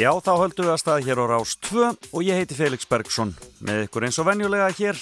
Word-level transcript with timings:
Já, 0.00 0.14
þá 0.16 0.30
höldum 0.40 0.64
við 0.64 0.72
að 0.72 0.78
staði 0.80 1.02
hér 1.10 1.18
á 1.20 1.24
Rás 1.28 1.50
2 1.60 1.80
og 2.16 2.22
ég 2.24 2.38
heiti 2.38 2.56
Felix 2.56 2.86
Bergsson 2.88 3.34
með 3.60 3.82
ykkur 3.84 4.06
eins 4.06 4.16
og 4.22 4.30
venjulega 4.30 4.70
hér 4.78 4.96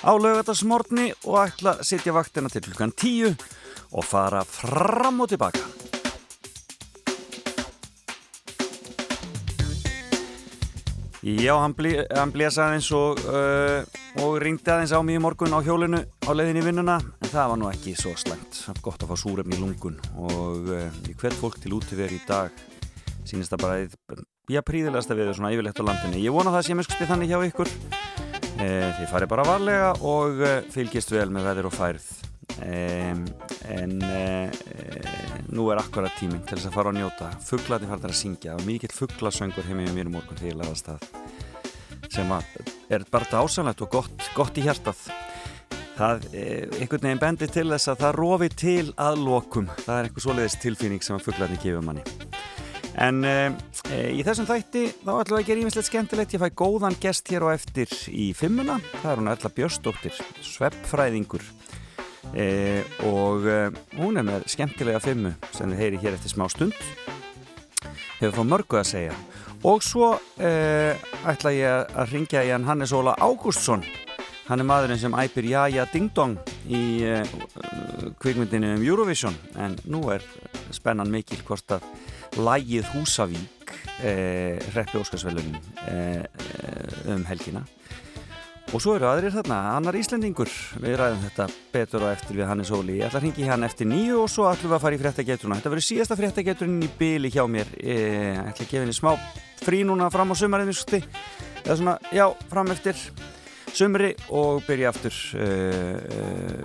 á 0.00 0.12
lögatarsmórni 0.16 1.10
og 1.28 1.42
ætla 1.42 1.74
að 1.74 1.82
sitja 1.90 2.14
vaktina 2.16 2.48
til 2.48 2.62
klukkan 2.64 2.94
10 2.96 3.34
og 3.92 4.08
fara 4.08 4.40
fram 4.48 5.20
og 5.20 5.28
tilbaka. 5.28 5.60
Já, 11.20 11.54
hann, 11.60 11.76
blí, 11.76 11.92
hann 12.08 12.32
blés 12.32 12.56
aðeins 12.56 12.88
og, 12.96 13.20
uh, 13.28 13.84
og 14.24 14.40
ringdi 14.40 14.72
aðeins 14.72 14.96
á 14.96 15.04
mig 15.04 15.20
í 15.20 15.24
morgun 15.24 15.52
á 15.52 15.60
hjólinu 15.64 16.00
á 16.00 16.30
leiðin 16.32 16.62
í 16.62 16.64
vinnuna 16.64 16.96
en 16.96 17.28
það 17.28 17.52
var 17.52 17.60
nú 17.60 17.68
ekki 17.68 17.92
svo 17.96 18.16
slæmt. 18.16 18.56
Það 18.56 18.72
var 18.72 18.86
gott 18.88 19.04
að 19.04 19.12
fá 19.12 19.20
súrefni 19.20 19.56
í 19.56 19.60
lungun 19.60 20.00
og 20.16 20.72
uh, 20.72 20.88
ég 21.10 21.16
hvert 21.20 21.36
fólk 21.36 21.60
til 21.60 21.76
útíver 21.76 22.12
í 22.12 22.24
dag 22.24 22.52
sínist 23.28 23.54
það 23.54 23.64
bara, 23.64 24.24
já, 24.52 24.60
príðilegast 24.66 25.12
að 25.12 25.20
við 25.20 25.32
svona 25.38 25.54
yfirlegt 25.54 25.80
á 25.80 25.88
landinni. 25.88 26.22
Ég 26.24 26.34
vona 26.34 26.52
það 26.54 26.68
sem 26.68 26.82
ég 26.82 26.88
skusti 26.88 27.08
þannig 27.10 27.32
hjá 27.32 27.38
ykkur. 27.48 27.72
Uh, 28.54 28.90
þið 29.00 29.08
farið 29.10 29.32
bara 29.32 29.48
varlega 29.48 29.90
og 30.06 30.44
uh, 30.44 30.60
fylgist 30.70 31.10
vel 31.10 31.26
með 31.34 31.50
veður 31.50 31.70
og 31.70 31.74
færð. 31.74 32.10
Um, 32.64 33.24
en 33.72 33.96
uh, 34.04 34.64
nú 35.54 35.68
er 35.72 35.80
akkurat 35.80 36.12
tíminn 36.18 36.44
til 36.46 36.58
þess 36.58 36.68
að 36.70 36.76
fara 36.76 36.92
og 36.92 36.98
njóta 36.98 37.30
fugglarnir 37.42 37.90
farnar 37.90 38.12
að 38.12 38.20
syngja 38.20 38.54
og 38.54 38.64
mikill 38.68 38.92
fugglasöngur 38.94 39.66
heim 39.66 39.80
með 39.80 39.94
mér 39.96 40.10
morgun 40.12 40.38
þegar 40.38 40.52
ég 40.52 40.60
laðast 40.60 40.90
að 40.92 41.06
sem 42.14 42.30
að 42.34 42.72
er 42.94 43.04
bara 43.10 43.42
ásanlegt 43.42 43.82
og 43.82 43.90
gott, 43.96 44.28
gott 44.36 44.58
í 44.60 44.64
hjartað 44.66 45.00
það 45.94 46.26
er 46.34 46.74
einhvern 46.80 47.06
veginn 47.06 47.22
bendi 47.22 47.48
til 47.50 47.68
þess 47.70 47.92
að 47.92 48.00
það 48.02 48.16
rofi 48.18 48.50
til 48.64 48.86
að 49.00 49.20
lokum 49.22 49.68
það 49.84 49.94
er 49.96 50.08
einhver 50.08 50.26
svoleiðis 50.26 50.58
tilfinning 50.62 51.04
sem 51.06 51.16
að 51.16 51.26
fugglarnir 51.28 51.62
gefur 51.62 51.86
manni 51.86 52.04
en 53.00 53.24
e, 53.26 53.34
í 54.14 54.22
þessum 54.24 54.46
þætti 54.48 54.84
þá 55.02 55.10
ætlum 55.18 55.36
við 55.36 55.40
að 55.40 55.48
gera 55.48 55.62
ímislegt 55.64 55.88
skemmtilegt. 55.88 56.34
Ég 56.36 56.42
fæ 56.42 56.48
góðan 56.58 56.96
gest 57.02 57.30
hér 57.32 57.46
og 57.48 57.54
eftir 57.54 57.90
í 58.10 58.30
fimmuna. 58.36 58.78
Það 59.00 59.10
er 59.10 59.22
hún 59.22 59.30
Erla 59.32 59.50
Björstóttir 59.56 60.20
sveppfræðingur 60.44 61.44
e, 62.34 62.46
og 63.08 63.48
e, 63.50 63.58
hún 63.98 64.20
er 64.20 64.28
með 64.28 64.46
skemmtilega 64.54 65.02
fimmu 65.02 65.34
sem 65.50 65.72
þið 65.72 65.82
heyri 65.82 66.00
hér 66.04 66.18
eftir 66.18 66.34
smá 66.34 66.46
stund. 66.52 66.78
Hefur 68.20 68.38
frá 68.38 68.48
mörgu 68.54 68.80
að 68.80 68.90
segja. 68.92 69.18
Og 69.64 69.80
svo 69.80 70.10
ætla 70.36 71.50
ég 71.56 71.94
að 71.96 72.10
ringja 72.12 72.42
í 72.44 72.50
hann 72.52 72.66
Hannes 72.68 72.92
Óla 72.92 73.14
Ágústsson. 73.16 73.80
Hann 74.44 74.60
er 74.60 74.68
maðurinn 74.68 75.00
sem 75.00 75.14
æpir 75.16 75.46
Jaja 75.48 75.86
Ding 75.88 76.10
Dong 76.12 76.36
í 76.68 77.00
kvikmyndinu 78.20 78.74
um 78.76 78.84
Eurovision. 78.84 79.36
En 79.56 79.78
nú 79.88 80.02
er 80.12 80.24
spennan 80.68 81.08
mikil 81.08 81.40
hvort 81.48 81.78
að 81.78 81.86
lægið 82.38 82.90
Húsavík 82.94 83.74
hreppi 84.74 84.98
Óskarsvælunum 85.00 85.54
um 87.14 87.24
helgina 87.28 87.62
Og 88.74 88.80
svo 88.82 88.96
eru 88.96 89.06
aðrir 89.06 89.30
þarna, 89.30 89.56
annar 89.76 89.94
Íslandingur, 89.94 90.50
við 90.82 90.96
ræðum 90.98 91.20
þetta 91.28 91.44
betur 91.70 92.06
og 92.06 92.10
eftir 92.10 92.40
við 92.40 92.48
Hannes 92.48 92.72
Óli. 92.74 92.96
Ég 92.98 93.06
ætla 93.06 93.20
að 93.20 93.26
ringi 93.28 93.46
hann 93.46 93.66
eftir 93.66 93.86
nýju 93.86 94.16
og 94.24 94.32
svo 94.32 94.48
ætlum 94.50 94.72
við 94.72 94.76
að 94.78 94.82
fara 94.82 94.96
í 94.96 95.00
fréttageturna. 95.02 95.58
Þetta 95.60 95.72
verður 95.74 95.86
síðasta 95.86 96.16
fréttageturinn 96.18 96.80
í 96.82 96.88
byli 96.98 97.30
hjá 97.30 97.44
mér. 97.46 97.70
Ég 97.78 98.40
ætla 98.40 98.66
að 98.66 98.72
gefa 98.72 98.82
henni 98.82 98.96
smá 98.96 99.12
frí 99.62 99.84
núna 99.86 100.10
fram 100.10 100.34
á 100.34 100.36
sömarinn, 100.40 100.74
eða 100.74 101.78
svona, 101.78 101.94
já, 102.10 102.26
fram 102.50 102.74
eftir 102.74 102.98
sömri 103.74 104.12
og 104.34 104.62
byrja 104.66 104.90
aftur 104.92 105.14
uh, 105.38 105.44
uh, 106.14 106.64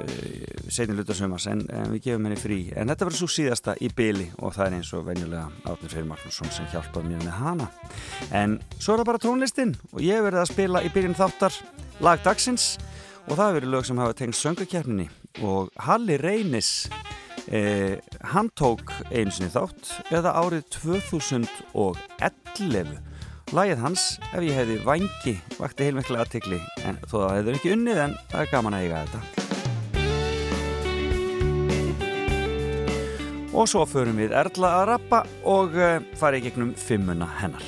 setjum 0.70 0.98
luta 1.00 1.14
sömars, 1.18 1.48
en, 1.50 1.60
en 1.74 1.90
við 1.96 2.02
gefum 2.10 2.26
henni 2.28 2.40
frí. 2.40 2.60
En 2.78 2.88
þetta 2.92 3.06
verður 3.08 3.22
svo 3.24 3.30
síðasta 3.34 3.72
í 3.82 3.88
byli 3.96 4.28
og 4.38 4.50
það 4.56 4.66
er 4.68 4.74
eins 4.80 4.92
og 4.98 5.02
venjulega 5.08 5.46
Átnir 5.70 5.92
Freyr 5.94 6.08
Magnússon 6.10 6.52
sem 6.54 6.68
hjálpaði 6.74 7.06
mér 7.10 7.22
með 7.26 7.36
hana. 7.40 7.68
En 8.36 8.50
svo 8.78 8.92
er 8.94 9.00
það 9.02 9.10
bara 9.12 9.26
tónlistin 9.26 9.74
og 9.94 10.00
ég 10.06 10.18
verði 10.26 10.40
að 10.44 10.52
spila 10.54 10.80
í 10.86 10.90
byrjun 10.94 11.18
þáttar 11.18 11.54
lag 12.06 12.18
dagsins 12.26 12.66
og 13.28 13.34
það 13.38 13.56
verið 13.60 13.70
lög 13.74 13.84
sem 13.90 14.02
hafa 14.02 14.14
tengst 14.18 14.42
söngakefninni 14.46 15.08
og 15.46 15.64
Halli 15.86 16.16
Reynis 16.22 16.70
eh, 17.48 17.96
hann 18.34 18.50
tók 18.58 18.86
einu 19.12 19.32
sinni 19.34 19.52
þátt 19.54 19.84
eða 20.14 20.30
árið 20.40 20.64
2011 20.80 23.09
lagið 23.56 23.80
hans 23.82 24.04
ef 24.30 24.44
ég 24.46 24.54
hefði 24.54 24.76
vangi 24.86 25.34
vakti 25.58 25.88
heilmiklega 25.88 26.26
aðtikli 26.26 26.60
en 26.86 27.00
þó 27.10 27.16
það 27.16 27.36
hefur 27.40 27.56
ekki 27.58 27.72
unnið 27.74 28.02
en 28.04 28.16
það 28.30 28.44
er 28.44 28.52
gaman 28.54 28.78
að 28.78 28.84
eiga 28.86 29.04
þetta. 29.06 29.22
Og 33.50 33.66
svo 33.68 33.82
förum 33.90 34.22
við 34.22 34.36
Erla 34.38 34.70
að 34.78 34.86
rappa 34.92 35.24
og 35.50 35.74
eh, 35.76 35.98
fara 36.20 36.38
í 36.38 36.44
gegnum 36.46 36.76
fimmuna 36.78 37.26
hennar. 37.40 37.66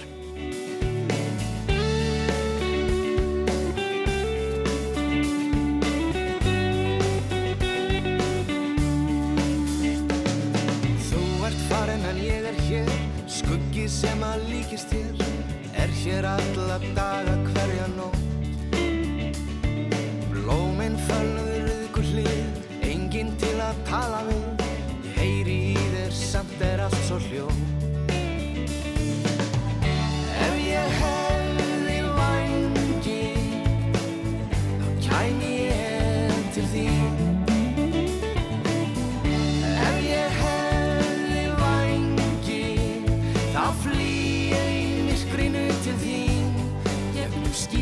Þú 11.10 11.26
ert 11.50 11.66
farin 11.72 12.08
en 12.14 12.22
ég 12.22 12.48
er 12.54 12.64
hér 12.70 12.96
Skuggi 13.26 13.90
sem 13.90 14.22
að 14.30 14.46
líkist 14.54 14.94
þér 14.94 15.31
Er 15.82 15.90
hér 15.90 16.26
alla 16.26 16.78
daga 16.94 17.36
hverja 17.50 17.88
nótt. 17.96 18.76
Blóminn 20.30 20.98
fölnuður 21.08 21.72
ykkur 21.88 22.06
hlið 22.12 22.86
Enginn 22.86 23.34
til 23.42 23.58
að 23.58 23.82
tala 23.90 24.22
við. 24.30 24.66
Ég 25.08 25.18
heyri 25.18 25.60
í 25.74 25.88
þér 25.96 26.18
samt 26.22 26.68
er 26.70 26.86
allt 26.86 27.02
svo 27.08 27.18
hljó 27.26 27.50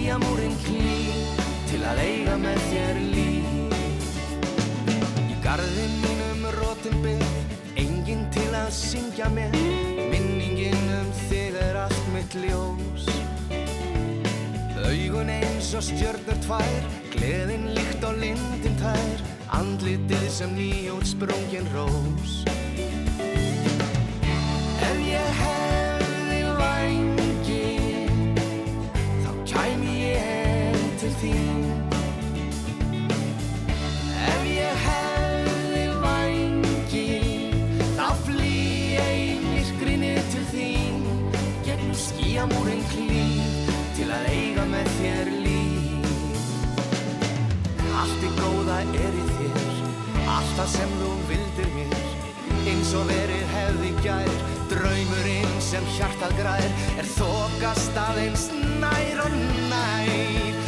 gegnum 0.09 0.21
skíamúrin 0.21 0.55
klín 0.65 1.21
til 1.69 1.83
að 1.85 1.99
eiga 2.01 2.35
með 2.37 2.59
þér 2.69 2.99
líf. 3.13 4.05
Í 5.29 5.35
garðin 5.43 5.93
mínum 6.01 6.47
rótin 6.57 6.97
byrð 7.03 7.77
enginn 7.77 8.25
til 8.33 8.49
að 8.57 8.71
syngja 8.73 9.29
með. 9.29 9.53
Minningin 10.09 10.89
um 10.97 11.11
þig 11.29 11.59
er 11.61 11.77
allt 11.85 12.07
mitt 12.13 12.33
ljós. 12.33 13.05
Augun 14.89 15.29
eins 15.29 15.73
og 15.77 15.83
stjörnur 15.85 16.39
tvær, 16.41 16.87
gleðin 17.13 17.69
líkt 17.75 18.03
og 18.03 18.17
lindin 18.17 18.79
tær, 18.81 19.21
andlitið 19.59 20.29
sem 20.33 20.55
nýjút 20.57 21.05
sprungin 21.05 21.69
rós. 21.75 22.58
Í 31.23 31.59
myrkrinu 42.79 43.45
til 43.97 44.07
að 44.13 44.27
eiga 44.31 44.65
með 44.69 44.89
þér 44.99 45.31
líf. 45.43 46.53
Allt 47.99 48.23
í 48.23 48.29
góða 48.37 48.77
er 48.83 49.17
í 49.19 49.25
þér, 49.33 49.81
allt 50.35 50.53
það 50.59 50.69
sem 50.75 50.93
þú 51.01 51.11
vildir 51.31 51.73
mér, 51.75 51.97
eins 52.71 52.93
og 52.99 53.09
verið 53.09 53.51
hefði 53.55 53.91
gær, 54.05 54.31
draumurinn 54.71 55.59
sem 55.65 55.91
hjartað 55.97 56.37
grær, 56.39 56.71
er 56.95 57.11
þokast 57.17 58.01
aðeins 58.07 58.49
nær 58.79 59.25
og 59.25 59.37
nær. 59.73 60.58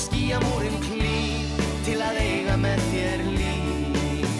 Skíamúrin 0.00 0.76
klín 0.84 1.48
Til 1.84 1.98
að 2.04 2.20
eiga 2.22 2.56
með 2.60 2.82
þér 2.92 3.24
líf. 3.34 4.36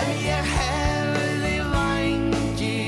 Ef 0.00 0.08
ég 0.24 0.50
hefði 0.56 1.54
vangi 1.72 2.80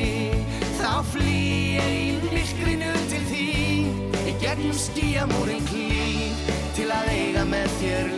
Þá 0.81 0.91
flý 1.13 1.37
ég 1.77 1.95
í 2.01 2.33
myrkrinu 2.33 2.93
til 3.13 3.23
þín. 3.31 3.95
Í 4.25 4.37
gegnum 4.43 4.77
skíamúrin 4.87 5.65
klín 5.71 6.37
Til 6.77 6.91
að 6.91 7.15
eiga 7.15 7.49
með 7.49 7.81
þér 7.81 8.05
líf 8.09 8.14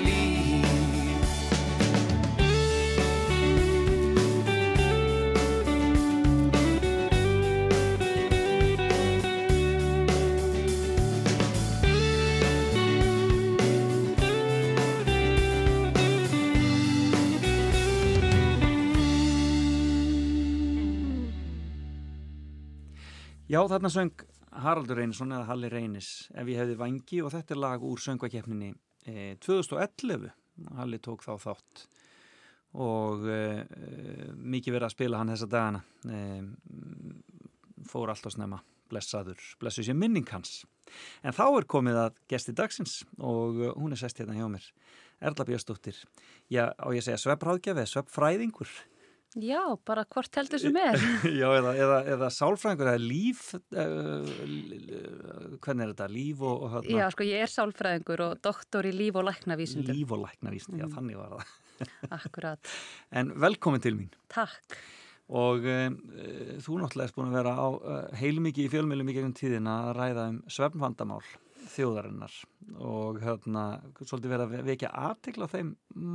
Já, 23.47 23.61
þarna 23.71 23.91
söng 23.95 24.25
Haraldur 24.59 24.99
Reynisson 24.99 25.31
eða 25.31 25.47
Halli 25.47 25.69
Reynis 25.71 26.07
ef 26.35 26.49
ég 26.51 26.59
hefði 26.59 26.81
vangi 26.81 27.21
og 27.23 27.31
þetta 27.31 27.55
er 27.55 27.61
lag 27.63 27.85
úr 27.87 28.01
söngvakefninni 28.03 28.73
eh, 29.07 29.37
2011 29.39 30.33
Halli 30.75 30.99
tók 30.99 31.23
þá 31.23 31.37
þátt. 31.45 31.85
Og 32.83 33.27
eh, 33.31 33.61
mikið 34.35 34.75
verið 34.77 34.89
að 34.89 34.95
spila 34.97 35.21
hann 35.21 35.31
þessa 35.31 35.49
dagana. 35.53 35.83
Eh, 36.11 36.43
fór 37.87 38.11
allt 38.11 38.27
á 38.27 38.31
snemma. 38.35 38.59
Blessaður, 38.91 39.39
blessu 39.61 39.85
sér 39.87 39.99
minning 39.99 40.27
hans. 40.31 40.65
En 41.23 41.35
þá 41.37 41.45
er 41.47 41.69
komið 41.71 42.01
að 42.03 42.19
gesti 42.31 42.55
dagsins 42.57 42.99
og 43.19 43.63
eh, 43.63 43.73
hún 43.79 43.95
er 43.95 44.03
sest 44.03 44.19
hérna 44.19 44.37
hjá 44.39 44.49
mér. 44.51 44.67
Erla 45.23 45.47
Björnsdóttir. 45.47 46.03
Já, 46.51 46.73
á 46.75 46.87
ég 46.91 47.07
segja 47.07 47.23
sveppráðgjafi, 47.23 47.87
sveppfræðingur 47.95 48.75
Já, 49.37 49.61
bara 49.85 50.07
hvort 50.09 50.39
heldur 50.39 50.61
sem 50.61 50.77
er. 50.81 50.97
Já, 51.41 51.47
eða, 51.59 51.73
eða, 51.77 51.99
eða 52.15 52.29
sálfræðingur 52.33 52.89
eða 52.89 53.03
líf 53.03 53.43
uh, 53.53 54.31
hvernig 55.61 55.85
er 55.85 55.93
þetta, 55.93 56.09
líf 56.09 56.41
og, 56.41 56.65
og 56.65 56.77
hérna? 56.79 56.95
Já, 57.03 57.07
sko 57.13 57.27
ég 57.29 57.45
er 57.45 57.53
sálfræðingur 57.53 58.25
og 58.31 58.41
doktor 58.45 58.89
í 58.89 58.95
líf 58.97 59.19
og 59.21 59.27
læknavísindum. 59.29 59.93
Líf 59.93 60.17
og 60.17 60.23
læknavísindum, 60.25 60.81
mm. 60.81 60.85
já 60.87 60.97
þannig 60.97 61.21
var 61.21 61.35
það. 61.37 61.55
Akkurat. 62.21 62.75
En 63.13 63.35
velkomin 63.45 63.85
til 63.85 63.99
mín. 64.01 64.13
Takk. 64.33 64.79
Og 65.37 65.65
um, 65.69 66.01
þú 66.63 66.81
náttúrulega 66.81 67.11
erst 67.11 67.19
búin 67.19 67.33
að 67.33 67.41
vera 67.43 67.57
á 67.61 67.69
uh, 67.69 67.95
heilmikið 68.17 68.71
í 68.71 68.73
fjölmjölum 68.73 69.11
í 69.11 69.17
gegnum 69.19 69.37
tíðina 69.37 69.81
að 69.91 69.97
ræða 70.01 70.29
um 70.33 70.43
svefnvandamál 70.49 71.25
þjóðarinnar 71.75 72.35
og 72.81 73.19
hérna 73.21 73.65
svolítið 74.01 74.33
verið 74.33 74.45
að 74.47 74.69
vekja 74.71 74.93
aðtekla 75.11 75.49
á 75.51 75.55
þeim 75.59 75.73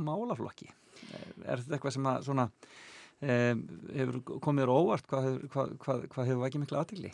málaflokki. 0.08 0.72
Er 1.44 1.60
þetta 1.60 1.76
eitthvað 1.76 1.94
sem 2.00 2.08
að 2.08 2.24
svona 2.26 2.48
hefur 3.22 4.18
komið 4.42 4.64
þér 4.64 4.72
óvart 4.74 5.06
hvað, 5.10 5.28
hvað, 5.52 5.76
hvað, 5.84 6.04
hvað 6.14 6.30
hefur 6.30 6.48
ekki 6.48 6.62
miklu 6.62 6.80
aðtili? 6.80 7.12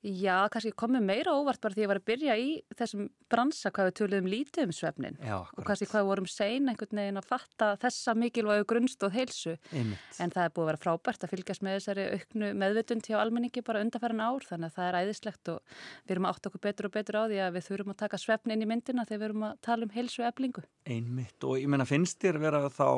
Já, 0.00 0.48
kannski 0.48 0.70
komið 0.80 1.02
meira 1.04 1.32
óvart 1.36 1.60
bara 1.60 1.76
því 1.76 1.82
að 1.82 1.84
ég 1.84 1.90
var 1.90 1.98
að 2.00 2.06
byrja 2.08 2.34
í 2.40 2.48
þessum 2.72 3.08
bransa 3.28 3.68
hvað 3.68 3.88
við 3.90 3.96
töluðum 3.98 4.28
lítið 4.32 4.64
um 4.64 4.72
svefnin 4.72 5.18
Já, 5.20 5.34
og 5.44 5.66
kannski 5.68 5.88
hvað 5.90 6.00
við 6.00 6.08
vorum 6.08 6.28
sein 6.32 6.70
einhvern 6.72 7.00
veginn 7.02 7.20
að 7.20 7.28
fatta 7.28 7.68
þessa 7.82 8.14
mikilvægu 8.16 8.64
grunnstóð 8.70 9.12
heilsu. 9.18 9.54
Einmitt. 9.76 10.16
en 10.16 10.32
það 10.32 10.46
er 10.46 10.54
búið 10.56 10.64
að 10.64 10.70
vera 10.70 10.82
frábært 10.86 11.26
að 11.26 11.32
fylgjast 11.34 11.66
með 11.66 11.76
þessari 11.76 12.06
auknu 12.16 12.50
meðvutund 12.62 13.10
hjá 13.10 13.18
almenningi 13.20 13.64
bara 13.66 13.84
undarfæran 13.84 14.24
ár 14.24 14.48
þannig 14.48 14.72
að 14.72 14.76
það 14.78 14.88
er 14.88 14.98
æðislegt 15.02 15.52
og 15.52 15.60
við 16.08 16.16
erum 16.16 16.30
átt 16.32 16.48
okkur 16.48 16.64
betur 16.64 16.88
og 16.88 16.96
betur 16.96 17.20
á 17.20 17.22
því 17.28 17.44
að 17.44 17.54
við 17.58 17.68
þurfum 17.68 17.92
að 17.92 18.00
taka 18.06 18.24
svefnin 18.24 18.56
inn 18.56 18.64
í 18.64 18.72
myndina 18.72 19.04
þegar 19.04 19.20
við 19.20 19.28
erum 19.28 19.48
að 19.50 19.62
tala 19.68 19.84
um 19.84 19.94
heilsu 19.98 20.24
eblingu. 20.24 20.64
Einmitt 20.88 21.44
og 21.44 21.60
ég 21.60 21.68
menna 21.68 21.84
finnst 21.84 22.24
þér 22.24 22.40
vera 22.40 22.64
þá, 22.72 22.88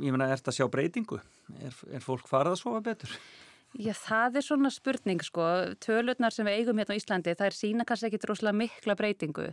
ég 0.00 0.08
menna, 0.08 0.32
Já, 3.80 3.92
það 3.96 4.36
er 4.36 4.44
svona 4.44 4.70
spurning 4.72 5.22
sko, 5.24 5.44
tölurnar 5.80 6.34
sem 6.34 6.44
við 6.44 6.58
eigum 6.60 6.80
hérna 6.80 6.92
á 6.92 6.98
Íslandi, 6.98 7.32
það 7.38 7.48
er 7.48 7.56
sína 7.56 7.86
kannski 7.88 8.10
ekki 8.10 8.20
droslega 8.20 8.52
mikla 8.58 8.96
breytingu. 8.98 9.46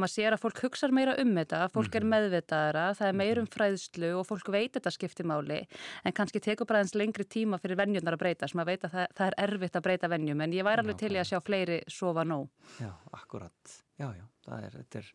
Maður 0.00 0.12
sér 0.16 0.34
að 0.34 0.42
fólk 0.42 0.62
hugsa 0.64 0.90
meira 0.90 1.14
um 1.22 1.30
þetta, 1.36 1.60
fólk 1.70 1.94
er 1.94 2.02
mhm. 2.02 2.14
meðvitaðara, 2.16 2.88
það 2.98 3.12
er 3.12 3.20
meir 3.22 3.42
um 3.42 3.48
fræðslu 3.52 4.12
og 4.18 4.26
fólk 4.26 4.50
veit 4.54 4.74
þetta 4.74 4.94
skipti 4.96 5.26
máli, 5.28 5.60
en 6.02 6.16
kannski 6.18 6.42
tekur 6.42 6.66
bara 6.66 6.82
eins 6.82 6.96
lengri 6.98 7.28
tíma 7.28 7.60
fyrir 7.62 7.78
vennjurnar 7.78 8.18
að 8.18 8.24
breyta, 8.24 8.50
sem 8.50 8.64
að 8.64 8.72
veit 8.74 8.88
að 8.88 8.98
það, 8.98 9.16
það 9.20 9.30
er 9.30 9.40
erfitt 9.46 9.78
að 9.78 9.86
breyta 9.86 10.12
vennjum, 10.16 10.42
en 10.42 10.58
ég 10.58 10.66
væri 10.66 10.82
alveg 10.82 11.00
til 11.04 11.14
í 11.14 11.22
að 11.22 11.30
sjá 11.30 11.42
fleiri 11.46 11.80
sofa 11.86 12.26
nóg. 12.26 12.50
Já, 12.82 12.90
akkurat. 13.14 13.78
Já, 13.94 14.10
já, 14.10 14.26
er, 14.48 14.74
þetta 14.80 15.02
er 15.02 15.12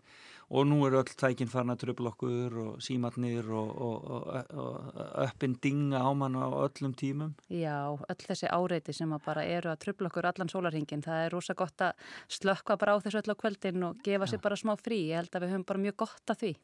og 0.47 0.63
nú 0.67 0.77
eru 0.87 1.01
öll 1.01 1.15
tækinn 1.19 1.49
farin 1.51 1.73
að 1.73 1.81
tröfla 1.81 2.11
okkur 2.13 2.53
og 2.61 2.83
símatnir 2.83 3.49
og, 3.51 3.71
og, 3.83 4.05
og, 4.07 4.51
og 4.63 5.01
öppin 5.25 5.57
dinga 5.63 5.99
á 5.99 6.11
mann 6.15 6.39
á 6.39 6.47
öllum 6.47 6.93
tímum. 6.95 7.33
Já, 7.51 7.91
öll 7.99 8.23
þessi 8.23 8.47
áreiti 8.47 8.95
sem 8.95 9.11
bara 9.25 9.43
eru 9.43 9.73
að 9.73 9.81
tröfla 9.83 10.07
okkur 10.07 10.29
allan 10.29 10.51
sólarhingin, 10.51 11.03
það 11.03 11.25
er 11.25 11.35
rosa 11.35 11.55
gott 11.57 11.83
að 11.83 12.07
slökka 12.31 12.79
bara 12.79 12.95
á 12.95 13.03
þessu 13.03 13.19
öll 13.19 13.35
á 13.35 13.41
kvöldin 13.43 13.87
og 13.89 13.99
gefa 14.05 14.29
sér 14.31 14.43
bara 14.43 14.59
smá 14.59 14.75
frí, 14.79 15.03
ég 15.11 15.19
held 15.19 15.35
að 15.35 15.45
við 15.45 15.55
höfum 15.55 15.67
bara 15.67 15.83
mjög 15.83 15.99
gott 16.05 16.31
að 16.31 16.43
því. 16.43 16.55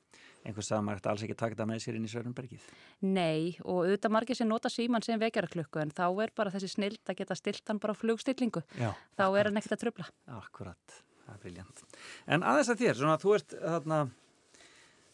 Einhvers 0.43 0.67
sagði 0.71 0.83
maður 0.87 0.99
eftir 0.99 1.11
alls 1.11 1.23
ekki 1.23 1.35
að 1.35 1.41
taka 1.43 1.55
þetta 1.55 1.67
með 1.67 1.83
sér 1.83 1.97
inn 1.99 2.07
í 2.07 2.11
Sörnbergið? 2.11 2.65
Nei, 3.03 3.55
og 3.63 3.85
auðvitað 3.85 4.15
margir 4.15 4.39
sem 4.39 4.49
nota 4.49 4.71
síman 4.71 5.03
sem 5.03 5.19
vekjaraklukku 5.19 5.79
en 5.83 5.95
þá 5.95 6.05
er 6.23 6.35
bara 6.35 6.51
þessi 6.51 6.73
snild 6.75 6.99
að 7.07 7.21
geta 7.21 7.39
stilt 7.39 7.63
hann 7.71 7.79
bara 7.83 7.95
á 7.95 7.99
flugstillingu, 7.99 8.63
Já, 8.75 8.91
þá 9.15 9.25
er 9.31 9.47
hann 9.47 9.59
ekkert 9.63 9.77
að 9.79 9.83
tröfla. 9.87 10.11
Akkurat 10.35 11.03
það 11.23 11.35
er 11.35 11.41
briljant. 11.45 11.83
En 12.27 12.45
aðeins 12.47 12.71
að 12.73 12.83
þér, 12.83 12.99
svona 12.99 13.19
þú 13.21 13.35
ert 13.37 13.55
þarna 13.61 13.99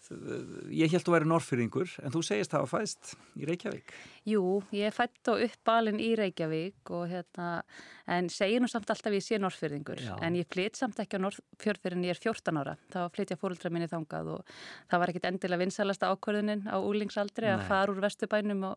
ég 0.09 0.89
held 0.89 1.03
að 1.03 1.07
þú 1.07 1.13
væri 1.13 1.29
norrfyrringur 1.29 1.91
en 2.03 2.13
þú 2.13 2.21
segist 2.25 2.53
það 2.53 2.65
að 2.65 2.71
fæst 2.71 3.11
í 3.37 3.47
Reykjavík. 3.49 3.93
Jú, 4.29 4.43
ég 4.73 4.89
er 4.89 4.95
fætt 4.95 5.29
og 5.31 5.43
uppbalinn 5.45 6.01
í 6.01 6.11
Reykjavík 6.17 6.91
og 6.97 7.07
hérna 7.11 7.49
en 8.09 8.29
segir 8.33 8.61
nú 8.61 8.69
samt 8.69 8.89
alltaf 8.89 9.13
ég 9.13 9.23
sé 9.23 9.37
norrfyrringur 9.41 10.01
en 10.25 10.37
ég 10.37 10.47
flytt 10.49 10.79
samt 10.79 10.97
ekki 11.01 11.19
á 11.21 11.23
norrfjörðfyrin 11.23 12.07
ég 12.07 12.15
er 12.15 12.21
14 12.21 12.57
ára, 12.61 12.75
þá 12.89 12.99
flytt 13.13 13.33
ég 13.35 13.41
fóröldra 13.41 13.71
minni 13.73 13.89
þangað 13.91 14.31
og 14.33 14.53
það 14.89 15.03
var 15.03 15.13
ekkit 15.13 15.27
endilega 15.29 15.61
vinsalasta 15.63 16.09
ákvörðunin 16.13 16.65
á 16.65 16.77
úlingsaldri 16.81 17.51
að 17.53 17.65
fara 17.69 17.93
úr 17.93 18.01
vestubænum 18.03 18.65
á, 18.65 18.71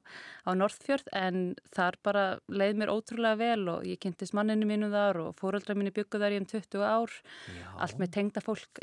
á 0.45 0.51
norrfjörð 0.59 1.09
en 1.17 1.41
þar 1.73 1.99
bara 2.05 2.27
leið 2.53 2.83
mér 2.83 2.93
ótrúlega 2.93 3.41
vel 3.41 3.65
og 3.73 3.89
ég 3.89 4.01
kynntist 4.03 4.37
manninu 4.37 4.69
mínu 4.69 4.93
þar 4.93 5.23
og 5.27 5.37
fóröldra 5.41 5.77
minni 5.79 5.95
bygguð 5.97 6.27
þar 6.27 6.37
í 6.37 6.43
um 6.43 6.49
20 6.53 6.85
ár. 6.85 7.17
Já. 7.53 7.67
allt 7.85 7.99
með 8.01 8.13
tengda 8.17 8.43
fólk 8.45 8.81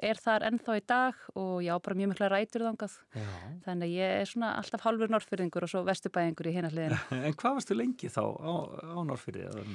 rætur 2.39 2.65
þangað 2.65 2.97
Já. 3.13 3.30
þannig 3.65 3.88
að 3.89 3.95
ég 3.95 4.13
er 4.19 4.30
svona 4.30 4.51
alltaf 4.59 4.86
halvur 4.86 5.12
norrfyrðingur 5.13 5.66
og 5.68 5.71
svo 5.71 5.81
vestubæðingur 5.87 6.49
í 6.49 6.54
hérna 6.56 6.71
hliðina 6.73 6.99
En 7.28 7.35
hvað 7.40 7.57
varstu 7.59 7.78
lengi 7.78 8.11
þá 8.11 8.23
á, 8.23 8.54
á 8.95 8.99
norrfyrði? 9.06 9.66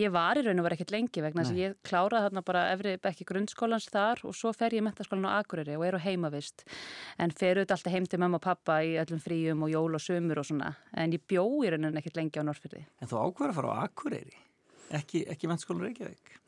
Ég 0.00 0.12
var 0.14 0.38
í 0.40 0.44
raun 0.46 0.60
og 0.60 0.66
var 0.66 0.76
ekkert 0.76 0.94
lengi 0.94 1.24
vegna 1.24 1.42
þess 1.44 1.52
að 1.52 1.60
ég 1.60 1.74
kláraði 1.84 2.28
þarna 2.28 2.44
bara 2.48 2.62
efri 2.72 2.94
bekki 3.02 3.26
grunnskólans 3.28 3.88
þar 3.92 4.22
og 4.28 4.36
svo 4.36 4.52
fer 4.56 4.76
ég 4.76 4.84
mentaskólan 4.86 5.28
á 5.28 5.36
Akureyri 5.42 5.76
og 5.76 5.84
er 5.88 5.98
á 5.98 6.04
heimavist 6.04 6.64
en 7.20 7.34
fer 7.34 7.60
auðvitað 7.60 7.76
alltaf 7.76 7.96
heim 7.96 8.08
til 8.08 8.22
mamma 8.22 8.40
og 8.40 8.46
pappa 8.46 8.78
í 8.86 8.94
öllum 9.02 9.20
fríum 9.20 9.66
og 9.66 9.74
jól 9.74 9.98
og 9.98 10.04
sömur 10.04 10.40
og 10.40 10.48
svona 10.48 10.72
en 10.96 11.12
ég 11.12 11.24
bjó 11.28 11.44
í 11.60 11.74
raun 11.74 11.90
og 11.90 12.00
ekkert 12.00 12.22
lengi 12.22 12.40
á 12.40 12.44
norrfyrði 12.48 12.86
En 13.04 13.10
þú 13.10 13.20
ákveður 13.20 13.52
að 13.52 13.58
fara 13.60 13.76
á 13.76 13.80
Akureyri? 13.84 14.38
Ekki, 14.96 15.26
ekki 15.32 15.48
mentaskólan 15.48 15.90
Reykjavík? 15.90 16.38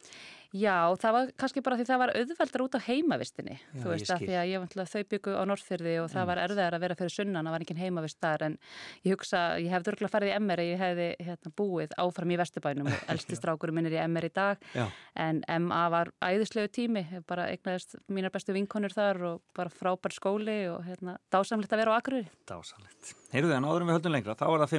Já, 0.55 0.95
það 1.03 1.15
var 1.17 1.31
kannski 1.43 1.61
bara 1.67 1.77
því 1.81 1.85
það 1.89 1.99
var 1.99 2.11
auðveldar 2.15 2.63
út 2.63 2.77
á 2.79 2.87
heimavistinni, 2.87 3.57
Já, 3.59 3.79
þú 3.83 3.89
veist, 3.91 4.11
að 4.15 4.21
því 4.23 4.37
að 4.39 4.51
ég 4.53 4.77
þau 4.93 5.03
byggu 5.11 5.33
á 5.35 5.43
Norrfyrði 5.51 5.95
og 5.99 6.07
það 6.13 6.21
mm. 6.21 6.29
var 6.31 6.41
erfiðar 6.45 6.77
að 6.77 6.85
vera 6.85 6.97
fyrir 7.01 7.15
sunnan, 7.15 7.49
það 7.49 7.55
var 7.57 7.65
engin 7.65 7.81
heimavist 7.83 8.21
þar 8.23 8.45
en 8.47 8.55
ég 9.03 9.17
hugsa, 9.17 9.41
ég 9.59 9.75
hef 9.75 9.87
þurrgla 9.89 10.11
farið 10.13 10.31
í 10.31 10.37
MR 10.39 10.63
ég 10.63 10.79
hefði 10.85 11.09
hérna, 11.27 11.53
búið 11.59 11.97
áfram 12.05 12.31
í 12.31 12.39
Vesturbænum 12.39 12.93
og 12.93 13.03
eldstistrákurum 13.17 13.75
minn 13.81 13.91
er 13.91 13.97
í 13.99 14.01
MR 14.05 14.29
í 14.29 14.33
dag 14.39 14.63
Já. 14.79 14.87
en 15.27 15.43
MA 15.67 15.83
var 15.91 16.15
æðislegu 16.23 16.71
tími 16.71 17.03
bara 17.27 17.51
eignaðist 17.51 17.99
mínar 18.07 18.31
bestu 18.35 18.55
vinkonur 18.55 18.95
þar 18.95 19.23
og 19.33 19.43
bara 19.59 19.75
frábær 19.75 20.15
skóli 20.15 20.71
og 20.71 20.87
hérna, 20.87 21.19
dásamlegt 21.35 21.75
að 21.75 21.83
vera 21.83 21.99
á 21.99 21.99
Akureyri 21.99 22.31
Dásamlegt. 22.47 23.17
Heyrðu 23.35 23.59
en 23.59 23.67
áðurum 23.67 23.91
við 23.91 23.99
höldum 23.99 24.15
lengra, 24.15 24.39
þá 24.39 24.47
er 24.53 24.63
það 24.63 24.75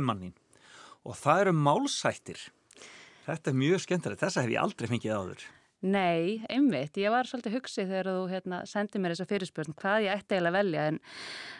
Þetta 3.26 3.50
er 3.50 3.56
mjög 3.58 3.80
skemmtilegt, 3.82 4.22
þessa 4.22 4.44
hef 4.46 4.52
ég 4.54 4.62
aldrei 4.62 4.90
fengið 4.92 5.16
áður. 5.18 5.46
Nei, 5.84 6.40
einmitt, 6.50 6.96
ég 6.98 7.12
var 7.12 7.28
svolítið 7.28 7.58
hugsið 7.58 7.90
þegar 7.92 8.08
þú 8.08 8.22
hérna, 8.32 8.60
sendið 8.70 9.02
mér 9.04 9.14
þessa 9.14 9.28
fyrirspurn 9.28 9.76
hvað 9.78 10.06
ég 10.06 10.14
ætti 10.16 10.38
eiginlega 10.38 10.52
að 10.54 10.56
velja 10.56 10.86
en, 10.90 11.00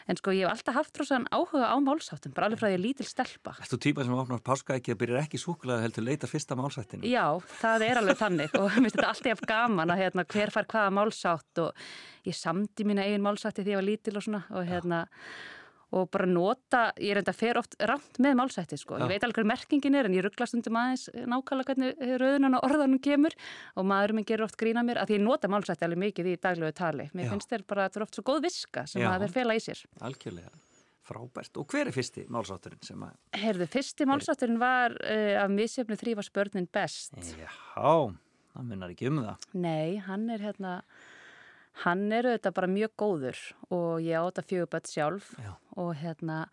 en 0.08 0.18
sko 0.18 0.32
ég 0.34 0.46
hef 0.46 0.54
alltaf 0.54 0.78
haft 0.78 1.00
rosan 1.02 1.26
áhuga 1.30 1.68
á 1.68 1.76
málsáttum 1.84 2.34
bara 2.34 2.48
alveg 2.48 2.62
frá 2.62 2.70
því 2.70 2.78
að 2.78 2.84
lítil 2.86 3.06
stelpa 3.06 3.54
þú 3.60 3.78
típað 3.84 4.08
sem 4.08 4.16
opnar 4.16 4.42
páska 4.48 4.78
ekki 4.80 4.94
að 4.96 5.00
byrja 5.04 5.22
ekki 5.22 5.40
súkulega 5.42 5.84
heldur 5.84 6.08
leita 6.08 6.30
fyrsta 6.30 6.56
málsættinu? 6.58 7.06
Já, 7.06 7.26
það 7.60 7.86
er 7.90 8.00
alveg 8.00 8.20
þannig 8.22 8.56
og 8.56 8.66
mér 8.70 8.80
finnst 8.80 8.96
þetta 8.96 9.12
alltaf 9.12 9.44
gaman 9.52 9.92
að 9.94 10.02
hérna, 10.02 10.26
hver 10.32 10.54
far 10.56 10.70
hvaða 10.72 10.96
málsátt 10.96 11.62
og 11.66 11.86
ég 12.26 12.40
samdi 12.40 12.88
mína 12.88 13.04
eigin 13.06 13.26
málsátti 13.26 13.62
því 13.62 13.76
ég 13.76 13.82
var 13.82 13.90
lítil 13.92 14.16
og 14.16 14.26
svona 14.26 14.42
og 14.56 14.66
hérna 14.66 15.04
og 15.94 16.08
bara 16.10 16.26
nota, 16.26 16.80
ég 16.98 17.14
er 17.14 17.20
enda 17.20 17.30
að 17.30 17.38
fer 17.38 17.58
oft 17.60 17.76
rámt 17.78 18.18
með 18.22 18.34
málsætti 18.40 18.78
sko, 18.80 18.98
ég 18.98 19.10
veit 19.10 19.22
alveg 19.22 19.38
hvað 19.38 19.48
merkingin 19.52 19.96
er 19.98 20.08
en 20.08 20.16
ég 20.16 20.24
rugglast 20.26 20.56
undir 20.58 20.74
maður 20.74 21.26
nákvæmlega 21.30 21.70
hvernig 21.70 22.18
rauðunan 22.22 22.58
og 22.58 22.66
orðanum 22.66 23.02
kemur. 23.02 23.36
Og 23.78 23.86
maðurum 23.86 24.20
minn 24.20 24.26
gerur 24.26 24.48
oft 24.48 24.58
grína 24.60 24.82
mér 24.86 25.00
að 25.02 25.14
ég 25.14 25.22
nota 25.22 25.50
málsætti 25.52 25.86
alveg 25.86 26.02
mikið 26.02 26.30
í 26.32 26.36
daglegu 26.42 26.74
tali. 26.76 27.08
Mér 27.14 27.28
Já. 27.28 27.32
finnst 27.34 27.52
þeir 27.54 27.66
bara 27.70 27.86
að 27.86 27.94
það 27.94 28.00
er 28.00 28.06
oft 28.06 28.18
svo 28.18 28.26
góð 28.26 28.42
viska 28.48 28.86
sem 28.90 29.04
Já. 29.04 29.10
að 29.12 29.26
þeir 29.26 29.34
fela 29.38 29.56
í 29.56 29.62
sér. 29.62 29.82
Algjörlega, 30.10 30.52
frábært. 31.06 31.62
Og 31.62 31.70
hver 31.70 31.90
er 31.90 31.94
fyrsti 31.94 32.26
málsátturinn 32.34 32.86
sem 32.86 33.06
að 33.06 33.42
Herðu, 33.46 33.70
fyrsti 33.76 34.08
málsátturinn 34.10 34.62
var 34.62 34.96
uh, 34.98 35.34
af 35.44 35.52
misjöfni 35.54 35.98
þrýfa 36.02 36.26
spörnin 36.26 36.70
best. 36.72 37.14
Já, 37.38 37.52
það 37.78 38.72
munnar 38.72 38.96
ekki 38.96 39.12
um 39.12 39.22
það. 39.22 39.52
Nei, 39.54 40.00
hann 40.08 40.26
er 40.34 40.50
hérna 40.50 40.80
Hann 41.84 42.06
er 42.14 42.30
auðvitað 42.30 42.54
bara 42.56 42.72
mjög 42.72 42.92
góður 42.96 43.40
og 43.68 44.04
ég 44.04 44.16
áta 44.16 44.44
fjöguböld 44.46 44.88
sjálf 44.88 45.34
og, 45.76 45.90
hérna, 46.00 46.46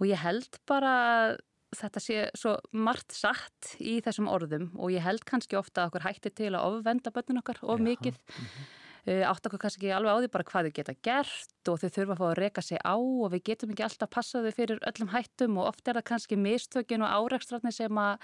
og 0.00 0.08
ég 0.10 0.18
held 0.18 0.58
bara 0.66 1.36
þetta 1.76 2.02
sé 2.02 2.24
svo 2.38 2.56
margt 2.72 3.14
satt 3.14 3.76
í 3.82 3.98
þessum 4.04 4.30
orðum 4.30 4.72
og 4.78 4.94
ég 4.94 5.04
held 5.04 5.26
kannski 5.28 5.58
ofta 5.58 5.84
að 5.84 5.92
okkur 5.92 6.06
hætti 6.08 6.34
til 6.42 6.52
að 6.54 6.66
ofvenda 6.70 7.12
börnun 7.14 7.42
okkar 7.42 7.62
of 7.62 7.78
Já. 7.80 7.86
mikið. 7.90 8.18
Mm 8.18 8.44
-hmm. 8.44 8.74
Uh, 9.06 9.22
átt 9.22 9.44
okkur 9.46 9.60
kannski 9.62 9.92
alveg 9.94 10.10
á 10.10 10.18
því 10.18 10.28
bara 10.34 10.44
hvað 10.44 10.66
þau 10.66 10.72
geta 10.74 10.94
gert 11.06 11.68
og 11.70 11.76
þau 11.78 11.90
þurfa 11.94 12.14
að 12.14 12.18
fá 12.18 12.24
að 12.26 12.38
reyka 12.40 12.62
sig 12.62 12.78
á 12.82 12.96
og 12.98 13.28
við 13.30 13.42
getum 13.46 13.70
ekki 13.70 13.84
alltaf 13.86 14.10
passað 14.10 14.48
þau 14.48 14.56
fyrir 14.56 14.80
öllum 14.82 15.12
hættum 15.12 15.58
og 15.58 15.68
oft 15.70 15.86
er 15.86 15.94
það 15.94 16.08
kannski 16.08 16.36
mistökin 16.36 17.04
og 17.06 17.14
áreikstratni 17.14 17.70
sem 17.70 18.00
að 18.02 18.18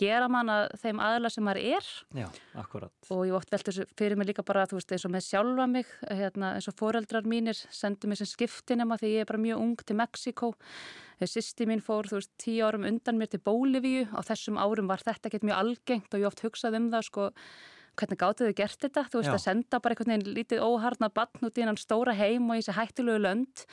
gera 0.00 0.28
mann 0.32 0.50
að 0.50 0.74
þeim 0.82 1.00
aðla 1.04 1.30
sem 1.30 1.46
maður 1.46 1.78
er. 1.78 1.88
Já, 2.18 2.26
akkurat. 2.60 2.92
Og 3.14 3.24
ég 3.28 3.36
ótt 3.38 3.52
velta 3.54 3.70
þessu 3.70 3.86
fyrir 3.98 4.18
mig 4.18 4.30
líka 4.30 4.44
bara 4.46 4.66
þú 4.70 4.80
veist 4.80 4.94
eins 4.96 5.06
og 5.06 5.14
með 5.14 5.26
sjálfa 5.28 5.68
mig 5.70 5.94
hérna, 6.08 6.54
eins 6.58 6.68
og 6.70 6.78
foreldrar 6.80 7.28
mínir 7.28 7.58
sendu 7.74 8.10
mér 8.10 8.22
sem 8.22 8.30
skiptinema 8.30 8.98
því 9.00 9.14
ég 9.14 9.24
er 9.24 9.30
bara 9.30 9.44
mjög 9.44 9.64
ung 9.64 9.76
til 9.84 9.98
Mexiko 9.98 10.54
sýsti 11.22 11.66
mín 11.68 11.82
fór 11.84 12.08
þú 12.10 12.18
veist 12.18 12.32
tíu 12.42 12.64
árum 12.66 12.86
undan 12.88 13.18
mér 13.18 13.30
til 13.32 13.42
Bólivíu 13.44 14.08
á 14.10 14.20
þessum 14.26 14.58
árum 14.58 14.90
var 14.90 15.02
þetta 15.04 15.30
ekkert 15.30 15.46
mjög 15.46 15.60
algengt 15.60 16.14
og 16.14 16.20
ég 16.20 16.28
oft 16.28 16.42
hugsað 16.44 16.78
um 16.80 16.90
það 16.92 17.06
sko 17.08 17.28
hvernig 17.98 18.20
gáttu 18.20 18.48
þau 18.48 18.56
gert 18.58 18.84
þetta, 18.84 19.04
þú 19.10 19.20
veist 19.20 19.30
Já. 19.30 19.34
að 19.36 19.44
senda 19.44 19.80
bara 19.82 19.94
einhvern 19.94 20.12
veginn 20.12 20.34
lítið 20.36 20.64
óharnað 20.64 21.14
bann 21.18 21.46
út 21.48 21.60
í 21.60 21.64
hann 21.66 21.80
stóra 21.80 22.14
heim 22.18 22.50
og 22.50 22.58
í 22.58 22.62
þessi 22.62 22.76
hættilegu 22.78 23.22
lönd. 23.22 23.64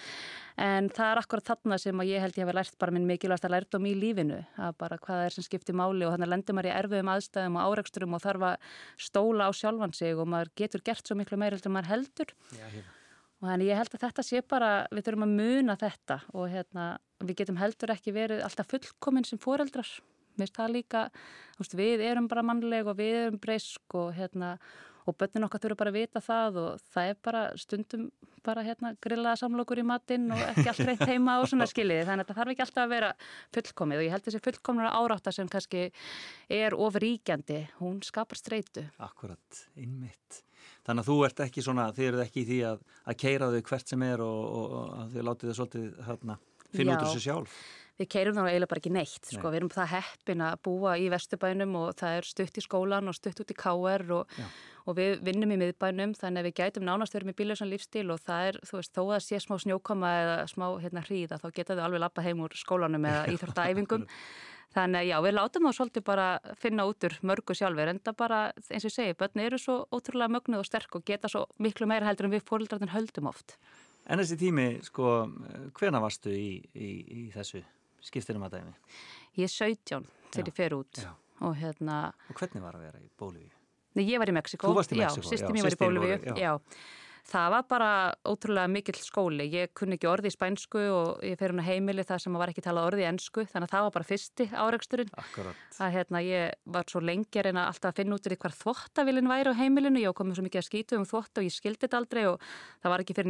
En 0.62 0.90
það 0.94 1.12
er 1.12 1.22
akkurat 1.22 1.48
þarna 1.48 1.80
sem 1.82 2.04
ég 2.06 2.22
held 2.22 2.38
ég 2.38 2.46
hef 2.46 2.56
lært 2.56 2.78
bara 2.82 2.94
minn 2.94 3.08
mikilvægast 3.10 3.48
að 3.48 3.56
lært 3.56 3.78
um 3.78 3.88
í 3.88 3.94
lífinu 3.98 4.40
að 4.62 4.78
bara 4.84 5.00
hvað 5.02 5.26
er 5.26 5.36
sem 5.36 5.48
skiptir 5.48 5.78
máli 5.78 6.06
og 6.06 6.14
þannig 6.14 6.32
lendur 6.34 6.58
maður 6.58 6.70
í 6.70 6.74
erfiðum 6.76 7.12
aðstæðum 7.16 7.58
og 7.58 7.72
áreiksturum 7.72 8.18
og 8.18 8.24
þarf 8.26 8.48
að 8.52 8.72
stóla 9.10 9.48
á 9.48 9.52
sjálfan 9.58 9.96
sig 9.98 10.18
og 10.20 10.30
maður 10.30 10.52
getur 10.62 10.84
gert 10.86 11.08
svo 11.08 11.18
miklu 11.18 11.40
meira 11.40 11.58
heldur 11.58 11.74
maður 11.74 11.94
heldur. 11.96 12.36
Já, 12.60 12.68
og 13.42 13.50
þannig 13.50 13.72
ég 13.72 13.80
held 13.80 13.96
að 13.96 14.04
þetta 14.06 14.26
sé 14.28 14.44
bara, 14.46 14.72
við 14.94 15.08
þurfum 15.08 15.26
að 15.26 15.36
muna 15.40 15.76
þetta 15.82 16.18
og 16.38 16.52
hérna, 16.52 16.88
við 17.26 17.38
getum 17.42 17.58
heldur 17.58 17.94
ekki 17.96 18.14
verið 18.14 18.44
alltaf 18.46 18.70
fullkominn 18.70 19.26
sem 19.26 19.42
foreldrar 19.42 19.90
mér 20.42 20.50
finnst 20.50 20.62
það 20.62 20.78
líka, 20.78 21.08
veist, 21.60 21.76
við 21.78 22.06
erum 22.10 22.30
bara 22.32 22.46
mannleg 22.46 22.90
og 22.90 22.98
við 23.00 23.20
erum 23.26 23.42
breysk 23.42 24.00
og 24.02 24.16
hérna 24.18 24.56
og 25.10 25.18
börnin 25.18 25.46
okkar 25.48 25.62
þurfa 25.64 25.80
bara 25.80 25.92
að 25.92 25.98
vita 25.98 26.22
það 26.24 26.60
og 26.62 26.84
það 26.94 27.10
er 27.12 27.18
bara 27.26 27.42
stundum 27.60 28.04
bara 28.46 28.64
hérna 28.66 28.94
grillaða 29.02 29.40
samlokur 29.42 29.82
í 29.82 29.86
matinn 29.86 30.30
og 30.34 30.42
ekki 30.52 30.68
allt 30.72 30.84
reynt 30.88 31.04
heima 31.10 31.40
og 31.42 31.50
svona 31.50 31.68
skiljiði 31.72 32.06
þannig 32.10 32.26
að 32.26 32.32
það 32.32 32.40
þarf 32.42 32.54
ekki 32.54 32.66
alltaf 32.66 32.84
að 32.84 32.94
vera 32.94 33.10
fullkomið 33.58 34.02
og 34.02 34.06
ég 34.06 34.16
held 34.16 34.28
þessi 34.28 34.44
fullkomnara 34.46 34.94
árátta 34.98 35.34
sem 35.36 35.50
kannski 35.52 35.84
er 36.62 36.78
ofríkjandi, 36.78 37.60
hún 37.82 38.00
skapar 38.06 38.40
streitu. 38.40 38.86
Akkurat, 39.02 39.66
innmitt. 39.76 40.42
Þannig 40.86 41.04
að 41.04 41.12
þú 41.12 41.18
ert 41.26 41.44
ekki 41.46 41.66
svona, 41.66 41.90
þið 41.96 42.10
eruð 42.10 42.24
ekki 42.26 42.42
í 42.42 42.48
því 42.50 42.64
að, 42.72 42.82
að 43.06 43.20
keira 43.24 43.52
þau 43.54 43.62
hvert 43.70 43.94
sem 43.94 44.06
er 44.06 44.26
og, 44.26 44.42
og, 44.62 44.74
og 44.78 45.14
þið 45.14 45.30
látið 45.30 45.52
þau 45.52 45.60
svolítið 45.60 46.02
hérna, 46.10 46.38
finna 46.72 46.98
út 46.98 47.08
úr 47.08 47.16
sig 47.16 47.26
sjálf 47.26 47.62
við 48.02 48.10
keirum 48.16 48.38
þá 48.38 48.42
eiginlega 48.44 48.72
bara 48.74 48.82
ekki 48.82 48.94
neitt 48.94 49.30
sko. 49.30 49.46
Nei. 49.46 49.54
við 49.54 49.60
erum 49.62 49.72
það 49.74 49.90
heppin 49.96 50.44
að 50.48 50.60
búa 50.68 50.98
í 51.00 51.08
Vesturbænum 51.14 51.80
og 51.80 51.96
það 52.02 52.20
er 52.20 52.30
stutt 52.32 52.60
í 52.60 52.66
skólan 52.66 53.12
og 53.12 53.18
stutt 53.18 53.42
út 53.44 53.54
í 53.54 53.58
KR 53.62 54.06
og, 54.18 54.38
og 54.86 54.98
við 55.00 55.26
vinnum 55.28 55.56
í 55.56 55.60
miðbænum 55.62 56.16
þannig 56.20 56.44
að 56.44 56.50
við 56.50 56.58
gætum 56.62 56.88
nánast 56.88 57.18
verið 57.18 57.32
með 57.32 57.40
bílausan 57.42 57.72
lífstíl 57.72 58.08
og 58.14 58.24
það 58.26 58.52
er, 58.52 58.62
þú 58.70 58.80
veist, 58.80 58.96
þó 58.96 59.04
að 59.08 59.26
sé 59.28 59.42
smá 59.44 59.58
snjókoma 59.62 60.16
eða 60.22 60.40
smá 60.52 60.68
hérna 60.84 61.06
hríða 61.06 61.42
þá 61.42 61.52
geta 61.56 61.78
þau 61.78 61.86
alveg 61.90 62.06
lappa 62.06 62.26
heim 62.26 62.42
úr 62.46 62.58
skólanum 62.60 63.12
eða 63.12 63.28
íþórtaæfingum 63.36 64.10
Þannig 64.72 65.02
að 65.02 65.10
já, 65.10 65.16
við 65.26 65.34
látum 65.36 65.68
þá 65.68 65.76
svolítið 65.76 66.04
bara 66.08 66.26
finna 66.60 66.86
út 66.88 67.04
úr 67.04 67.16
mörgu 67.28 67.56
sjálfur 67.60 67.92
en 67.92 68.00
það 68.00 68.18
bara, 68.22 68.40
eins 68.56 68.86
og 68.86 68.88
ég 68.88 68.96
segi, 68.96 69.16
börni 69.20 69.44
eru 69.44 69.60
svo 69.60 69.76
ótrúlega 69.92 70.32
mögnuð 70.32 70.62
og 70.64 70.70
sterk 70.70 70.96
og 70.96 71.04
geta 71.08 71.28
svo 71.32 71.44
miklu 71.60 71.90
meira 71.92 72.08
heldur 72.08 72.30
en 72.30 72.36
við 72.38 72.46
fóröldarinn 72.48 72.94
höldum 72.94 73.28
oft. 73.34 73.58
En 74.08 74.22
þessi 74.22 74.38
tími, 74.40 74.68
sko, 74.88 75.12
hvena 75.76 76.00
varstu 76.04 76.32
í, 76.32 76.62
í, 76.72 76.90
í 77.04 77.26
þessu 77.36 77.66
skiptinum 78.06 78.46
að 78.48 78.60
dæmi? 78.60 78.76
Ég 79.40 79.48
er 79.48 79.54
17 79.56 80.08
þegar 80.32 80.52
ég 80.52 80.58
fer 80.58 80.78
út 80.78 81.04
og 81.42 81.58
hérna... 81.58 82.00
Og 82.30 82.40
hvernig 82.40 82.64
var 82.64 82.78
að 82.78 82.88
vera 82.88 83.02
í 83.02 83.10
Bólivíu? 83.20 83.54
Nei, 83.98 84.06
ég 84.08 84.22
var 84.22 84.32
í 84.32 84.36
Mexiko. 84.36 84.72
Já. 84.96 85.10
Sýstum 85.20 85.58
ég 85.58 85.66
var 85.68 85.76
í 85.76 85.80
Bólivíu, 85.80 86.18
já. 86.40 86.54
Það 87.22 87.52
var 87.54 87.66
bara 87.70 87.90
ótrúlega 88.26 88.70
mikill 88.72 88.98
skóli. 88.98 89.46
Ég 89.54 89.70
kunni 89.78 89.94
ekki 89.98 90.08
orði 90.10 90.32
í 90.32 90.34
spænsku 90.34 90.82
og 90.90 91.22
ég 91.26 91.38
fer 91.38 91.54
hún 91.54 91.62
að 91.62 91.70
heimili 91.70 92.04
það 92.08 92.24
sem 92.24 92.38
var 92.42 92.50
ekki 92.50 92.64
talað 92.66 92.88
orði 92.90 93.04
í 93.04 93.10
ennsku 93.12 93.46
þannig 93.52 93.68
að 93.68 93.74
það 93.76 93.86
var 93.86 93.94
bara 93.98 94.10
fyrsti 94.10 94.48
áreiksturinn. 94.50 95.12
Það 95.78 95.94
hérna, 95.96 96.20
ég 96.26 96.44
var 96.74 96.90
svo 96.90 97.00
lengi 97.06 97.38
að 97.38 97.46
reyna 97.48 97.68
alltaf 97.70 97.90
að 97.92 97.98
finna 98.02 98.18
út 98.18 98.26
í 98.26 98.40
hver 98.42 98.58
þvóttavillin 98.58 99.32
væri 99.32 99.54
á 99.54 99.60
heimilinu. 99.62 100.02
Ég 100.02 100.18
komið 100.18 100.36
svo 100.40 100.46
mikið 100.48 100.62
að 100.64 100.70
skýtu 100.72 100.98
um 100.98 101.06
þvótt 101.08 101.38
og 101.38 101.46
ég 101.46 101.54
skildi 101.54 101.86
þetta 101.86 102.02
aldrei 102.02 102.24
og 102.32 102.38
það 102.82 102.92
var 102.96 103.06
ekki 103.06 103.18
fyrir 103.22 103.30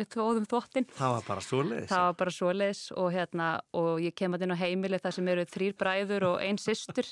við 0.00 0.08
þóðum 0.16 0.46
þvottin. 0.50 0.86
Það 0.96 1.16
var 1.16 1.26
bara 1.28 1.44
svo 1.46 1.62
leiðis. 1.66 1.88
Það 1.90 2.04
var 2.08 2.20
bara 2.22 2.34
svo 2.36 2.52
leiðis 2.56 2.84
og, 2.96 3.08
hérna, 3.14 3.48
og 3.82 3.90
ég 4.02 4.14
kem 4.18 4.36
að 4.36 4.46
inn 4.46 4.54
á 4.56 4.62
heimili 4.62 5.02
þar 5.02 5.16
sem 5.18 5.32
eru 5.34 5.48
þrýr 5.50 5.76
bræður 5.80 6.28
og 6.30 6.38
einn 6.44 6.60
sýstur 6.60 7.10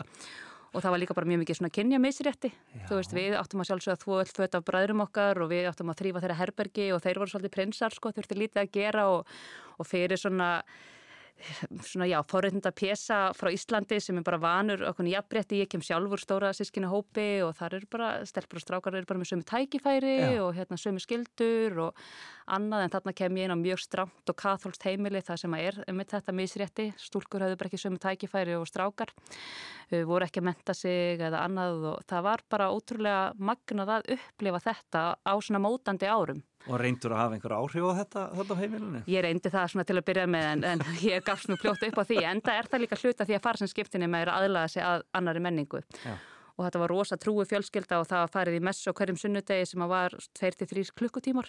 og 0.70 0.84
það 0.84 0.92
var 0.94 1.00
líka 1.02 1.16
bara 1.18 1.26
mjög 1.26 1.42
mikið 1.42 1.58
svona 1.58 1.72
kynja 1.74 1.98
meðsrétti. 1.98 2.52
Þú 2.86 3.00
veist, 3.00 3.14
við 3.16 3.34
áttum 3.34 3.62
að 3.62 3.70
sjálfsögða 3.70 4.02
þvó 4.04 4.18
öll 4.20 4.34
föt 4.36 4.54
af 4.54 4.66
bræðurum 4.68 5.02
okkar 5.02 5.40
og 5.42 5.50
við 5.50 5.66
áttum 5.70 5.90
að 5.90 5.98
þrýfa 6.02 6.22
þeirra 6.22 6.38
herbergi 6.38 6.86
og 6.94 7.02
þeir 7.02 7.20
voru 7.22 7.32
svolítið 7.32 7.54
prinsar 7.56 7.96
sko, 7.96 8.12
þurfti 8.14 8.38
lítið 8.38 8.62
að 8.62 8.70
gera 8.76 9.06
og, 9.10 9.32
og 9.82 9.88
fyrir 9.90 10.20
svona 10.20 10.52
svona 11.86 12.08
já, 12.10 12.18
forreitnda 12.30 12.72
pjesa 12.76 13.20
frá 13.36 13.50
Íslandi 13.54 14.00
sem 14.02 14.18
er 14.20 14.26
bara 14.26 14.40
vanur 14.42 14.82
okkur 14.90 15.08
jafnbretti, 15.10 15.60
ég 15.62 15.70
kem 15.70 15.82
sjálfur 15.84 16.20
stóra 16.22 16.52
sískina 16.56 16.90
hópi 16.92 17.42
og 17.46 17.54
þar 17.58 17.78
eru 17.78 17.88
bara, 17.92 18.10
stelpur 18.28 18.60
og 18.60 18.64
strákar 18.64 18.98
eru 18.98 19.08
bara 19.08 19.22
með 19.22 19.32
sömu 19.32 19.46
tækifæri 19.48 20.14
já. 20.20 20.42
og 20.44 20.52
hérna 20.58 20.78
sömu 20.80 21.02
skildur 21.02 21.78
og 21.86 22.04
annað 22.50 22.84
en 22.84 22.94
þarna 22.96 23.16
kem 23.16 23.40
ég 23.40 23.48
inn 23.48 23.54
á 23.54 23.64
mjög 23.64 23.82
stramt 23.84 24.32
og 24.32 24.38
katholst 24.38 24.86
heimili 24.86 25.22
það 25.24 25.42
sem 25.44 25.58
er 25.60 25.80
með 25.88 26.12
þetta 26.14 26.36
misrétti, 26.36 26.88
stúlkur 26.98 27.46
hafðu 27.46 27.60
bara 27.60 27.72
ekki 27.72 27.82
sömu 27.84 28.02
tækifæri 28.02 28.58
og 28.58 28.68
strákar 28.68 29.14
voru 30.06 30.26
ekki 30.26 30.42
að 30.42 30.48
menta 30.50 30.76
sig 30.76 31.20
eða 31.20 31.44
annað 31.46 31.88
og 31.94 32.06
það 32.10 32.26
var 32.28 32.46
bara 32.50 32.70
ótrúlega 32.74 33.24
magnað 33.38 33.96
að 33.96 34.14
upplifa 34.18 34.64
þetta 34.68 35.04
á 35.18 35.34
svona 35.40 35.62
mótandi 35.62 36.10
árum 36.10 36.44
Og 36.68 36.76
reyndur 36.80 37.14
að 37.14 37.22
hafa 37.22 37.36
einhver 37.36 37.54
áhrif 37.56 37.86
á 37.88 37.92
þetta, 38.00 38.24
þetta 38.36 38.56
á 38.56 38.60
heimilinu? 38.60 39.00
Ég 39.08 39.24
reyndi 39.24 39.52
það 39.52 39.70
svona 39.72 39.86
til 39.88 39.96
að 39.96 40.06
byrja 40.10 40.26
með 40.28 40.48
en, 40.50 40.64
en 40.68 40.82
ég 41.08 41.24
gafst 41.24 41.48
nú 41.48 41.56
pljótt 41.60 41.86
upp 41.88 42.00
á 42.00 42.04
því. 42.04 42.18
Enda 42.32 42.56
er 42.58 42.68
það 42.68 42.84
líka 42.84 43.00
hluta 43.00 43.26
því 43.28 43.38
að 43.38 43.46
fara 43.46 43.62
sem 43.62 43.70
skiptinni 43.70 44.10
með 44.12 44.28
að 44.28 44.44
aðlaða 44.44 44.74
sig 44.74 44.84
að 44.84 45.06
annari 45.16 45.44
menningu. 45.46 45.82
Já. 46.04 46.14
Og 46.58 46.66
þetta 46.66 46.82
var 46.82 46.92
rosa 46.92 47.16
trúi 47.16 47.46
fjölskylda 47.48 48.02
og 48.02 48.08
það 48.10 48.32
farið 48.34 48.58
í 48.58 48.64
messu 48.68 48.92
hverjum 48.92 49.20
sunnudegi 49.20 49.70
sem 49.70 49.86
var 49.88 50.16
2-3 50.36 50.90
klukkutímar. 51.00 51.48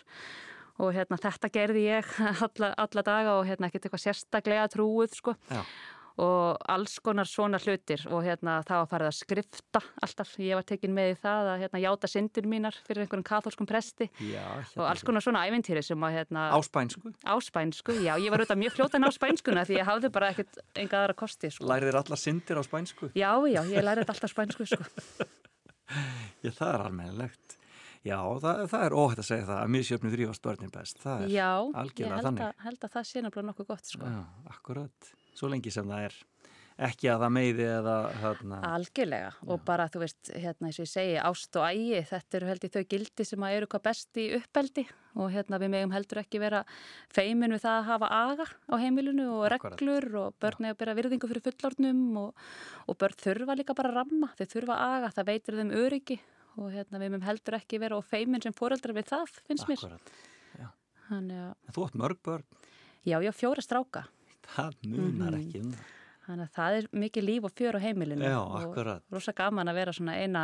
Og 0.82 0.94
hérna, 0.96 1.20
þetta 1.20 1.51
gerði 1.51 1.88
ég 1.89 2.13
alla, 2.48 2.72
alla 2.80 3.03
daga 3.03 3.39
og 3.41 3.50
hérna, 3.50 3.68
ekkert 3.68 3.89
eitthvað 3.89 4.06
sérstaklega 4.06 4.70
trúið 4.72 5.18
sko. 5.20 5.36
Já 5.51 5.65
og 6.22 6.58
alls 6.72 6.98
konar 7.03 7.30
svona 7.30 7.60
hlutir 7.62 8.03
og 8.12 8.25
hérna 8.25 8.58
það 8.68 8.82
var 8.84 8.89
farið 8.91 9.10
að 9.12 9.18
skrifta 9.20 9.82
alltaf, 10.03 10.34
ég 10.44 10.60
var 10.60 10.68
tekin 10.68 10.96
með 10.96 11.13
í 11.13 11.18
það 11.22 11.51
að 11.53 11.63
hérna 11.63 11.84
játa 11.86 12.10
syndir 12.12 12.50
mínar 12.51 12.77
fyrir 12.88 13.06
einhverjum 13.06 13.27
katholskum 13.27 13.70
presti 13.70 14.10
já, 14.27 14.44
og 14.75 14.86
alls 14.89 15.06
konar 15.08 15.24
svona 15.24 15.46
ævintýri 15.48 15.84
sem 15.86 16.08
að 16.08 16.18
hérna 16.20 16.50
Áspænsku? 16.58 17.13
Áspænsku, 17.24 17.96
já, 18.03 18.13
ég 18.20 18.34
var 18.34 18.44
auðvitað 18.44 18.63
mjög 18.65 18.75
fljótan 18.77 19.08
á 19.08 19.10
spænskuna 19.15 19.65
því 19.70 19.80
ég 19.80 19.88
hafði 19.88 20.12
bara 20.12 20.34
ekkert 20.34 20.62
enga 20.75 21.03
aðra 21.03 21.18
kosti 21.24 21.51
sko. 21.53 21.70
Lærið 21.72 21.91
þér 21.91 22.01
alla 22.03 22.20
syndir 22.20 22.60
á 22.60 22.63
spænsku? 22.68 23.12
Já, 23.15 23.32
já, 23.48 23.62
ég 23.72 23.88
lærið 23.88 24.12
alltaf 24.12 24.34
spænsku 24.34 24.68
sko. 24.68 24.84
Já, 26.41 26.51
það 26.56 26.70
er 26.70 26.84
almennilegt 26.86 27.58
Já, 28.01 28.18
það, 28.41 28.62
það 28.72 28.84
er 28.88 28.94
óhætt 28.98 29.20
að 29.22 29.27
segja 29.27 29.46
það 29.46 29.60
að 29.62 29.74
misjöfnu 29.75 30.12
þrýfast 30.15 30.46
börnin 30.46 30.72
best, 30.74 31.01
það 31.03 31.25
er 31.25 31.34
Já, 31.36 31.50
algjörlega 31.84 32.24
þannig 32.25 32.41
Já, 32.41 32.48
ég 32.48 32.63
held 32.65 32.86
að 32.88 32.94
það 32.96 33.03
sé 33.10 33.22
náttúrulega 33.22 33.50
nokkuð 33.51 33.68
gott 33.70 33.91
sko. 33.91 34.08
Já, 34.10 34.22
akkurat 34.56 35.12
svo 35.38 35.50
lengi 35.51 35.73
sem 35.73 35.88
það 35.88 36.09
er. 36.09 36.19
Ekki 36.81 37.09
að 37.11 37.19
það 37.21 37.33
meiði 37.35 37.65
eða 37.67 37.95
hérna. 38.21 38.57
Algjörlega. 38.71 39.31
Já. 39.35 39.47
og 39.53 39.63
bara 39.67 39.85
þú 39.91 40.00
veist 40.01 40.31
hérna 40.33 40.69
eins 40.69 40.79
og 40.79 40.85
ég 40.88 40.89
segi 40.89 41.17
ást 41.21 41.57
og 41.59 41.65
ægi 41.67 42.00
þetta 42.09 42.38
eru 42.39 42.47
held 42.50 42.63
í 42.65 42.69
þau 42.73 42.83
gildi 42.93 43.25
sem 43.27 43.43
að 43.45 43.55
eru 43.57 43.67
hvað 43.69 43.83
best 43.85 44.17
í 44.17 44.25
uppeldi. 44.39 44.85
Og 45.21 45.29
hérna 45.33 45.59
við 45.61 45.73
megum 45.75 45.93
heldur 45.93 46.21
ekki 46.23 46.41
vera 46.41 46.63
feimin 47.13 47.53
við 47.53 47.61
það 47.65 47.75
að 47.75 47.89
hafa 47.91 48.09
aga 48.17 48.47
á 48.71 48.75
heimilinu 48.81 49.27
og 49.35 49.43
reglur 49.53 50.07
Akkurat. 50.07 50.15
og 50.23 50.39
börn 50.41 50.69
eða 50.69 50.77
byrja 50.79 50.95
virðingu 51.01 51.29
fyrir 51.29 51.45
fullornum 51.50 52.01
og, 52.23 52.47
og 52.88 52.97
börn 53.03 53.19
þurfa 53.19 53.57
líka 53.59 53.75
bara 53.77 53.91
að 53.91 54.00
ramma. 54.00 54.31
Þau 54.39 54.47
þurfa 54.55 54.79
aga, 54.88 55.11
það 55.19 55.29
veitir 55.29 55.59
þeim 55.59 55.75
öryggi. 55.83 56.17
Og 56.57 56.71
hérna 56.71 57.03
við 57.03 57.11
megum 57.11 57.27
heldur 57.27 57.59
ekki 57.59 57.81
vera 57.83 58.00
og 58.00 58.07
feimin 58.07 58.41
sem 58.41 58.55
foreldrar 58.55 58.95
við 58.97 59.11
það 59.11 59.38
finnst 59.45 59.67
Akkurat. 59.67 60.00
mér 60.00 60.73
Þannig 61.11 61.43
að 61.43 61.75
Þú 61.75 61.85
átt 61.85 61.95
mörg 62.00 62.19
börn. 62.23 62.43
Já, 63.03 63.17
já, 63.19 63.31
fjóra 63.35 63.61
stráka 63.63 64.05
það 64.48 64.77
munar 64.88 65.36
mm 65.36 65.41
ekki 65.41 65.62
um 65.65 65.74
það. 65.75 65.98
Þannig 66.21 66.48
að 66.48 66.55
það 66.55 66.75
er 66.77 66.88
mikið 67.01 67.24
líf 67.27 67.45
og 67.48 67.53
fjör 67.57 67.75
á 67.75 67.79
heimilinu 67.81 68.27
Já, 68.29 68.39
og 68.39 68.77
rosa 69.12 69.33
gaman 69.33 69.71
að 69.71 69.79
vera 69.81 69.93
svona 69.98 70.17
eina 70.21 70.43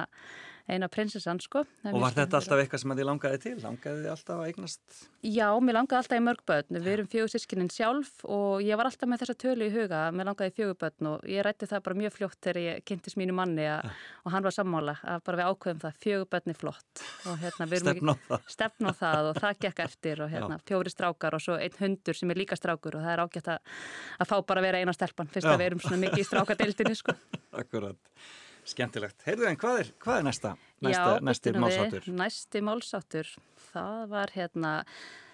eina 0.68 0.90
prinsessan 0.92 1.40
sko. 1.44 1.64
Og 1.88 2.00
var 2.02 2.16
þetta 2.16 2.40
alltaf 2.42 2.62
eitthvað 2.62 2.82
sem 2.84 2.94
þið 2.98 3.08
langaði 3.08 3.40
til? 3.44 3.54
Langaði 3.64 4.02
þið 4.04 4.12
alltaf 4.14 4.42
að 4.42 4.50
eignast? 4.50 4.98
Já, 5.24 5.48
mér 5.64 5.78
langaði 5.78 6.00
alltaf 6.02 6.20
í 6.20 6.24
mörgbötn. 6.26 6.80
Við 6.82 6.94
erum 6.94 7.10
fjögur 7.12 7.32
sískinin 7.32 7.72
sjálf 7.72 8.26
og 8.28 8.66
ég 8.66 8.80
var 8.80 8.90
alltaf 8.90 9.10
með 9.10 9.24
þessa 9.24 9.38
tölu 9.44 9.68
í 9.68 9.74
huga. 9.74 10.02
Mér 10.16 10.30
langaði 10.30 10.52
í 10.52 10.56
fjögurbötn 10.58 11.10
og 11.12 11.28
ég 11.32 11.46
rætti 11.48 11.70
það 11.72 11.84
bara 11.88 12.00
mjög 12.02 12.16
fljótt 12.18 12.40
þegar 12.48 12.62
ég 12.64 12.86
kynntist 12.88 13.20
mínu 13.20 13.36
manni 13.38 13.68
a, 13.72 13.78
og 14.26 14.34
hann 14.36 14.48
var 14.48 14.56
sammála 14.56 14.98
að 15.04 15.24
bara 15.30 15.42
við 15.42 15.52
ákveðum 15.54 15.84
það 15.86 16.02
fjögurbötn 16.04 16.54
er 16.54 16.60
flott. 16.60 17.04
Hérna, 17.28 17.70
stefn 17.72 18.12
á 18.12 18.16
það. 18.28 18.48
Stefn 18.58 18.90
á 18.90 18.94
það 19.02 19.32
og 19.32 19.42
það 19.42 19.62
gekk 19.68 19.84
eftir 19.88 20.24
og 20.26 20.34
hérna, 20.34 20.60
fjóri 20.68 20.94
strákar 20.94 21.38
og 21.38 21.44
svo 21.44 21.58
einn 21.60 21.80
hundur 21.80 22.18
sem 22.18 22.34
er 22.34 22.42
líka 22.42 22.60
strákur 22.60 23.00
og 23.00 23.06
það 23.06 23.16
er 23.16 23.24
ágætt 23.24 23.52
að, 23.56 23.78
að 24.20 24.32
fá 24.32 24.36
bara 24.42 24.64
að 24.64 24.68
vera 24.68 24.82
eina 24.84 24.96
stelpann 24.96 25.32
fyrst 25.32 25.48
Já. 25.48 25.54
að 25.54 25.64
við 25.64 25.72
erum 25.72 25.84
svona 25.84 26.02
mikið 26.04 26.24
í 26.24 26.28
strákadeildinu 26.28 26.98
sko. 26.98 27.16
Akkurat. 27.62 28.00
Skemmtilegt. 28.68 29.22
Heyrðu 29.28 29.48
en 29.48 29.56
hvað 29.62 29.80
er, 29.82 29.92
hvað 30.04 30.20
er 30.20 30.26
næsta, 30.28 30.52
næsta 30.84 31.14
Já, 31.16 31.22
næsti 31.24 31.54
málsáttur? 31.56 32.08
Næsti 32.20 32.62
málsáttur, 32.68 33.30
það 33.72 34.02
var 34.12 34.34
hérna, 34.36 34.74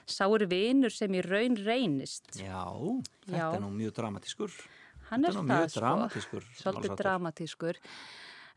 sári 0.06 0.48
vinur 0.52 0.94
sem 0.94 1.16
í 1.18 1.22
raun 1.26 1.58
reynist. 1.66 2.30
Já, 2.38 2.62
þetta 3.26 3.40
Já. 3.40 3.48
er 3.56 3.64
nú 3.64 3.72
mjög 3.74 3.96
dramatískur. 3.98 4.52
Hann 5.10 5.26
er 5.26 5.32
Þetta 5.34 5.40
er 5.40 5.44
það, 5.44 5.50
mjög 5.50 5.70
sko. 5.74 5.80
dramatískur. 5.82 6.44
Svolítið 6.62 6.90
málsháttur. 6.90 7.04
dramatískur. 7.04 7.76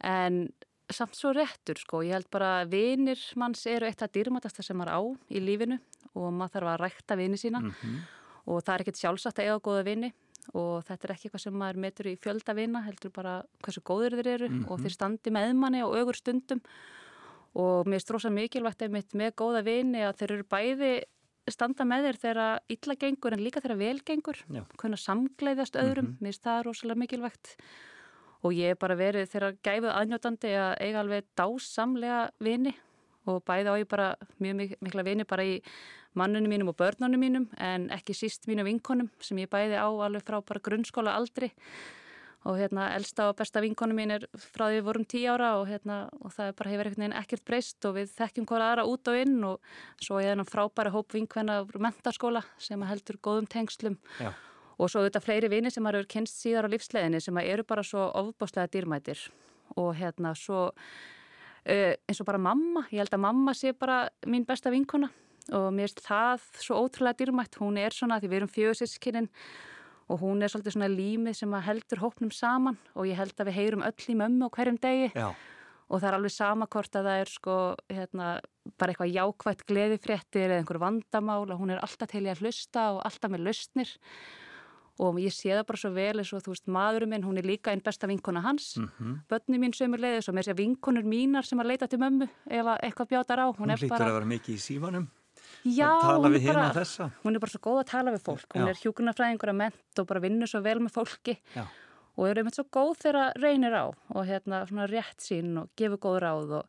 En 0.04 0.52
samt 0.92 1.16
svo 1.18 1.33
réttur, 1.35 1.78
sko. 1.80 2.02
Ég 2.04 2.12
held 2.12 2.28
bara 2.30 2.64
vinir 2.68 3.18
manns 3.37 3.64
eru 3.66 3.87
eitt 3.88 4.02
af 4.02 4.12
dýrmætasta 4.12 4.62
sem 4.62 4.76
maður 4.76 4.92
á 4.92 5.00
í 5.33 5.40
lífinu 5.42 5.80
og 6.14 6.33
maður 6.33 6.52
þarf 6.61 6.71
að 6.75 6.80
rækta 6.85 7.16
vini 7.18 7.37
sína 7.40 7.61
Mhm. 7.64 7.97
og 8.47 8.62
það 8.62 8.75
er 8.75 8.85
ekkert 8.85 9.00
sjálfsagt 9.00 9.38
að 9.40 9.45
eiga 9.49 9.61
góða 9.61 9.85
vini 9.85 10.12
og 10.54 10.84
þetta 10.86 11.08
er 11.08 11.14
ekki 11.14 11.28
eitthvað 11.28 11.42
sem 11.46 11.56
maður 11.58 11.80
metur 11.86 12.08
í 12.10 12.14
fjölda 12.20 12.54
vina, 12.56 12.82
heldur 12.86 13.12
bara 13.14 13.34
hversu 13.64 13.82
góður 13.86 14.18
þeir 14.20 14.30
eru 14.34 14.50
og 14.68 14.84
þeir 14.84 14.94
standi 14.94 15.32
með 15.34 15.54
manni 15.58 15.82
á 15.82 15.88
ögur 15.88 16.18
stundum. 16.18 16.62
Og 17.56 17.88
mér 17.88 17.98
er 17.98 18.04
strósa 18.04 18.30
mikilvægt 18.30 18.84
einmitt 18.84 19.14
með 19.16 19.34
góða 19.40 19.64
vini 19.64 20.04
að 20.04 20.18
þeir 20.20 20.34
eru 20.36 20.48
bæði 20.52 20.92
standa 21.50 21.86
með 21.86 22.08
þér 22.08 22.20
þegar 22.22 22.72
illa 22.74 22.96
gengur 23.00 23.36
en 23.36 23.44
líka 23.44 23.62
þegar 23.62 23.80
vel 23.80 24.00
gengur, 24.06 24.40
kunna 24.76 24.98
samgleiðast 24.98 25.78
öðrum, 25.80 26.16
mér 26.18 26.34
finnst 26.34 26.46
það 26.46 26.64
rosalega 26.66 27.02
mikilvægt. 27.04 27.54
Og 28.44 28.52
ég 28.52 28.74
hef 28.74 28.82
bara 28.82 28.98
verið 28.98 29.30
þeirra 29.32 29.54
gæfuð 29.64 29.94
aðnjótandi 29.94 30.50
að 30.58 30.74
eiga 30.84 31.00
alveg 31.00 31.30
dásamlega 31.38 32.18
vini 32.44 32.74
og 33.26 33.42
bæði 33.47 33.73
á 33.73 33.75
ég 33.80 33.88
bara 33.90 34.14
mjög 34.42 34.56
mik 34.61 34.75
mikla 34.80 35.04
vini 35.06 35.26
bara 35.28 35.45
í 35.45 35.61
mannunum 36.16 36.50
mínum 36.50 36.73
og 36.73 36.78
börnunum 36.80 37.21
mínum 37.21 37.47
en 37.61 37.90
ekki 37.95 38.16
síst 38.16 38.49
mínum 38.49 38.66
vinkonum 38.66 39.11
sem 39.21 39.38
ég 39.42 39.50
bæði 39.52 39.76
á 39.76 39.87
alveg 39.87 40.25
frá 40.25 40.40
bara 40.40 40.62
grunnskóla 40.62 41.16
aldri. 41.16 41.52
Og 42.47 42.61
hérna 42.61 42.92
elsta 42.95 43.26
og 43.28 43.37
besta 43.40 43.61
vinkonum 43.61 43.99
mín 43.99 44.12
er 44.14 44.26
frá 44.38 44.68
því 44.68 44.78
við 44.78 44.87
vorum 44.87 45.04
tí 45.04 45.25
ára 45.26 45.56
og 45.59 45.66
hérna 45.66 46.06
og 46.23 46.30
það 46.30 46.50
er 46.52 46.56
bara 46.61 46.71
hefur 46.71 46.88
einhvern 46.88 47.02
veginn 47.02 47.21
ekkert 47.21 47.45
breyst 47.45 47.88
og 47.88 47.97
við 47.97 48.12
þekkjum 48.14 48.47
hvora 48.47 48.68
aðra 48.71 48.85
út 48.87 49.11
og 49.11 49.18
inn 49.18 49.40
og 49.49 49.73
svo 49.99 50.21
ég 50.23 50.30
er 50.30 50.37
þennan 50.37 50.50
frábæra 50.52 50.92
hóp 50.95 51.16
vinkvenna 51.16 51.59
úr 51.64 51.80
mentaskóla 51.83 52.45
sem 52.62 52.83
heldur 52.87 53.18
góðum 53.18 53.50
tengslum. 53.50 53.99
Já. 54.21 54.30
og 54.76 54.90
svo 54.92 55.00
auðvitað 55.00 55.25
fleiri 55.25 55.49
vini 55.49 55.71
sem 55.73 55.87
hefur 55.88 56.09
kynst 56.12 56.37
síðar 56.37 56.68
á 56.68 56.73
lífsleginni 56.73 57.21
sem 57.25 57.38
eru 57.40 57.64
bara 57.64 57.85
svo 57.85 58.11
ofbáslega 58.12 58.68
dýrmætir. 58.73 59.18
Og 59.76 59.95
hérna 59.97 60.35
svo 60.37 60.71
eins 61.66 62.20
og 62.23 62.28
bara 62.28 62.40
mamma, 62.40 62.87
ég 62.92 63.02
held 63.02 63.14
að 63.16 63.25
mamma 63.26 63.54
sé 63.56 63.73
bara 63.76 64.04
mín 64.26 64.46
besta 64.46 64.73
vinkona. 64.73 65.11
Og 65.54 65.68
mér 65.75 65.90
finnst 65.90 66.06
það 66.06 66.46
svo 66.58 66.78
ótrúlega 66.82 67.20
dýrmætt, 67.20 67.58
hún 67.62 67.78
er 67.78 67.94
svona 67.94 68.18
því 68.18 68.30
við 68.30 68.40
erum 68.40 68.50
fjögursískinin 68.50 69.28
og 70.11 70.23
hún 70.23 70.42
er 70.42 70.50
svolítið 70.50 70.75
svona 70.75 70.88
límið 70.90 71.37
sem 71.38 71.54
að 71.54 71.66
heldur 71.66 72.02
hópnum 72.02 72.32
saman. 72.35 72.78
Og 72.94 73.06
ég 73.11 73.18
held 73.18 73.35
að 73.38 73.50
við 73.50 73.58
heyrum 73.58 73.85
öll 73.87 74.11
í 74.11 74.18
mömmu 74.18 74.50
á 74.50 74.54
hverjum 74.54 74.80
degi. 74.82 75.12
Já, 75.14 75.30
og 75.87 76.00
það 76.02 76.08
er 76.08 76.16
alveg 76.16 76.35
sama 76.35 76.66
hvort 76.70 76.99
að 76.99 77.06
það 77.06 77.20
er 77.20 77.30
sko 77.30 77.56
hérna, 77.92 78.30
bara 78.75 78.92
eitthvað 78.92 79.12
jákvætt 79.14 79.62
gleðifréttir 79.68 80.49
eða 80.49 80.61
einhver 80.62 80.80
vandamál. 80.82 81.44
Og 81.46 81.61
hún 81.61 81.75
er 81.75 81.82
alltaf 81.82 82.11
til 82.11 82.25
í 82.26 82.32
að 82.32 82.42
hlusta 82.42 82.88
og 82.96 83.04
alltaf 83.06 83.32
með 83.32 83.46
lausnir 83.46 83.92
og 84.99 85.19
ég 85.21 85.32
sé 85.35 85.50
það 85.52 85.67
bara 85.67 85.76
svo 85.82 85.91
vel 85.93 86.17
eins 86.23 86.32
og 86.32 86.43
þú 86.43 86.52
veist 86.54 86.67
maðurum 86.73 87.09
minn, 87.13 87.23
hún 87.25 87.37
er 87.39 87.45
líka 87.45 87.71
einn 87.73 87.82
besta 87.85 88.06
vinkona 88.09 88.41
hans 88.43 88.76
Mhm. 88.78 89.21
börni 89.28 89.59
mín 89.61 89.75
sömur 89.76 90.00
leiðis 90.00 90.28
og 90.28 90.35
með 90.35 90.49
sér 90.49 90.56
vinkonur 90.56 91.04
mínar 91.04 91.45
sem 91.45 91.59
að 91.59 91.67
leita 91.67 91.89
til 91.89 91.99
mömmu 91.99 92.28
ef 92.49 92.65
að 92.67 92.80
eitthvað 92.82 93.09
bjátar 93.09 93.39
á 93.39 93.47
hún, 93.52 93.56
hún 93.59 93.71
er 93.73 93.76
hlýtur 93.78 93.89
bara, 93.89 94.04
að 94.11 94.15
vera 94.21 94.30
mikið 94.32 94.54
í 94.54 94.59
símanum. 94.59 95.09
já, 95.65 95.91
hún 96.00 96.32
við 96.32 96.49
er 96.49 96.54
bara, 96.54 96.73
þessa. 96.73 97.11
hún 97.25 97.35
er 97.35 97.39
bara 97.41 97.50
svo 97.50 97.61
góð 97.61 97.80
að 97.82 97.87
tala 97.91 98.11
við 98.13 98.23
fólk 98.25 98.49
hún 98.54 98.67
Já. 98.67 98.69
er 98.71 98.80
hjúkunarfræðingur 98.82 99.49
að 99.52 99.56
ment 99.56 99.99
og 99.99 100.06
bara 100.06 100.21
vinnur 100.21 100.47
svo 100.49 100.63
vel 100.63 100.78
með 100.80 100.93
fólki 100.97 101.37
Já. 101.54 101.67
og 102.17 102.26
er 102.30 102.35
einmitt 102.41 102.54
svo 102.56 102.65
góð 102.73 102.97
þegar 103.04 103.32
reynir 103.37 103.75
á 103.76 103.85
og 104.15 104.25
hérna 104.26 104.67
svona 104.67 104.89
rétt 104.89 105.21
sín 105.21 105.59
og 105.61 105.69
gefur 105.76 105.99
góð 105.99 106.21
ráð 106.23 106.50
og 106.61 106.65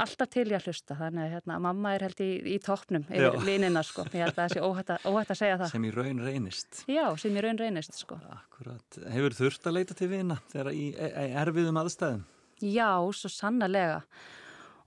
alltaf 0.00 0.28
til 0.30 0.44
ég 0.50 0.56
að 0.60 0.66
hlusta 0.68 0.94
þannig 0.98 1.22
að 1.24 1.32
hérna, 1.36 1.58
mamma 1.64 1.94
er 1.96 2.04
held 2.06 2.20
í, 2.20 2.30
í 2.54 2.58
toppnum 2.62 3.04
yfir 3.08 3.26
Já. 3.26 3.44
vinina 3.46 3.82
sko, 3.86 4.04
ég 4.12 4.24
held 4.26 4.34
að 4.36 4.40
það 4.42 4.54
sé 4.54 4.60
óhætt 4.66 4.90
að, 4.94 5.06
óhætt 5.10 5.30
að 5.34 5.40
segja 5.40 5.58
það 5.62 5.70
Sem 5.72 5.84
í 5.88 5.92
raun 5.96 6.20
reynist. 6.26 6.80
já, 6.90 7.04
sem 7.18 7.36
ég 7.38 7.44
raun 7.46 7.58
reynist 7.58 7.94
sko 8.00 8.18
Akkurat. 8.30 8.98
Hefur 9.12 9.36
þurft 9.40 9.66
að 9.70 9.76
leita 9.78 9.94
til 9.98 10.08
vina 10.12 10.36
þegar 10.52 10.72
í, 10.72 10.86
í 10.92 11.28
erfiðum 11.44 11.80
aðstæðum? 11.84 12.24
já, 12.62 12.90
svo 13.12 13.28
sannarlega 13.28 14.02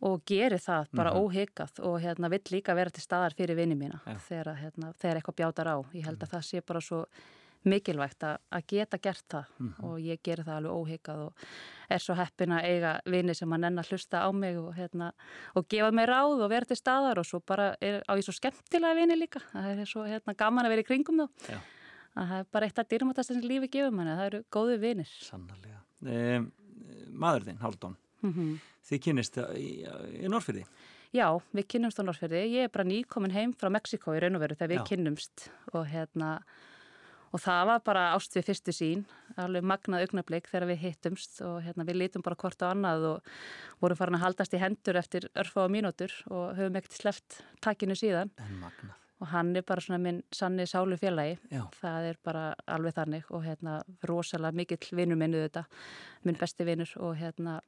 og 0.01 0.21
gerir 0.25 0.61
það 0.63 0.87
bara 0.95 1.11
Mhm. 1.11 1.19
óhyggjað 1.25 1.79
og 1.83 1.97
hérna 2.01 2.29
vill 2.31 2.45
líka 2.55 2.73
vera 2.75 2.89
til 2.89 3.03
staðar 3.03 3.33
fyrir 3.35 3.55
vinni 3.57 3.75
mína 3.75 3.99
Já. 4.07 4.15
þegar, 4.29 4.55
hérna, 4.61 4.93
þegar 4.95 5.19
eitthvað 5.19 5.35
bjátar 5.41 5.67
á 5.67 5.77
ég 5.93 6.05
held 6.05 6.19
að 6.23 6.29
það 6.37 6.43
sé 6.47 6.61
bara 6.65 6.79
svo 6.81 7.05
mikilvægt 7.67 8.23
að, 8.23 8.37
að 8.55 8.63
geta 8.71 8.97
gert 9.03 9.25
það 9.29 9.45
Mhm. 9.59 9.83
og 9.83 9.97
ég 9.99 10.19
gerir 10.23 10.45
það 10.45 10.57
alveg 10.59 10.77
óhyggjað 10.79 11.23
og 11.25 11.33
er 11.89 11.99
svo 11.99 12.15
heppin 12.15 12.53
að 12.55 12.63
eiga 12.69 12.91
vini 13.05 13.33
sem 13.35 13.49
að 13.49 13.59
nenn 13.65 13.79
að 13.81 13.89
hlusta 13.91 14.21
á 14.23 14.29
mig 14.31 14.57
og, 14.57 14.73
hérna, 14.77 15.11
og 15.55 15.67
gefa 15.67 15.91
mig 15.91 16.07
ráð 16.07 16.39
og 16.45 16.49
vera 16.49 16.65
til 16.65 16.77
staðar 16.77 17.17
og 17.19 17.25
svo 17.25 17.39
bara 17.45 17.75
er, 17.81 18.01
á 18.07 18.15
ég 18.15 18.23
svo 18.23 18.31
skemmtilega 18.33 18.95
vini 18.95 19.15
líka 19.19 19.41
það 19.51 19.79
er 19.81 19.85
svo 19.85 20.05
hérna, 20.07 20.35
gaman 20.37 20.65
að 20.65 20.69
vera 20.69 20.81
í 20.81 20.87
kringum 20.87 21.19
þá 21.19 21.27
Já. 21.51 21.59
að 22.15 22.27
það 22.29 22.39
er 22.39 22.45
bara 22.51 22.65
eitt 22.65 22.79
af 22.79 22.87
dýrmátast 22.87 23.27
sem 23.33 23.41
lífi 23.41 23.69
gefur 23.69 23.91
manni, 23.91 24.15
það 24.15 24.25
eru 24.31 24.43
góðu 24.51 24.79
vinir 24.79 25.11
Sannarlega. 25.19 25.81
Um, 26.05 26.51
maður 27.11 27.43
þinn, 27.49 27.59
Haldón, 27.59 27.97
mm 28.23 28.59
þið 28.89 29.01
kynist 29.05 29.35
í, 29.53 29.83
í 30.23 30.29
Norrfyrði. 30.31 30.63
Já, 31.13 31.27
við 31.53 31.65
kynnumst 31.69 31.99
á 32.01 32.03
Norrferði. 32.07 32.39
Ég 32.55 32.63
er 32.65 32.71
bara 32.73 32.87
nýkomin 32.89 33.31
heim 33.35 33.51
frá 33.53 33.69
Mexiko 33.69 34.15
í 34.17 34.19
raun 34.23 34.33
og 34.37 34.41
veru 34.41 34.55
þegar 34.57 34.71
við 34.71 34.79
Já. 34.79 34.85
kynnumst 34.89 35.43
og 35.77 35.85
hérna 35.91 36.29
og 37.29 37.41
það 37.43 37.65
var 37.69 37.81
bara 37.85 38.05
ást 38.15 38.35
við 38.37 38.47
fyrstu 38.49 38.75
sín 38.75 39.03
alveg 39.39 39.65
magnað 39.65 40.05
augnablik 40.07 40.49
þegar 40.49 40.69
við 40.71 40.81
hittumst 40.85 41.41
og 41.45 41.59
hérna 41.65 41.85
við 41.87 42.01
lítum 42.03 42.25
bara 42.25 42.37
hvort 42.39 42.63
á 42.65 42.71
annað 42.71 43.05
og 43.13 43.33
vorum 43.83 43.99
farin 43.99 44.19
að 44.19 44.25
haldast 44.27 44.55
í 44.55 44.61
hendur 44.61 44.99
eftir 44.99 45.29
örfa 45.37 45.65
og 45.65 45.73
mínútur 45.73 46.13
og 46.29 46.57
höfum 46.57 46.79
ekkert 46.79 46.97
sleft 46.97 47.39
takinu 47.61 47.97
síðan 47.99 48.33
og 49.19 49.27
hann 49.33 49.55
er 49.55 49.65
bara 49.67 49.83
svona 49.83 49.99
minn 50.01 50.21
sanni 50.31 50.65
sálu 50.69 50.97
félagi 50.99 51.37
Já. 51.51 51.65
það 51.81 52.11
er 52.11 52.19
bara 52.23 52.43
alveg 52.67 52.95
þannig 52.95 53.31
og 53.31 53.43
hérna 53.45 53.79
rosalega 54.07 54.55
mikill 54.55 54.95
vinnur 54.95 55.19
minnu 55.19 55.43
þetta 55.47 55.65
minn 56.23 56.39
besti 56.39 56.67
vinnur 56.67 56.93
og 56.97 57.17
hérna 57.19 57.59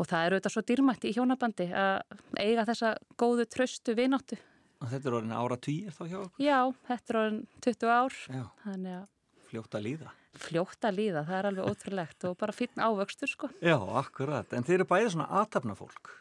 og 0.00 0.08
það 0.08 0.24
er 0.24 0.34
auðvitað 0.34 0.54
svo 0.54 0.62
dýrmætt 0.68 1.06
í 1.06 1.12
hjónabandi 1.16 1.66
að 1.76 1.98
eiga 2.40 2.64
þessa 2.68 2.94
góðu 3.20 3.44
tröstu 3.52 3.94
vináttu. 3.98 4.38
Þetta 4.80 5.08
er 5.10 5.16
orðin 5.18 5.34
ára 5.36 5.56
týr 5.60 5.90
þá 5.92 6.02
hjá 6.08 6.18
okkur? 6.24 6.40
Já, 6.44 6.58
þetta 6.88 7.12
er 7.12 7.18
orðin 7.20 7.40
20 7.66 7.90
ár, 7.92 8.14
Já, 8.32 8.44
þannig 8.64 8.94
að 8.96 9.06
fljótt 9.50 9.74
að 9.76 9.84
líða. 9.86 10.10
fljótt 10.40 10.86
að 10.88 10.96
líða, 11.00 11.22
það 11.28 11.38
er 11.40 11.48
alveg 11.50 11.68
ótrúlegt 11.74 12.24
og 12.30 12.36
bara 12.40 12.54
fínn 12.56 12.80
ávöxtur 12.80 13.28
sko. 13.28 13.50
Já, 13.60 13.76
akkurat. 14.00 14.52
En 14.56 14.64
þeir 14.64 14.78
eru 14.80 14.88
bæðið 14.94 15.12
svona 15.16 15.28
aðtapna 15.42 15.76
fólk. 15.76 16.12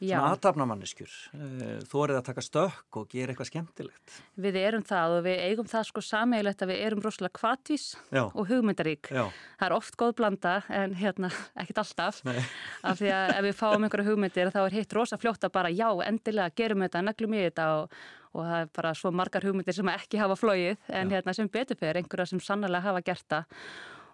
Já, 0.00 0.16
Svona 0.16 0.32
aðtapna 0.32 0.64
manneskjur. 0.64 1.14
Þórið 1.90 2.16
að 2.16 2.22
taka 2.30 2.42
stökk 2.44 2.96
og 2.96 3.08
gera 3.12 3.34
eitthvað 3.34 3.48
skemmtilegt. 3.50 4.14
við 4.40 4.56
erum 4.56 4.84
það 4.88 5.16
og 5.18 5.24
við 5.26 5.42
eigum 5.44 5.68
það 5.68 5.84
sko 5.90 6.00
sameigilegt 6.06 6.62
að 6.64 6.70
við 6.72 6.80
erum 6.86 7.02
rosalega 7.04 7.36
kvatvís 7.36 7.84
Já. 8.08 8.22
og 8.32 8.48
hugmyndarík. 8.48 9.10
Já, 9.12 9.26
Það 9.60 9.66
er 9.68 9.76
oft 9.76 9.98
góð 10.00 10.14
blanda 10.22 10.54
en 10.72 10.94
hérna 10.96 11.28
ekkit 11.60 11.82
alltaf 11.84 12.22
Nei. 12.24 12.40
af 12.88 12.96
því 13.02 13.12
að 13.12 13.34
ef 13.36 13.44
við 13.50 13.58
fáum 13.60 13.84
einhverja 13.84 14.08
hugmyndir 14.08 14.50
þá 14.56 14.60
er 14.64 14.78
hitt 14.78 14.96
rosa 14.96 15.20
fljótt 15.20 15.44
að 15.44 15.52
bara 15.58 15.68
já, 15.68 15.90
endilega 16.08 16.56
gerum 16.56 16.80
við 16.80 16.88
þetta, 16.88 17.04
neglum 17.10 17.36
í 17.36 17.44
þetta 17.44 17.68
og, 17.76 18.00
og 18.32 18.48
það 18.48 18.58
er 18.64 18.72
bara 18.80 18.94
svo 18.96 19.12
margar 19.12 19.44
hugmyndir 19.44 19.76
sem 19.76 19.92
ekki 19.92 20.16
hafa 20.24 20.40
flóið 20.40 20.78
en 20.88 21.12
hérna 21.12 21.36
sem 21.36 21.48
betur 21.52 21.76
fyrir 21.76 22.00
einhverja 22.00 22.30
sem 22.32 22.40
sannlega 22.40 22.80
hafa 22.88 23.04
gert 23.04 23.28
það 23.28 23.44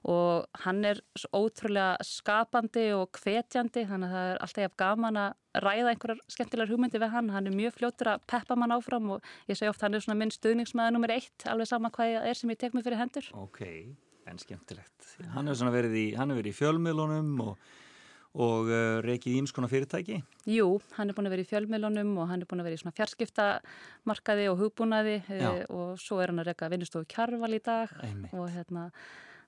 og 0.07 0.63
hann 0.63 0.85
er 0.87 1.01
ótrúlega 1.35 1.97
skapandi 2.07 2.87
og 2.95 3.19
hvetjandi 3.19 3.87
þannig 3.89 4.13
að 4.13 4.17
það 4.17 4.31
er 4.31 4.41
alltaf 4.47 4.63
jafn 4.63 4.81
gaman 4.83 5.21
að 5.25 5.63
ræða 5.67 5.93
einhverjar 5.93 6.21
skemmtilegar 6.31 6.71
hugmyndir 6.71 7.03
við 7.03 7.15
hann 7.17 7.31
hann 7.35 7.51
er 7.51 7.57
mjög 7.57 7.79
fljótur 7.79 8.13
að 8.13 8.27
peppa 8.31 8.59
mann 8.61 8.75
áfram 8.77 9.15
og 9.17 9.31
ég 9.51 9.59
segi 9.59 9.73
oft 9.73 9.83
hann 9.83 9.97
er 9.97 10.05
svona 10.05 10.21
minn 10.21 10.35
stuðningsmæða 10.35 10.95
nummer 10.95 11.15
eitt 11.17 11.47
alveg 11.51 11.71
sama 11.71 11.91
hvað 11.91 12.19
það 12.19 12.29
er 12.31 12.39
sem 12.39 12.53
ég 12.53 12.61
tek 12.61 12.77
mig 12.77 12.87
fyrir 12.87 13.01
hendur 13.01 13.31
ok, 13.35 13.63
en 14.31 14.39
skemmtilegt. 14.43 15.11
Hann 15.35 15.51
hefur 15.51 15.73
verið 15.75 15.99
í, 15.99 16.07
verið 16.17 16.51
í 16.51 16.55
fjölmiðlunum 16.57 17.43
og, 17.45 17.69
og 18.47 18.71
uh, 18.71 18.99
reikið 19.07 19.39
ímskona 19.41 19.71
fyrirtæki. 19.71 20.21
Jú, 20.51 20.69
hann 20.99 21.11
er 21.11 21.17
búin 21.17 21.31
að 21.31 21.37
vera 21.37 21.47
í 21.47 21.51
fjölmiðlunum 21.51 22.13
og 22.21 22.31
hann 22.31 22.43
er 22.43 22.51
búin 22.51 22.63
að 22.63 22.71
vera 22.71 22.79
í 22.79 22.83
svona 22.83 22.97
fjarskiptamarkaði 22.99 24.49
og 24.53 24.59
hugbúnaði 24.65 25.17
Já. 25.29 25.53
e, 25.53 25.69
og 25.73 25.97
svo 26.03 26.21
er 26.23 26.33
hann 26.33 26.43
að 26.43 26.51
reyka 26.51 26.71
vinnustofu 26.73 27.09
kjarval 27.13 27.55
í 27.55 27.63
dag 27.65 27.95
Einmitt. 28.03 28.35
og 28.35 28.51
hérna, 28.55 28.89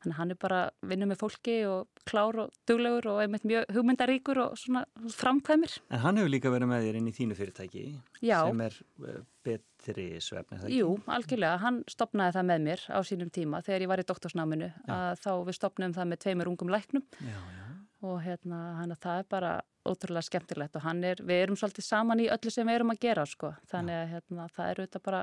hann, 0.04 0.14
hann 0.18 0.34
er 0.34 0.38
bara 0.40 0.60
að 0.68 0.90
vinna 0.92 1.08
með 1.10 1.20
fólki 1.22 1.56
og 1.68 2.02
klár 2.08 2.38
og 2.44 2.52
duglegur 2.68 3.10
og 3.12 3.22
einmitt 3.22 3.46
mjög 3.48 3.68
hugmyndaríkur 3.76 4.40
og 4.44 4.58
svona 4.60 4.84
framkvæmir. 5.14 5.78
En 5.90 6.02
hann 6.04 6.20
hefur 6.20 6.32
líka 6.32 6.52
verið 6.54 6.70
með 6.72 6.86
þér 6.88 7.00
inn 7.00 7.10
í 7.10 7.14
þínu 7.16 7.38
fyrirtæki 7.38 7.84
Já. 8.24 8.38
sem 8.46 8.62
er 8.66 8.78
uh, 9.04 9.20
betri 9.48 10.06
svefni. 10.24 10.60
Jú, 10.76 10.92
algjörlega, 11.06 11.60
hann 11.64 11.82
stopnaði 11.90 12.36
það 12.38 12.48
með 12.52 12.66
mér 12.68 12.84
á 12.92 12.98
sínum 13.06 13.32
tíma 13.34 13.62
þegar 13.66 13.86
ég 13.86 13.92
var 13.92 14.02
í 14.02 14.08
doktorsnáminu 14.08 14.70
að 14.88 15.22
þá 15.24 15.30
við 15.48 15.58
stopnum 15.58 15.96
það 15.96 16.12
með 16.12 16.22
tveimur 16.26 16.52
ungum 16.52 16.72
læknum 16.72 17.04
Já, 17.20 17.38
já. 17.38 17.66
og 18.08 18.20
hérna 18.26 18.62
hann 18.80 18.94
að 18.94 19.02
það 19.06 19.22
er 19.24 19.28
bara 19.36 19.52
ótrúlega 19.88 20.26
skemmtilegt 20.26 20.76
og 20.78 20.84
hann 20.84 21.02
er, 21.06 21.20
við 21.24 21.42
erum 21.44 21.58
svolítið 21.58 21.86
saman 21.86 22.22
í 22.22 22.28
öllu 22.32 22.52
sem 22.52 22.68
við 22.68 22.78
erum 22.78 22.92
að 22.92 23.00
gera 23.04 23.24
sko, 23.28 23.50
þannig 23.70 23.96
að 23.98 24.12
hérna, 24.12 24.46
það 24.56 24.70
er 24.70 24.80
auðvitað 24.82 25.04
bara 25.08 25.20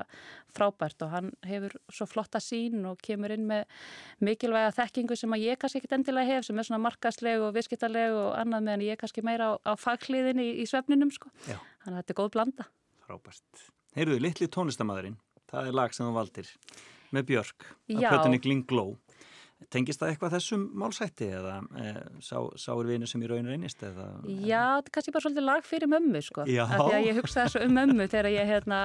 frábært 0.56 1.04
og 1.06 1.12
hann 1.14 1.30
hefur 1.46 1.76
svo 1.98 2.08
flotta 2.10 2.42
sín 2.42 2.88
og 2.90 2.98
kemur 3.06 3.34
inn 3.36 3.46
með 3.50 3.64
mikilvæga 4.28 4.74
þekkingu 4.80 5.18
sem 5.18 5.36
að 5.36 5.46
ég 5.46 5.60
kannski 5.62 5.82
ekkit 5.82 5.96
endilega 5.98 6.36
hef 6.36 6.48
sem 6.48 6.58
er 6.58 6.68
svona 6.68 6.82
markasleg 6.86 7.44
og 7.46 7.54
viðskiptarleg 7.56 8.16
og 8.16 8.28
annað 8.40 8.66
meðan 8.68 8.86
ég 8.88 9.00
kannski 9.00 9.24
meira 9.26 9.52
á, 9.52 9.52
á 9.62 9.72
fagliðinni 9.80 10.50
í, 10.50 10.58
í 10.62 10.68
svefninum 10.70 11.14
sko, 11.14 11.32
Já, 11.46 11.58
þannig 11.84 11.96
að 11.96 12.02
þetta 12.02 12.16
er 12.16 12.20
góð 12.22 12.34
blanda. 12.36 12.68
frábært. 13.06 13.64
Heyrðu, 13.96 14.20
litli 14.20 14.50
tónlistamæðurinn, 14.52 15.16
það 15.48 15.70
er 15.70 15.76
lag 15.78 15.94
sem 15.96 16.04
þú 16.08 16.14
valdir 16.18 16.50
með 17.14 17.28
Björk 17.30 17.68
að 17.94 18.06
plötunni 18.10 18.40
Gling 18.42 18.66
Glow. 18.68 18.96
Tengist 19.72 20.02
það 20.02 20.10
eitthvað 20.12 20.34
þessum 20.36 20.64
málsætti 20.78 21.26
eða 21.32 21.54
e, 21.80 21.92
sá, 22.22 22.36
sáur 22.60 22.86
vinu 22.90 23.06
sem 23.08 23.22
í 23.24 23.30
raun 23.30 23.48
reynist? 23.48 23.80
Eða, 23.82 24.10
Já, 24.28 24.76
þetta 24.76 24.90
er 24.90 24.92
kannski 24.96 25.14
bara 25.14 25.24
svolítið 25.24 25.46
lag 25.46 25.64
fyrir 25.66 25.90
mömmu 25.90 26.20
sko. 26.22 26.44
Já. 26.44 26.66
Af 26.66 26.76
Því 26.76 26.98
að 26.98 27.06
ég 27.08 27.18
hugsaði 27.20 27.52
svo 27.54 27.62
um 27.64 27.72
mömmu 27.78 28.06
þegar 28.12 28.28
ég, 28.34 28.50
hérna, 28.52 28.80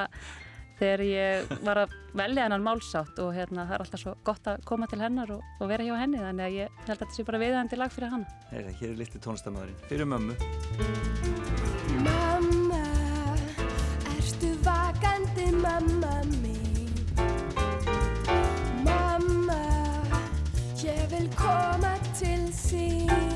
þegar 0.80 1.04
ég 1.06 1.52
var 1.68 1.82
að 1.84 1.98
velja 2.24 2.48
hennan 2.48 2.64
málsátt 2.66 3.20
og 3.22 3.34
hérna, 3.36 3.68
það 3.68 3.76
er 3.78 3.84
alltaf 3.86 4.04
svo 4.06 4.16
gott 4.32 4.48
að 4.54 4.64
koma 4.72 4.88
til 4.92 5.02
hennar 5.04 5.36
og, 5.36 5.44
og 5.60 5.72
vera 5.74 5.86
hjá 5.86 5.94
henni 6.00 6.24
þannig 6.24 6.48
að 6.48 6.58
ég 6.62 6.80
held 6.80 6.96
að 6.96 7.04
þetta 7.04 7.18
sé 7.20 7.28
bara 7.28 7.44
viðandi 7.44 7.82
lag 7.82 7.94
fyrir 7.94 8.16
hana. 8.16 8.40
Heyrðu, 8.54 8.78
hér 8.80 8.94
er 8.94 9.02
litli 9.04 9.24
tónlistamæðurinn 9.28 9.84
fyrir 9.92 10.10
mömmu. 10.16 10.40
Mamma, 12.08 12.82
ertu 14.16 14.56
vakandi 14.66 15.52
mamma 15.60 16.16
mín? 16.32 16.51
Ég 21.42 23.08
vil 23.08 23.10
koma 23.10 23.31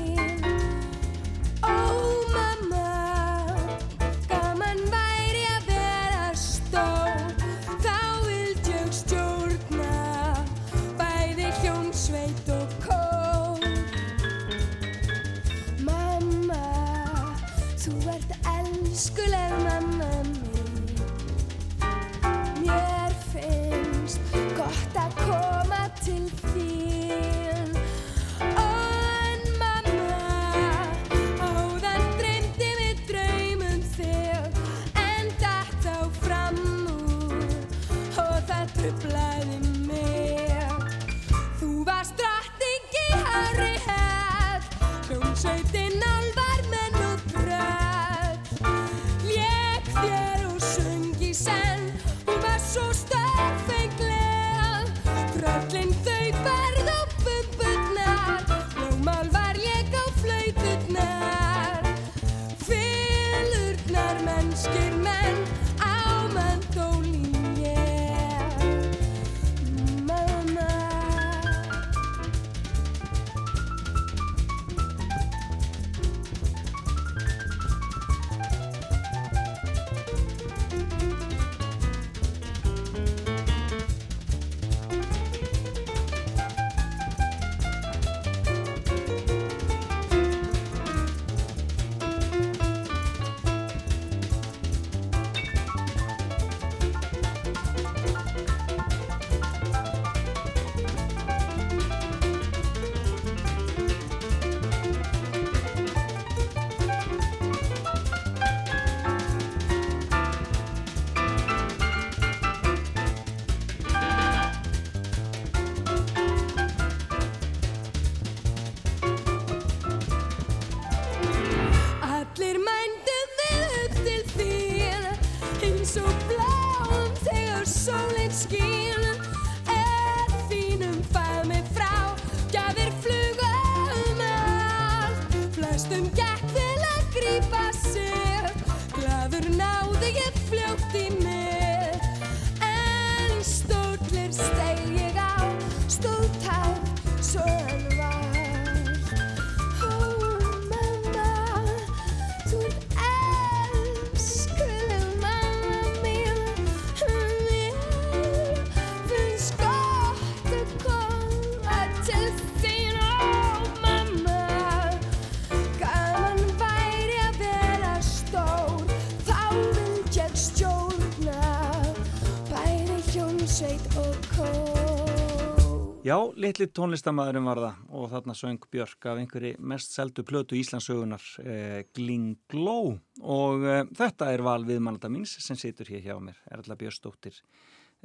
litli 176.46 176.66
tónlistamæðurinn 176.70 177.46
var 177.46 177.60
það 177.62 177.78
og 177.98 178.10
þarna 178.12 178.34
söng 178.38 178.66
Björk 178.70 179.06
af 179.10 179.20
einhverji 179.20 179.54
mest 179.58 179.94
seldu 179.96 180.22
plötu 180.26 180.58
Íslandsögunar 180.58 181.24
eh, 181.42 181.80
Gling 181.96 182.36
Glow. 182.50 182.94
Og 183.22 183.66
eh, 183.66 183.82
þetta 183.98 184.30
er 184.32 184.44
val 184.46 184.62
viðmannanda 184.66 185.10
míns 185.12 185.36
sem 185.42 185.58
situr 185.58 185.90
hér 185.90 186.04
hjá 186.04 186.14
mér, 186.22 186.38
Erla 186.54 186.78
Björnsdóttir. 186.78 187.40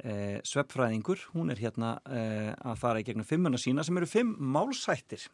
Eh, 0.02 0.40
sveppfræðingur, 0.48 1.28
hún 1.36 1.52
er 1.52 1.60
hérna 1.62 1.94
eh, 2.08 2.50
að 2.64 2.80
fara 2.80 3.02
í 3.02 3.06
gegnum 3.06 3.28
fimmuna 3.28 3.60
sína 3.60 3.84
sem 3.86 3.98
eru 4.00 4.08
fimm 4.10 4.32
málsættir 4.54 5.28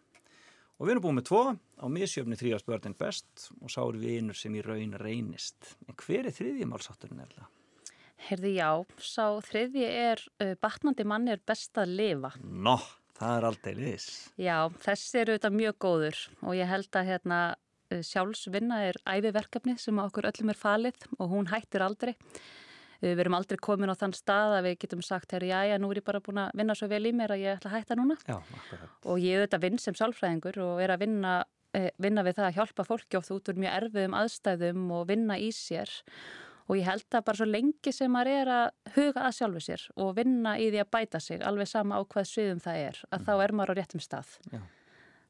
og 0.76 0.86
við 0.86 0.94
erum 0.94 1.04
búin 1.06 1.18
með 1.18 1.28
tvo 1.30 1.42
á 1.54 1.86
misjöfni 1.90 2.36
þrjáspörðin 2.38 2.96
best 2.98 3.48
og 3.62 3.70
sá 3.72 3.80
eru 3.84 4.02
við 4.02 4.18
einur 4.18 4.38
sem 4.38 4.58
í 4.58 4.64
raun 4.66 4.92
reynist. 5.00 5.76
En 5.88 5.96
hver 5.98 6.28
er 6.28 6.34
þriðji 6.34 6.68
málsátturinn 6.68 7.22
Erla? 7.24 7.48
Herði 8.28 8.52
já, 8.56 8.70
sá 8.98 9.38
þriðji 9.46 9.86
er 9.86 10.22
uh, 10.42 10.54
batnandi 10.58 11.06
manni 11.06 11.36
er 11.36 11.42
best 11.46 11.78
að 11.78 11.94
lifa. 12.00 12.32
Nó, 12.42 12.74
það 13.18 13.38
er 13.38 13.48
aldrei 13.50 13.72
liðs 13.78 14.06
Já, 14.40 14.56
þessi 14.84 15.22
eru 15.22 15.34
auðvitað 15.36 15.58
mjög 15.58 15.78
góður 15.84 16.22
og 16.42 16.54
ég 16.58 16.70
held 16.70 17.00
að 17.00 17.10
hérna, 17.12 17.40
uh, 17.92 18.00
sjálfsvinna 18.12 18.80
er 18.88 19.00
æfiverkefni 19.06 19.78
sem 19.78 19.98
okkur 19.98 20.30
öllum 20.30 20.54
er 20.54 20.58
falið 20.58 21.04
og 21.18 21.28
hún 21.34 21.50
hættir 21.52 21.82
aldrei. 21.84 22.14
Uh, 22.14 22.56
Við 22.98 23.20
erum 23.22 23.36
aldrei 23.38 23.58
komin 23.62 23.92
á 23.94 23.94
þann 23.94 24.10
stað 24.16 24.56
að 24.56 24.64
við 24.66 24.78
getum 24.82 25.02
sagt, 25.06 25.30
herri, 25.30 25.52
já, 25.52 25.60
já, 25.70 25.76
nú 25.78 25.86
er 25.92 26.00
ég 26.00 26.06
bara 26.06 26.18
búin 26.18 26.40
að 26.42 26.50
vinna 26.58 26.74
svo 26.74 26.88
vel 26.90 27.04
í 27.06 27.12
mér 27.14 27.30
að 27.30 27.44
ég 27.44 27.54
ætla 27.60 27.70
að 27.70 27.76
hætta 27.76 27.94
núna. 27.94 28.16
Já, 28.26 28.40
Og 29.06 29.20
ég 29.22 29.38
auðvitað 29.38 29.62
vinn 29.62 29.78
sem 29.78 29.94
sálfræðingur 29.94 30.58
og 30.64 30.80
er 30.82 30.90
að 30.90 31.04
vinna, 31.04 31.44
eh, 31.78 31.92
vinna 32.02 32.24
við 32.26 32.34
það 32.40 32.48
að 32.48 32.56
hjálpa 32.58 32.82
fólki 32.88 33.14
oft 33.20 33.30
út 33.30 33.48
úr 33.52 33.54
mjög 33.62 33.76
erfiðum 33.78 34.18
aðstæðum 34.18 34.90
og 34.90 35.06
vinna 35.06 35.38
í 35.38 35.52
sér. 35.54 35.86
Og 35.86 36.47
ég 36.76 36.84
held 36.84 37.14
að 37.16 37.24
bara 37.24 37.38
svo 37.40 37.46
lengi 37.48 37.92
sem 37.96 38.12
maður 38.12 38.32
er 38.42 38.48
að 38.52 38.96
huga 38.96 39.22
að 39.24 39.36
sjálfu 39.38 39.60
sér 39.64 39.84
og 39.96 40.10
vinna 40.18 40.56
í 40.60 40.66
því 40.68 40.82
að 40.82 40.90
bæta 40.92 41.20
sig, 41.24 41.40
alveg 41.40 41.70
sama 41.70 41.96
á 41.96 42.02
hvað 42.04 42.26
sviðum 42.28 42.60
það 42.60 42.80
er, 42.88 42.98
að 43.08 43.24
þá 43.24 43.32
er 43.44 43.54
maður 43.56 43.72
á 43.72 43.78
réttum 43.78 44.02
stað. 44.04 44.34
Já. 44.52 44.60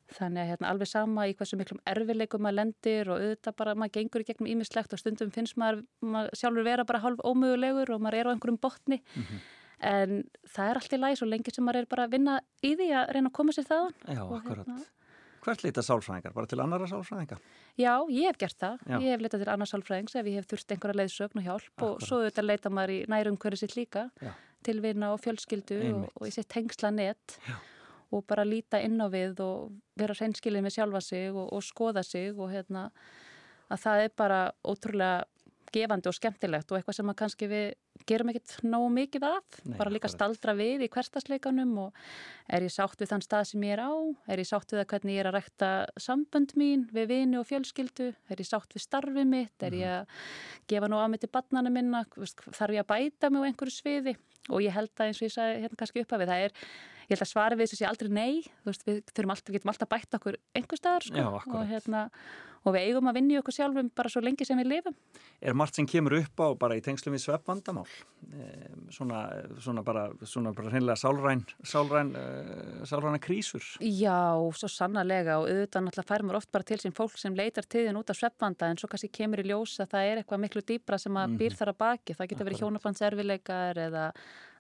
Þannig 0.09 0.41
að 0.41 0.49
hérna, 0.49 0.69
alveg 0.73 0.89
sama 0.89 1.27
í 1.29 1.35
hversu 1.37 1.59
miklum 1.61 1.81
erfileikum 1.85 2.41
maður 2.41 2.57
lendir 2.63 3.11
og 3.13 3.21
auðvitað 3.21 3.57
bara 3.61 3.75
maður 3.77 3.95
gengur 3.99 4.25
í 4.25 4.27
gegnum 4.31 4.49
ímislegt 4.55 4.95
og 4.97 5.03
stundum 5.03 5.31
finnst 5.35 5.59
maður, 5.61 5.83
maður 6.01 6.39
sjálfur 6.41 6.65
vera 6.65 6.87
bara 6.89 7.03
hálf 7.05 7.21
ómögulegur 7.29 7.93
og 7.93 8.01
maður 8.01 8.17
er 8.23 8.31
á 8.31 8.33
einhverjum 8.33 8.59
botni. 8.65 9.03
En 9.85 10.23
það 10.49 10.71
er 10.73 10.81
allt 10.81 10.95
í 10.97 10.99
lagi 10.99 11.19
svo 11.21 11.29
lengi 11.29 11.53
sem 11.55 11.63
maður 11.69 11.85
er 11.85 11.91
bara 11.93 12.07
að 12.09 12.17
vinna 12.17 12.39
í 12.65 12.73
því 12.81 12.89
að 12.99 13.13
reyna 13.15 13.29
að 13.31 13.37
koma 13.37 13.53
sér 13.55 13.69
þaðan. 13.69 13.95
Já, 14.09 14.23
Og 14.25 14.33
akkurat. 14.41 14.73
Hvert 15.45 15.63
leita 15.65 15.83
sálfræðingar? 15.85 16.35
Bara 16.35 16.51
til 16.51 16.61
annara 16.63 16.89
sálfræðinga? 16.91 17.39
Já, 17.79 17.93
ég 18.11 18.27
hef 18.29 18.39
gert 18.41 18.59
það. 18.59 18.83
Já. 18.89 18.97
Ég 18.99 19.09
hef 19.13 19.25
leitað 19.25 19.45
til 19.45 19.51
annars 19.55 19.73
sálfræðings 19.75 20.17
ef 20.19 20.27
ég 20.31 20.39
hef 20.41 20.49
þurft 20.51 20.75
einhverja 20.75 20.99
leiðsögn 21.01 21.41
og 21.41 21.47
hjálp 21.49 21.71
Akkúrat. 21.71 21.89
og 21.89 22.07
svo 22.07 22.21
auðvitað 22.23 22.49
leita 22.49 22.73
maður 22.75 22.95
í 22.95 22.99
nærum 23.15 23.39
hverju 23.39 23.61
sitt 23.63 23.77
líka 23.79 24.05
Já. 24.23 24.33
til 24.67 24.81
vina 24.85 25.13
og 25.15 25.23
fjölskyldu 25.23 25.81
og, 25.95 26.05
og 26.19 26.27
í 26.29 26.35
sitt 26.35 26.49
tengsla 26.49 26.91
net 26.91 27.39
Já. 27.47 27.57
og 28.11 28.27
bara 28.27 28.45
líta 28.45 28.83
inn 28.83 28.99
á 28.99 29.07
við 29.13 29.41
og 29.45 29.73
vera 29.97 30.15
hreinskilið 30.19 30.65
með 30.67 30.77
sjálfa 30.79 31.01
sig 31.05 31.31
og, 31.33 31.53
og 31.53 31.63
skoða 31.63 32.03
sig 32.03 32.33
og 32.35 32.51
hérna 32.51 32.89
að 33.71 33.83
það 33.85 34.05
er 34.07 34.15
bara 34.17 34.41
ótrúlega 34.65 35.25
gefandi 35.73 36.09
og 36.09 36.17
skemmtilegt 36.17 36.71
og 36.73 36.79
eitthvað 36.79 36.97
sem 36.97 37.11
að 37.13 37.19
kannski 37.21 37.49
við 37.51 37.67
gerum 38.09 38.31
ekkert 38.33 38.55
nógu 38.63 38.89
mikið 38.95 39.27
af, 39.29 39.59
Nei, 39.65 39.77
bara 39.81 39.93
líka 39.93 40.11
staldra 40.13 40.55
við 40.59 40.85
í 40.87 40.91
hverstasleikanum 40.93 41.75
og 41.87 42.01
er 42.49 42.67
ég 42.67 42.73
sátt 42.75 43.01
við 43.01 43.13
þann 43.13 43.25
stað 43.25 43.45
sem 43.51 43.67
ég 43.67 43.75
er 43.77 43.83
á, 43.85 43.93
er 44.29 44.43
ég 44.43 44.49
sátt 44.49 44.73
við 44.73 44.83
það 44.83 44.91
hvernig 44.93 45.17
ég 45.17 45.23
er 45.23 45.31
að 45.31 45.37
rekta 45.39 45.71
sambönd 46.01 46.55
mín 46.61 46.87
við 46.95 47.11
vini 47.13 47.41
og 47.41 47.49
fjölskyldu, 47.49 48.13
er 48.29 48.43
ég 48.43 48.49
sátt 48.49 48.77
við 48.77 48.85
starfið 48.87 49.29
mitt, 49.29 49.57
er 49.67 49.79
ég 49.79 49.97
að 49.99 50.29
gefa 50.71 50.91
nú 50.93 51.01
af 51.01 51.11
mig 51.13 51.25
til 51.25 51.33
barnana 51.33 51.73
minna, 51.73 52.05
þarf 52.15 52.77
ég 52.77 52.85
að 52.85 52.93
bæta 52.93 53.33
mig 53.33 53.43
á 53.43 53.49
einhverju 53.51 53.75
sviði? 53.75 54.19
Og 54.49 54.63
ég 54.65 54.73
held 54.73 54.95
að 54.97 55.11
eins 55.11 55.19
og 55.21 55.27
ég 55.27 55.35
sagði 55.35 55.65
hérna 55.65 55.77
kannski 55.77 56.05
upp 56.05 56.15
af 56.15 56.23
við, 56.23 56.31
það 56.31 56.47
er 56.47 56.55
ég 57.09 57.17
held 57.17 57.25
að 57.25 57.31
svari 57.31 57.57
við 57.57 57.67
þessu 57.67 57.79
sé 57.81 57.89
aldrei 57.89 58.11
nei. 58.13 58.35
Veist, 58.67 58.85
við, 58.87 59.01
þurfum 59.15 59.33
alltaf, 59.35 59.55
getum 59.55 59.73
alltaf 59.73 59.91
bætt 59.93 60.17
okkur 60.19 60.39
einhver 60.57 60.81
staðar 60.81 61.07
sko, 61.09 61.23
Já, 61.23 61.29
og, 61.41 61.63
hérna, 61.71 62.03
og 62.65 62.77
við 62.77 62.89
eigum 62.89 63.09
að 63.09 63.19
vinna 63.19 63.37
í 63.37 63.41
okkur 63.41 63.57
sjálfum 63.57 63.89
bara 63.97 64.13
svo 64.13 64.23
lengi 64.25 64.49
sem 64.49 64.61
við 64.61 64.71
lifum. 64.75 64.97
Er 65.41 65.57
margt 65.57 65.79
sem 65.79 65.89
kemur 65.89 66.19
upp 66.21 66.45
á 66.45 66.47
bara 66.61 66.77
í 66.77 66.85
tengslum 66.85 67.17
við 67.17 67.25
sveppvandamál? 67.25 67.88
Um, 68.19 68.89
svona, 68.91 69.21
svona 69.63 69.83
bara, 69.87 70.09
svona 70.27 70.51
bara 70.53 70.73
hreinlega 70.73 70.99
sálræn, 70.99 71.45
sálræn, 71.65 72.11
uh, 72.19 72.83
sálræna 72.85 73.21
krísur? 73.23 73.63
Já, 73.79 74.35
svo 74.59 74.69
sannarlega 74.69 75.39
og 75.39 75.47
auðvitað 75.47 75.87
náttúrulega 75.87 76.09
fær 76.11 76.25
maður 76.27 76.41
oft 76.41 76.51
bara 76.53 76.67
til 76.67 76.81
sín 76.83 76.97
fólk 76.97 77.15
sem 77.17 77.37
leitar 77.39 77.65
tíðin 77.71 77.97
út 77.97 78.11
af 78.11 78.19
sveppvanda 78.19 78.69
en 78.69 78.81
svo 78.81 78.91
kannski 78.91 79.09
kemur 79.21 79.41
í 79.41 79.47
ljós 79.49 79.79
að 79.81 79.95
það 79.95 80.11
er 80.11 80.21
eitthvað 80.21 80.43
miklu 80.45 80.65
dýbra 80.67 80.99
sem 81.01 81.17
að 81.17 81.39
býr 81.41 81.57
þar 81.57 81.73
að 81.73 81.81
baki. 81.85 82.17
Það 82.19 82.31
getur 82.33 82.49
verið 82.51 82.63
hjónabandserfileikar 82.65 83.83
eða 83.87 84.07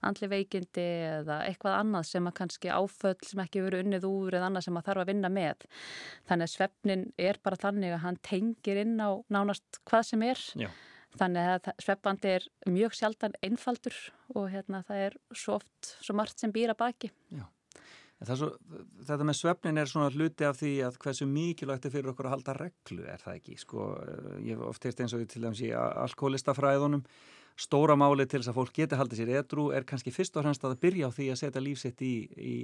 andli 0.06 0.28
veikindi 0.30 0.88
eða 1.18 1.40
eitthvað 1.50 1.80
annað 1.82 2.10
sem 2.14 2.30
að 2.30 2.36
kannski 2.38 2.70
áföll 2.72 3.16
sem 3.26 3.42
ekki 3.42 3.64
verið 3.66 3.84
unnið 3.84 4.06
úr 4.08 4.38
eða 4.38 4.52
annað 4.52 4.68
sem 4.68 4.78
að 4.78 4.86
þarf 4.88 5.02
að 5.02 5.10
vinna 5.12 5.32
með. 5.34 5.66
Þannig 6.30 6.46
að 6.46 6.54
svefnin 6.54 7.08
er 7.18 7.42
bara 7.42 7.58
þannig 7.58 7.96
að 7.98 8.04
hann 8.06 8.20
tengir 8.22 8.80
inn 8.86 8.96
á 9.02 9.10
nánast 9.28 9.82
hvað 9.82 10.12
sem 10.12 10.24
er. 10.30 10.46
Já. 10.54 10.70
Þannig 11.16 11.52
að 11.54 11.68
sveppandi 11.80 12.32
er 12.36 12.48
mjög 12.68 12.96
sjaldan 12.98 13.36
einfaldur 13.44 13.96
og 14.36 14.50
hérna, 14.52 14.82
það 14.86 15.04
er 15.06 15.16
svo 15.32 15.56
oft 15.56 15.94
svo 16.04 16.16
margt 16.18 16.42
sem 16.42 16.52
býr 16.52 16.74
að 16.74 16.82
baki. 16.82 17.10
Svo, 18.28 18.50
þetta 19.06 19.24
með 19.24 19.36
svefnin 19.38 19.78
er 19.78 19.88
svona 19.88 20.10
hluti 20.10 20.46
af 20.46 20.58
því 20.58 20.72
að 20.88 20.96
hversu 21.04 21.26
mikilvægt 21.30 21.86
er 21.86 21.92
fyrir 21.94 22.10
okkur 22.12 22.26
að 22.26 22.34
halda 22.34 22.54
reglu, 22.58 23.04
er 23.06 23.22
það 23.22 23.36
ekki? 23.38 23.58
Sko, 23.62 23.84
ég 24.42 24.56
hef 24.56 24.64
oft 24.66 24.86
heilt 24.88 25.02
eins 25.04 25.14
og 25.14 25.22
til 25.30 25.44
dæmis 25.44 25.62
í 25.62 25.70
alkoholistafræðunum, 25.76 27.04
stóra 27.58 27.96
máli 27.98 28.26
til 28.28 28.40
þess 28.40 28.52
að 28.52 28.58
fólk 28.60 28.74
geti 28.76 28.98
haldið 28.98 29.20
sér 29.20 29.32
edru 29.40 29.68
er 29.74 29.86
kannski 29.88 30.12
fyrst 30.14 30.36
og 30.38 30.44
fremst 30.44 30.64
að 30.66 30.76
byrja 30.82 31.10
á 31.10 31.14
því 31.14 31.28
að 31.32 31.40
setja 31.40 31.62
lífsitt 31.62 32.02
í, 32.06 32.12
í 32.38 32.54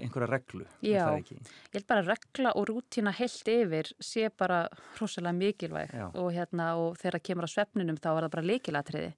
einhverja 0.00 0.30
reglu, 0.30 0.66
Já. 0.84 1.04
Ég 1.20 1.76
held 1.76 1.88
bara 1.90 2.04
að 2.04 2.12
regla 2.14 2.54
og 2.56 2.68
rútína 2.70 3.12
heilt 3.16 3.50
yfir 3.52 3.90
sé 4.00 4.30
bara 4.32 4.62
hrosalega 4.96 5.36
mikilvæg 5.36 5.92
Já. 5.92 6.06
og, 6.08 6.30
hérna, 6.36 6.72
og 6.80 6.96
þegar 7.00 7.24
kemur 7.28 7.48
á 7.48 7.54
svefninum 7.54 8.00
þá 8.00 8.10
er 8.14 8.22
það 8.26 8.34
bara 8.36 8.48
líkilatriði 8.50 9.12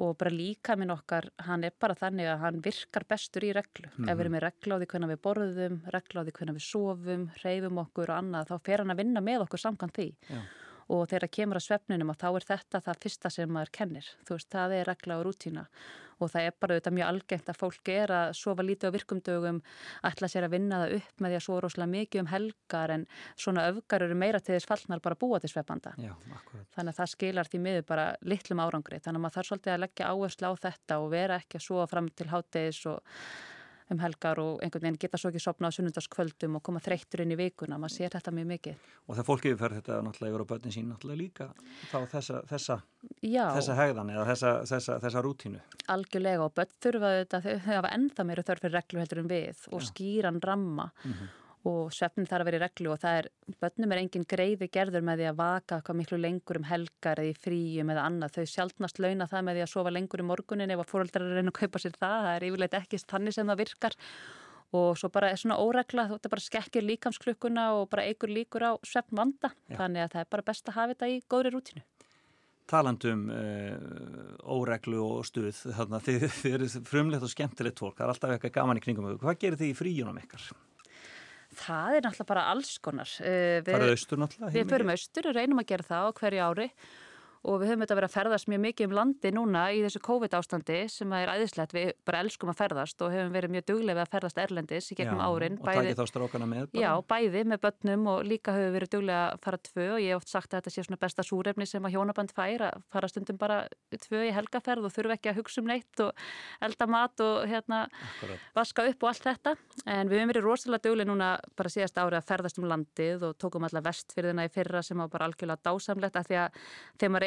og 0.00 0.16
bara 0.20 0.32
líka 0.32 0.76
minn 0.80 0.92
okkar, 0.94 1.28
hann 1.44 1.64
er 1.66 1.74
bara 1.80 1.96
þannig 1.98 2.30
að 2.30 2.40
hann 2.44 2.62
virkar 2.64 3.04
bestur 3.08 3.44
í 3.44 3.50
reglu. 3.52 3.90
Ef 4.00 4.08
við 4.08 4.22
erum 4.24 4.36
með 4.36 4.46
regla 4.46 4.76
á 4.76 4.80
því 4.80 4.88
hvernig 4.92 5.10
við 5.10 5.20
borðum, 5.26 5.76
regla 5.92 6.22
á 6.22 6.24
því 6.24 6.34
hvernig 6.38 6.56
við 6.56 6.64
sofum, 6.64 7.26
reyfum 7.42 7.82
okkur 7.84 8.12
og 8.12 8.16
annað, 8.16 8.48
þá 8.48 8.66
fer 8.70 8.82
hann 8.84 8.94
að 8.94 9.02
vinna 9.02 9.24
með 9.24 9.44
okkur 9.44 9.64
samkvæmt 9.66 10.00
því. 10.00 10.08
Já. 10.30 10.40
Og 10.90 11.06
þegar 11.10 11.30
kemur 11.30 11.60
á 11.60 11.62
svefninum 11.62 12.12
og 12.12 12.18
þá 12.18 12.28
er 12.32 12.46
þetta 12.48 12.84
það 12.86 13.02
fyrsta 13.04 13.30
sem 13.30 13.50
maður 13.52 13.74
kennir. 13.78 14.06
Þú 14.26 14.38
veist, 14.38 14.50
það 14.50 14.78
er 14.80 14.88
regla 14.90 15.18
og 15.20 15.28
rútína 15.28 15.66
og 16.20 16.30
það 16.32 16.46
er 16.46 16.56
bara 16.60 16.76
auðvitað 16.76 16.96
mjög 16.96 17.10
algengt 17.10 17.50
að 17.50 17.58
fólk 17.60 17.90
er 17.92 18.12
að 18.12 18.32
sofa 18.36 18.64
lítið 18.64 18.92
á 18.92 18.96
virkumdögum, 18.96 19.60
ætla 20.10 20.28
sér 20.30 20.46
að 20.46 20.54
vinna 20.56 20.80
það 20.82 20.94
upp 20.98 21.22
með 21.24 21.32
því 21.32 21.38
að 21.38 21.44
sofa 21.46 21.62
rosalega 21.64 21.92
mikið 21.94 22.22
um 22.22 22.30
helgar 22.30 22.94
en 22.96 23.06
svona 23.44 23.66
öfgar 23.70 24.04
eru 24.06 24.18
meira 24.20 24.40
til 24.44 24.56
þess 24.56 24.68
fallnar 24.68 25.04
bara 25.04 25.16
að 25.16 25.22
búa 25.24 25.40
til 25.40 25.52
svefanda. 25.52 25.94
Já. 26.00 26.12
Þannig 26.76 26.92
að 26.92 26.98
það 26.98 27.12
skilar 27.14 27.50
því 27.50 27.62
miður 27.66 27.86
bara 27.88 28.08
litlum 28.20 28.64
árangri. 28.64 29.00
Þannig 29.00 29.20
að 29.20 29.24
maður 29.24 29.38
þarf 29.38 29.50
svolítið 29.50 29.76
að 29.76 29.82
leggja 29.86 30.10
áherslu 30.12 30.52
á 30.52 30.54
þetta 30.66 31.00
og 31.00 31.08
vera 31.14 31.40
ekki 31.40 31.60
að 31.60 31.66
sofa 31.70 31.88
fram 31.94 32.12
til 32.12 32.28
háttegis 32.34 32.82
og 32.90 33.16
um 33.90 34.00
helgar 34.02 34.38
og 34.42 34.60
einhvern 34.64 34.84
veginn 34.86 34.98
geta 35.02 35.18
svo 35.20 35.30
ekki 35.32 35.42
sopnað 35.42 35.72
á 35.72 35.76
sunnundaskvöldum 35.76 36.58
og 36.58 36.62
koma 36.66 36.82
þreyttur 36.84 37.24
inn 37.24 37.34
í 37.34 37.38
vikuna. 37.40 37.78
Maður 37.80 37.94
sér 37.96 38.14
þetta 38.14 38.34
mjög 38.36 38.48
mikið. 38.52 38.86
Og 39.08 39.18
það 39.18 39.28
fólk 39.30 39.48
yfirferð 39.50 39.80
þetta 39.80 39.98
náttúrulega 40.06 40.32
yfir 40.34 40.44
á 40.46 40.50
börnin 40.52 40.74
sín 40.76 40.88
náttúrulega 40.92 41.20
líka 41.20 41.48
þá 41.90 41.98
þessa, 42.14 42.40
þessa, 42.52 42.78
Já, 43.26 43.44
þessa 43.56 43.76
hegðan 43.80 44.14
eða 44.14 44.28
þessa, 44.30 44.54
þessa, 44.70 44.98
þessa 45.04 45.24
rútínu. 45.26 45.60
algjörlega 45.96 46.46
og 46.46 46.54
börn 46.54 46.74
þurfa 46.84 47.12
þetta, 47.18 47.40
þau 47.46 47.58
hafa 47.66 47.92
ennþá 47.96 48.26
meira 48.28 48.46
þörf 48.46 48.64
fyrir 48.66 48.76
reglu 48.78 49.02
heldur 49.02 49.22
en 49.24 49.30
við 49.30 49.66
og 49.74 49.84
skýran 49.88 50.40
ramma 50.44 50.90
og 51.68 51.90
svefnin 51.92 52.28
þarf 52.28 52.44
að 52.44 52.48
vera 52.48 52.58
í 52.58 52.62
reglu 52.62 52.92
og 52.94 53.00
það 53.02 53.16
er, 53.20 53.26
börnum 53.60 53.92
er 53.92 54.00
engin 54.00 54.26
greiði 54.28 54.68
gerður 54.72 55.04
með 55.04 55.20
því 55.20 55.26
að 55.28 55.40
vaka 55.40 55.76
eitthvað 55.76 55.98
miklu 55.98 56.18
lengur 56.20 56.60
um 56.60 56.68
helgar 56.70 57.20
eða 57.20 57.32
í 57.34 57.36
fríum 57.36 57.92
eða 57.92 58.04
annað, 58.08 58.38
þau 58.38 58.52
sjálfnast 58.54 59.00
launa 59.02 59.28
það 59.28 59.44
með 59.48 59.58
því 59.58 59.64
að 59.66 59.72
sofa 59.74 59.92
lengur 59.92 60.22
í 60.22 60.28
morgunin 60.30 60.72
ef 60.72 60.84
að 60.84 60.92
fóreldrar 60.94 61.26
að 61.26 61.36
reyna 61.36 61.52
að 61.52 61.58
kaupa 61.60 61.82
sér 61.82 61.98
það, 61.98 62.16
það 62.24 62.36
er 62.36 62.46
yfirleitt 62.48 62.78
ekki 62.80 63.02
þannig 63.12 63.36
sem 63.36 63.52
það 63.52 63.60
virkar 63.60 63.98
og 64.80 64.98
svo 64.98 65.10
bara 65.12 65.32
er 65.32 65.40
svona 65.40 65.58
óregla, 65.60 66.06
þetta 66.12 66.32
bara 66.32 66.44
skekkir 66.44 66.86
líkamsklukkuna 66.86 67.64
og 67.76 67.88
bara 67.92 68.06
eigur 68.08 68.30
líkur 68.30 68.64
á 68.64 68.72
svefn 68.86 69.18
vanda, 69.18 69.50
þannig 69.74 70.06
að 70.06 70.12
það 70.14 70.22
er 70.22 70.30
bara 70.36 70.46
best 70.46 70.70
að 70.70 70.78
hafa 70.78 70.94
þetta 70.94 71.10
í 71.10 71.16
góðri 71.26 71.52
rútinu. 71.56 71.84
Talandum 72.70 73.24
uh, 73.34 74.36
óreglu 74.46 75.02
og 75.02 75.24
stuð, 75.26 75.50
þarna 75.74 75.98
þið, 76.06 76.26
þið 76.38 76.58
eru 76.60 76.68
frumlegt 76.86 77.26
og 77.26 77.32
skemmtilegt 77.32 77.82
fólk, 77.82 77.96
það 77.98 78.06
er 78.06 78.14
alltaf 78.14 78.34
eitthvað 78.36 78.56
gaman 78.60 78.78
í 78.78 78.84
kringum. 78.84 79.08
Hvað 79.18 79.40
gerir 79.42 79.58
þið 79.58 79.72
í 79.72 79.78
fríunum 79.80 80.22
ykkar? 80.22 80.52
Það 81.60 81.96
er 81.98 82.04
náttúrulega 82.06 82.28
bara 82.30 82.44
alls 82.54 82.72
konar. 82.80 83.10
Uh, 83.20 83.60
við- 83.66 83.74
Farið 83.76 83.92
austur 83.94 84.20
náttúrulega? 84.22 84.52
Við 84.56 84.70
förum 84.74 84.92
austur 84.94 85.28
og 85.30 85.36
reynum 85.36 85.60
að 85.62 85.68
gera 85.74 85.88
það 85.90 86.06
á 86.06 86.10
hverju 86.20 86.44
ári 86.50 86.68
og 87.48 87.60
við 87.62 87.70
höfum 87.70 87.82
þetta 87.84 87.96
verið 87.96 88.10
að 88.10 88.14
ferðast 88.16 88.48
mjög 88.50 88.60
mikið 88.66 88.86
um 88.86 88.94
landi 88.98 89.30
núna 89.32 89.62
í 89.72 89.80
þessu 89.84 90.00
COVID 90.04 90.34
ástandi 90.36 90.78
sem 90.92 91.12
er 91.16 91.30
æðislegt, 91.32 91.72
við 91.72 91.92
bara 92.04 92.20
elskum 92.20 92.50
að 92.52 92.58
ferðast 92.58 93.00
og 93.00 93.14
höfum 93.14 93.32
verið 93.32 93.54
mjög 93.54 93.64
duglega 93.70 94.04
að 94.04 94.12
ferðast 94.12 94.40
erlendis 94.42 94.90
í 94.92 94.96
gegnum 94.98 95.22
árin. 95.24 95.56
Og 95.56 95.64
takið 95.70 95.96
þá 95.96 96.04
strákana 96.10 96.48
með 96.50 96.66
bara? 96.74 96.82
Já, 96.84 96.90
bæði 97.08 97.44
með 97.48 97.62
börnum 97.64 98.02
og 98.12 98.18
líka 98.28 98.52
höfum 98.56 98.74
verið 98.76 98.92
duglega 98.92 99.22
að 99.30 99.40
fara 99.46 99.60
tvö 99.70 99.86
og 99.94 100.00
ég 100.04 100.12
hef 100.12 100.20
oft 100.20 100.32
sagt 100.34 100.52
að 100.52 100.60
þetta 100.60 100.74
sé 100.74 100.84
svona 100.84 101.00
besta 101.00 101.24
súrefni 101.24 101.68
sem 101.70 101.88
að 101.88 101.94
hjónaband 101.96 102.34
fær 102.36 102.66
að 102.68 102.84
fara 102.92 103.08
stundum 103.08 103.40
bara 103.40 103.58
tvö 103.96 104.20
í 104.28 104.34
helgaferð 104.36 104.84
og 104.90 104.94
þurfa 104.94 105.16
ekki 105.16 105.32
að 105.32 105.40
hugsa 105.40 105.64
um 105.64 105.70
neitt 105.70 106.04
og 106.04 106.12
elda 106.68 106.90
mat 106.90 107.24
og 107.24 107.48
hérna 107.48 107.78
Akkurat. 107.88 108.44
vaska 108.56 108.84
upp 108.90 109.00
og 109.06 109.08
allt 109.14 109.24
þetta 109.30 109.56
en 109.86 110.12
við 110.12 110.20
höfum 110.20 110.32
verið 110.34 110.44
rosalega 110.44 110.84
duglega 110.84 111.08
núna 111.08 111.32
bara 111.56 111.72
síðast 111.72 111.96
ári 112.00 112.18
að 112.20 112.28
ferðast 112.28 112.60
um 112.60 112.68
landið 112.68 113.26
og 113.30 113.32
tókum 113.40 113.64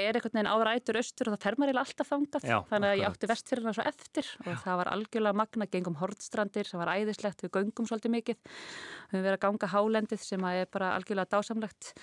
er 0.03 0.17
einhvern 0.17 0.37
veginn 0.37 0.49
áður 0.51 0.69
ætur 0.73 0.99
austur 0.99 1.29
og 1.29 1.35
það 1.35 1.45
fer 1.45 1.57
maður 1.61 1.79
alltaf 1.81 2.09
þangað. 2.11 2.47
Já, 2.49 2.57
þannig 2.69 2.89
að 2.91 2.99
ég 2.99 3.09
átti 3.09 3.29
vestfyrðina 3.31 3.73
svo 3.77 3.85
eftir 3.89 4.29
og 4.43 4.61
það 4.63 4.79
var 4.81 4.91
algjörlega 4.93 5.39
magna, 5.41 5.67
gengum 5.73 5.97
hortstrandir 6.01 6.69
sem 6.69 6.81
var 6.81 6.93
æðislegt, 6.93 7.45
við 7.45 7.53
göngum 7.57 7.89
svolítið 7.89 8.15
mikið. 8.17 8.53
Við 9.13 9.25
verið 9.25 9.37
að 9.37 9.43
ganga 9.47 9.71
hálendið 9.73 10.23
sem 10.27 10.47
að 10.49 10.61
er 10.61 10.71
bara 10.73 10.93
algjörlega 10.97 11.33
dásamlegt. 11.33 11.93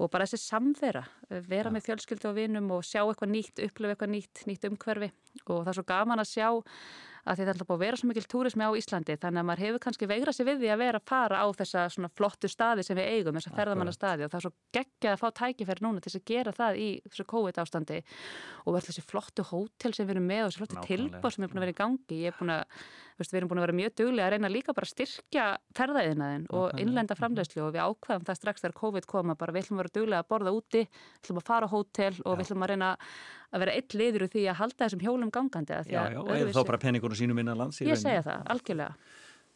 Og 0.00 0.08
bara 0.12 0.24
þessi 0.24 0.46
samvera, 0.46 1.04
vera 1.50 1.72
með 1.74 1.90
fjölskyldu 1.90 2.30
og 2.30 2.38
vinum 2.38 2.70
og 2.72 2.86
sjá 2.88 3.02
eitthvað 3.02 3.34
nýtt, 3.34 3.60
upplifa 3.66 3.94
eitthvað 3.94 4.14
nýtt, 4.14 4.44
nýtt 4.48 4.66
umhverfi. 4.70 5.10
Og 5.46 5.60
það 5.60 5.72
er 5.74 5.78
svo 5.80 5.88
gaman 5.90 6.22
að 6.22 6.30
sjá 6.32 6.48
að 7.24 7.40
þetta 7.40 7.46
er 7.46 7.52
alltaf 7.54 7.68
búið 7.68 7.76
að 7.78 7.84
vera 7.84 8.00
svo 8.00 8.10
mikil 8.10 8.24
túrismi 8.30 8.66
á 8.66 8.70
Íslandi 8.80 9.16
þannig 9.20 9.42
að 9.42 9.48
maður 9.50 9.64
hefur 9.64 9.82
kannski 9.84 10.08
veigrað 10.10 10.36
sér 10.36 10.48
við 10.48 10.62
því 10.62 10.70
að 10.72 10.80
vera 10.80 11.00
að 11.00 11.08
fara 11.10 11.42
á 11.42 11.46
þessa 11.60 11.84
svona 11.94 12.10
flottu 12.16 12.50
staði 12.50 12.86
sem 12.86 12.98
við 12.98 13.10
eigum, 13.14 13.38
þessa 13.38 13.54
ferðamanna 13.58 13.94
staði 13.94 14.26
og 14.26 14.32
það 14.32 14.40
er 14.40 14.46
svo 14.46 14.52
geggjað 14.76 15.16
að 15.16 15.20
fá 15.20 15.28
tækifæri 15.40 15.84
núna 15.86 16.04
til 16.04 16.14
að 16.14 16.26
gera 16.32 16.56
það 16.56 16.80
í 16.80 16.88
þessu 17.08 17.28
COVID 17.34 17.60
ástandi 17.64 18.00
og 18.64 18.74
verður 18.76 18.88
þessi 18.90 19.06
flottu 19.10 19.46
hótel 19.50 19.94
sem 19.96 20.08
við 20.08 20.16
erum 20.16 20.30
með 20.30 20.44
og 20.46 20.50
þessi 20.50 20.62
flottu 20.64 20.86
tilbúr 20.88 21.36
sem 21.36 21.44
er 21.44 21.52
búin 21.52 21.60
að 21.60 21.66
vera 21.66 21.76
í 21.76 21.80
gangi 21.82 22.20
ég 22.24 22.32
er 22.32 22.40
búin 22.40 22.54
að, 22.56 22.84
veist, 23.20 23.32
við 23.34 23.40
erum 23.40 23.50
búin 23.52 23.60
að 23.60 23.66
vera 23.66 23.76
mjög 23.80 23.94
duglega 24.00 24.26
að 24.26 24.34
reyna 24.34 24.50
líka 24.52 24.74
bara 24.76 24.88
að 24.88 24.92
styrkja 24.94 25.46
ferðaðinaðin 25.78 26.46
og 26.56 26.80
innlenda 26.80 27.16
framleiðslu 27.18 27.62
og 27.66 27.74
við 27.76 27.84
ákvaðum 27.86 28.26
það 28.28 28.40
strax 28.40 28.64
þegar 28.64 28.76
COVID 28.80 29.08
koma 29.10 29.36
bara 29.40 29.54
við 29.54 29.66
ætlum 29.66 29.78
að 29.78 29.84
vera 29.84 29.94
duglega 29.98 30.24
að 30.24 30.30
borða 30.34 30.54
úti 30.56 30.82
við 30.84 31.22
ætlum 31.22 31.40
að 31.42 31.48
fara 31.50 31.70
á 31.70 31.72
hótel 31.74 32.12
og 32.24 32.36
við 32.38 32.44
ætlum 32.46 32.66
að 32.66 32.72
reyna 32.74 32.90
að 33.50 33.64
vera 33.64 33.78
eitt 33.78 33.96
liður 33.98 34.26
úr 34.26 34.32
því 34.34 34.44
að 34.50 34.60
halda 34.60 34.84
þessum 34.84 35.04
hjólum 35.06 35.32
gangandi 35.34 35.80
Já, 35.90 36.02
já, 36.12 36.20
eða 36.20 36.54
þá 36.54 36.62
bara 36.66 36.82
penningunum 36.82 37.18
sínum 37.18 37.42
innan 37.42 37.58
lands 37.58 37.80
Ég 37.82 37.98
segja 37.98 38.22
það, 38.26 38.46
algjörlega. 38.54 38.94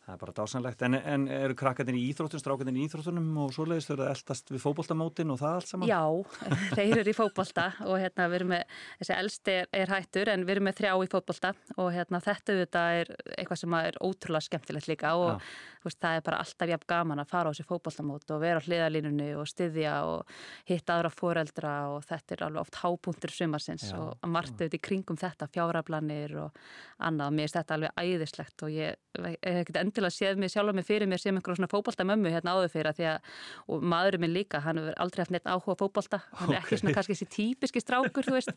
Það 0.05 0.13
er 0.15 0.21
bara 0.21 0.33
dásanlegt, 0.37 0.83
en, 0.85 0.95
en 1.01 1.23
eru 1.33 1.55
krakkarnir 1.57 1.97
í 1.97 2.03
íþróttum, 2.11 2.41
strákarnir 2.43 2.77
í 2.77 2.83
íþróttunum 2.85 3.29
og 3.41 3.55
svoleiðist 3.57 3.89
verður 3.89 4.05
það 4.05 4.17
eldast 4.19 4.51
við 4.53 4.61
fókbóltamótin 4.61 5.33
og 5.33 5.39
það 5.41 5.55
allt 5.57 5.71
saman? 5.71 5.89
Já, 5.89 6.03
þeir 6.77 7.01
eru 7.01 7.13
í 7.15 7.17
fókbólta 7.17 7.65
og 7.87 7.97
hérna 8.03 8.27
við 8.29 8.39
erum 8.41 8.53
með, 8.53 8.75
þessi 9.01 9.15
elsti 9.17 9.55
er, 9.63 9.71
er 9.81 9.93
hættur 9.95 10.31
en 10.35 10.45
við 10.45 10.57
erum 10.59 10.69
með 10.69 10.77
þrjá 10.83 10.93
í 10.93 11.09
fókbólta 11.15 11.55
og 11.81 11.89
hérna 11.95 12.21
þetta 12.27 12.53
auðvitað 12.59 12.99
er 12.99 13.13
eitthvað 13.39 13.63
sem 13.63 13.79
er 13.81 13.99
ótrúlega 14.05 14.49
skemmtilegt 14.49 14.91
líka 14.93 15.15
og 15.17 15.49
veist, 15.85 16.01
það 16.01 16.19
er 16.19 16.27
bara 16.29 16.43
alltaf 16.45 16.73
jafn 16.75 16.89
gaman 16.93 17.23
að 17.25 17.33
fara 17.33 17.49
á 17.49 17.53
þessi 17.55 17.67
fókbóltamót 17.69 18.35
og 18.37 18.43
vera 18.45 18.61
á 18.61 18.65
hliðalínunni 18.65 19.31
og 19.41 19.49
styðja 19.49 19.95
og 20.11 20.37
hitta 20.69 20.99
aðra 20.99 21.13
foreldra 21.13 21.75
og 21.95 22.05
þetta 22.09 22.37
er 22.37 22.45
alveg 22.49 22.65
oft 22.65 22.79
hápunktur 22.81 23.33
sumarsins 23.33 23.89
Já. 23.89 23.99
og 24.01 24.29
margt 24.29 24.57
auðvitað 24.57 24.79
í 24.79 24.85
kringum 24.85 25.21
þetta, 25.21 25.49
ekkert 29.95 30.11
endilega 30.11 30.15
séð 30.15 30.41
mér 30.41 30.51
sjálf 30.53 30.75
með 30.75 30.87
fyrir 30.89 31.09
mér 31.09 31.21
sem 31.21 31.35
einhverjum 31.35 31.59
svona 31.59 31.71
fókbalta 31.71 32.05
mömmu 32.05 32.31
hérna 32.33 32.55
áður 32.55 32.71
fyrir 32.73 32.91
að 32.91 32.99
því 32.99 33.07
að, 33.11 33.19
og 33.69 33.83
maðurinn 33.83 34.23
minn 34.25 34.35
líka, 34.35 34.61
hann 34.61 34.79
hefur 34.79 34.95
aldrei 34.99 35.23
haft 35.23 35.33
neitt 35.35 35.47
áhuga 35.47 35.77
fókbalta, 35.79 36.21
hann 36.41 36.51
er 36.51 36.59
okay. 36.59 36.65
ekki 36.65 36.79
svona 36.81 36.95
kannski 36.95 37.15
þessi 37.15 37.29
típiski 37.35 37.83
strákur, 37.83 38.25
þú 38.27 38.35
veist, 38.35 38.53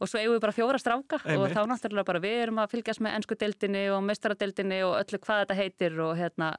og 0.00 0.10
svo 0.10 0.20
eigum 0.20 0.36
við 0.36 0.42
bara 0.44 0.54
fjóra 0.54 0.80
stráka 0.80 1.20
Einmitt. 1.24 1.40
og 1.40 1.54
þá 1.54 1.62
náttúrulega 1.70 2.08
bara 2.10 2.22
við 2.24 2.38
erum 2.44 2.60
að 2.62 2.74
fylgjast 2.74 3.04
með 3.04 3.16
ennsku 3.18 3.38
deildinni 3.40 3.84
og 3.94 4.02
mestaradeildinni 4.08 4.80
og 4.86 4.96
öllu 5.00 5.20
hvað 5.24 5.42
þetta 5.44 5.58
heitir 5.60 5.98
og 6.04 6.14
hérna 6.18 6.50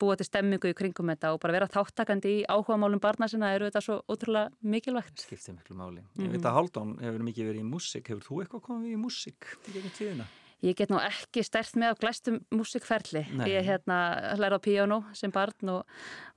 búa 0.00 0.18
til 0.18 0.28
stemmingu 0.28 0.70
í 0.72 0.76
kringum 0.76 1.12
þetta 1.14 1.34
og 1.34 1.40
bara 1.42 1.56
vera 1.58 1.70
þáttakandi 1.70 2.36
í 2.40 2.44
áhuga 2.50 2.78
málum 2.80 3.02
barna 3.02 3.28
sinna 3.30 3.54
eru 3.56 3.70
þetta 3.70 3.84
svo 3.84 4.00
ótrúlega 4.10 4.50
mikilvægt. 4.60 5.24
Skiptið 5.26 5.60
miklu 5.60 5.76
máli. 5.76 6.00
Mm 6.00 6.06
-hmm. 6.14 6.26
Ég 6.26 6.30
veit 6.36 6.44
að 6.44 6.56
Haldón 6.58 6.98
hefur 7.00 7.22
mikið 7.24 7.50
verið 7.50 7.60
í 7.60 7.70
músik, 7.70 8.08
hefur 8.08 8.24
þú 8.24 8.42
eitthvað 8.42 8.66
komið 8.68 8.92
í 8.92 9.00
músik 9.00 9.56
í 9.68 9.72
gegn 9.72 9.92
tíðina? 9.96 10.26
Ég 10.60 10.76
get 10.76 10.90
nú 10.92 10.98
ekki 11.00 11.40
stert 11.44 11.76
með 11.80 11.94
á 11.96 12.00
glæstum 12.02 12.36
músikferli. 12.52 13.22
Ég 13.48 13.54
er 13.62 13.64
hérna 13.64 13.96
hlæra 14.36 14.58
á 14.60 14.64
píjánu 14.64 14.98
sem 15.16 15.32
barn 15.32 15.72
og 15.72 15.86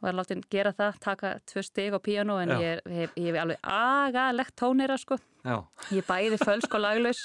var 0.03 0.15
látið 0.15 0.45
gera 0.51 0.71
það, 0.77 0.99
taka 1.03 1.31
tvö 1.51 1.63
steg 1.67 1.97
á 1.97 1.99
píjánu 1.99 2.37
en 2.39 2.53
Já. 2.53 2.59
ég 2.63 3.11
hef, 3.19 3.39
alveg 3.41 3.59
agalegt 3.67 4.55
tónera 4.55 4.95
sko. 4.99 5.19
Já. 5.43 5.59
Ég 5.91 6.07
bæði 6.07 6.39
fölsk 6.39 6.71
og 6.71 6.85
laglaus 6.85 7.19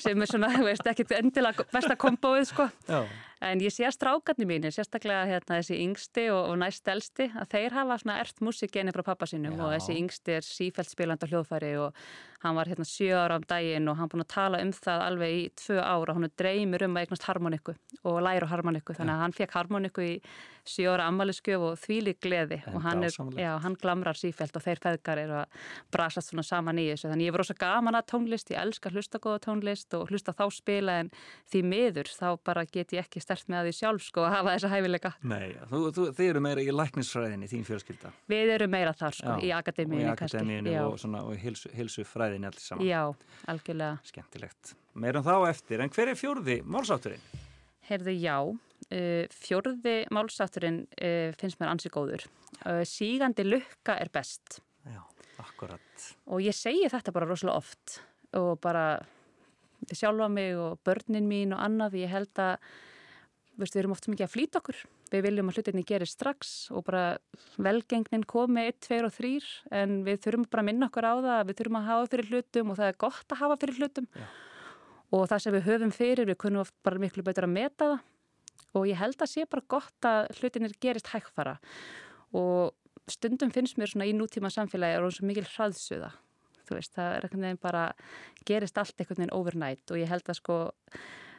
sem 0.00 0.20
er 0.24 0.30
svona, 0.30 0.48
veist, 0.64 0.86
ekki 0.88 1.04
endilega 1.18 1.66
besta 1.72 1.96
kombóið 2.00 2.48
sko. 2.54 2.70
Já. 2.88 3.04
En 3.44 3.60
ég 3.60 3.72
sé 3.74 3.84
að 3.84 3.96
strákarnir 3.98 4.48
mínir, 4.48 4.72
sérstaklega 4.72 5.26
hérna, 5.28 5.58
þessi 5.60 5.80
yngsti 5.84 6.28
og, 6.32 6.52
og 6.52 6.60
næst 6.62 6.88
elsti, 6.88 7.28
að 7.36 7.50
þeir 7.52 7.76
hafa 7.76 7.98
svona 8.00 8.20
ert 8.22 8.40
músikeni 8.44 8.94
frá 8.94 9.04
pappa 9.04 9.28
sínum 9.28 9.58
Já. 9.58 9.64
og 9.66 9.74
þessi 9.74 9.98
yngsti 10.00 10.38
er 10.38 10.46
sífælt 10.46 10.92
spiland 10.92 11.24
á 11.24 11.28
hljóðfæri 11.28 11.74
og 11.82 11.98
hann 12.44 12.56
var 12.56 12.68
hérna 12.68 12.84
7 12.84 13.12
ára 13.16 13.38
á 13.40 13.46
daginn 13.48 13.88
og 13.88 13.96
hann 13.96 14.10
búin 14.12 14.24
að 14.24 14.32
tala 14.34 14.60
um 14.64 14.72
það 14.76 15.04
alveg 15.08 15.36
í 15.36 15.44
2 15.60 15.78
ára, 15.80 16.16
hann 16.16 16.32
dreymir 16.40 16.84
um 16.86 16.96
að 16.96 17.06
eignast 17.06 17.28
harmoniku 17.28 17.74
og 18.04 18.18
læra 18.24 18.48
harmoniku, 18.50 18.96
þannig 18.96 19.14
að 19.14 19.22
hann 19.24 19.36
fekk 19.38 19.56
harmoniku 19.56 20.04
í 20.04 20.14
7 20.68 20.88
ára 20.92 21.08
ammaliðskjöf 21.12 21.64
og 21.64 21.78
þvíli 21.80 22.14
gleði 22.24 22.60
en 22.64 22.76
og 22.76 22.84
hann, 22.84 23.04
er, 23.04 23.16
já, 23.40 23.50
hann 23.64 23.76
glamrar 23.80 24.16
sífælt 24.16 24.56
og 24.56 24.64
þeir 24.64 24.80
feðgar 24.84 25.20
eru 25.24 25.38
að 25.42 25.58
brasast 25.92 26.32
svona 26.32 26.44
saman 26.44 26.80
í 26.80 26.86
þessu, 26.90 27.10
þannig 27.12 27.28
ég 27.28 27.36
var 27.36 27.44
ósað 27.44 27.60
gaman 27.64 27.98
að 28.00 28.08
tónlist, 28.12 28.52
ég 28.52 28.60
elska 28.60 28.92
hlusta 28.92 29.20
góða 29.24 29.42
tónlist 29.48 29.96
og 29.96 30.12
hlusta 30.12 30.36
þá 30.36 30.44
spila 30.52 30.98
en 31.02 31.12
því 31.52 31.64
miður 31.68 32.12
þá 32.12 32.28
bara 32.44 32.64
get 32.68 32.96
ég 32.96 33.04
ekki 33.04 33.24
stert 33.34 33.50
með 33.50 33.60
að 33.60 33.66
því 33.66 33.74
sjálf 33.78 34.04
sko 34.04 34.24
að 34.24 34.34
hafa 34.34 34.54
þessa 34.54 34.70
hæfileika. 34.72 35.10
Nei, 35.30 35.54
þú, 35.70 35.80
þú, 35.94 36.04
þið 36.16 36.30
eru 36.30 36.42
meira 36.44 36.62
í 36.64 36.74
læknisfræðinni 36.74 37.48
þín 37.50 37.64
fjölskylda. 37.68 38.12
Við 38.30 38.52
eru 38.54 38.68
meira 38.70 38.92
þar 38.96 39.16
sko, 39.18 39.34
Já, 39.34 39.46
í 39.46 39.50
akademíinu 39.56 40.04
og, 40.06 40.12
akademíinu 40.14 40.74
og, 40.82 40.98
svona, 41.02 41.22
og 41.26 41.40
hilsu, 41.40 41.70
hilsufræðinni 41.74 42.50
allir 42.50 42.64
saman. 42.64 42.86
Já, 42.86 43.00
algjörlega. 43.50 43.98
Skemmtilegt. 44.10 44.74
Meirum 44.94 45.26
þá 45.26 45.34
eftir, 45.48 45.82
en 45.82 45.92
hver 45.94 46.12
er 46.12 46.18
fjörði 46.18 46.60
málsátturinn? 46.70 47.26
Herðu, 47.88 48.14
já 48.16 48.36
uh, 48.44 49.24
fjörði 49.34 49.96
málsátturinn 50.14 50.84
uh, 50.94 51.34
finnst 51.40 51.60
mér 51.60 51.74
ansið 51.74 51.96
góður. 51.96 52.28
Uh, 52.62 52.84
Sígandi 52.88 53.46
lukka 53.48 53.98
er 54.00 54.12
best. 54.14 54.60
Já, 54.86 55.02
akkurat. 55.42 56.08
Og 56.30 56.44
ég 56.44 56.56
segi 56.56 56.86
þetta 56.92 57.14
bara 57.14 57.28
rosalega 57.28 57.58
oft 57.58 57.98
og 58.34 58.56
bara 58.62 58.86
sjálfa 59.92 60.30
mig 60.32 60.56
og 60.56 60.78
börnin 60.86 61.28
mín 61.28 61.52
og 61.54 61.60
annað, 61.60 61.98
ég 62.00 62.12
held 62.12 62.40
að 62.40 62.56
við 63.58 63.76
erum 63.80 63.94
oft 63.94 64.08
mikið 64.10 64.26
að 64.26 64.32
flýta 64.32 64.60
okkur. 64.60 64.78
Við 65.12 65.22
viljum 65.26 65.50
að 65.50 65.58
hlutinni 65.58 65.84
gerir 65.86 66.10
strax 66.10 66.54
og 66.74 66.86
bara 66.88 67.04
velgengnin 67.62 68.26
komi 68.26 68.64
1, 68.70 68.80
2 68.88 68.98
og 69.06 69.14
3 69.14 69.32
en 69.80 70.00
við 70.06 70.22
þurfum 70.24 70.48
bara 70.50 70.64
að 70.64 70.68
minna 70.70 70.88
okkur 70.90 71.06
á 71.06 71.14
það 71.26 71.44
við 71.50 71.60
þurfum 71.60 71.78
að 71.80 71.86
hafa 71.90 72.10
fyrir 72.14 72.32
hlutum 72.32 72.72
og 72.72 72.80
það 72.80 72.90
er 72.90 72.98
gott 73.04 73.34
að 73.34 73.40
hafa 73.44 73.60
fyrir 73.62 73.80
hlutum. 73.80 74.08
Já. 74.14 74.26
og 75.14 75.28
það 75.30 75.42
sem 75.44 75.54
við 75.54 75.66
höfum 75.68 75.92
fyrir 75.94 76.26
við 76.26 76.38
kunum 76.42 76.64
oft 76.64 76.74
bara 76.82 76.98
miklu 76.98 77.22
betur 77.26 77.46
að 77.46 77.54
meta 77.54 77.90
það. 77.92 78.00
Og 78.74 78.88
ég 78.90 78.98
held 78.98 79.20
að 79.22 79.30
sé 79.30 79.44
bara 79.46 79.62
gott 79.70 80.08
að 80.08 80.32
hlutinir 80.40 80.74
gerist 80.82 81.12
hægfara. 81.12 81.54
Og 82.34 82.74
stundum 83.06 83.52
finnst 83.54 83.78
mér 83.78 83.92
svona 83.92 84.08
í 84.10 84.14
nútíma 84.16 84.50
samfélagi 84.50 84.96
er 84.96 85.04
hún 85.04 85.14
svo 85.14 85.28
mikil 85.28 85.46
hraðsuða. 85.46 86.10
Þú 86.64 86.78
veist, 86.78 86.94
það 86.96 87.12
er 87.12 87.26
einhvern 87.26 87.46
veginn 87.46 87.62
bara 87.62 87.84
gerist 88.48 88.80
allt 88.80 88.98
einhvern 88.98 89.20
veginn 89.20 89.36
overnight. 89.36 89.84
Og 89.92 90.00
ég 90.00 90.10
held 90.10 90.26
að 90.26 90.40
sko 90.40 90.58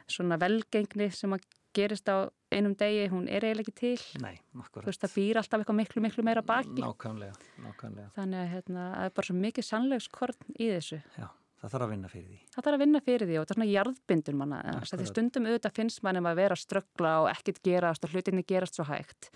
svona 0.08 0.38
velgengni 0.40 1.10
sem 1.12 1.34
að 1.34 1.44
gerist 1.76 2.08
á 2.08 2.16
einum 2.52 2.74
degi, 2.78 3.06
hún 3.12 3.26
er 3.28 3.44
eiginlega 3.44 3.66
ekki 3.66 3.74
til. 3.80 4.20
Nei, 4.22 4.36
Þú 4.54 4.84
veist, 4.86 5.02
það 5.02 5.16
býr 5.16 5.40
alltaf 5.40 5.62
eitthvað 5.62 5.78
miklu, 5.80 6.02
miklu 6.04 6.24
meira 6.26 6.42
baki. 6.46 6.78
Nákvæmlega, 6.82 7.34
nákvæmlega. 7.64 8.12
Þannig 8.16 8.40
að 8.42 8.48
hérna, 8.54 8.86
það 8.94 9.10
er 9.10 9.14
bara 9.18 9.28
svo 9.30 9.36
mikið 9.40 9.68
sannlegskorn 9.70 10.56
í 10.56 10.70
þessu. 10.72 11.00
Já, 11.18 11.26
það 11.60 11.74
þarf 11.74 11.86
að 11.86 11.92
vinna 11.94 12.12
fyrir 12.14 12.30
því. 12.30 12.40
Það 12.54 12.66
þarf 12.68 12.78
að 12.78 12.84
vinna 12.86 13.04
fyrir 13.10 13.30
því 13.30 13.36
og 13.36 13.44
það 13.44 13.54
er 13.54 13.60
svona 13.60 13.70
jarðbindun 13.72 14.40
manna. 14.42 14.62
Þetta 14.86 15.10
stundum 15.12 15.50
auðvitað 15.50 15.78
finnst 15.80 16.02
mann 16.06 16.20
um 16.22 16.30
að 16.30 16.40
vera 16.42 16.58
ströggla 16.62 17.14
og 17.24 17.30
ekkit 17.34 17.62
gerast 17.66 18.06
og 18.06 18.14
hlutinni 18.16 18.46
gerast 18.46 18.78
svo 18.78 18.88
hægt. 18.88 19.30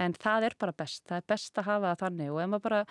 En 0.00 0.14
það 0.16 0.48
er 0.48 0.54
bara 0.60 0.72
best, 0.72 1.02
það 1.08 1.18
er 1.20 1.28
best 1.28 1.58
að 1.60 1.68
hafa 1.68 1.90
það 1.90 2.06
þannig. 2.06 2.30
Og 2.32 2.40
ef 2.40 2.48
maður 2.48 2.64
bara 2.68 2.84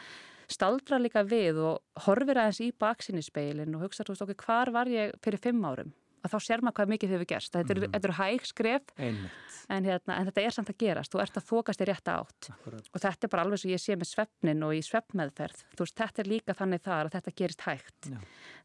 staldra 0.52 1.00
líka 1.02 1.24
við 1.26 1.62
og 1.64 2.04
horfir 2.06 2.38
aðeins 2.42 2.60
í 2.62 2.70
baksinni 2.78 3.24
speilin 3.26 3.74
og 3.78 3.88
hugsa, 3.88 4.06
þú 4.06 4.14
veist 4.14 4.26
okkur, 4.28 4.46
hvar 4.46 4.72
var 4.76 4.92
ég 4.92 5.16
fyrir 5.24 5.42
fimm 5.42 5.64
árum? 5.66 5.94
Að 6.22 6.34
þá 6.34 6.38
sér 6.46 6.64
maður 6.64 6.78
hvað 6.80 6.92
mikið 6.94 7.14
hefur 7.16 7.30
gerst. 7.32 7.54
Þetta 7.56 7.76
eru, 7.76 7.88
mm 7.88 8.00
eru 8.02 8.16
hæg 8.18 8.46
skref 8.50 8.94
en, 8.98 9.86
hérna, 9.86 10.16
en 10.18 10.28
þetta 10.30 10.42
er 10.42 10.56
samt 10.56 10.72
að 10.72 10.78
gerast. 10.82 11.14
Þú 11.14 11.22
ert 11.22 11.38
að 11.38 11.48
þokast 11.48 11.84
í 11.84 11.88
rétta 11.88 12.16
átt 12.22 12.50
Akkurat. 12.52 12.88
og 12.92 13.04
þetta 13.04 13.28
er 13.28 13.32
bara 13.32 13.46
alveg 13.46 13.62
sem 13.62 13.72
ég 13.72 13.82
sé 13.82 13.98
með 14.00 14.10
svefnin 14.10 14.66
og 14.66 14.74
í 14.76 14.82
svefnmeðferð. 14.86 15.64
Þú 15.78 15.86
veist, 15.86 15.98
þetta 16.02 16.24
er 16.24 16.30
líka 16.32 16.56
þannig 16.58 16.84
þar 16.86 17.10
að 17.10 17.16
þetta 17.18 17.34
gerist 17.42 17.66
hægt. 17.68 18.10
Já. 18.10 18.18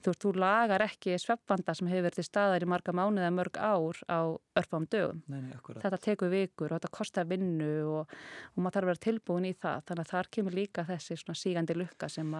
Þú 0.03 0.13
veist, 0.13 0.23
þú 0.25 0.33
lagar 0.41 0.87
ekki 0.87 1.19
svefnvanda 1.21 1.77
sem 1.77 1.91
hefur 1.93 2.07
verið 2.09 2.21
til 2.21 2.27
staðar 2.27 2.67
í 2.67 2.71
marga 2.73 2.97
mánuð 2.97 3.27
eða 3.27 3.37
mörg 3.37 3.61
ár 3.61 4.03
á 4.09 4.21
örfam 4.57 4.89
dögum. 4.89 5.23
Nei, 5.29 5.41
nei, 5.45 5.55
þetta 5.85 6.01
tekur 6.09 6.33
vikur 6.33 6.73
og 6.73 6.81
þetta 6.81 6.93
kostar 6.97 7.29
vinnu 7.29 7.73
og, 7.93 8.17
og 8.55 8.65
maður 8.65 8.79
þarf 8.79 8.87
að 8.87 8.93
vera 8.93 9.05
tilbúin 9.07 9.51
í 9.51 9.55
það. 9.55 9.85
Þannig 9.91 10.07
að 10.07 10.13
þar 10.15 10.31
kemur 10.37 10.57
líka 10.57 10.87
þessi 10.89 11.19
sígandi 11.37 11.77
lukka 11.77 12.09
sem 12.09 12.33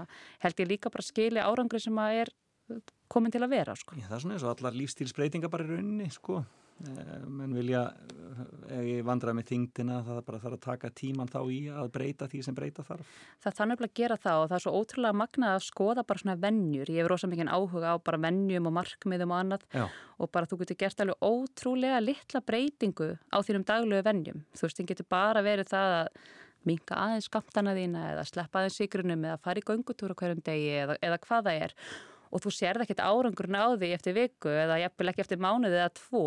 held 0.43 0.63
ég 0.63 0.71
líka 0.71 0.93
bara 0.93 1.05
skilja 1.05 1.47
árangri 1.47 1.83
sem 1.83 1.99
að 2.01 2.23
er 2.25 2.33
komin 3.09 3.35
til 3.35 3.43
að 3.45 3.55
vera 3.57 3.75
sko. 3.79 3.97
Já, 3.99 4.07
það 4.09 4.17
er 4.19 4.25
svona 4.25 4.39
eins 4.39 4.47
og 4.47 4.55
allar 4.55 4.79
lífstílsbreytinga 4.79 5.51
bara 5.53 5.67
í 5.67 5.75
rauninni 5.75 6.09
sko. 6.15 6.45
Eh, 6.85 7.13
menn 7.25 7.55
vilja, 7.57 7.87
ef 8.69 8.83
ég 8.85 9.05
vandraði 9.07 9.39
með 9.39 9.47
þingdina 9.49 10.03
það 10.05 10.19
bara 10.27 10.41
þarf 10.43 10.57
að 10.59 10.65
taka 10.67 10.91
tíman 10.93 11.31
þá 11.33 11.39
í 11.49 11.61
að 11.73 11.87
breyta 11.95 12.27
því 12.29 12.41
sem 12.45 12.57
breyta 12.57 12.85
þarf. 12.85 13.13
Það 13.41 13.55
þannig 13.61 13.85
að 13.87 13.95
gera 13.97 14.19
það 14.21 14.41
og 14.43 14.51
það 14.51 14.57
er 14.59 14.65
svo 14.67 14.73
ótrúlega 14.77 15.17
magnað 15.17 15.55
að 15.55 15.65
skoða 15.65 16.05
bara 16.05 16.21
svona 16.21 16.35
vennjur, 16.43 16.91
ég 16.93 17.01
hefur 17.01 17.15
ósað 17.17 17.33
mikið 17.33 17.53
áhuga 17.57 17.95
á 17.97 18.05
bara 18.11 18.21
vennjum 18.27 18.69
og 18.69 18.75
markmiðum 18.77 19.33
og 19.33 19.39
annað 19.39 19.65
Já. 19.73 19.87
og 20.21 20.33
bara 20.37 20.51
þú 20.51 20.59
getur 20.63 20.79
gert 20.83 21.01
alveg 21.01 21.25
ótrúlega 21.25 22.03
litla 22.05 22.43
breytingu 22.45 23.09
á 23.33 23.39
þínum 23.41 23.65
daglegu 23.73 24.05
vennjum, 24.11 24.43
þú 24.53 24.69
veist, 24.69 24.83
það 24.83 24.91
getur 24.93 25.09
bara 25.17 25.45
verið 25.47 25.73
það 25.73 25.97
að 26.03 26.11
minga 26.67 26.99
aðeins 27.07 27.31
skamtana 27.31 27.73
þína 27.79 28.05
eða 28.13 28.27
sleppa 28.29 28.61
aðeins 28.61 28.77
sigrunum 28.83 29.25
eða 29.25 29.41
fara 29.41 29.63
í 29.63 29.65
göngutúra 29.65 30.19
hverjum 30.19 30.45
degi 30.45 30.77
eða, 30.83 30.99
eða 31.01 31.21
hvað 31.25 31.49
það 31.49 31.65
er 31.65 31.77
og 32.31 32.43
þú 32.45 32.53
sérð 32.55 32.85
ekkert 32.85 33.03
árangurinn 33.05 33.59
á 33.59 33.67
því 33.75 33.91
eftir 33.97 34.17
viku 34.17 34.53
eða 34.53 34.81
jafnvel 34.83 35.13
ekki 35.13 35.25
eftir 35.25 35.43
mánuði 35.43 35.79
eða 35.81 35.93
tvo 35.99 36.25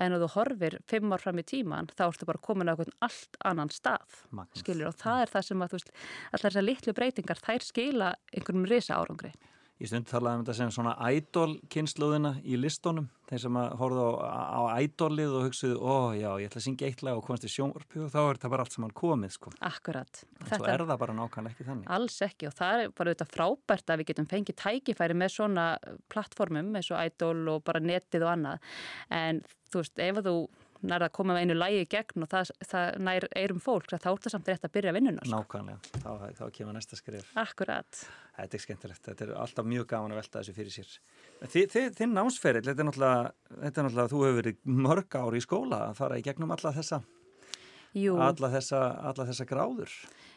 en 0.00 0.18
þú 0.22 0.30
horfir 0.36 0.78
fimm 0.90 1.14
ár 1.14 1.24
fram 1.24 1.40
í 1.42 1.46
tíman 1.46 1.90
þá 1.94 2.06
ertu 2.08 2.28
bara 2.28 2.44
komin 2.44 2.70
á 2.70 2.74
einhvern 2.74 2.98
allt 3.04 3.40
annan 3.44 3.72
stað 3.74 4.20
skilur 4.58 4.92
og 4.92 5.00
það 5.00 5.24
er 5.24 5.34
það 5.34 5.48
sem 5.48 5.64
að 5.64 5.72
þú 5.72 5.80
veist 5.80 5.92
allar 6.30 6.46
þessar 6.46 6.68
litlu 6.68 6.96
breytingar 6.96 7.42
þær 7.44 7.68
skila 7.70 8.14
einhvernum 8.34 8.70
risa 8.70 8.98
árangri 9.00 9.34
Ég 9.82 9.90
stund 9.90 10.06
talaði 10.06 10.38
um 10.38 10.42
þetta 10.44 10.54
sem 10.54 10.68
svona 10.70 10.92
ædol-kynsluðina 11.02 12.30
í 12.46 12.54
listónum, 12.62 13.08
þeir 13.26 13.40
sem 13.42 13.56
að 13.58 13.72
horfa 13.80 14.04
á, 14.22 14.42
á 14.54 14.60
ædolið 14.78 15.32
og 15.34 15.46
hugsaðu, 15.48 15.78
ó 15.82 15.94
já, 16.14 16.28
ég 16.38 16.46
ætla 16.46 16.60
að 16.60 16.66
syngja 16.68 16.90
eitt 16.90 17.02
lag 17.02 17.18
og 17.18 17.26
komast 17.26 17.46
í 17.48 17.50
sjónvarpu 17.50 18.04
og 18.04 18.12
þá 18.12 18.18
er 18.20 18.38
þetta 18.38 18.52
bara 18.52 18.66
allt 18.66 18.76
sem 18.76 18.86
hann 18.86 18.94
komið, 19.00 19.34
sko. 19.34 19.52
Akkurat. 19.66 20.22
En 20.38 20.52
svo 20.52 20.68
er 20.70 20.84
það 20.86 21.00
bara 21.02 21.16
nákvæmlega 21.18 21.56
ekki 21.56 21.66
þannig. 21.66 21.90
Alls 21.98 22.18
ekki 22.28 22.50
og 22.50 22.54
það 22.60 22.84
er 22.84 22.94
bara 22.94 23.14
auðvitað 23.14 23.34
frábært 23.34 23.90
að 23.90 24.00
við 24.00 24.10
getum 24.12 24.30
fengið 24.30 24.60
tækifæri 24.62 25.18
með 25.18 25.34
svona 25.34 25.66
plattformum, 26.14 26.70
með 26.76 26.86
svo 26.92 27.02
ædol 27.02 27.56
og 27.56 27.64
bara 27.66 27.82
netið 27.82 28.28
og 28.28 28.34
annað, 28.36 28.76
en 29.10 29.42
þú 29.74 29.82
veist, 29.82 29.98
ef 30.06 30.22
þú 30.22 30.36
nær 30.90 31.04
að 31.06 31.12
koma 31.16 31.36
með 31.36 31.44
einu 31.44 31.56
lægi 31.56 31.80
í 31.84 31.88
gegn 31.94 32.26
og 32.26 32.30
það, 32.32 32.52
það 32.70 32.98
nær 33.08 33.26
eirum 33.40 33.62
fólk 33.64 33.88
þá 33.92 33.96
er 34.10 34.20
það 34.26 34.34
samt 34.34 34.50
rétt 34.50 34.68
að 34.68 34.74
byrja 34.76 34.92
að 34.92 34.98
vinnuna 34.98 35.24
sko. 35.24 35.40
Nákvæmlega, 35.40 35.92
þá, 36.04 36.10
þá 36.38 36.44
kemur 36.58 36.78
næsta 36.78 37.00
skrif 37.00 37.32
Akkurat 37.40 38.04
Þetta 38.34 38.58
er 38.58 38.64
skemmtilegt, 38.64 39.02
þetta 39.06 39.26
er 39.26 39.34
alltaf 39.38 39.68
mjög 39.70 39.88
gaman 39.94 40.14
að 40.14 40.20
velta 40.22 40.40
þessu 40.40 40.56
fyrir 40.56 40.74
sér 40.74 40.94
Þi, 41.44 41.66
þi, 41.70 41.84
Þinn 41.98 42.16
námsferill, 42.18 42.64
þetta 42.66 42.84
er 42.84 42.88
náttúrulega, 42.90 43.34
þetta 43.54 43.82
er 43.82 43.88
náttúrulega 43.88 44.12
þú 44.14 44.24
hefur 44.24 44.40
verið 44.40 44.64
mörg 44.88 45.18
ári 45.20 45.40
í 45.42 45.44
skóla 45.44 45.82
að 45.90 46.00
fara 46.00 46.18
í 46.18 46.24
gegnum 46.26 46.54
alla 46.56 46.74
þessa 46.74 47.02
Jú. 47.94 48.16
alla 48.18 48.50
þessa, 48.50 48.80
alla 49.06 49.26
þessa 49.28 49.46
gráður. 49.46 49.92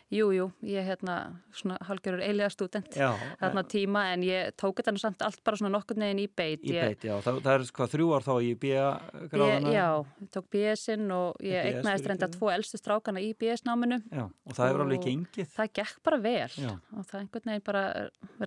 Jú, 0.07 0.29
jú, 0.31 0.45
ég 0.63 0.79
er 0.79 0.85
hérna 0.87 1.15
svona 1.51 1.75
hálgjörur 1.83 2.21
eiliga 2.23 2.47
student 2.47 2.93
Já, 2.95 3.09
þarna 3.41 3.63
tíma 3.67 4.05
en 4.13 4.21
ég 4.23 4.53
tók 4.55 4.77
þetta 4.79 4.93
samt 5.01 5.19
allt 5.25 5.41
bara 5.43 5.59
svona 5.59 5.71
nokkur 5.73 5.97
neginn 5.99 6.21
í 6.23 6.27
beit. 6.31 6.61
í 6.63 6.71
beit, 6.71 7.03
já. 7.03 7.17
Það, 7.25 7.41
það 7.43 7.51
er 7.57 7.65
hvað 7.75 7.91
þrjú 7.91 8.07
ár 8.15 8.23
þá 8.23 8.31
í 8.39 8.47
Ég, 8.47 8.59
BA-gráðuna? 8.61 9.73
já, 9.75 9.87
ég 10.23 10.29
tók 10.31 10.47
BS-in 10.55 11.11
og 11.11 11.43
ég 11.43 11.59
BS 11.59 11.75
eignaðist 11.81 12.07
reynda 12.07 12.29
tvo 12.31 12.51
elstu 12.53 12.79
strákana 12.79 13.19
í 13.19 13.33
BS-náminu. 13.35 13.99
Já, 14.07 14.23
og 14.31 14.55
það 14.55 14.71
hefur 14.71 14.85
alveg 14.85 15.03
gengið. 15.09 15.51
Það 15.57 15.73
gekk 15.81 15.99
bara 16.07 16.21
vel 16.23 16.55
Já. 16.55 16.71
og 16.71 17.03
það 17.11 17.19
einhvern 17.19 17.51
veginn 17.51 17.67
bara 17.67 17.83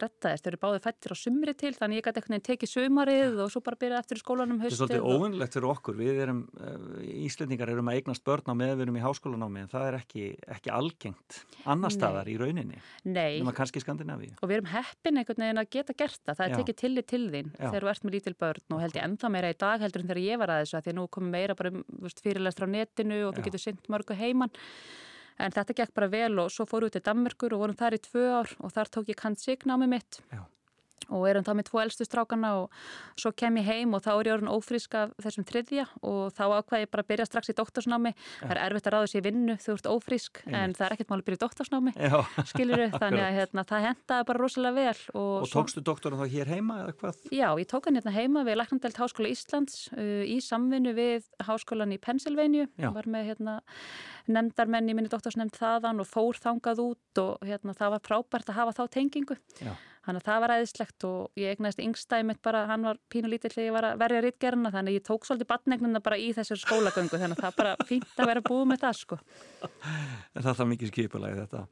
rettaðist. 0.01 0.45
Þau 0.47 0.51
eru 0.55 0.63
báðið 0.65 0.85
fættir 0.89 1.13
á 1.13 1.17
sumri 1.21 1.57
til 1.61 1.75
þannig 1.77 2.01
ég 2.01 2.09
gæti 2.09 2.23
einhvern 2.23 2.37
veginn 2.39 2.49
tekið 2.49 2.73
sumarið 2.73 3.45
og 3.45 3.53
svo 3.53 3.61
bara 3.69 3.77
byrja 3.85 4.01
eftir 4.01 4.17
skólanum 4.25 4.65
Þetta 4.65 4.73
er 4.73 4.81
svolítið 4.81 5.05
óvinnlegt 5.13 5.53
fyrir 5.53 5.69
okkur. 5.77 6.01
Annar 11.71 11.93
staðar 11.93 12.29
í 12.31 12.37
rauninni. 12.41 12.79
Nei, 13.05 13.41
Nefna 13.41 13.53
kannski 13.57 13.83
Skandinavíu. 13.83 14.33
og 14.41 14.49
við 14.49 14.57
erum 14.59 14.71
heppin 14.73 15.21
einhvern 15.21 15.43
veginn 15.45 15.61
að 15.63 15.71
geta 15.71 15.93
gert 15.97 16.21
það. 16.25 16.37
Það 16.39 16.45
er 16.47 16.51
Já. 16.51 16.57
tekið 16.61 16.77
tillit 16.83 17.07
til 17.11 17.23
þín 17.31 17.51
Já. 17.53 17.67
þegar 17.71 17.85
þú 17.87 17.91
ert 17.93 18.05
með 18.05 18.15
lítil 18.17 18.35
börn 18.41 18.77
og 18.77 18.81
held 18.81 18.97
ég 18.97 19.05
ennþá 19.05 19.31
meira 19.31 19.51
í 19.53 19.59
dag 19.59 19.81
heldur 19.85 20.01
en 20.05 20.09
þegar 20.09 20.23
ég 20.25 20.39
var 20.39 20.49
að 20.55 20.63
þessu 20.65 20.77
að 20.79 20.85
því 20.87 20.91
að 20.95 20.99
nú 21.01 21.09
komum 21.09 21.31
meira 21.31 21.55
bara 21.55 21.71
um, 21.75 21.85
þú 21.91 22.03
veist, 22.09 22.21
fyrirlestur 22.25 22.67
á 22.67 22.75
netinu 22.75 23.21
og 23.29 23.35
þú 23.35 23.41
Já. 23.41 23.45
getur 23.51 23.65
synt 23.67 23.91
mörgu 23.93 24.17
heiman. 24.17 24.51
En 25.41 25.51
þetta 25.53 25.77
gekk 25.77 25.95
bara 25.97 26.09
vel 26.13 26.39
og 26.39 26.51
svo 26.53 26.67
fóru 26.69 26.89
við 26.89 26.99
til 26.99 27.05
Danmörkur 27.09 27.55
og 27.57 27.61
vorum 27.65 27.77
þar 27.77 27.97
í 27.97 28.01
tvö 28.05 28.25
ár 28.41 28.51
og 28.61 28.73
þar 28.73 28.91
tók 28.93 29.09
ég 29.09 29.17
kant 29.17 29.41
signámi 29.41 29.89
mitt. 29.89 30.21
Já. 30.33 30.45
Og 31.11 31.27
erum 31.31 31.45
þá 31.47 31.53
með 31.59 31.67
tvo 31.71 31.81
elstu 31.83 32.07
strákana 32.07 32.51
og 32.63 32.71
svo 33.21 33.33
kem 33.37 33.59
ég 33.61 33.67
heim 33.69 33.95
og 33.99 34.03
þá 34.05 34.11
er 34.17 34.31
ég 34.31 34.35
orðin 34.39 34.53
ófrísk 34.55 34.95
af 34.99 35.13
þessum 35.23 35.47
þriðja 35.49 35.85
og 36.07 36.33
þá 36.37 36.43
ákvaði 36.61 36.85
ég 36.87 36.91
bara 36.95 37.05
að 37.05 37.11
byrja 37.13 37.27
strax 37.29 37.51
í 37.53 37.57
doktorsnámi. 37.59 38.13
Það 38.41 38.55
er 38.55 38.63
erfitt 38.65 38.89
að 38.91 38.95
ráða 38.97 39.11
sér 39.13 39.25
vinnu 39.27 39.57
þú 39.61 39.75
ert 39.77 39.91
ófrísk 39.91 40.43
en 40.47 40.55
Einmitt. 40.55 40.79
það 40.81 40.87
er 40.89 40.97
ekkert 40.97 41.11
mál 41.13 41.19
að 41.21 41.25
byrja 41.29 41.41
í 41.41 41.45
doktorsnámi 41.45 41.95
Já, 41.97 42.19
skilur 42.53 42.85
þannig 43.03 43.25
að 43.27 43.37
hérna, 43.41 43.67
það 43.71 43.87
hendaði 43.89 44.29
bara 44.31 44.43
rosalega 44.45 44.77
vel 44.81 45.03
og, 45.15 45.35
Og 45.43 45.49
svo- 45.51 45.61
tókstu 45.61 45.85
doktorinn 45.91 46.21
þá 46.23 46.35
hér 46.37 46.53
heima 46.55 46.79
eða 46.85 46.97
hvað? 47.03 47.21
Já, 47.35 47.49
ég 47.61 47.69
tók 47.71 47.89
hann 47.91 47.99
hérna 48.01 48.15
heima 48.17 48.45
við 48.47 48.61
Læknandelt 48.61 49.01
Háskóla 49.03 49.31
Íslands 49.35 49.89
uh, 49.97 50.23
í 50.25 50.39
samvinnu 50.45 50.95
við 50.97 51.27
Háskólan 51.47 51.93
í 51.95 51.99
Pennsylvania 52.03 52.69
var 52.95 53.07
með 53.11 53.33
hérna 53.33 53.59
nefndarmenn 54.31 54.89
í 54.91 54.95
minni 54.97 55.11
doktorsnefnd 55.11 55.57
þaðan 55.59 56.03
og 56.03 56.09
fór 56.09 56.39
þangað 56.41 56.83
út 56.85 57.21
og 57.23 57.47
hérna 57.47 57.75
það 57.77 57.95
var 57.97 58.05
frábært 58.07 58.51
að 58.53 58.59
hafa 58.61 58.75
þá 58.79 58.83
tengingu. 58.95 59.37
Já. 59.61 59.73
Þannig 60.11 60.25
að 60.25 60.27
það 60.27 60.41
var 60.43 60.53
æðislegt 60.57 61.05
og 61.07 61.39
ég 61.39 61.53
egnaðist 61.55 61.81
yngstæði 61.85 62.25
mitt 62.27 62.39
bara, 62.43 62.65
hann 62.67 62.87
var 62.89 62.99
pínulítill 63.13 63.53
þegar 63.53 63.67
ég 63.69 63.75
var 63.77 63.87
að 63.87 64.01
verja 64.01 64.23
rítgerna 64.25 64.73
þannig 64.75 64.91
að 64.91 64.97
ég 64.97 65.05
tók 65.07 65.29
svolítið 65.29 65.49
batnegnuna 65.53 66.01
bara 66.03 66.19
í 66.19 66.33
þessar 66.35 66.59
skólagöngu 66.59 67.21
þannig 67.21 67.39
að 67.39 67.45
það 67.45 67.53
er 67.53 67.59
bara 67.61 67.87
fínt 67.87 68.19
að 68.19 68.31
vera 68.33 68.43
búið 68.49 68.67
með 68.73 68.83
það 68.83 68.99
sko. 68.99 69.21
En 69.63 70.43
það 70.43 70.51
þarf 70.51 70.71
mikið 70.73 70.91
skipulagi 70.91 71.39
þetta. 71.39 71.63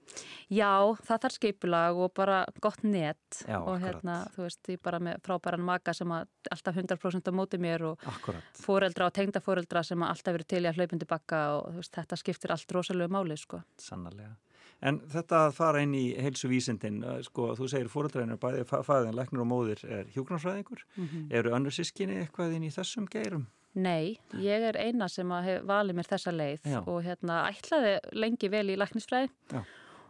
Já, 0.54 0.70
það 1.10 1.22
þarf 1.26 1.38
skipulag 1.40 2.00
og 2.06 2.14
bara 2.14 2.38
gott 2.62 2.86
net 2.86 3.42
Já, 3.42 3.58
og 3.58 3.82
hérna, 3.82 4.20
þú 4.36 4.46
veist, 4.46 4.62
ég 4.70 4.82
bara 4.86 5.02
með 5.02 5.18
frábæran 5.26 5.66
maka 5.66 5.96
sem 5.98 6.14
alltaf 6.14 6.78
100% 6.78 7.26
á 7.26 7.32
móti 7.34 7.58
mér 7.58 7.88
og 7.90 8.06
Akkurat. 8.06 8.54
fóreldra 8.54 9.10
og 9.10 9.16
tengdafóreldra 9.18 9.82
sem 9.82 9.98
að 9.98 10.14
alltaf 10.14 10.38
verið 10.38 10.52
til 10.54 10.62
í 10.62 10.70
að 10.70 10.78
hlaupundi 10.78 11.10
bakka 11.10 11.42
og 11.58 11.80
veist, 11.80 11.96
þetta 11.98 12.22
skiptir 12.22 12.54
allt 12.54 12.78
rosalega 12.78 13.10
máli 13.18 13.34
sko. 13.40 13.64
Sannarlega. 13.82 14.36
En 14.80 15.00
þetta 15.10 15.48
að 15.48 15.54
fara 15.56 15.80
inn 15.82 15.94
í 15.98 16.04
heilsu 16.22 16.46
vísindin, 16.50 17.00
sko, 17.26 17.52
þú 17.58 17.66
segir 17.70 17.88
fóreldræðinu 17.90 18.36
bæði 18.38 18.66
fæðin, 18.68 19.16
læknir 19.18 19.42
og 19.42 19.48
móðir 19.50 19.82
er 19.84 20.04
hjúknámsfræðingur. 20.14 20.84
Mhm. 20.96 21.24
Eru 21.34 21.50
önnur 21.56 21.74
sískinni 21.74 22.20
eitthvað 22.22 22.54
inn 22.54 22.68
í 22.68 22.70
þessum 22.70 23.08
geirum? 23.10 23.48
Nei, 23.78 24.18
ég 24.32 24.64
er 24.70 24.78
eina 24.80 25.08
sem 25.10 25.28
valið 25.28 25.98
mér 25.98 26.08
þessa 26.08 26.32
leið 26.34 26.64
Já. 26.66 26.80
og 26.86 27.02
hérna 27.04 27.42
ætlaði 27.50 27.98
lengi 28.16 28.48
vel 28.50 28.66
í 28.72 28.78
læknisfræði 28.80 29.28
Já. 29.52 29.60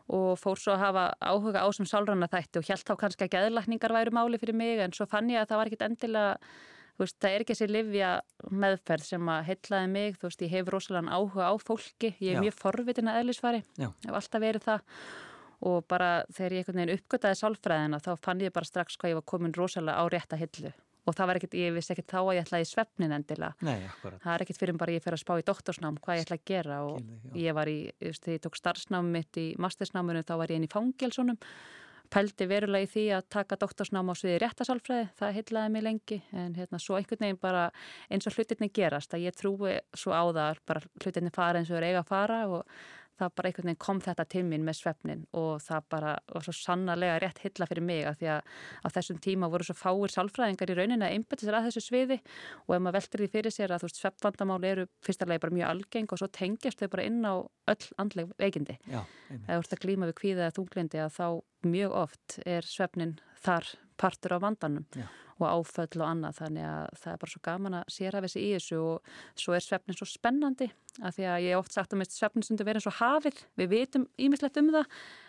og 0.08 0.38
fór 0.40 0.56
svo 0.56 0.76
að 0.76 0.84
hafa 0.84 1.04
áhuga 1.20 1.64
á 1.66 1.68
sem 1.74 1.88
sálranna 1.88 2.30
þætti 2.30 2.62
og 2.62 2.68
held 2.70 2.84
þá 2.86 2.94
kannski 3.02 3.26
að 3.26 3.34
geðlækningar 3.34 3.92
væru 3.92 4.14
máli 4.14 4.40
fyrir 4.40 4.56
mig 4.56 4.78
en 4.80 4.94
svo 4.96 5.08
fann 5.10 5.28
ég 5.28 5.42
að 5.42 5.50
það 5.50 5.60
var 5.60 5.66
ekkit 5.72 5.86
endilega 5.88 6.38
veist, 7.04 7.16
það 7.22 7.34
er 7.34 7.44
ekki 7.44 7.54
þessi 7.54 7.70
livja 7.70 8.10
meðferð 8.64 9.06
sem 9.06 9.30
að 9.32 9.46
heitlaði 9.48 9.92
mig, 9.92 10.18
þú 10.18 10.30
veist, 10.30 10.44
ég 10.44 10.52
hef 10.56 10.72
rosalega 10.74 11.14
áhuga 11.14 11.48
á 11.50 11.54
fólki, 11.62 12.12
ég 12.18 12.32
er 12.32 12.38
Já. 12.38 12.42
mjög 12.46 12.58
forvitin 12.58 13.10
að 13.12 13.22
eðlisfari, 13.22 13.62
hef 13.78 14.18
alltaf 14.20 14.44
verið 14.44 14.66
það. 14.66 14.98
Og 15.68 15.80
bara 15.90 16.10
þegar 16.30 16.54
ég 16.54 16.60
einhvern 16.62 16.78
veginn 16.78 16.98
uppgötaði 17.00 17.38
sálfræðina 17.40 17.98
þá 17.98 18.12
fann 18.22 18.42
ég 18.44 18.52
bara 18.54 18.68
strax 18.68 18.94
hvað 18.98 19.10
ég 19.10 19.18
var 19.18 19.24
komin 19.26 19.56
rosalega 19.56 19.98
á 19.98 20.04
rétta 20.06 20.38
hillu. 20.38 20.70
Og 21.08 21.16
það 21.16 21.28
var 21.30 21.38
ekkert, 21.40 21.56
ég 21.56 21.72
vissi 21.72 21.94
ekkert 21.94 22.12
þá 22.12 22.18
að 22.20 22.34
ég 22.36 22.44
ætlaði 22.44 22.68
svefnin 22.68 23.14
endilega. 23.16 23.56
Nei, 23.64 23.88
það 24.04 24.32
er 24.34 24.44
ekkert 24.44 24.60
fyrir 24.60 24.78
bara 24.78 24.94
ég 24.94 25.02
fer 25.02 25.16
að 25.16 25.22
spá 25.22 25.32
í 25.40 25.44
doktorsnám 25.48 25.96
hvað 26.04 26.18
ég 26.18 26.26
ætla 26.26 26.38
að 26.38 26.44
gera. 26.50 26.78
Og 26.84 27.00
já. 27.00 27.32
ég 27.48 27.56
var 27.56 27.70
í, 27.72 27.78
þú 27.96 28.10
veist, 28.10 28.22
þegar 28.26 28.36
ég 28.36 28.44
tók 28.44 28.58
starfsnámi 28.60 29.14
mitt 29.16 29.40
í 29.40 29.46
mastersnáminu 29.58 30.22
þá 30.28 30.34
var 30.42 30.52
ég 30.52 30.60
inn 30.60 30.68
í 30.68 30.70
fangelsunum 30.70 31.40
pældi 32.12 32.46
verulega 32.48 32.86
í 32.86 32.90
því 32.92 33.04
að 33.16 33.26
taka 33.34 33.58
doktorsnám 33.60 34.12
á 34.12 34.14
sviði 34.18 34.38
réttasálfræði, 34.42 35.08
það 35.18 35.34
heitlaði 35.38 35.72
mig 35.74 35.84
lengi 35.86 36.20
en 36.32 36.54
hérna 36.58 36.80
svo 36.82 36.98
einhvern 36.98 37.24
veginn 37.24 37.40
bara 37.42 37.66
eins 38.08 38.28
og 38.28 38.36
hlutinni 38.36 38.70
gerast, 38.74 39.14
að 39.14 39.26
ég 39.28 39.36
trúi 39.36 39.76
svo 39.96 40.14
á 40.16 40.24
það 40.28 40.62
bara 40.68 40.84
hlutinni 41.04 41.34
fara 41.34 41.60
eins 41.60 41.72
og 41.72 41.80
er 41.80 41.88
eiga 41.90 42.04
að 42.04 42.10
fara 42.12 42.40
og 42.48 42.78
það 43.18 43.34
bara 43.38 43.50
einhvern 43.50 43.70
veginn 43.70 43.80
kom 43.82 44.00
þetta 44.04 44.26
til 44.32 44.44
mín 44.46 44.66
með 44.66 44.78
svefnin 44.80 45.24
og 45.38 45.62
það 45.64 45.88
bara 45.94 46.14
var 46.32 46.46
svo 46.46 46.54
sannarlega 46.56 47.18
rétt 47.24 47.42
hilla 47.44 47.68
fyrir 47.70 47.84
mig 47.84 48.04
að 48.08 48.20
því 48.20 48.30
að 48.34 48.40
á 48.84 48.88
þessum 48.96 49.20
tíma 49.24 49.50
voru 49.52 49.66
svo 49.68 49.76
fáir 49.78 50.14
sálfræðingar 50.14 50.72
í 50.72 50.78
rauninni 50.78 51.08
að 51.08 51.16
einbæta 51.16 51.46
sér 51.46 51.58
að 51.58 51.68
þessu 51.68 51.84
sviði 51.88 52.20
og 52.66 52.76
ef 52.76 52.84
maður 52.84 52.98
veltir 52.98 53.24
því 53.24 53.30
fyrir 53.34 53.54
sér 53.54 53.74
að 53.74 53.82
þú 53.82 53.90
veist 53.90 54.02
svefnvandamál 54.02 54.60
eru 54.68 54.86
fyrsta 55.04 55.28
bara 55.28 55.54
mjög 55.54 55.72
algeng 55.72 56.12
og 56.12 56.22
svo 56.22 56.30
tengjast 56.38 56.82
þau 56.82 56.90
bara 56.94 57.08
inn 57.08 57.20
á 57.26 57.34
öll 57.68 57.90
andleg 58.00 58.32
veikindi. 58.40 58.78
Já. 58.88 59.02
Ef 59.34 59.48
þú 59.48 59.58
ert 59.58 59.76
að 59.76 59.84
glýma 59.84 60.08
við 60.08 60.18
kvíða 60.22 60.46
eða 60.46 60.56
þunglindi 60.58 61.02
að 61.04 61.12
þá 61.18 61.26
mjög 61.68 61.98
oft 62.04 62.38
er 62.46 62.66
svefnin 62.66 63.18
þar 63.42 63.68
partur 64.00 64.36
á 64.36 64.38
vandanum 64.42 64.84
Já. 64.94 65.06
og 65.38 65.46
áföll 65.46 66.00
og 66.00 66.06
annað 66.08 66.40
þannig 66.40 66.66
að 66.68 66.98
það 67.02 67.12
er 67.12 67.22
bara 67.22 67.32
svo 67.32 67.42
gaman 67.48 67.78
að 67.80 67.94
sér 67.94 68.18
af 68.18 68.26
þessi 68.26 68.42
í 68.44 68.50
þessu 68.56 68.80
og 68.82 69.14
svo 69.42 69.56
er 69.56 69.64
svefnin 69.64 69.98
svo 69.98 70.08
spennandi 70.08 70.68
að 70.98 71.16
því 71.18 71.26
að 71.30 71.40
ég 71.44 71.54
hef 71.54 71.62
oft 71.62 71.78
sagt 71.78 71.94
að 71.94 72.02
mist 72.02 72.18
svefnin 72.18 72.46
stundu 72.46 72.66
verið 72.66 72.82
eins 72.82 72.90
og 72.90 72.98
hafið, 72.98 73.40
við 73.58 73.72
vitum 73.74 74.06
ímislegt 74.18 74.60
um 74.60 74.70
það 74.74 74.84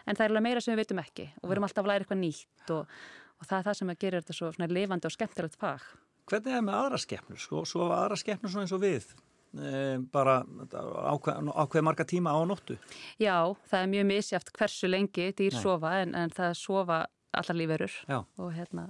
en 0.06 0.20
það 0.20 0.26
er 0.26 0.34
alveg 0.34 0.46
meira 0.48 0.66
sem 0.66 0.74
við 0.74 0.84
vitum 0.84 1.02
ekki 1.04 1.30
og 1.42 1.48
við 1.48 1.56
erum 1.58 1.70
alltaf 1.70 1.86
að 1.86 1.92
læra 1.94 2.06
eitthvað 2.06 2.22
nýtt 2.24 2.76
og, 2.76 3.00
og 3.40 3.50
það 3.50 3.58
er 3.60 3.68
það 3.70 3.80
sem 3.82 3.94
að 3.94 4.04
gera 4.06 4.22
þetta 4.22 4.38
svo 4.40 4.70
lifandi 4.70 5.10
og 5.10 5.16
skemmtilegt 5.16 5.60
fag. 5.60 5.90
Hvernig 6.30 6.54
er 6.54 6.62
með 6.62 6.78
aðra 6.78 7.02
skepnur? 7.02 7.42
Sko, 7.42 7.64
svo 7.66 7.90
aðra 7.90 8.18
skepnur 8.20 8.52
svona 8.54 8.68
eins 8.68 8.76
og 8.76 8.84
við? 8.84 9.08
E, 9.50 9.98
bara 10.14 10.44
ákveð, 10.46 11.48
ákveð 11.58 11.86
marga 11.88 12.06
tíma 12.06 12.36
á 12.38 12.40
nóttu? 12.46 12.76
Já, 13.18 13.50
það 13.72 13.80
er 13.82 13.88
mjög 13.96 14.06
misjáft 14.12 14.52
hversu 14.54 14.90
lengi 14.90 15.32
dýr 15.34 15.56
Nei. 15.56 15.62
sofa 15.64 15.96
en, 16.04 16.14
en 16.14 16.34
það 16.36 16.54
sofa 16.60 17.00
allar 17.34 17.58
lífverur 17.58 17.96
Já. 18.10 18.20
og, 18.38 18.52
hérna, 18.56 18.86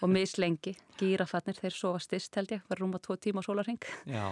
og 0.00 0.10
mislengi. 0.12 0.74
Gírafarnir, 1.00 1.56
þeir 1.58 1.74
sofa 1.74 2.02
styrst 2.04 2.36
held 2.38 2.52
ég, 2.54 2.64
var 2.70 2.82
rúma 2.82 3.00
tvo 3.02 3.16
tíma 3.16 3.42
á 3.42 3.46
sólarring 3.46 3.80
Já. 4.06 4.26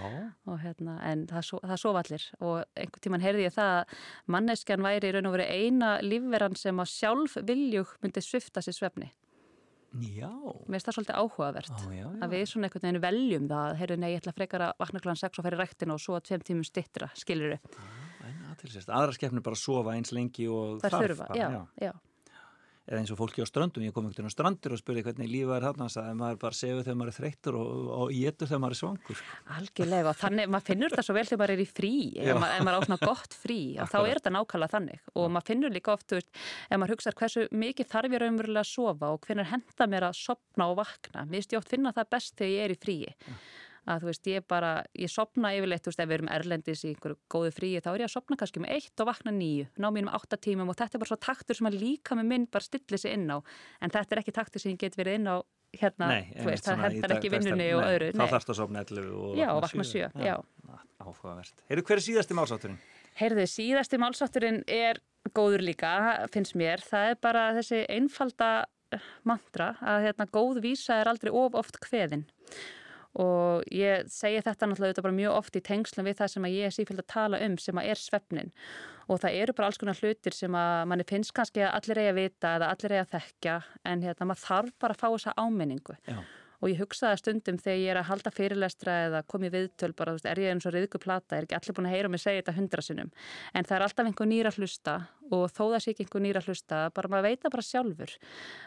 og 0.46 0.60
hérna, 0.62 0.98
en 1.08 1.26
það, 1.30 1.46
so, 1.48 1.62
það 1.64 1.80
sofa 1.82 2.02
allir 2.04 2.26
og 2.40 2.58
einhvern 2.78 3.06
tíman 3.06 3.24
heyrði 3.24 3.46
ég 3.48 3.56
það 3.56 3.72
að 3.78 3.96
manneskjan 4.36 4.84
væri 4.86 5.10
í 5.10 5.14
raun 5.16 5.30
og 5.30 5.34
veru 5.38 5.48
eina 5.48 5.94
lífveran 6.04 6.58
sem 6.60 6.84
að 6.84 6.92
sjálf 6.92 7.40
viljug 7.48 7.96
myndi 8.04 8.22
svifta 8.24 8.62
sér 8.64 8.76
svefni. 8.76 9.10
Já. 9.90 10.30
Mér 10.70 10.76
finnst 10.78 10.86
það 10.86 10.96
svolítið 11.00 11.16
áhugavert 11.18 11.72
Ó, 11.74 11.88
já, 11.90 12.04
já. 12.04 12.10
að 12.22 12.34
við 12.36 12.44
svona 12.46 12.68
einhvern 12.68 12.84
veginn 12.86 13.02
veljum 13.02 13.48
það, 13.50 13.72
heyrðu 13.80 13.96
nei, 13.98 14.10
ég 14.12 14.20
ætla 14.20 14.34
frekar 14.36 14.64
að 14.68 14.76
vakna 14.78 15.00
kláðan 15.02 15.18
6 15.24 15.40
og 15.40 15.46
færi 15.48 15.58
ræktina 15.58 15.96
og 15.96 16.02
svo 16.04 16.14
að 16.14 16.28
tveim 16.28 16.44
tímum 16.46 16.68
stittra, 16.68 17.08
skilur 17.18 17.56
aðtilsest, 18.50 18.92
aðra 18.92 19.16
skepnur 19.16 19.44
bara 19.44 19.58
sofa 19.58 19.96
eins 19.96 20.12
lengi 20.14 20.46
og 20.50 20.78
Það 20.82 20.94
þarf 20.94 21.06
þurfa, 21.06 21.26
bara, 21.32 21.40
já, 21.40 21.88
já. 21.88 21.92
Eða 22.90 23.04
eins 23.04 23.10
og 23.14 23.20
fólki 23.20 23.38
á 23.38 23.46
ströndum, 23.46 23.84
ég 23.86 23.94
kom 23.94 24.02
einhvern 24.02 24.26
veginn 24.26 24.32
á 24.32 24.34
strandur 24.34 24.72
og 24.74 24.80
spurði 24.80 25.04
hvernig 25.06 25.28
lífa 25.30 25.60
er 25.60 25.66
þarna, 25.68 25.86
að 26.00 26.16
maður 26.18 26.40
bara 26.42 26.56
sefur 26.58 26.82
þegar 26.82 26.98
maður 26.98 27.12
er 27.12 27.16
þreyttur 27.20 27.58
og, 27.60 27.68
og 27.94 28.10
getur 28.16 28.50
þegar 28.50 28.62
maður 28.64 28.74
er 28.74 28.80
svangur. 28.80 29.22
Algjörlega 29.56 30.10
og 30.10 30.18
þannig, 30.18 30.50
maður 30.50 30.66
finnur 30.66 30.94
þetta 30.94 31.06
svo 31.06 31.16
vel 31.16 31.24
þegar 31.28 31.42
maður 31.44 31.54
er 31.54 31.62
í 31.62 31.68
frí, 31.70 31.92
ef 32.18 32.42
maður, 32.42 32.66
maður 32.66 32.80
á 32.82 32.86
svona 32.88 33.00
gott 33.04 33.38
frí 33.44 33.60
þá 33.94 33.96
er 34.00 34.12
þetta 34.18 34.34
nákvæmlega 34.34 34.74
þannig. 34.74 35.06
Og 35.14 35.30
maður 35.30 35.48
finnur 35.52 35.76
líka 35.78 35.94
oft, 35.94 36.16
veist, 36.18 36.44
ef 36.66 36.82
maður 36.82 36.96
hugsaður 36.96 37.20
hversu 37.22 37.46
mikið 37.62 37.90
þarf 37.94 38.18
ég 38.18 38.24
raunverulega 38.24 38.66
að 38.66 38.72
sofa 38.74 39.14
og 39.14 39.22
hvernig 39.28 39.50
henda 39.54 39.90
mér 39.94 40.10
að 40.10 40.20
sopna 40.24 40.70
og 40.72 40.80
vakna, 40.82 41.28
mér 41.30 41.38
finnst 41.38 41.54
ég 41.54 41.62
oft 41.62 41.70
finna 41.70 41.94
það 41.94 42.14
best 42.18 42.34
þegar 42.42 42.56
ég 42.56 42.66
er 42.66 42.74
í 42.74 42.80
fríi. 42.88 43.14
Að 43.90 44.04
þú 44.04 44.10
veist, 44.10 44.30
ég 44.30 44.46
bara, 44.50 44.72
ég 44.94 45.10
sopna 45.10 45.52
yfirleitt, 45.56 45.84
þú 45.84 45.92
veist, 45.92 46.02
ef 46.02 46.10
við 46.10 46.16
erum 46.18 46.32
erlendis 46.36 46.84
í 46.84 46.90
einhverju 46.92 47.18
góðu 47.32 47.52
fríi, 47.56 47.80
þá 47.82 47.88
er 47.92 48.04
ég 48.04 48.10
að 48.10 48.14
sopna 48.14 48.38
kannski 48.40 48.62
með 48.62 48.74
eitt 48.76 49.02
og 49.02 49.08
vakna 49.10 49.34
nýju, 49.34 49.70
ná 49.82 49.88
mínum 49.90 50.12
átta 50.14 50.38
tímum 50.38 50.70
og 50.70 50.78
þetta 50.78 50.98
er 50.98 51.02
bara 51.02 51.12
svo 51.12 51.18
taktur 51.26 51.58
sem 51.58 51.70
að 51.70 51.80
líka 51.82 52.18
með 52.18 52.28
minn 52.30 52.46
bara 52.50 52.66
stilli 52.66 53.00
sig 53.00 53.16
inn 53.16 53.26
á, 53.34 53.38
en 53.82 53.94
þetta 53.94 54.16
er 54.16 54.22
ekki 54.22 54.36
taktur 54.36 54.62
sem 54.62 54.74
ég 54.74 54.80
get 54.84 54.98
verið 55.00 55.20
inn 55.20 55.30
á 55.30 55.36
hérna, 55.80 56.08
þú 56.34 56.48
veist, 56.48 56.66
það 56.66 56.82
hendar 56.86 57.16
ekki 57.16 57.30
vinnunni 57.34 57.68
og 57.76 57.84
öðru. 57.86 58.08
Þá 58.16 58.24
þarfst 58.34 58.50
að 58.54 58.58
sofna 58.58 58.82
11 58.86 59.12
og 59.14 59.36
Já, 59.38 59.48
vakna 59.62 59.86
sjö, 59.86 60.08
já. 60.18 60.34
Áhugavert. 61.00 61.62
Heyrðu, 61.70 61.84
hver 61.88 62.00
er 62.00 62.04
síðasti 62.04 62.36
málsátturinn? 62.36 62.80
Heyrðu, 63.20 63.46
síðasti 63.48 64.00
málsátturinn 64.02 64.60
er 64.70 65.00
góður 65.36 65.64
líka, 65.64 65.92
finnst 66.34 66.56
mér. 66.58 66.82
Það 66.84 67.12
er 67.12 67.22
bara 67.22 67.46
þessi 67.56 67.84
einfalda 67.90 68.50
mantra 69.28 69.74
að 69.78 70.08
hérna, 70.08 70.26
góð 70.34 70.60
vísa 70.64 70.98
er 71.00 71.10
aldrei 71.10 71.30
of 71.32 71.56
oft 71.58 71.78
kveðin. 71.84 72.26
Og 73.18 73.64
ég 73.74 74.06
segi 74.12 74.42
þetta 74.44 74.68
náttúrulega 74.70 75.12
mjög 75.16 75.36
oft 75.40 75.56
í 75.58 75.62
tengslum 75.66 76.06
við 76.06 76.20
það 76.20 76.32
sem 76.34 76.44
ég 76.46 76.68
er 76.68 76.74
sífælt 76.74 77.02
að 77.02 77.08
tala 77.10 77.40
um 77.42 77.56
sem 77.58 77.80
að 77.80 77.88
er 77.90 77.98
svefnin 77.98 78.52
og 79.10 79.18
það 79.18 79.38
eru 79.42 79.54
bara 79.56 79.70
alls 79.70 79.80
konar 79.80 79.98
hlutir 79.98 80.36
sem 80.36 80.54
að 80.54 80.84
manni 80.90 81.06
finnst 81.08 81.34
kannski 81.34 81.64
að 81.66 81.74
allir 81.80 82.02
eigi 82.02 82.12
að 82.12 82.20
vita 82.20 82.52
eða 82.58 82.68
allir 82.70 82.94
eigi 82.94 83.02
að 83.02 83.16
þekkja 83.16 83.56
en 83.90 84.04
hérna 84.06 84.28
maður 84.30 84.44
þarf 84.44 84.76
bara 84.84 84.94
að 84.94 85.02
fá 85.02 85.08
þessa 85.08 85.34
áminningu. 85.40 85.96
Já. 86.06 86.20
og 86.60 86.68
ég 86.68 86.76
hugsaði 86.76 87.16
stundum 87.16 87.56
þegar 87.56 87.78
ég 87.80 87.90
er 87.90 87.98
að 87.98 88.08
halda 88.10 88.30
fyrirlestra 88.36 88.96
eða 89.06 89.22
komið 89.32 89.54
viðtöl 89.54 89.94
bara, 89.96 90.12
veist, 90.12 90.26
er 90.28 90.42
ég 90.42 90.52
eins 90.52 90.66
og 90.68 90.74
riðgu 90.74 91.00
plata, 91.00 91.38
er 91.38 91.46
ekki 91.46 91.56
allir 91.56 91.76
búin 91.78 91.88
að 91.88 91.94
heyra 91.96 92.10
mig 92.12 92.20
segja 92.20 92.42
þetta 92.42 92.56
hundra 92.58 92.84
sinnum? 92.84 93.12
En 93.56 93.64
það 93.64 93.78
er 93.78 93.84
alltaf 93.86 94.10
einhver 94.10 94.28
nýra 94.28 94.52
hlusta 94.52 94.98
og 95.32 95.46
þó 95.48 95.62
það 95.62 95.78
sé 95.80 95.94
ekki 95.94 96.04
einhver 96.04 96.24
nýra 96.26 96.44
hlusta 96.44 96.82
bara 96.92 97.12
maður 97.14 97.30
veita 97.30 97.54
bara 97.56 97.64
sjálfur 97.64 98.12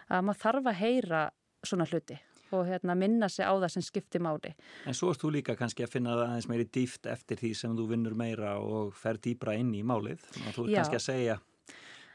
að 0.09 0.25
maður 0.25 0.41
þarf 0.41 0.71
að 0.73 0.79
heyra 0.81 1.23
svona 1.61 1.87
hluti 1.93 2.17
og 2.53 2.67
hérna, 2.69 2.95
minna 2.97 3.29
sig 3.29 3.45
á 3.45 3.53
það 3.53 3.69
sem 3.75 3.85
skiptir 3.85 4.23
máli. 4.23 4.53
En 4.87 4.97
svo 4.97 5.11
erst 5.13 5.23
þú 5.23 5.33
líka 5.37 5.57
kannski 5.59 5.85
að 5.85 5.95
finna 5.95 6.17
það 6.17 6.27
aðeins 6.27 6.49
meiri 6.51 6.67
dýft 6.77 7.09
eftir 7.09 7.41
því 7.41 7.53
sem 7.61 7.77
þú 7.77 7.87
vinnur 7.93 8.17
meira 8.17 8.57
og 8.61 8.93
fer 8.97 9.19
dýbra 9.21 9.57
inn 9.59 9.73
í 9.75 9.83
málið. 9.85 10.23
Þú 10.55 10.67
er 10.67 10.77
kannski 10.77 10.99
að 10.99 11.07
segja 11.07 11.39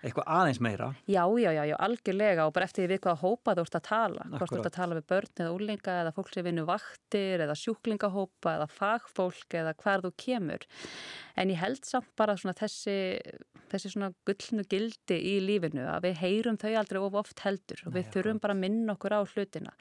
eitthvað 0.03 0.29
aðeins 0.31 0.61
meira. 0.63 0.89
Já, 1.11 1.23
já, 1.41 1.51
já, 1.57 1.63
já, 1.67 1.75
algjörlega 1.83 2.47
og 2.47 2.55
bara 2.55 2.69
eftir 2.69 2.85
því 2.85 2.91
við 2.93 3.01
hvað 3.07 3.23
hópa 3.25 3.55
þú 3.59 3.65
ert 3.65 3.79
að 3.79 3.87
tala. 3.89 4.27
Hvort 4.35 4.53
þú 4.53 4.59
ert 4.61 4.71
að 4.71 4.77
tala 4.77 4.99
við 4.99 5.07
börn 5.13 5.33
eða 5.43 5.55
úlinga 5.57 5.97
eða 6.03 6.13
fólk 6.17 6.35
sem 6.35 6.47
vinur 6.47 6.69
vaktir 6.69 7.45
eða 7.47 7.57
sjúklingahópa 7.59 8.55
eða 8.59 8.69
fagfólk 8.79 9.59
eða 9.59 9.75
hvar 9.83 10.05
þú 10.05 10.13
kemur. 10.25 10.69
En 11.39 11.53
ég 11.53 11.61
held 11.61 11.83
samt 11.87 12.11
bara 12.19 12.35
svona 12.39 12.57
þessi, 12.59 12.99
þessi 13.71 13.93
svona 13.93 14.11
gullnu 14.27 14.65
gildi 14.71 15.19
í 15.33 15.35
lífinu 15.43 15.85
að 15.87 16.09
við 16.09 16.23
heyrum 16.23 16.59
þau 16.59 16.73
aldrei 16.81 17.01
of 17.03 17.19
oft 17.19 17.43
heldur 17.45 17.83
og 17.87 17.95
við 17.95 18.09
þurfum 18.15 18.41
bara 18.43 18.57
að 18.57 18.63
minna 18.65 18.95
okkur 18.95 19.15
á 19.15 19.21
hlutina. 19.23 19.75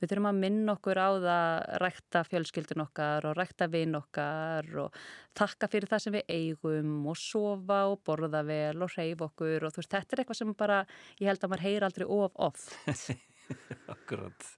Við 0.00 0.10
þurfum 0.10 0.30
að 0.32 0.38
minna 0.42 0.72
okkur 0.74 0.98
á 0.98 1.08
það 1.12 1.26
að 1.32 1.58
rækta 1.82 2.22
fjölskyldun 2.26 2.84
okkar 2.86 3.28
og 3.28 3.36
rækta 3.38 3.68
vinn 3.70 3.94
okkar 3.94 4.70
og 4.82 4.96
þakka 5.38 5.68
fyrir 5.70 5.92
það 5.92 6.02
sem 6.04 6.16
við 6.16 6.32
eigum 6.32 6.96
og 7.12 7.20
sofa 7.20 7.82
og 7.92 8.00
borða 8.06 8.42
vel 8.48 8.82
og 8.82 8.96
hreyfa 8.96 9.28
okkur 9.28 9.61
og 9.68 9.74
þú 9.76 9.82
veist, 9.82 9.92
þetta 9.94 10.16
er 10.18 10.24
eitthvað 10.24 10.40
sem 10.42 10.54
bara, 10.64 10.80
ég 11.20 11.28
held 11.32 11.44
að 11.46 11.52
maður 11.54 11.66
heyr 11.68 11.88
aldrei 11.90 12.06
of 12.08 12.32
oft. 12.48 12.72
Akkurat. 13.92 14.50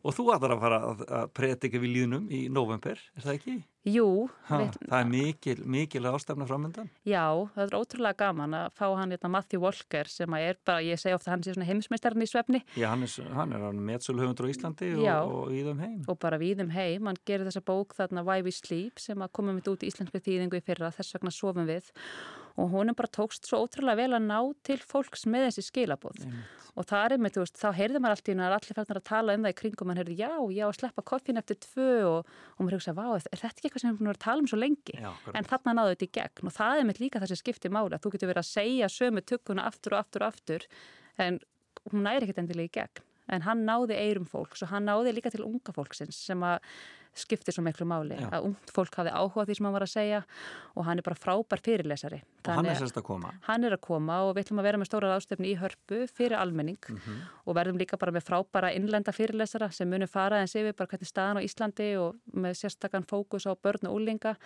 Og 0.00 0.14
þú 0.16 0.24
ætlar 0.32 0.54
að 0.54 0.60
fara 0.62 0.76
að, 0.88 1.00
að 1.12 1.24
predika 1.36 1.76
við 1.82 1.90
líðnum 1.92 2.28
í 2.32 2.38
november, 2.48 2.96
er 3.18 3.20
það 3.26 3.34
ekki? 3.34 3.54
Jú, 3.92 4.04
Ha, 4.48 4.60
við, 4.62 4.78
það 4.88 4.94
er 5.02 5.10
mikil, 5.12 5.54
mikil 5.74 6.00
ástafna 6.08 6.46
framöndan. 6.48 6.88
já, 7.04 7.26
það 7.52 7.66
er 7.66 7.76
ótrúlega 7.76 8.16
gaman 8.22 8.56
að 8.56 8.70
fá 8.80 8.86
hann 8.96 9.12
hérna 9.12 9.30
Matthew 9.34 9.60
Walker 9.60 10.08
sem 10.08 10.36
að 10.38 10.46
er 10.48 10.58
bara, 10.64 10.80
ég 10.88 11.00
segi 11.00 11.12
ofta 11.18 11.28
að 11.28 11.34
hann 11.34 11.44
sé 11.44 11.52
svona 11.52 11.68
heimsmeistarinn 11.68 12.24
í 12.24 12.30
svefni 12.32 12.62
Já, 12.80 12.86
hann 12.94 13.04
er, 13.04 13.28
hann 13.36 13.52
er 13.58 13.76
meðsöluhöfundur 13.90 14.48
á 14.48 14.52
Íslandi 14.54 14.88
Já. 15.04 15.14
og, 15.20 15.36
og 15.36 15.52
í 15.52 15.60
þeim 15.68 15.84
heim. 15.84 16.00
og 16.08 16.18
bara 16.24 16.40
víðum 16.40 16.72
heim, 16.72 17.04
hann 17.12 17.20
gerir 17.28 17.44
þessa 17.50 17.64
bók 17.68 17.92
þarna 18.00 18.24
Why 18.24 18.40
We 18.48 18.56
Sleep 18.56 19.04
sem 19.04 19.20
að 19.20 19.34
komum 19.36 19.60
við 19.60 19.68
út 19.74 19.84
í 19.84 19.92
íslenski 19.92 20.24
þýðingu 20.24 20.62
í 20.62 20.64
fyrra, 20.64 20.92
þess 20.96 21.18
vegna 21.18 21.32
sofum 21.36 21.68
við 21.68 21.92
og 22.60 22.72
honum 22.74 22.96
bara 22.98 23.10
tókst 23.16 23.48
svo 23.48 23.64
ótrúlega 23.64 24.02
vel 24.02 24.14
að 24.18 24.26
ná 24.28 24.38
til 24.66 24.80
fólks 24.84 25.26
með 25.30 25.48
þessi 25.48 25.68
skilabóð 25.70 26.26
og 26.78 26.86
það 26.86 27.04
er 27.04 27.14
einmitt, 27.16 27.34
þú 27.34 27.44
veist, 27.44 27.58
þá 27.58 27.70
heyrði 27.76 28.00
maður 28.00 28.14
allt 28.16 28.28
í 28.28 28.34
hún 28.34 28.42
að 28.44 28.54
allir 28.56 28.76
fannir 28.78 29.00
að 29.00 29.06
tala 29.08 29.34
um 29.36 29.44
það 29.44 29.52
í 29.52 29.56
kringum, 29.58 29.90
hann 29.90 30.00
heyrði 30.00 30.16
já, 30.20 30.30
já, 30.54 30.64
sleppa 30.76 31.04
koffin 31.10 31.40
eftir 31.40 31.58
tvö 31.64 31.88
og, 32.08 32.30
og 32.54 32.62
maður 32.62 32.76
hugsa, 32.78 32.94
vá, 32.96 33.04
er 33.18 33.42
þetta 33.42 33.50
ekki 33.50 33.68
eitthvað 33.68 33.84
sem 33.84 33.90
við 33.90 34.04
erum 34.04 34.12
að 34.12 34.20
tala 34.24 34.44
um 34.44 34.50
svo 34.50 34.60
lengi? 34.60 34.96
Já, 34.96 35.10
en 35.34 35.48
þarna 35.50 35.76
náðu 35.76 35.94
þetta 35.94 36.06
í 36.06 36.12
gegn. 36.20 36.50
Og 36.50 36.56
það 36.56 36.74
er 36.74 36.84
einmitt 36.84 37.02
líka 37.02 37.22
þessi 37.24 37.40
skipti 37.40 37.72
máli 37.74 37.96
að 37.96 38.06
þú 38.06 38.14
getur 38.14 38.32
verið 38.32 38.44
að 38.44 38.50
segja 38.50 38.90
sömu 38.94 39.24
tugguna 39.26 39.66
aftur 39.70 39.96
og 39.96 40.04
aftur 40.04 40.24
og 40.24 40.34
aftur 40.34 40.66
en 41.20 41.40
hún 41.90 42.06
næri 42.06 42.28
ekkert 42.28 42.42
endilega 42.44 42.70
í 42.70 42.74
gegn. 42.78 43.04
En 43.30 43.44
hann 43.46 43.66
náði 43.66 43.98
eirum 43.98 44.26
fólks 44.26 44.64
og 44.64 44.72
hann 44.72 44.88
náði 44.88 45.14
líka 45.14 45.30
til 45.30 45.44
unga 45.46 45.74
fólksins 45.74 46.18
sem 46.30 46.40
að 46.42 46.58
skiptir 47.14 47.54
svo 47.54 47.64
miklu 47.66 47.86
máli 47.88 48.16
Já. 48.18 48.28
að 48.30 48.50
ungt 48.50 48.70
fólk 48.74 48.94
hafi 49.00 49.10
áhuga 49.10 49.46
því 49.48 49.56
sem 49.58 49.66
hann 49.66 49.74
var 49.76 49.86
að 49.86 49.92
segja 49.94 50.20
og 50.76 50.84
hann 50.86 50.98
er 50.98 51.06
bara 51.06 51.18
frábær 51.18 51.62
fyrirlesari 51.64 52.22
Og 52.48 52.54
hann 52.56 52.66
er 52.70 52.78
sérst 52.78 52.96
að 52.96 53.04
koma. 53.04 53.30
Hann 53.44 53.66
er 53.68 53.74
að 53.76 53.82
koma 53.84 54.14
og 54.24 54.30
við 54.36 54.46
ætlum 54.46 54.62
að 54.62 54.66
vera 54.70 54.78
með 54.80 54.88
stóra 54.88 55.10
ráðstöfni 55.12 55.50
í 55.50 55.56
hörpu 55.60 55.98
fyrir 56.08 56.38
almenning 56.40 56.78
og 57.44 57.56
verðum 57.58 57.80
líka 57.80 57.98
bara 58.00 58.14
með 58.16 58.24
frábæra 58.30 58.70
innlenda 58.76 59.12
fyrirlesara 59.12 59.68
sem 59.74 59.90
munum 59.90 60.08
fara 60.08 60.40
en 60.40 60.48
sé 60.48 60.62
við 60.64 60.76
bara 60.78 60.88
hvernig 60.88 61.10
staðan 61.10 61.40
á 61.40 61.44
Íslandi 61.44 61.90
og 62.00 62.16
með 62.32 62.56
sérstakann 62.62 63.04
fókus 63.04 63.44
á 63.44 63.52
börn 63.52 63.90
og 63.90 63.98
úlinga. 63.98 64.36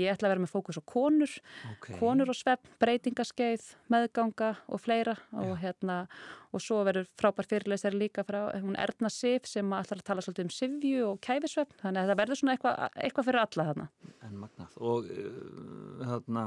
Ég 0.00 0.14
ætla 0.14 0.30
að 0.30 0.36
vera 0.36 0.44
með 0.46 0.54
fókus 0.54 0.80
á 0.80 0.82
konur, 0.86 1.32
Ok. 1.74 1.92
konur 2.00 2.32
og 2.32 2.38
svepp, 2.38 2.64
breytingaskeið, 2.80 3.74
meðganga 3.92 4.56
og 4.68 4.80
fleira 4.80 5.18
og 5.32 5.58
hérna 5.60 6.06
og 6.52 6.60
svo 6.60 6.82
verður 6.84 7.06
frábær 7.16 7.48
fyrirlesari 7.48 7.96
líka 7.96 8.24
frá 8.28 8.52
hún 8.60 8.76
Erna 8.80 9.08
Sif 9.12 9.46
sem 9.48 9.68
ætlar 9.72 10.02
að 10.02 10.08
tala 10.08 10.24
svolítið 10.24 10.44
um 10.44 10.52
sifju 10.52 11.06
og 11.08 11.20
kæfisvepp 11.24 11.72
þannig 11.80 12.02
að 12.02 12.11
það 12.12 12.20
verður 12.22 12.40
svona 12.40 12.56
eitthvað 12.56 12.98
eitthva 13.06 13.24
fyrir 13.26 13.40
alla 13.42 13.66
þarna. 13.68 13.86
En 14.22 14.34
magnað. 14.38 14.76
Og, 14.88 15.08
uh, 15.12 16.02
þarna, 16.12 16.44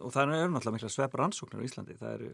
og 0.00 0.14
það 0.14 0.34
eru 0.36 0.52
náttúrulega 0.52 0.74
mikla 0.76 0.92
svepp 0.94 1.16
rannsóknir 1.20 1.64
á 1.64 1.66
Íslandi. 1.66 1.96
Það 2.00 2.14
eru, 2.18 2.30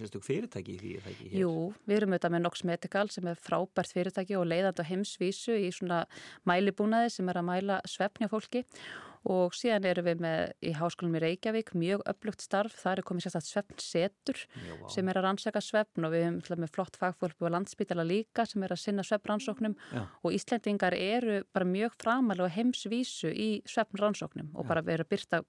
sérstök 0.00 0.26
fyrirtæki 0.26 0.74
í 0.76 0.80
því, 0.82 0.92
er 0.96 1.06
það 1.06 1.14
ekki 1.14 1.30
hér? 1.30 1.38
Jú, 1.42 1.54
við 1.88 2.00
erum 2.00 2.16
auðvitað 2.16 2.34
með 2.36 2.44
Nox 2.46 2.66
Medical 2.68 3.06
sem 3.14 3.30
er 3.32 3.40
frábært 3.48 3.96
fyrirtæki 3.96 4.38
og 4.40 4.48
leiðandi 4.50 4.84
á 4.84 4.90
heimsvísu 4.90 5.56
í 5.56 5.70
svona 5.74 6.02
mælibúnaði 6.48 7.14
sem 7.16 7.32
er 7.32 7.40
að 7.40 7.48
mæla 7.48 7.80
svefni 7.88 8.28
á 8.28 8.32
fólki 8.32 8.66
og 8.66 9.11
síðan 9.54 9.86
erum 9.86 10.06
við 10.08 10.22
með 10.24 10.40
í 10.66 10.72
háskólum 10.74 11.14
í 11.14 11.22
Reykjavík 11.22 11.72
mjög 11.78 12.02
upplugt 12.10 12.42
starf, 12.42 12.74
það 12.80 12.98
er 12.98 13.02
komið 13.06 13.26
sérstætt 13.26 13.46
svefnsetur 13.46 14.40
Já, 14.42 14.72
vá. 14.80 14.88
sem 14.90 15.08
er 15.08 15.20
að 15.20 15.26
rannsaka 15.28 15.62
svefn 15.62 16.08
og 16.08 16.14
við 16.14 16.26
hefum 16.26 16.62
með 16.64 16.74
flott 16.74 16.98
fagfólk 16.98 17.46
og 17.46 17.54
landspítala 17.54 18.06
líka 18.06 18.46
sem 18.48 18.64
er 18.66 18.74
að 18.74 18.82
sinna 18.82 19.06
svefnrannsóknum 19.06 19.76
Já. 19.92 20.02
og 20.22 20.34
Íslendingar 20.34 20.96
eru 20.98 21.42
bara 21.54 21.68
mjög 21.68 21.96
framalega 22.02 22.50
heimsvísu 22.56 23.30
í 23.30 23.50
svefnrannsóknum 23.70 24.50
og 24.56 24.66
bara 24.66 24.82
við 24.82 24.98
erum 24.98 25.06
að 25.06 25.14
byrta 25.14 25.42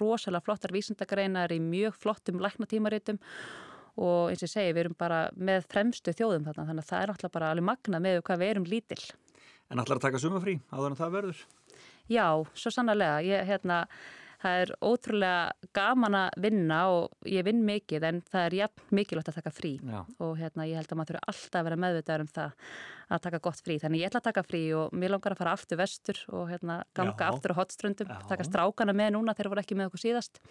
rosalega 0.00 0.46
flottar 0.48 0.72
vísindagreinar 0.72 1.52
í 1.52 1.60
mjög 1.60 2.00
flottum 2.00 2.40
læknatímaritum 2.40 3.20
og 3.98 4.30
eins 4.30 4.44
og 4.46 4.50
segi, 4.52 4.72
við 4.72 4.84
erum 4.86 4.98
bara 4.98 5.24
með 5.34 5.66
fremstu 5.72 6.14
þjóðum 6.14 6.46
þarna, 6.46 6.66
þannig 6.70 6.84
að 6.84 6.90
það 6.90 7.00
er 7.02 7.10
náttúrulega 7.12 7.34
bara 7.34 7.52
alveg 7.52 7.66
magna 7.66 8.00
með 8.02 8.20
hvað 8.28 8.42
við 8.42 8.52
erum 8.52 8.68
lítill. 8.70 9.04
En 9.68 9.82
allar 9.82 9.98
að 9.98 10.04
taka 10.06 10.20
sumafrí 10.22 10.54
áður 10.70 10.92
en 10.92 10.98
það 11.00 11.16
verður? 11.16 11.40
Já, 12.08 12.28
svo 12.56 12.72
sannarlega, 12.72 13.20
ég, 13.26 13.44
hérna, 13.48 13.82
það 14.42 14.60
er 14.62 14.72
ótrúlega 14.86 15.70
gaman 15.74 16.16
að 16.18 16.36
vinna 16.44 16.78
og 16.94 17.28
ég 17.28 17.46
vinn 17.46 17.64
mikið 17.66 18.06
en 18.08 18.20
það 18.30 18.44
er 18.46 18.56
jafn 18.60 18.94
mikilvægt 18.94 19.30
að 19.32 19.38
taka 19.40 19.52
frí 19.54 19.72
Já. 19.82 19.98
og 20.22 20.36
hérna, 20.38 20.66
ég 20.70 20.78
held 20.78 20.92
að 20.92 21.00
maður 21.00 21.12
þurfa 21.12 21.32
alltaf 21.32 21.60
að 21.60 21.68
vera 21.68 21.80
meðvitaður 21.84 22.24
um 22.24 22.30
það 22.36 22.68
að 23.08 23.24
taka 23.24 23.40
gott 23.48 23.62
frí. 23.64 23.78
Þannig 23.82 24.02
ég 24.04 24.10
ætla 24.10 24.22
að 24.22 24.28
taka 24.28 24.44
frí 24.46 24.62
og 24.78 24.94
mér 24.94 25.14
langar 25.14 25.34
að 25.34 25.42
fara 25.42 25.56
aftur 25.58 25.80
vestur 25.80 26.20
og 26.28 26.52
hérna, 26.52 26.82
ganga 26.96 27.16
Já. 27.18 27.32
aftur 27.32 27.56
á 27.56 27.58
hotströndum, 27.58 28.14
taka 28.30 28.46
strákana 28.46 28.94
með 28.96 29.16
núna 29.16 29.34
þegar 29.34 29.54
voru 29.54 29.64
ekki 29.64 29.78
með 29.78 29.90
okkur 29.90 30.04
síðast 30.06 30.42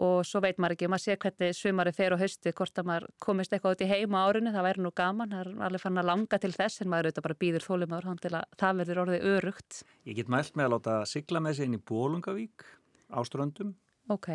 og 0.00 0.22
svo 0.24 0.40
veit 0.40 0.56
maður 0.56 0.74
ekki, 0.76 0.88
maður 0.88 1.04
sé 1.04 1.16
hvernig 1.20 1.56
sumari 1.56 1.92
fer 1.92 2.14
og 2.16 2.22
hausti, 2.22 2.52
hvort 2.56 2.78
að 2.80 2.86
maður 2.88 3.06
komist 3.20 3.52
eitthvað 3.52 3.76
út 3.76 3.84
í 3.84 3.88
heima 3.90 4.22
árinu, 4.28 4.52
það 4.54 4.66
væri 4.68 4.82
nú 4.86 4.92
gaman 4.96 5.30
það 5.34 5.40
er 5.44 5.50
alveg 5.68 5.82
fann 5.84 6.00
að 6.00 6.08
langa 6.08 6.38
til 6.40 6.52
þess 6.56 6.80
en 6.80 6.88
maður 6.92 7.10
auðvitað 7.10 7.26
bara 7.26 7.40
býður 7.44 7.66
þólumöður 7.66 8.08
hann 8.08 8.22
til 8.24 8.32
að 8.38 8.56
það 8.62 8.80
verður 8.80 9.02
orðið 9.04 9.26
örugt 9.34 9.82
Ég 10.08 10.16
get 10.16 10.32
mælt 10.32 10.56
með 10.56 10.64
að 10.68 10.72
láta 10.76 10.94
sigla 11.12 11.42
með 11.44 11.58
sig 11.58 11.68
inn 11.68 11.76
í 11.76 11.82
Bólungavík 11.92 12.64
á 13.12 13.20
ströndum 13.28 13.74
Ok, 14.10 14.28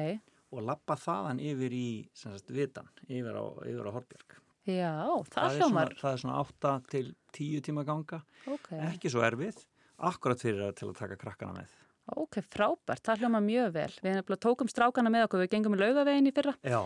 og 0.54 0.62
lappa 0.64 0.96
þaðan 0.96 1.42
yfir 1.44 1.74
í 1.76 1.88
sagt, 2.16 2.52
vitan, 2.54 2.88
yfir 3.10 3.36
á, 3.36 3.44
á 3.58 3.92
Horbjörg. 3.98 4.38
já, 4.68 4.94
það, 5.34 5.44
er 5.44 5.58
hljómar. 5.58 5.92
svona, 5.92 6.00
það 6.02 6.14
er 6.14 6.22
svona 6.22 6.38
8 6.44 6.76
til 6.94 7.04
10 7.36 7.66
tíma 7.68 7.84
ganga, 7.88 8.22
ok, 8.48 8.70
ekki 8.94 9.12
svo 9.12 9.26
erfið, 9.28 9.60
akkurat 10.08 10.40
fyrir 10.44 10.64
að 10.70 10.78
til 10.80 10.90
að 10.92 10.98
taka 11.02 11.18
krakkana 11.20 11.58
með. 11.60 11.76
Ok, 12.16 12.40
frábært, 12.46 13.04
það 13.06 13.24
hljómar 13.24 13.46
mjög 13.46 13.76
vel. 13.76 13.92
Við 14.06 14.40
tókum 14.44 14.72
strákana 14.72 15.12
með 15.14 15.28
okkur, 15.28 15.46
við 15.46 15.54
gengum 15.56 15.78
í 15.78 15.82
laugavegin 15.82 16.30
í 16.30 16.36
fyrra 16.36 16.56
Já, 16.64 16.82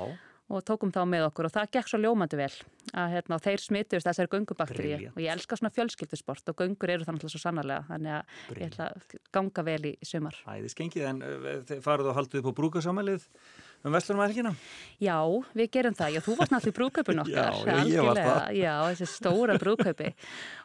og 0.51 0.63
tókum 0.67 0.91
þá 0.91 1.01
með 1.07 1.26
okkur 1.30 1.47
og 1.47 1.53
það 1.55 1.72
gekk 1.78 1.89
svo 1.91 1.99
ljómandi 2.01 2.39
vel 2.39 2.51
að 2.97 3.13
hérna, 3.15 3.39
þeir 3.41 3.63
smituðust 3.63 4.07
þessari 4.09 4.32
göngubakteríu. 4.34 4.97
Brilliant. 4.97 5.15
og 5.15 5.24
ég 5.24 5.34
elska 5.36 5.57
svona 5.59 5.72
fjölskyldusport 5.76 6.51
og 6.51 6.57
göngur 6.59 6.91
eru 6.91 7.07
þannig 7.07 7.32
svo 7.32 7.41
sannarlega. 7.41 7.86
Þannig 7.88 8.15
að 8.17 8.57
ég 8.57 8.72
ætla 8.72 8.88
að 8.89 9.17
ganga 9.38 9.65
vel 9.67 9.82
í 9.88 9.93
sumar. 10.07 10.39
Æði 10.49 10.74
skengið, 10.74 11.07
en 11.07 11.22
þið 11.69 11.84
farið 11.86 12.11
og 12.11 12.17
haldið 12.19 12.41
upp 12.41 12.51
á 12.51 12.57
brúkasamælið 12.59 13.28
um 13.84 13.95
Vestlunum 13.95 14.21
helgina? 14.23 14.51
Já, 15.01 15.15
við 15.57 15.69
gerum 15.73 15.95
það, 15.97 16.11
já, 16.15 16.21
þú 16.25 16.36
varst 16.38 16.51
náttúrulega 16.53 16.71
í 16.71 16.77
brúköpun 16.77 17.21
okkar 17.23 17.34
Já, 17.34 17.45
já, 17.51 17.61
ég 17.61 17.65
var 17.71 17.79
algjörlega. 17.82 18.34
það. 18.36 18.57
Já, 18.61 18.73
þessi 18.91 19.07
stóra 19.09 19.55
brúköpi 19.61 20.09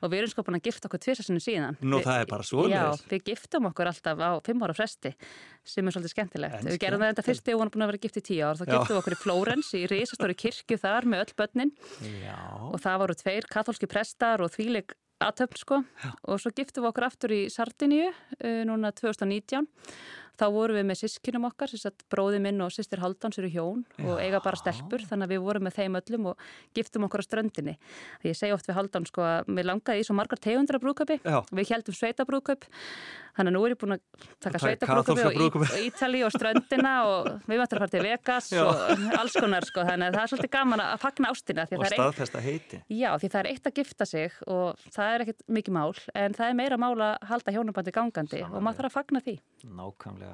og 0.02 0.10
við 0.12 0.18
erum 0.20 0.32
sko 0.34 0.44
búin 0.46 0.58
að 0.60 0.66
gifta 0.68 0.90
okkur 0.90 1.02
tvisasunum 1.06 1.42
síðan 1.46 1.78
Nú, 1.80 1.96
Við- 2.00 2.06
það 2.10 2.20
er 2.24 2.30
bara 2.34 2.46
svoleiðis. 2.50 2.76
Já, 2.76 3.10
við 3.14 3.24
giftum 3.30 3.70
okkur 3.70 3.90
alltaf 3.92 4.20
á 4.20 4.30
fimm 4.46 4.66
ára 4.66 4.76
fresti 4.76 5.14
sem 5.66 5.88
er 5.88 5.96
svolítið 5.96 6.12
skemmtilegt. 6.14 6.58
En 6.60 6.68
við 6.70 6.78
gerum 6.84 7.00
það 7.02 7.14
enda 7.14 7.24
fyrst 7.26 7.42
þegar 7.46 7.56
við 7.56 7.62
varum 7.64 7.72
búin 7.74 7.86
að 7.86 7.90
vera 7.94 8.02
gift 8.04 8.20
í 8.20 8.24
tíu 8.28 8.42
ár 8.46 8.60
þá 8.60 8.64
Já. 8.66 8.72
giftum 8.76 8.94
við 8.94 9.00
okkur 9.00 9.16
í 9.16 9.20
Flórens 9.24 9.72
í 9.74 9.80
risastóri 9.90 10.36
kirkju 10.38 10.78
þar 10.84 11.08
með 11.10 11.24
öll 11.24 11.34
börnin 11.40 11.72
Já. 12.22 12.36
og 12.70 12.78
það 12.84 13.00
voru 13.02 13.16
tveir 13.18 13.48
katholski 13.50 13.88
prestar 13.90 14.44
og 14.44 14.52
þvíleik 14.54 14.94
aðtöfn 15.24 15.56
sko 15.56 15.78
og 16.28 16.38
svo 16.42 16.50
giftum 16.52 16.84
við 16.84 16.90
okkur 16.92 17.06
aftur 17.08 17.32
í 17.32 17.40
Sardiníu 17.50 18.10
uh, 18.12 18.62
núna 18.68 18.90
2019 18.92 19.64
þá 20.38 20.46
vorum 20.54 20.78
við 20.78 20.86
með 20.90 21.00
sískinum 21.02 21.48
okkar, 21.48 21.74
bróði 22.12 22.40
minn 22.44 22.64
og 22.64 22.72
sýstir 22.74 23.02
Haldáns 23.02 23.40
eru 23.40 23.50
hjón 23.52 23.84
og 24.04 24.20
eiga 24.22 24.40
bara 24.44 24.60
stelpur 24.60 25.04
þannig 25.08 25.28
að 25.28 25.34
við 25.34 25.44
vorum 25.46 25.66
með 25.66 25.78
þeim 25.80 26.00
öllum 26.00 26.30
og 26.32 26.48
giftum 26.76 27.06
okkur 27.08 27.24
á 27.24 27.28
ströndinni. 27.28 27.76
Ég 28.26 28.38
segi 28.38 28.54
oft 28.56 28.68
við 28.68 28.78
Haldán 28.78 29.08
sko 29.08 29.24
að 29.26 29.52
mér 29.52 29.70
langaði 29.72 30.02
í 30.02 30.08
svo 30.08 30.16
margar 30.18 30.42
tegundra 30.42 30.80
brúköpi, 30.82 31.20
við 31.24 31.72
heldum 31.74 31.96
sveita 31.96 32.28
brúköp 32.28 32.68
Þannig 33.36 33.50
að 33.50 33.56
nú 33.56 33.62
er 33.66 33.72
ég 33.74 33.80
búin 33.80 33.94
að 33.96 34.28
taka 34.40 34.60
sveitabrúkupi 34.62 35.24
og 35.28 35.72
Ítali 35.82 36.22
og 36.24 36.32
ströndina 36.32 36.92
og 37.04 37.26
við 37.44 37.60
möttum 37.60 37.76
að 37.76 37.82
fara 37.82 37.92
til 37.92 38.04
Vegas 38.06 38.48
Já. 38.54 38.62
og 38.64 39.02
alls 39.20 39.36
konar 39.36 39.66
sko. 39.68 39.84
Þannig 39.84 40.08
að 40.08 40.16
það 40.16 40.22
er 40.22 40.32
svolítið 40.32 40.52
gaman 40.54 40.82
að 40.86 40.94
fagna 41.02 41.32
ástina. 41.34 41.66
Og 41.68 41.84
staðfesta 41.92 42.42
heiti. 42.46 42.80
Já, 42.88 43.10
því 43.20 43.30
það 43.34 43.40
er 43.42 43.50
eitt 43.50 43.68
að 43.68 43.80
gifta 43.82 44.08
sig 44.08 44.38
og 44.46 44.86
það 44.96 45.12
er 45.12 45.26
ekkit 45.26 45.44
mikið 45.58 45.76
mál 45.76 45.92
en 46.16 46.38
það 46.38 46.48
er 46.48 46.58
meira 46.62 46.80
mál 46.80 46.94
að 46.96 47.28
halda 47.28 47.56
hjónabandi 47.58 47.94
gangandi 47.98 48.40
Samanlega. 48.40 48.56
og 48.56 48.64
maður 48.64 48.80
þarf 48.80 48.88
að 48.88 48.96
fagna 48.96 49.24
því. 49.26 49.36
Nákvæmlega. 49.82 50.25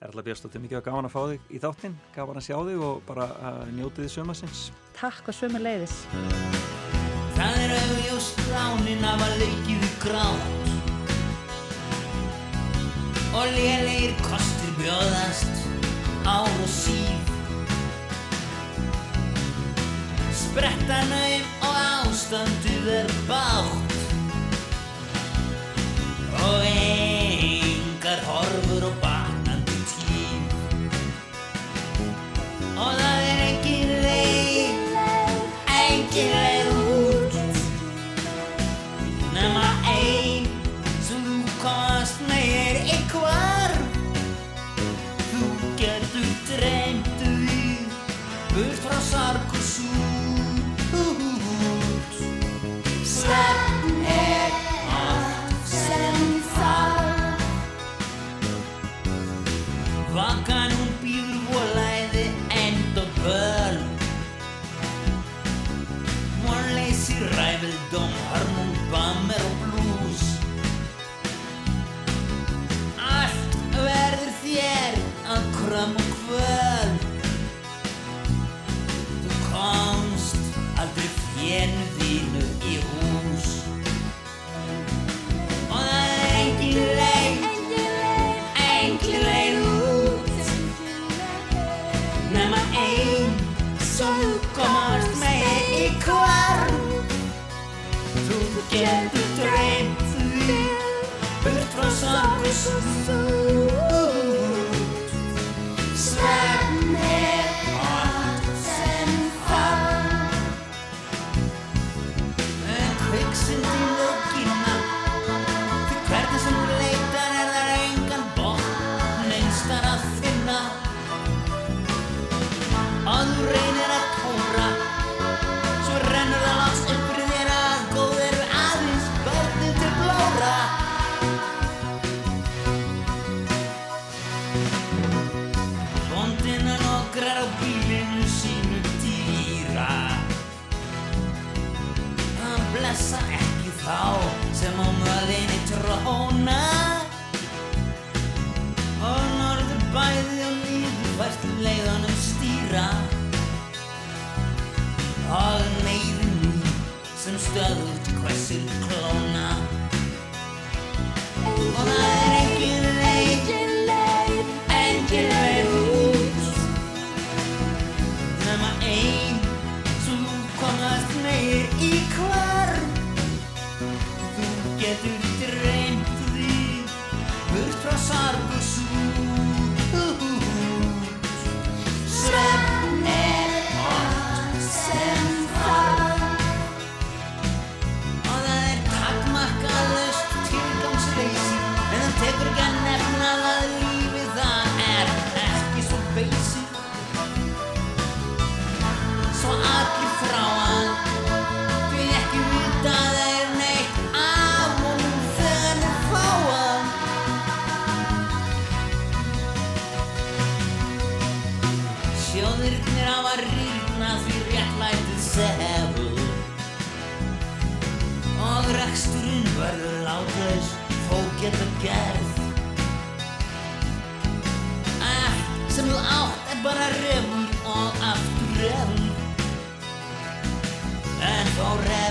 Erla 0.00 0.22
Björnstóttir, 0.24 0.62
mikið 0.64 0.80
gaman 0.86 1.04
að 1.04 1.12
fá 1.12 1.22
þig 1.28 1.50
í 1.52 1.58
þáttinn, 1.60 1.96
gaman 2.14 2.38
að 2.40 2.46
sjá 2.46 2.54
þig 2.64 2.84
og 2.86 3.02
bara 3.04 3.26
uh, 3.36 3.58
njótið 3.76 4.06
þið 4.06 4.12
sömasins. 4.14 4.62
Takk 4.96 5.28
og 5.28 5.36
sömu 5.36 5.60
leiðis. 5.60 5.96
Það 7.36 7.58
er 7.66 7.74
auðvjóst 7.76 8.40
lánin 8.48 9.04
af 9.10 9.26
að 9.26 9.34
leikið 9.42 9.84
grátt 10.00 10.56
og 13.36 13.52
lélegir 13.58 14.16
kostir 14.24 14.72
bjóðast 14.80 15.68
ár 16.24 16.48
og 16.48 16.72
síf 16.72 17.30
Sprettanauðum 20.40 21.46
og 21.68 21.80
ástanduð 21.84 22.92
er 22.96 23.16
bátt 23.28 23.96
og 26.40 26.60
engar 26.64 27.19
og 32.80 33.09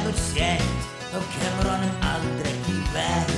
refur 0.10 0.22
sett 0.34 0.88
Þá 1.10 1.20
kemur 1.34 1.70
honum 1.70 2.04
aldrei 2.06 2.54
í 2.70 2.82
verð 2.94 3.38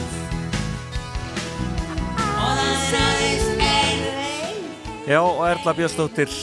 Og 2.21 2.57
það 2.57 2.63
er 2.67 2.95
aðeins 3.01 3.45
ein 3.57 4.01
leið 4.07 5.11
Já, 5.11 5.19
og 5.21 5.45
Erla 5.49 5.75
Björnstóttir 5.77 6.33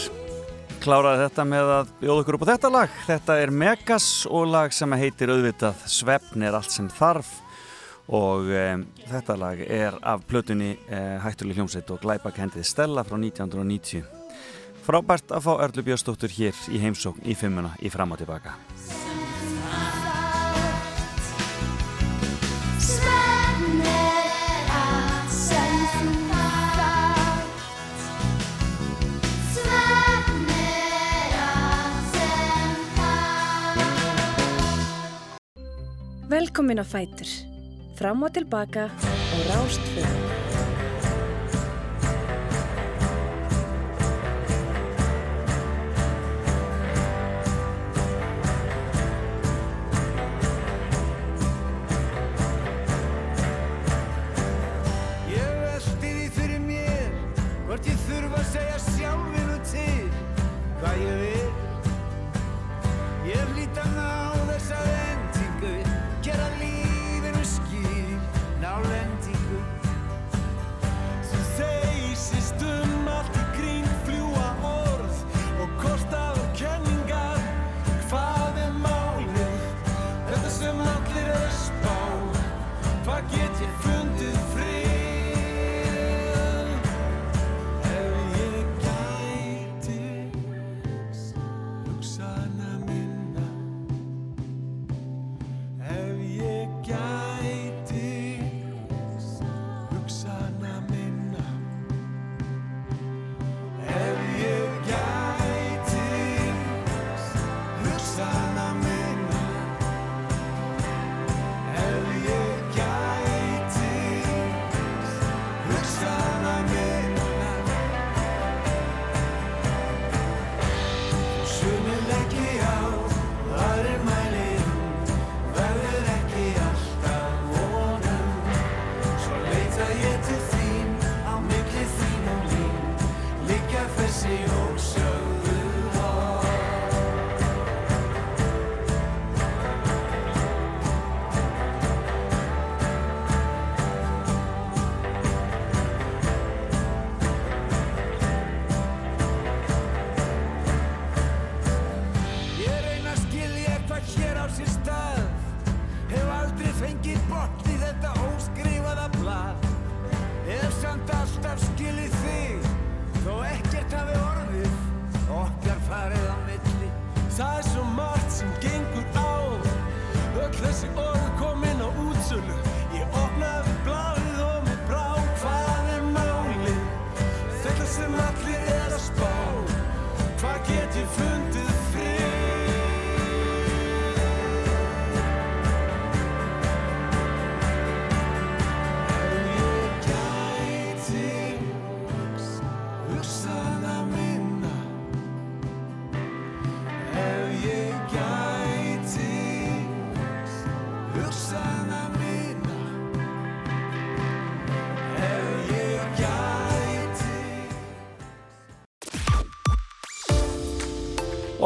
kláraði 0.79 1.25
þetta 1.27 1.45
með 1.49 1.73
að 1.75 1.91
bjóða 2.01 2.23
ykkur 2.23 2.37
upp 2.37 2.45
á 2.47 2.51
þetta 2.53 2.69
lag. 2.71 2.93
Þetta 3.09 3.35
er 3.43 3.51
Megas 3.51 4.07
og 4.31 4.47
lag 4.49 4.73
sem 4.73 4.95
heitir 5.01 5.33
auðvitað 5.33 5.83
Svefn 5.91 6.45
er 6.47 6.57
allt 6.57 6.73
sem 6.73 6.89
þarf 6.93 7.33
og 8.09 8.49
um, 8.49 8.87
þetta 9.11 9.37
lag 9.37 9.61
er 9.65 9.99
af 10.01 10.25
plötunni 10.31 10.71
uh, 10.87 11.19
Hættuleg 11.25 11.59
hljómsveit 11.59 11.93
og 11.93 12.01
glæpakendið 12.05 12.65
Stella 12.69 13.05
frá 13.05 13.19
1990. 13.19 14.07
Frábært 14.87 15.35
að 15.35 15.45
fá 15.45 15.53
Erlu 15.67 15.85
Björnstóttir 15.91 16.33
hér 16.39 16.65
í 16.73 16.81
heimsókn 16.85 17.27
í 17.29 17.37
fimmuna 17.37 17.75
í 17.85 17.93
fram 17.93 18.17
og 18.17 18.23
tilbaka. 18.23 18.57
Velkomin 36.29 36.79
á 36.79 36.85
Fætur. 36.85 37.29
Fram 37.97 38.23
og 38.23 38.33
tilbaka 38.33 38.91
á 38.93 39.37
Rástfjörn. 39.49 40.48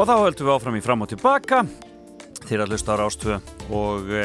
Og 0.03 0.07
þá 0.09 0.17
höldum 0.19 0.47
við 0.49 0.51
áfram 0.51 0.75
í 0.75 0.81
fram 0.83 1.03
og 1.05 1.07
tilbaka 1.13 1.61
Þeir 2.43 2.65
að 2.65 2.73
hlusta 2.73 2.91
á 2.91 2.99
Rástvö 2.99 3.35
og 3.71 4.09
e, 4.11 4.23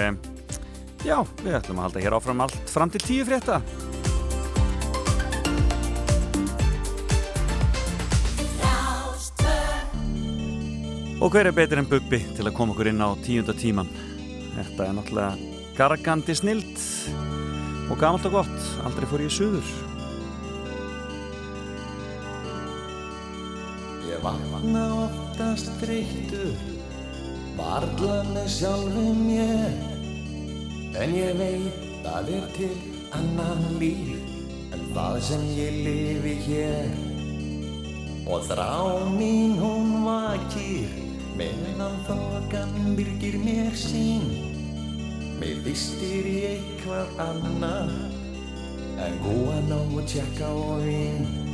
já, 1.07 1.21
við 1.39 1.55
ætlum 1.55 1.79
að 1.79 1.85
halda 1.87 2.03
hér 2.03 2.17
áfram 2.17 2.41
allt 2.43 2.73
fram 2.73 2.91
til 2.91 3.03
tíu 3.05 3.27
frétta 3.29 3.61
Og 11.23 11.31
hver 11.31 11.47
er 11.47 11.55
betur 11.55 11.79
en 11.79 11.87
Bubbi 11.87 12.25
til 12.35 12.49
að 12.49 12.57
koma 12.59 12.75
okkur 12.75 12.91
inn 12.91 12.99
á 12.99 13.15
tíunda 13.23 13.55
tíman? 13.55 13.93
Þetta 14.57 14.89
er 14.89 14.99
náttúrulega 14.99 15.63
gargandi 15.79 16.35
snild 16.35 16.75
og 17.87 18.03
gamalt 18.03 18.27
og 18.27 18.41
gott, 18.41 18.67
aldrei 18.83 19.07
fór 19.07 19.23
ég 19.23 19.31
suður. 19.31 19.88
Vakna 24.25 24.85
oftast 25.07 25.71
þreyttur 25.81 26.55
Varla 27.59 28.21
með 28.31 28.47
sjálfum 28.55 29.23
mér. 29.27 29.73
En 30.99 31.15
ég 31.17 31.35
veit 31.39 32.07
að 32.07 32.31
er 32.37 32.47
til 32.55 32.71
annan 33.17 33.65
líf 33.81 34.15
En 34.75 34.85
það 34.95 35.19
sem 35.27 35.45
ég 35.57 35.81
lifi 35.87 36.37
hér. 36.47 36.93
Og 38.29 38.47
þrá 38.47 39.09
mín 39.17 39.57
hún 39.59 40.05
vakir 40.07 40.95
Meðan 41.39 41.99
þokan 42.07 42.95
byrgir 42.99 43.39
mér 43.43 43.75
sín. 43.79 44.27
Mér 45.39 45.61
vistir 45.67 46.27
í 46.31 46.39
eitthvað 46.53 47.21
annað 47.27 47.93
En 48.99 49.21
góðan 49.23 49.75
á 49.75 49.81
og 49.83 50.03
tjekka 50.11 50.55
og 50.55 50.83
vín 50.87 51.27
Á 51.27 51.48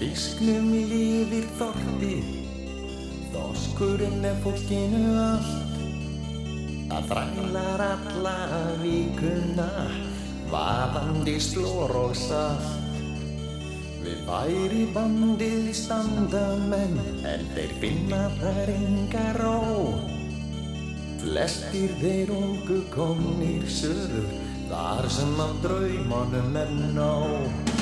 fisknum 0.00 0.72
lifir 0.90 1.46
þorpið, 1.58 2.28
þorskurinn 3.34 4.26
er 4.26 4.36
fólkinu 4.44 5.02
allt. 5.20 5.76
Það 6.86 7.06
þrælar 7.10 7.82
alla 7.82 8.34
vikuna, 8.82 9.70
vaðandi 10.52 11.36
slór 11.42 11.94
og 11.98 12.14
salt. 12.18 13.00
Við 14.06 14.20
væri 14.28 14.84
bandið 14.94 15.72
standa 15.74 16.44
menn, 16.70 17.00
en 17.26 17.42
þeir 17.56 17.72
finna 17.82 18.20
þar 18.38 18.70
enga 18.76 19.24
ró. 19.40 19.56
Flestir 21.24 21.96
þeir 21.98 22.30
ungu 22.36 22.84
komnir 22.94 23.66
söður, 23.66 24.30
þar 24.70 25.10
sem 25.10 25.34
af 25.42 25.58
draumanum 25.64 26.62
er 26.62 26.78
nóg. 26.94 27.75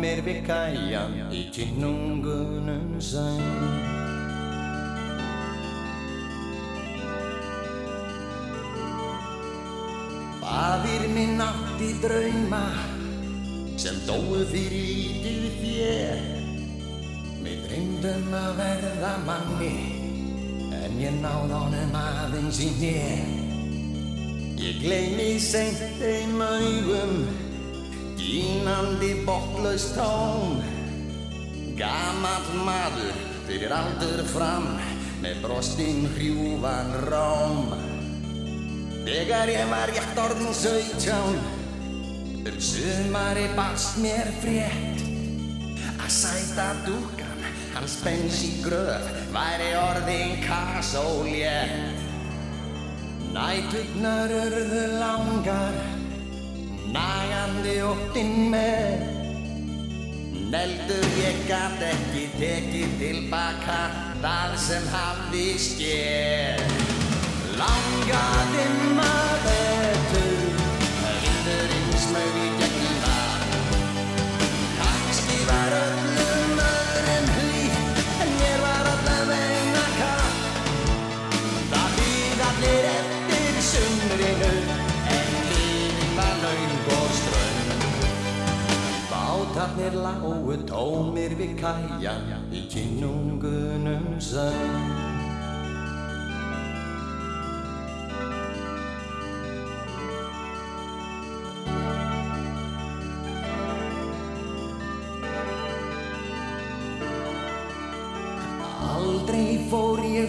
mér 0.00 0.22
við 0.26 0.40
kæjan 0.46 1.18
Í 1.30 1.42
kynungunum 1.54 2.96
söng 3.00 4.09
Fadir 10.50 11.04
minn 11.14 11.38
átti 11.38 11.92
drauma 12.02 12.64
sem 13.78 13.98
dóu 14.02 14.40
fyrir 14.50 14.72
lítið 14.74 15.44
þér 15.60 16.22
Mér 17.44 17.60
dreymdum 17.68 18.32
að 18.34 18.56
verða 18.58 19.12
manni 19.28 19.76
en 20.74 20.96
ég 20.98 21.14
náð 21.22 21.54
honum 21.54 21.94
aðeins 22.00 22.58
í 22.66 22.70
nér 22.80 23.30
Ég 24.58 24.80
gleymi 24.82 25.28
seint 25.44 25.78
þeim 26.00 26.42
augum 26.42 27.14
dýnandi 28.18 29.12
botlaust 29.28 29.94
tón 30.00 30.58
Gamall 31.78 32.50
maður 32.66 33.22
fyrir 33.46 33.76
aldur 33.78 34.26
fram 34.34 34.66
með 35.22 35.46
brostinn 35.46 36.10
hrjúvan 36.16 36.92
róm 37.06 37.89
Þegar 39.06 39.52
ég 39.54 39.70
var 39.70 39.90
rétt 39.92 40.20
orðin 40.20 40.54
sautján 40.56 41.40
um 42.50 42.60
sumari 42.60 43.46
barst 43.56 43.98
mér 44.00 44.28
frétt 44.40 45.00
að 46.00 46.12
sæta 46.16 46.68
dúkan 46.86 47.46
hans 47.74 47.96
bens 48.04 48.42
í 48.44 48.52
gröf 48.64 49.08
væri 49.34 49.72
orðin 49.78 50.38
kasólétt 50.44 52.08
Nætugnar 53.30 54.32
urðu 54.34 54.86
langar 54.98 55.76
nagandi 56.90 57.76
óttinn 57.86 58.48
með. 58.50 59.04
Neldur 60.50 61.06
ég 61.20 61.38
gat 61.46 61.78
ekki 61.92 62.26
tekið 62.40 62.98
tilbaka 62.98 63.80
það 64.24 64.58
sem 64.66 64.92
hafði 64.96 65.48
skér 65.62 66.79
Langaði 67.60 68.66
maður 68.96 69.40
betur. 69.44 70.60
Vindurinn 71.20 71.90
smög 72.00 72.36
í 72.40 72.46
gegnum 72.60 72.96
það 73.04 73.42
Kannski 74.78 75.36
var 75.48 75.76
öllum 75.80 76.62
öðrum 76.64 77.28
hlýtt 77.36 78.00
En 78.24 78.32
mér 78.38 78.64
var 78.64 78.88
allavegna 78.94 79.84
katt 79.98 80.40
Það 81.74 81.98
býð 81.98 82.42
allir 82.48 82.88
eftir 82.94 83.60
sumrinu 83.68 84.50
En 85.18 85.30
lífið 85.50 86.16
var 86.16 86.42
laung 86.46 86.90
og 86.96 87.14
strönd 87.20 87.86
Bátarnir 89.12 90.00
lágu 90.06 90.58
tómir 90.72 91.36
við 91.40 91.56
kæjan 91.60 92.28
Í 92.48 92.66
kynungunum 92.72 94.12
sönd 94.24 95.09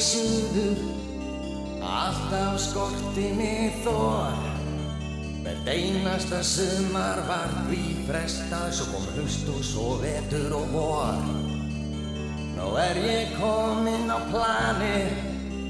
ég 0.02 0.08
suður, 0.08 0.80
alltaf 1.86 2.58
skorti 2.58 3.28
mig 3.38 3.76
þor. 3.84 4.34
Hvert 5.44 5.68
einasta 5.70 6.40
sumar 6.46 7.22
var 7.28 7.52
því 7.68 7.82
frestað, 8.08 8.72
svo 8.74 8.88
kom 8.96 9.06
haust 9.18 9.52
og 9.54 9.62
svo 9.66 9.88
vetur 10.02 10.56
og 10.58 10.74
vor. 10.74 11.22
Nú 12.56 12.72
er 12.82 12.98
ég 13.06 13.36
kominn 13.38 14.10
á 14.10 14.18
plani 14.32 15.04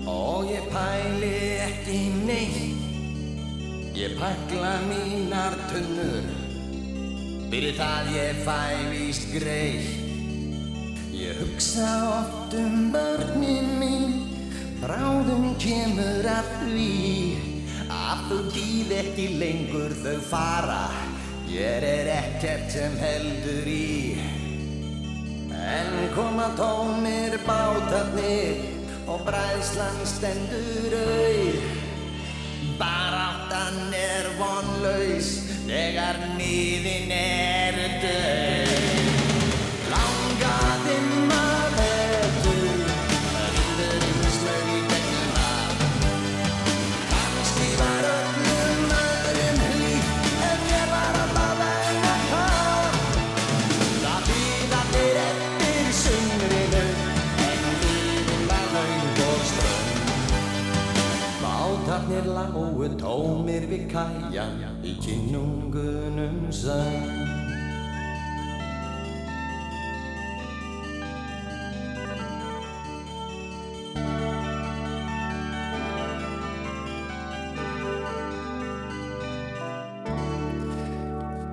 og 0.08 0.48
ég 0.52 0.70
pæli 0.72 1.36
ekki 1.68 2.00
neitt. 2.24 2.78
Ég 4.00 4.16
pakla 4.20 4.78
mínar 4.88 5.60
tunnur, 5.74 6.32
fyrir 7.52 7.76
það 7.76 8.16
ég 8.16 8.46
fæ 8.48 8.62
víst 8.94 9.28
greitt. 9.36 10.02
Ég 11.22 11.38
hugsa 11.38 11.88
oft 12.18 12.54
um 12.54 12.92
börnin 12.92 13.78
mín, 13.80 14.21
bráðum 14.82 15.52
kemur 15.62 16.26
að 16.26 16.48
því 16.64 16.94
að 17.94 18.22
þau 18.30 18.40
býð 18.56 18.94
ekki 18.98 19.26
lengur 19.38 19.94
þau 20.02 20.16
fara, 20.26 20.86
ég 21.52 21.86
er 21.86 22.10
ekkert 22.16 22.72
sem 22.74 22.96
heldur 23.02 23.70
í. 23.70 24.18
En 25.62 25.92
koma 26.16 26.50
tómir 26.58 27.38
bátarnir 27.46 28.64
og 29.12 29.22
bræðslan 29.28 30.02
stendur 30.10 30.98
auð, 30.98 31.68
baráttan 32.82 33.94
er 33.94 34.32
vonlaus 34.40 35.36
þegar 35.68 36.24
nýðin 36.40 37.14
er 37.22 37.84
döð. 38.02 38.51
Lágu 62.42 62.88
tómir 62.98 63.68
við 63.70 63.84
kæjan 63.92 64.58
Í 64.82 64.96
kynungunum 65.04 66.48
sönd 66.50 67.30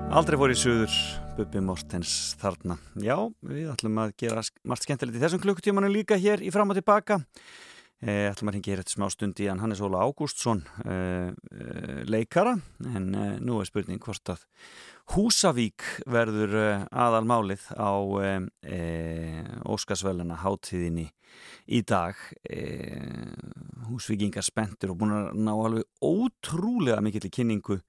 Aldrei 0.09 0.39
fór 0.41 0.51
í 0.51 0.55
suður, 0.57 0.95
Bubi 1.36 1.61
Mortens 1.62 2.12
þarna. 2.41 2.78
Já, 2.97 3.14
við 3.45 3.68
ætlum 3.70 4.01
að 4.01 4.14
gera 4.18 4.41
margt 4.66 4.86
skemmtilegt 4.86 5.18
í 5.20 5.20
þessum 5.22 5.43
klukkutímanu 5.45 5.91
líka 5.93 6.16
hér 6.18 6.41
í 6.43 6.49
fram 6.51 6.72
og 6.72 6.78
tilbaka. 6.80 7.20
Eh, 7.99 8.28
ætlum 8.30 8.53
að 8.53 8.55
ringa 8.55 8.70
hér 8.70 8.80
eftir 8.84 8.94
smá 8.94 9.09
stund 9.11 9.40
í 9.42 9.49
hann. 9.51 9.59
Hannes 9.59 9.80
Óla 9.82 10.05
Ágústsson 10.07 10.61
eh, 10.86 11.32
eh, 11.51 12.03
leikara, 12.07 12.53
en 12.86 13.09
nú 13.42 13.57
er 13.59 13.66
spurning 13.66 13.99
hvort 13.99 14.30
að 14.30 14.44
Húsavík 15.16 15.82
verður 16.07 16.53
aðalmálið 16.92 17.64
á 17.74 17.90
Óskarsvæluna 19.66 20.36
hátíðinni 20.44 21.09
í 21.72 21.80
dag. 21.80 22.14
Húsvíkingar 23.88 24.44
spenntur 24.44 24.92
og 24.92 25.01
búin 25.01 25.16
að 25.16 25.32
ná 25.40 25.55
alveg 25.57 25.88
ótrúlega 26.05 27.01
mikill 27.03 27.32
kynningu 27.32 27.80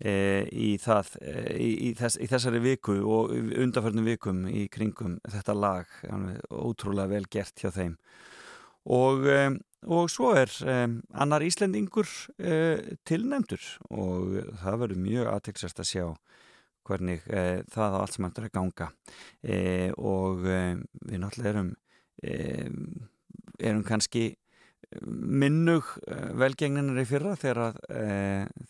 í, 0.00 0.70
það, 0.80 1.12
í, 1.60 1.92
þess, 2.00 2.16
í 2.24 2.30
þessari 2.32 2.64
viku 2.64 2.96
og 3.04 3.36
undarförnum 3.36 4.08
vikum 4.08 4.46
í 4.48 4.64
kringum 4.72 5.20
þetta 5.28 5.54
lag. 5.54 5.92
Ótrúlega 6.48 7.12
vel 7.12 7.28
gert 7.28 7.60
hjá 7.60 7.68
þeim 7.68 8.00
og, 8.84 9.28
og 9.86 10.10
svo 10.10 10.32
er 10.38 10.50
annar 10.62 11.44
Íslendingur 11.46 12.08
tilnefndur. 13.08 13.62
Og 13.94 14.36
það 14.62 14.80
verður 14.84 15.02
mjög 15.06 15.30
aðtilsast 15.32 15.82
að 15.82 15.90
sjá 15.90 16.06
hvernig 16.88 17.22
það 17.70 17.94
á 17.94 17.98
allt 18.00 18.16
sem 18.16 18.26
hættur 18.26 18.48
að 18.48 18.54
ganga. 18.58 18.88
Og 20.02 20.42
við 20.42 21.18
náttúrulega 21.22 21.52
erum 21.54 21.72
erum 23.62 23.84
kannski 23.86 24.32
minnug 25.02 25.86
velgengninir 26.38 27.02
í 27.02 27.08
fyrra 27.08 27.36
þegar 27.40 27.60
að, 27.68 27.78
e, 27.88 28.06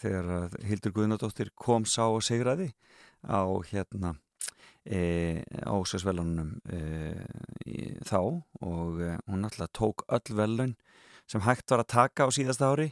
þegar 0.02 0.28
að 0.36 0.58
Hildur 0.68 0.94
Guðnardóttir 0.96 1.50
kom 1.58 1.86
sá 1.88 2.04
og 2.04 2.22
segraði 2.24 2.70
á 3.26 3.42
hérna 3.70 4.14
e, 4.84 5.42
ásvegsvelunum 5.66 6.54
e, 6.68 6.80
þá. 8.08 8.20
Og 8.62 9.02
e, 9.02 9.12
hún 9.28 9.46
alltaf 9.48 9.72
tók 9.76 10.06
öll 10.08 10.36
velun 10.38 10.74
sem 11.30 11.44
hægt 11.44 11.70
var 11.70 11.84
að 11.84 11.92
taka 11.94 12.26
á 12.26 12.34
síðasta 12.34 12.72
ári. 12.72 12.90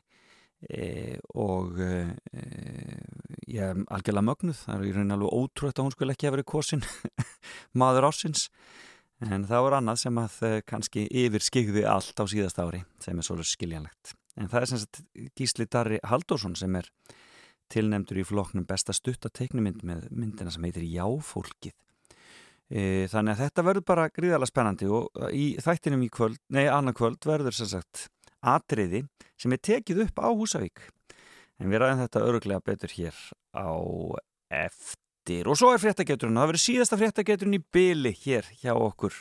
Og 1.41 1.79
ég 3.49 3.63
er 3.65 3.79
algjörlega 3.89 4.27
mögnuð. 4.27 4.59
Það 4.61 4.75
er 4.75 4.83
í 4.85 4.93
raunin 4.93 5.15
alveg 5.15 5.33
ótrúið 5.33 5.73
að 5.73 5.87
hún 5.87 5.95
skulle 5.95 6.15
ekki 6.15 6.29
hafa 6.29 6.37
verið 6.37 6.49
kosin 6.53 6.85
maður 7.81 8.11
ásins 8.11 8.45
En 9.21 9.45
það 9.45 9.65
voru 9.67 9.77
annað 9.77 9.99
sem 10.01 10.19
að 10.21 10.37
kannski 10.69 11.03
yfir 11.23 11.45
skigði 11.45 11.83
allt 11.89 12.17
á 12.17 12.25
síðast 12.31 12.61
ári 12.63 12.81
sem 13.05 13.19
er 13.19 13.27
svolítið 13.27 13.51
skiljanlegt. 13.51 14.15
En 14.41 14.49
það 14.49 14.63
er 14.63 14.71
sem 14.71 14.81
sagt 14.81 15.01
Gísli 15.37 15.67
Darri 15.69 15.99
Halldórsson 16.09 16.57
sem 16.57 16.79
er 16.81 16.89
tilnemdur 17.71 18.21
í 18.21 18.27
floknum 18.27 18.67
besta 18.69 18.95
stuttateiknumynd 18.97 19.85
með 19.87 20.09
myndina 20.11 20.53
sem 20.53 20.65
heitir 20.67 20.87
Jáfólkið. 20.89 21.77
E, 22.71 23.09
þannig 23.11 23.35
að 23.35 23.43
þetta 23.45 23.67
verður 23.67 23.87
bara 23.89 24.11
gríðarlega 24.15 24.51
spennandi 24.51 24.89
og 24.95 25.09
í 25.35 25.47
þættinum 25.63 26.05
í 26.07 26.11
kvöld, 26.13 26.39
nei 26.55 26.69
annar 26.71 26.95
kvöld 26.95 27.27
verður 27.27 27.57
sem 27.57 27.71
sagt 27.73 28.07
atriði 28.41 29.05
sem 29.41 29.53
er 29.55 29.63
tekið 29.63 30.05
upp 30.07 30.23
á 30.23 30.29
Húsavík. 30.31 30.85
En 31.61 31.73
við 31.73 31.83
ræðum 31.83 32.05
þetta 32.05 32.25
öruglega 32.29 32.65
betur 32.65 32.95
hér 32.95 33.19
á 33.53 33.69
eftir 34.63 35.51
og 35.51 35.59
svo 35.59 35.75
er 35.75 35.83
fréttageturinn, 35.83 36.39
það 36.39 36.53
verður 36.53 36.65
síðasta 36.65 36.99
fréttageturinn 37.01 37.59
í 37.59 37.65
byli 37.75 38.15
hér 38.23 38.47
hjá 38.63 38.73
okkur 38.73 39.19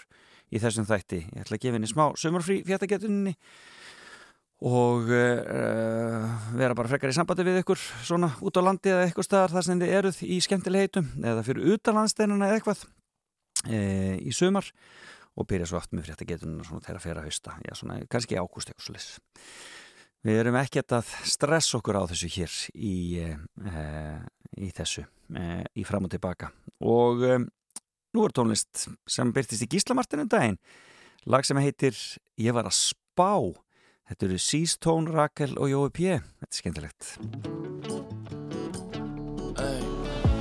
í 0.49 0.61
þessum 0.61 0.87
þætti. 0.89 1.25
Ég 1.33 1.43
ætla 1.43 1.57
að 1.57 1.65
gefa 1.65 1.77
henni 1.77 1.89
smá 1.89 2.05
sömurfrí 2.17 2.61
fréttageturinni 2.65 3.35
og 4.59 5.07
uh, 5.07 6.23
vera 6.59 6.75
bara 6.75 6.89
frekar 6.91 7.13
í 7.13 7.15
sambandi 7.15 7.45
við 7.47 7.61
ykkur 7.61 7.79
svona 8.03 8.33
út 8.43 8.57
á 8.59 8.61
landi 8.61 8.91
eða 8.91 9.05
eitthvað 9.05 9.27
staðar 9.29 9.53
þar 9.55 9.65
sem 9.65 9.79
þið 9.79 9.93
eruð 9.99 10.17
í 10.27 10.39
skemmtilegheitum 10.43 11.11
eða 11.23 11.43
fyrir 11.47 11.75
utanlandsteinuna 11.75 12.49
eða 12.49 12.57
eitthvað 12.59 12.81
uh, 12.83 14.15
í 14.19 14.33
sömar 14.35 14.67
og 15.39 15.47
byrja 15.47 15.69
svo 15.69 15.79
aft 15.79 15.95
með 15.95 16.09
fréttagetunum 16.09 16.65
svona 16.67 16.83
þegar 16.83 16.99
að 16.99 17.05
fyrra 17.05 17.23
hausta, 17.23 17.55
já 17.63 17.71
svona 17.79 18.01
kannski 18.11 18.35
ágúst 18.35 18.73
eitthvað 18.73 18.87
svo 18.89 18.97
lis. 18.97 19.07
Við 20.27 20.41
erum 20.41 20.59
ekkert 20.59 20.97
að 20.97 21.13
stressa 21.31 21.79
okkur 21.79 22.01
á 22.03 22.03
þessu 22.11 22.31
hér 22.33 22.57
í, 22.75 22.97
uh, 23.63 24.19
í 24.59 24.73
þessu, 24.75 25.05
í 25.79 25.87
fram 25.87 26.09
og 26.09 26.11
tilbaka. 26.11 26.49
Og 26.83 27.23
nú 27.23 28.25
er 28.25 28.35
tónlist 28.35 28.89
sem 29.07 29.31
byrtist 29.31 29.63
í 29.63 29.69
Gíslamartinu 29.71 30.27
daginn, 30.27 30.59
lag 31.23 31.47
sem 31.47 31.63
heitir 31.63 31.95
Ég 32.35 32.51
var 32.55 32.67
að 32.67 32.75
spá 32.75 33.31
Þetta 34.09 34.25
eru 34.25 34.37
Seastone, 34.41 35.11
Rakel 35.13 35.51
og 35.61 35.69
Jói 35.69 35.89
P. 35.93 36.15
Þetta 36.17 36.47
er 36.47 36.57
skemmtilegt. 36.57 37.09
Ey, 39.61 39.83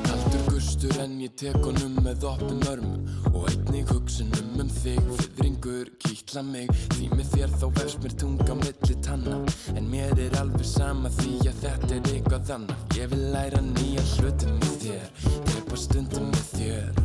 kaldur 0.06 0.46
gustur 0.48 0.96
en 1.04 1.18
ég 1.20 1.34
tek 1.36 1.58
honum 1.60 1.98
með 2.00 2.24
opnum 2.30 2.64
örmum 2.72 3.34
og 3.34 3.44
einnig 3.50 3.92
hugsunum 3.92 4.64
um 4.64 4.72
þig, 4.72 5.12
fyrringur, 5.20 5.92
kýtla 6.00 6.46
mig. 6.48 6.72
Því 6.96 7.10
með 7.12 7.34
þér 7.34 7.54
þá 7.60 7.66
vefst 7.82 8.00
mér 8.06 8.16
tunga 8.24 8.58
milli 8.62 8.98
tanna. 9.04 9.38
En 9.76 9.92
mér 9.92 10.16
er 10.16 10.40
alveg 10.40 10.64
sama 10.72 11.12
því 11.20 11.36
að 11.52 11.62
þetta 11.66 11.94
er 11.98 12.12
eitthvað 12.14 12.56
annaf 12.56 12.96
ég 12.96 13.12
vil 13.12 13.24
læra 13.36 13.60
nýja 13.68 14.08
hlutum 14.16 14.56
með 14.62 14.76
þér 14.86 15.08
drepa 15.52 15.84
stundum 15.84 16.32
með 16.32 16.52
þér. 16.56 17.02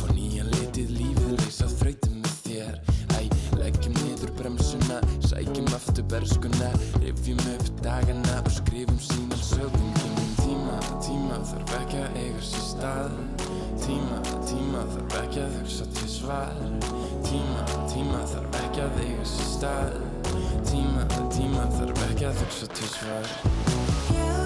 Fór 0.00 0.16
nýjan 0.16 0.48
litið 0.56 0.96
lífið 0.96 1.40
leysa 1.42 1.68
þrautum 1.76 2.22
með 2.24 2.40
þér 2.46 2.95
sækjum 5.36 5.66
aftur 5.74 6.04
berskuna 6.10 6.70
rifjum 7.00 7.38
upp 7.54 7.66
dagana 7.84 8.36
og 8.44 8.52
skrifum 8.52 8.98
sína 8.98 9.36
sögum 9.36 9.90
kynum 9.98 10.30
tíma, 10.40 10.76
tíma 11.04 11.40
þarf 11.50 11.74
ekki 11.80 11.98
að 12.04 12.16
eiga 12.22 12.44
sér 12.50 12.64
stað. 12.70 13.18
Tíma, 13.84 14.22
tíma 14.48 14.86
þarf 14.94 15.18
ekki 15.20 15.42
að 15.44 15.58
hugsa 15.58 15.90
til 15.98 16.08
svar. 16.14 16.56
Tíma, 17.28 17.68
tíma 17.92 18.24
þarf 18.32 18.58
ekki 18.62 18.84
að 18.86 18.98
eiga 19.04 19.28
sér 19.34 19.52
stað. 19.52 20.00
Tíma, 20.72 21.06
tíma 21.36 21.68
þarf 21.76 22.04
ekki 22.08 22.28
að 22.32 22.44
hugsa 22.44 22.72
til 22.72 22.92
svar 22.96 24.45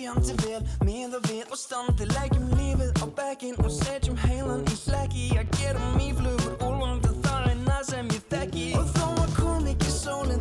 okkar 0.00 0.24
fjandi 0.24 0.34
vel. 0.44 0.62
Miða 0.84 1.20
við 1.28 1.50
og 1.50 1.58
standi 1.58 2.06
Leggjum 2.08 2.48
lífið 2.56 2.92
á 3.02 3.06
bekkin 3.16 3.56
og 3.60 3.70
setjum 3.70 4.16
heilan 4.16 4.64
í 4.64 4.76
hlekki. 4.84 5.26
Að 5.38 5.50
gera 5.58 5.90
mýflugur 5.96 6.56
úlvandi 6.64 7.12
það 7.24 7.50
er 7.50 7.60
það 7.66 7.82
sem 7.90 8.12
ég 8.14 8.24
þekki. 8.32 8.66
Og 8.80 8.86
þó 8.96 9.06
að 9.24 9.34
kom 9.36 9.66
ekki 9.66 9.90
sólinn 9.92 10.40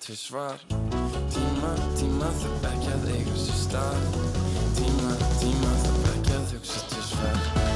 til 0.00 0.16
svar. 0.16 0.58
Tíma, 1.34 1.72
tíma 1.98 2.30
þarf 2.40 2.68
ekki 2.72 2.92
að 2.96 3.08
eiga 3.14 3.38
sér 3.44 3.62
stað. 3.62 4.20
Tíma, 4.80 5.16
tíma 5.40 5.72
þarf 5.86 6.12
ekki 6.16 6.38
að 6.40 6.54
hugsa 6.56 6.86
til 6.92 7.08
svar 7.12 7.75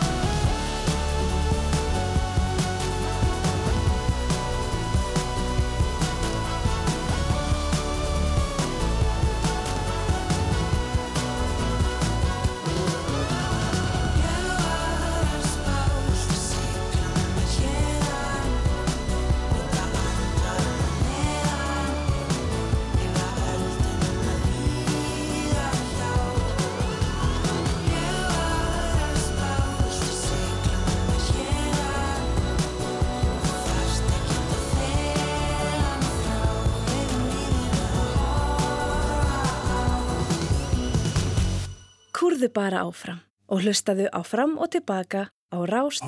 Kúrðu 42.41 42.55
bara 42.57 42.79
áfram 42.89 43.19
og 43.53 43.61
hlustaðu 43.61 44.07
á 44.17 44.25
fram 44.25 44.55
og 44.57 44.73
tilbaka 44.73 45.27
á 45.29 45.59
Rás 45.69 46.01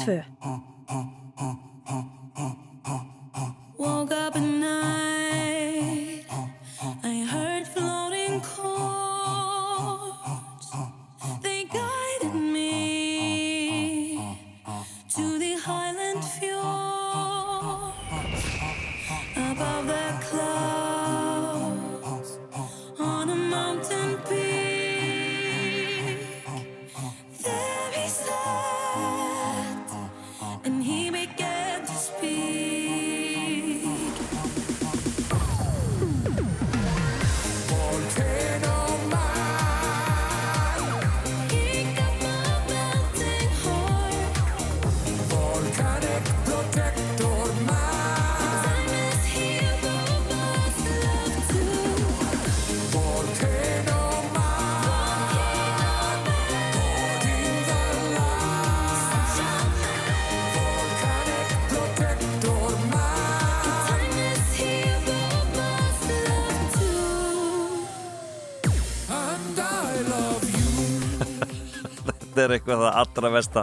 allra 73.22 73.36
versta. 73.36 73.62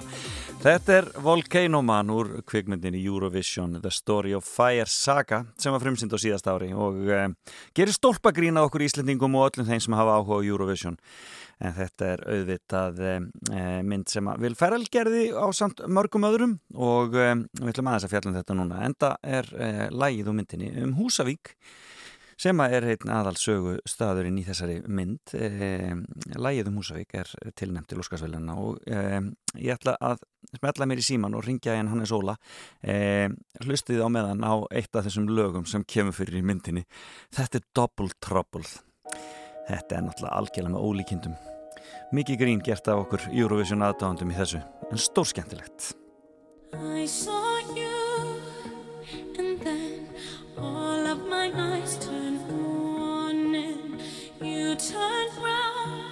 Þetta 0.60 0.94
er 0.96 1.08
Volcano 1.24 1.82
Man 1.84 2.12
úr 2.14 2.30
kvikmyndinni 2.48 3.02
Eurovision 3.04 3.78
The 3.84 3.92
Story 3.92 4.32
of 4.36 4.48
Fire 4.48 4.88
Saga 4.88 5.42
sem 5.60 5.74
var 5.76 5.84
frumsynd 5.84 6.16
á 6.16 6.20
síðast 6.20 6.48
ári 6.48 6.70
og 6.72 7.02
eh, 7.12 7.28
gerir 7.76 7.96
stólpagrín 7.96 8.60
á 8.60 8.64
okkur 8.64 8.86
Íslandingum 8.88 9.36
og 9.36 9.50
öllum 9.50 9.68
þeim 9.68 9.84
sem 9.84 9.98
hafa 10.00 10.16
áhuga 10.16 10.40
á 10.40 10.48
Eurovision. 10.48 10.96
En 11.60 11.76
þetta 11.76 12.12
er 12.14 12.24
auðvitað 12.36 13.04
eh, 13.04 13.20
mynd 13.84 14.08
sem 14.12 14.32
að 14.32 14.46
Vil 14.46 14.56
Ferrell 14.60 14.88
gerði 14.88 15.26
á 15.36 15.48
samt 15.56 15.84
mörgum 15.92 16.28
öðrum 16.30 16.56
og 16.76 17.20
eh, 17.20 17.36
við 17.60 17.74
ætlum 17.74 17.92
aðeins 17.92 18.08
að 18.08 18.16
fjalla 18.16 18.32
um 18.32 18.40
þetta 18.40 18.60
núna. 18.62 18.82
Enda 18.88 19.14
er 19.28 19.54
eh, 19.60 19.86
lægið 19.92 20.32
úr 20.32 20.40
myndinni 20.40 20.72
um 20.86 20.96
Húsavík 21.02 21.56
sem 22.40 22.62
að 22.64 22.76
er 22.78 22.88
einn 22.94 23.12
aðalsögu 23.14 23.76
staðurinn 23.88 24.40
í 24.40 24.46
þessari 24.48 24.80
mynd. 24.88 25.34
E, 25.36 25.92
Lægið 26.40 26.70
um 26.72 26.80
Húsavík 26.80 27.16
er 27.20 27.32
tilnæmt 27.60 27.90
til 27.92 28.00
Óskarsvæluna 28.00 28.56
og 28.62 28.80
e, 28.88 29.20
ég 29.60 29.76
ætla 29.76 29.98
að 30.00 30.24
smetla 30.56 30.88
mér 30.90 31.02
í 31.02 31.06
síman 31.06 31.36
og 31.36 31.44
ringja 31.46 31.76
henn 31.76 31.92
Hannes 31.92 32.14
Óla 32.16 32.38
e, 32.80 33.28
hlustið 33.66 34.06
á 34.06 34.08
meðan 34.12 34.46
á 34.48 34.56
eitt 34.72 34.96
af 34.96 35.06
þessum 35.08 35.28
lögum 35.30 35.68
sem 35.70 35.84
kemur 35.84 36.16
fyrir 36.16 36.40
í 36.40 36.46
myndinni. 36.46 36.86
Þetta 37.36 37.60
er 37.60 37.68
Double 37.76 38.12
Trouble. 38.24 38.68
Þetta 39.70 39.98
er 39.98 40.04
náttúrulega 40.08 40.38
algjörlega 40.40 40.74
með 40.76 40.86
ólíkindum. 40.88 41.36
Mikið 42.16 42.40
grín 42.42 42.64
gert 42.66 42.88
af 42.90 43.04
okkur 43.04 43.22
Eurovision 43.30 43.86
aðdáðandum 43.86 44.32
í 44.34 44.40
þessu 44.40 44.64
en 44.90 44.98
stór 45.02 45.28
turned 54.92 55.38
round, 55.38 56.04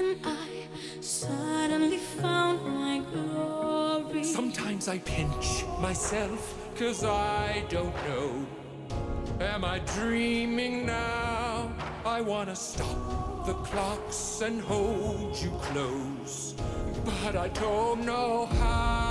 and 0.00 0.18
I 0.24 0.66
suddenly 1.00 1.98
found 1.98 2.64
my 2.64 3.00
glory. 3.12 4.24
Sometimes 4.24 4.88
I 4.88 4.98
pinch 4.98 5.64
myself, 5.80 6.40
cause 6.76 7.04
I 7.04 7.64
don't 7.68 7.94
know. 8.08 8.46
Am 9.40 9.64
I 9.64 9.78
dreaming 9.94 10.86
now? 10.86 11.72
I 12.04 12.20
wanna 12.20 12.56
stop 12.56 13.46
the 13.46 13.54
clocks 13.68 14.40
and 14.40 14.60
hold 14.60 15.36
you 15.36 15.52
close, 15.68 16.54
but 17.04 17.36
I 17.36 17.48
don't 17.48 18.04
know 18.04 18.46
how. 18.46 19.05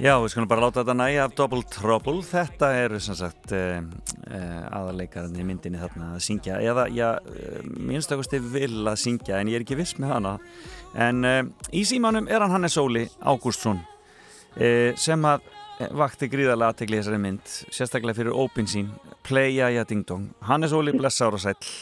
Já, 0.00 0.14
við 0.16 0.30
skulum 0.32 0.48
bara 0.48 0.62
láta 0.64 0.80
þetta 0.80 0.94
næja 0.96 1.24
af 1.26 1.34
Double 1.36 1.60
Trouble. 1.68 2.22
Þetta 2.24 2.70
er 2.72 2.94
sem 3.04 3.16
sagt 3.18 3.52
uh, 3.52 3.82
uh, 4.30 4.62
aðarleikarinn 4.78 5.36
í 5.36 5.44
myndinni 5.44 5.80
þarna 5.80 6.14
að 6.14 6.22
syngja. 6.24 6.56
Eða, 6.64 6.86
já, 6.96 7.10
uh, 7.20 7.58
minnstakosti 7.76 8.40
vil 8.40 8.80
að 8.88 8.96
syngja 9.02 9.42
en 9.42 9.50
ég 9.52 9.60
er 9.60 9.66
ekki 9.66 9.76
viss 9.76 9.98
með 10.00 10.14
hana. 10.14 10.34
En 10.96 11.20
uh, 11.28 11.42
í 11.76 11.84
símanum 11.84 12.32
er 12.32 12.40
hann 12.40 12.54
Hannes 12.54 12.78
Óli 12.80 13.04
Ágústsson 13.20 13.82
uh, 13.84 14.90
sem 14.96 15.28
að 15.28 15.44
eh, 15.76 15.92
vakti 16.00 16.32
gríðarlega 16.32 16.72
aðtegli 16.72 17.02
þessari 17.02 17.20
mynd, 17.20 17.54
sérstaklega 17.68 18.22
fyrir 18.22 18.40
Open 18.40 18.68
sín, 18.70 18.88
Play 19.26 19.58
Jaja 19.58 19.84
Ding 19.84 20.08
Dong. 20.08 20.30
Hannes 20.48 20.72
Óli, 20.72 20.96
blessaður 20.96 21.36
og 21.36 21.44
sæll. 21.44 21.72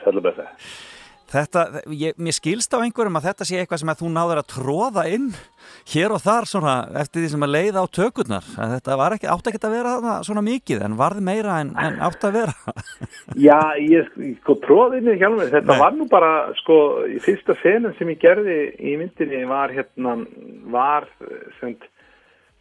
Sælu 0.00 0.24
blessa. 0.24 0.48
Þetta, 1.26 1.62
ég, 1.90 2.14
mér 2.22 2.34
skilst 2.36 2.74
á 2.76 2.78
einhverjum 2.78 3.18
að 3.18 3.28
þetta 3.30 3.46
sé 3.48 3.58
eitthvað 3.58 3.80
sem 3.82 3.90
að 3.90 4.02
þú 4.02 4.10
náður 4.14 4.40
að 4.42 4.50
tróða 4.52 5.04
inn 5.10 5.32
hér 5.90 6.14
og 6.14 6.22
þar 6.22 6.46
svona 6.46 6.74
eftir 7.00 7.24
því 7.24 7.30
sem 7.32 7.46
að 7.46 7.52
leiða 7.56 7.82
á 7.82 7.86
tökurnar. 7.98 8.46
Þetta 8.54 8.98
var 9.00 9.16
ekki, 9.16 9.28
átt 9.32 9.50
ekki 9.50 9.60
að 9.66 9.74
vera 9.74 10.14
svona 10.26 10.44
mikið 10.46 10.84
en 10.86 10.94
varði 11.00 11.24
meira 11.26 11.58
en, 11.64 11.72
en 11.82 11.98
átt 12.06 12.28
að 12.28 12.38
vera. 12.38 12.76
Já, 13.48 13.58
ég 13.82 14.12
sko 14.42 14.58
tróði 14.62 15.02
inn 15.02 15.10
í 15.16 15.18
hjálmur. 15.18 15.50
Þetta 15.50 15.74
Nei. 15.74 15.82
var 15.82 15.98
nú 15.98 16.06
bara 16.10 16.32
sko 16.62 16.78
í 17.10 17.18
fyrsta 17.24 17.58
senum 17.64 17.96
sem 17.98 18.14
ég 18.14 18.22
gerði 18.22 18.60
í 18.78 18.94
myndinni 19.00 19.42
var 19.50 19.74
hérna 19.74 20.20
var 20.70 21.10
sem 21.58 21.74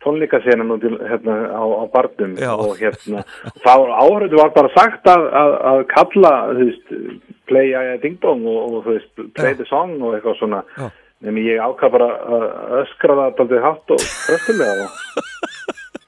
tónleikasenan 0.06 0.74
út 0.76 0.86
hérna, 0.86 1.38
á, 1.52 1.64
á 1.66 1.84
barnum 1.94 2.36
Já. 2.40 2.52
og 2.56 2.78
hérna 2.80 3.26
þá 3.66 3.74
áhörðu 4.02 4.42
var 4.42 4.54
bara 4.56 4.74
sagt 4.76 5.10
að, 5.12 5.26
að, 5.42 5.56
að 5.72 5.82
kalla 5.94 6.34
þú 6.52 6.70
veist, 6.70 6.94
play 7.50 7.74
a 7.78 7.98
ding 8.04 8.22
dong 8.22 8.46
og, 8.50 8.62
og 8.62 8.86
þú 8.86 8.96
veist, 9.00 9.26
play 9.38 9.54
Já. 9.56 9.60
the 9.62 9.68
song 9.70 9.98
og 10.02 10.16
eitthvað 10.18 10.40
svona. 10.40 10.64
Nefnir 11.26 11.56
ég 11.56 11.62
ákvað 11.64 11.94
bara 11.96 12.08
að 12.38 12.48
öskra 12.84 13.16
það 13.22 13.38
daldið 13.38 13.62
hátt 13.64 13.94
og 13.96 14.02
kröftulega 14.04 14.86
og 14.86 15.46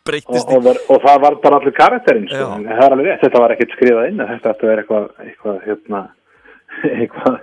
og, 0.08 0.38
og, 0.56 0.64
var, 0.64 0.78
og 0.88 1.02
það 1.04 1.18
var 1.24 1.36
bara 1.44 1.60
allir 1.60 1.76
karakterinn 1.76 2.28
sko. 2.30 2.40
Já. 2.40 2.52
en 2.56 2.68
það 2.68 2.84
er 2.86 2.96
alveg 2.96 3.10
rétt, 3.10 3.24
þetta 3.26 3.42
var 3.44 3.54
ekkert 3.56 3.74
skrifað 3.76 4.10
inn 4.12 4.22
þetta 4.22 4.54
ætti 4.54 4.68
að 4.68 4.72
vera 4.72 4.84
eitthvað 4.84 5.08
eitthvað 5.26 5.58
hérna 5.66 6.02
eitthvað, 7.02 7.38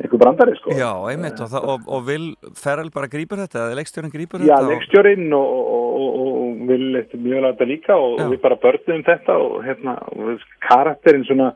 eitthvað 0.00 0.22
brandari 0.24 0.56
sko. 0.58 0.74
Já, 0.76 0.90
einmitt 1.12 1.40
og, 1.44 1.50
það, 1.52 1.70
og, 1.74 1.88
og 1.96 2.04
vil 2.08 2.26
Ferrell 2.58 2.92
bara 2.94 3.10
grípur 3.12 3.42
þetta 3.44 3.64
eða 3.66 3.78
leikstjórinn 3.80 4.14
grípur 4.14 4.44
Já, 4.44 4.54
þetta 4.54 4.66
og- 4.66 4.74
leikstjórinn 4.74 5.26
og, 5.36 5.56
og, 5.56 5.88
og, 6.00 6.20
og, 6.20 6.30
og 6.44 6.62
vil 6.70 6.86
mjög 7.24 7.42
láta 7.46 7.68
líka 7.68 7.96
og, 7.96 8.20
Já. 8.20 8.28
við 8.32 8.40
bara 8.44 8.60
börnum 8.64 9.04
þetta 9.06 9.40
og 9.44 9.58
hérna, 9.66 9.98
karakterinn 10.68 11.26
svona 11.28 11.52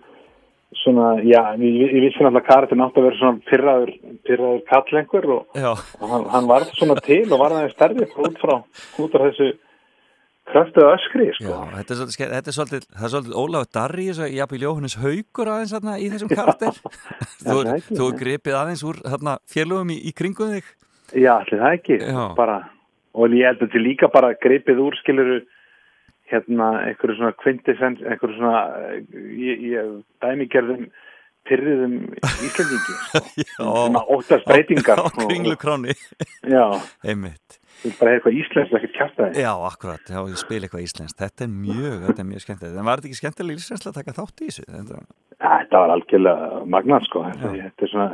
svona, 0.83 1.15
já, 1.23 1.41
ég, 1.61 1.93
ég 1.95 2.03
vissi 2.03 2.19
náttúrulega 2.19 2.41
að 2.43 2.49
karakterinn 2.49 2.85
átti 2.85 3.01
að 3.01 3.07
vera 3.07 3.19
svona 3.21 3.43
pyrraður 3.49 3.93
pyrraður 4.27 4.63
kall 4.71 4.99
einhver 5.01 5.29
og, 5.37 5.45
Já, 5.55 5.71
og 6.01 6.11
hann, 6.11 6.25
hann 6.33 6.49
varð 6.51 6.73
svona 6.79 6.97
til 7.05 7.23
og 7.31 7.41
varð 7.41 7.61
aðeins 7.61 7.77
stærri 7.77 8.09
út 8.27 8.41
frá, 8.43 8.57
út 9.05 9.15
frá 9.15 9.27
þessu 9.29 9.49
kröftuðu 10.51 10.91
öskri, 10.93 11.27
já, 11.31 11.37
sko 11.39 11.59
þetta 11.73 11.95
er 11.95 11.99
svolítið, 12.01 12.33
þetta 12.35 12.51
er 12.51 12.57
svolítið, 12.59 12.87
það 12.93 13.07
er 13.07 13.13
svolítið 13.15 13.39
Ólafur 13.41 13.71
Darri, 13.79 14.07
jafnvel 14.35 14.65
Jóhannes 14.65 14.97
Haugur 15.01 15.51
aðeins 15.55 15.75
þarna 15.75 15.95
í 15.97 16.11
þessum 16.13 16.33
karakter. 16.35 16.81
þú, 17.47 17.57
ekki, 17.75 17.97
þú 17.99 18.09
nei. 18.11 18.19
gripið 18.21 18.59
aðeins 18.61 18.85
úr 18.85 19.01
þarna 19.05 19.37
félögum 19.51 19.95
í, 19.95 19.99
í 20.05 20.15
kringum 20.17 20.55
þig. 20.55 20.71
Já, 21.15 21.33
allir 21.39 21.65
það 21.65 21.79
ekki 21.79 21.99
Já. 22.03 22.23
bara, 22.37 22.61
og 23.15 23.37
ég 23.37 23.49
held 23.49 23.61
að 23.63 23.67
þetta 23.69 23.85
líka 23.87 24.11
bara 24.13 24.35
gripið 24.45 24.85
úr 24.85 24.99
skiluru 25.01 25.41
hérna, 26.33 26.69
einhverju 26.89 27.19
svona 27.19 27.37
kvintessens 27.41 28.03
einhverju 28.05 28.39
svona 28.39 28.63
eh, 28.89 29.01
ég, 29.39 29.65
ég, 29.75 29.91
dæmigerðum 30.25 30.87
pyrriðum 31.49 31.95
Íslandingi 32.47 32.97
sko, 33.53 33.69
sem 33.85 33.99
að 34.01 34.15
óttast 34.17 34.49
breytingar 34.49 35.03
á 35.03 35.07
kringlukráni. 35.19 35.97
Já, 36.49 36.65
Einmitt. 37.05 37.59
þú 37.83 37.91
vil 37.91 37.97
bara 38.01 38.15
eitthvað 38.17 38.39
íslenskt 38.41 38.79
ekkert 38.79 38.97
kjæft 38.99 39.41
Já, 39.43 39.51
akkurat, 39.69 40.05
já, 40.09 40.21
ég 40.31 40.41
spil 40.41 40.63
eitthvað 40.63 40.87
íslenskt. 40.87 41.21
Þetta 41.21 41.47
er 41.47 41.53
mjög, 41.53 41.99
þetta 42.09 42.25
er 42.25 42.31
mjög 42.31 42.45
skemmtilegt. 42.47 42.79
En 42.81 42.89
var 42.89 43.03
þetta 43.03 43.11
ekki 43.13 43.21
skemmtilega 43.23 43.63
íslenskt 43.65 43.91
að 43.91 43.99
taka 44.01 44.17
þátt 44.21 44.45
í 44.45 44.51
þessu? 44.51 44.67
Þetta, 44.71 45.03
Þetta 45.45 45.83
var 45.83 45.93
algjörlega 45.97 46.63
magnað 46.71 47.09
sko 47.09 47.25
þetta, 47.27 47.51
er 47.85 47.91
svona 47.93 48.09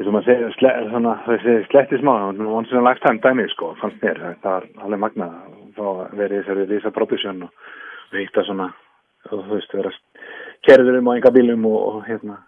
eins 0.00 0.08
og 0.08 0.14
maður 0.16 0.28
segir, 0.30 0.52
sle, 0.56 1.56
sletti 1.68 1.98
smá 2.00 2.12
once 2.32 2.72
in 2.72 2.80
a 2.80 2.84
lifetime 2.86 3.20
dæmi 3.20 3.44
sko 3.52 3.74
fannst 3.82 4.00
mér, 4.00 4.16
þetta 4.30 4.54
var 4.54 4.68
alveg 4.86 5.02
magnað 5.02 5.34
þá 5.76 5.84
verið 6.16 6.32
í 6.32 6.40
þessari 6.40 6.64
risa 6.70 6.92
production 6.96 7.42
og, 7.44 7.66
hitta 8.16 8.44
svona 8.48 8.70
þú 9.28 9.42
veist, 9.50 9.76
vera 9.76 9.92
kerður 10.68 11.00
um 11.00 11.12
á 11.12 11.16
enga 11.16 11.34
bílum 11.34 11.68
og, 11.70 11.78
og 11.90 12.08
hérna 12.08 12.40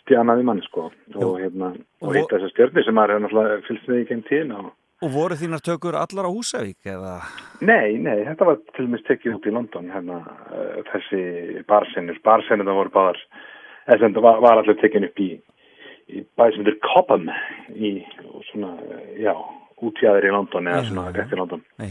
stjanaði 0.00 0.46
mann 0.46 0.64
sko. 0.64 0.90
Og 1.18 1.38
hérna 1.42 1.74
Og 2.00 2.10
og 2.10 2.18
hitta 2.18 2.38
þessar 2.38 2.52
stjörnir 2.54 2.86
sem 2.86 2.96
maður 2.96 3.16
hefur 3.16 3.24
náttúrulega 3.26 3.62
fylgst 3.68 3.88
með 3.90 4.02
í 4.02 4.08
geng 4.10 4.26
tíðina 4.28 4.60
og 4.64 4.74
og 5.04 5.12
voru 5.12 5.36
þínar 5.36 5.60
tökur 5.64 5.96
allar 5.98 6.28
á 6.28 6.32
Húsavík 6.32 6.88
eða? 6.88 7.18
Nei, 7.60 7.98
nei, 8.00 8.24
þetta 8.24 8.48
var 8.48 8.62
til 8.76 8.86
og 8.86 8.94
með 8.94 9.02
tekið 9.10 9.34
út 9.36 9.48
í 9.48 9.52
London 9.52 9.90
hérna, 9.92 10.22
uh, 10.48 10.78
þessi 10.88 11.20
barsinnur, 11.68 12.20
barsinnur 12.24 12.68
það 12.68 12.80
voru 12.80 12.94
báðar 12.94 13.20
eða 13.86 13.98
sem 13.98 14.08
þetta 14.08 14.24
var, 14.24 14.40
var 14.44 14.62
allir 14.62 14.78
tekinn 14.80 15.08
upp 15.08 15.20
í, 15.20 15.28
í 16.08 16.24
þetta 16.38 16.72
er 16.72 16.78
Cobham 16.86 17.28
í 17.76 17.92
svona, 18.48 18.72
uh, 18.72 19.04
já, 19.20 19.34
útjæðir 19.76 20.24
í 20.28 20.32
London 20.32 20.70
eða 20.72 20.84
svona 20.88 21.10
í 21.12 21.36
London. 21.38 21.62
Nei, 21.78 21.90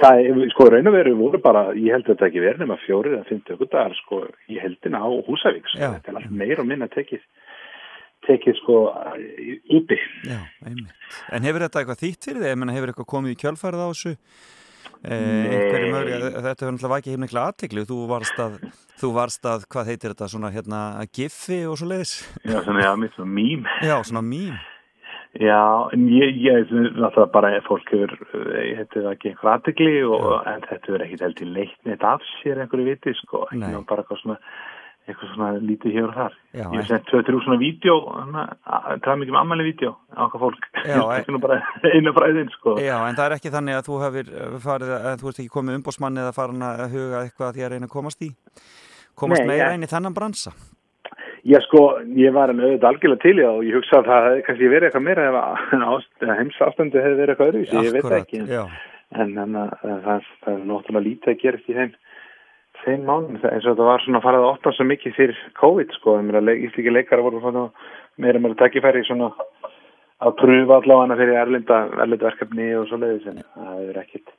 það, 0.00 0.20
er- 0.24 0.50
sko, 0.54 0.66
raun 0.72 0.90
og 0.90 0.96
veru 0.96 1.14
voru 1.18 1.40
bara, 1.44 1.68
ég 1.78 1.94
held 1.94 2.08
að 2.08 2.14
þetta 2.16 2.26
ekki 2.30 2.42
verið 2.42 2.64
nema 2.64 2.78
fjórir 2.82 3.14
eða 3.18 3.28
fimm 3.28 3.44
tökudagar, 3.46 3.94
sko, 4.02 4.24
í 4.50 4.58
heldina 4.58 4.98
á 5.04 5.08
Húsavík, 5.28 5.68
sko, 5.70 5.92
þetta 5.98 6.10
er 6.12 6.18
allt 6.20 6.34
meir 6.34 6.62
og 6.62 6.66
minna 6.70 6.88
tekið 6.90 7.22
tekið 8.24 8.56
sko 8.62 8.76
úti. 9.76 9.98
Já, 10.24 10.40
einmitt. 10.64 10.92
En 11.36 11.44
hefur 11.44 11.66
þetta 11.66 11.82
eitthvað 11.82 12.02
þýtt 12.02 12.28
fyrir 12.30 12.40
þig? 12.42 12.50
Ég 12.54 12.60
meina, 12.60 12.76
hefur 12.76 12.92
eitthvað 12.92 13.10
komið 13.12 13.34
í 13.34 13.40
kjölfærið 13.44 13.84
á 13.84 13.88
þessu? 13.92 14.14
Eh, 15.04 15.88
mögri, 15.92 16.14
þetta 16.32 16.64
hefur 16.64 16.72
náttúrulega 16.72 16.92
vakið 16.94 17.12
heimleiklega 17.14 17.48
aðtekli 17.50 17.82
þú 17.88 17.98
varst 18.08 18.38
að, 18.40 18.54
þú 19.00 19.10
varst 19.12 19.48
að, 19.48 19.66
hvað 19.72 19.90
heitir 19.92 20.14
þetta, 20.14 20.28
svona 20.32 20.50
hérna 20.54 20.80
giffi 21.12 21.58
og 21.68 21.76
svo 21.76 21.88
leiðis 21.90 22.14
Já, 22.48 22.56
svona, 22.64 22.84
já, 22.86 22.92
mitt 22.96 23.12
svona 23.18 23.34
mím. 23.36 23.66
Já, 23.84 23.96
svona 24.08 24.22
mím 24.24 24.56
Já, 25.40 25.90
en 25.90 26.04
ég, 26.14 26.36
ég, 26.38 26.68
náttúrulega 26.70 27.26
bara 27.34 27.50
fólk 27.66 27.88
hefur, 27.90 28.12
eh, 28.54 28.76
þetta 28.78 29.00
er 29.00 29.08
ekki 29.10 29.32
einhver 29.32 29.50
aðtegli 29.50 29.94
og, 30.06 30.28
en 30.46 30.62
þetta 30.62 30.86
hefur 30.86 31.02
ekkit 31.02 31.24
held 31.26 31.42
í 31.42 31.48
leitt 31.56 31.80
neitt 31.88 32.06
af 32.06 32.22
sér 32.38 32.60
einhverju 32.62 32.86
viti, 32.86 33.14
sko, 33.18 33.48
ekki 33.48 33.58
ná 33.64 33.80
bara 33.88 34.04
eitthvað 34.04 34.20
svona, 34.20 34.36
eitthvað 35.08 35.32
svona 35.32 35.48
lítið 35.58 35.96
hér 35.96 36.06
og 36.06 36.14
þar. 36.20 36.38
Já, 36.54 36.62
ég 36.62 36.76
hef 36.78 36.90
sett 36.92 37.10
2-3 37.10 37.42
svona 37.48 37.58
vídeo, 37.58 37.96
er 38.14 39.18
mikið 39.24 39.34
um 39.34 39.40
ammæli 39.42 39.66
vídeo 39.72 39.96
á 40.14 40.22
okkar 40.28 40.44
fólk. 40.44 40.70
Já, 40.86 41.02
ekki 41.18 41.34
nú 41.34 41.42
bara 41.42 41.58
eina 41.90 42.14
fræðin, 42.14 42.54
sko. 42.54 42.76
Já, 42.78 42.94
en 43.02 43.18
það 43.18 43.26
er 43.26 43.36
ekki 43.40 43.54
þannig 43.56 43.80
að 43.80 43.90
þú 43.90 44.00
hefur 44.04 44.32
eh, 44.38 44.56
farið, 44.68 44.94
að 45.00 45.18
þú 45.24 45.32
ert 45.32 45.42
ekki 45.42 45.56
komið 45.58 45.80
umbósmanni 45.80 46.22
eða 46.22 46.38
farin 46.38 46.68
að 46.70 46.86
huga 46.94 47.24
eitthvað 47.24 47.50
að 47.50 47.58
því 47.58 47.66
að 47.66 47.74
reyna 47.74 47.90
að 47.90 47.96
komast 47.98 48.22
í 48.22 48.30
komast 49.18 49.46
meira 49.46 49.74
inn 49.74 49.86
í 49.86 49.90
þennan 49.90 50.14
bransa 50.14 50.54
Já, 51.44 51.58
sko, 51.66 51.80
ég 52.16 52.32
var 52.32 52.52
en 52.52 52.62
auðvitað 52.62 52.88
algjörlega 52.88 53.20
til 53.20 53.34
það 53.36 53.50
og 53.50 53.66
ég 53.68 53.76
hugsa 53.76 53.98
að 53.98 54.06
það 54.08 54.26
hefði 54.26 54.44
kannski 54.46 54.68
verið 54.72 54.86
eitthvað 54.88 55.04
meira 55.04 55.24
ef 55.28 55.34
að 55.40 56.36
heimsástandi 56.38 57.02
hefði 57.04 57.18
verið 57.18 57.32
eitthvað 57.34 57.50
öðruvísi, 57.50 57.82
ég 57.84 57.96
veit 57.96 58.06
það 58.06 58.16
ekki. 58.18 58.40
En, 58.40 58.48
já. 58.54 58.62
en, 59.20 59.34
en 59.42 59.58
að, 59.60 59.74
það, 60.06 60.30
það 60.44 60.54
er 60.54 60.62
náttúrulega 60.70 61.04
lítið 61.08 61.32
að 61.34 61.42
gerast 61.42 61.68
í 61.68 61.76
þeim, 61.76 61.92
þeim 62.84 63.04
mánum. 63.10 63.36
Það, 63.42 63.50
eins 63.50 63.66
og 63.66 63.74
þetta 63.74 63.90
var 63.90 64.06
svona 64.06 64.22
farið 64.24 64.46
að 64.46 64.54
opna 64.54 64.72
svo 64.78 64.88
mikið 64.88 65.16
fyrir 65.18 65.42
COVID, 65.60 65.94
sko. 65.98 66.16
Ég 66.16 66.30
meina, 66.30 66.56
íslíki 66.68 66.96
leikara 66.96 67.26
voru 67.26 67.44
svona 67.44 67.66
meira 68.24 68.40
meira 68.40 68.58
takkifæri 68.62 69.04
svona 69.04 69.30
að 70.24 70.36
pröfa 70.40 70.80
allavega 70.80 71.18
fyrir 71.18 71.40
erlenda, 71.42 71.80
erlenda 71.98 72.30
verkefni 72.30 72.70
og 72.78 72.88
svo 72.88 73.00
leiðis 73.02 73.28
en 73.30 73.42
það 73.44 73.78
hefur 73.82 74.00
ekkit, 74.04 74.34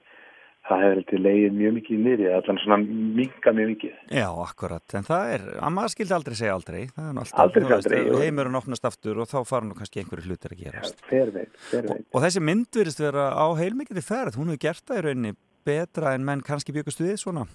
það 0.66 0.84
hefur 0.84 1.00
eitthvað 1.02 1.24
leiðið 1.26 1.58
mjög 1.60 1.74
mikið 1.76 2.00
niður, 2.06 2.32
allan 2.40 2.60
svona 2.62 2.78
minga 2.82 3.54
mjög 3.58 3.68
mikið. 3.72 3.98
Já, 4.18 4.28
akkurat, 4.46 4.96
en 4.98 5.08
það 5.08 5.34
er, 5.36 5.44
að 5.60 5.76
maður 5.76 5.94
skildi 5.94 6.16
aldrei 6.18 6.38
segja 6.40 6.56
aldrei. 6.56 6.80
Það 6.96 7.10
er 7.10 7.20
alltaf, 7.22 7.42
Aldrei 7.44 7.66
þú 7.66 7.74
veist, 7.74 8.24
heimurinn 8.24 8.60
opnast 8.62 8.90
aftur 8.90 9.22
og 9.22 9.30
þá 9.30 9.38
fara 9.50 9.68
nú 9.68 9.78
kannski 9.78 10.02
einhverju 10.02 10.32
hlutir 10.32 10.56
að 10.56 10.64
gerast. 10.64 11.06
Fer 11.12 11.34
veit, 11.36 11.54
fer 11.70 11.86
veit. 11.92 12.08
og 12.10 12.26
þessi 12.26 12.44
mynd 12.50 12.80
virðist 12.80 13.04
vera 13.04 13.28
á 13.38 13.46
heilmikið 13.60 14.02
ferð, 14.06 14.40
hún 14.40 14.54
hefur 14.54 14.64
gert 14.66 14.90
það 14.90 15.02
í 15.02 15.06
rauninni 15.06 15.38
betra 15.66 16.16
en 16.16 16.26
menn 16.26 16.44
kannski 16.46 16.74
byggustu 16.74 17.06
við 17.06 17.22
svona. 17.22 17.46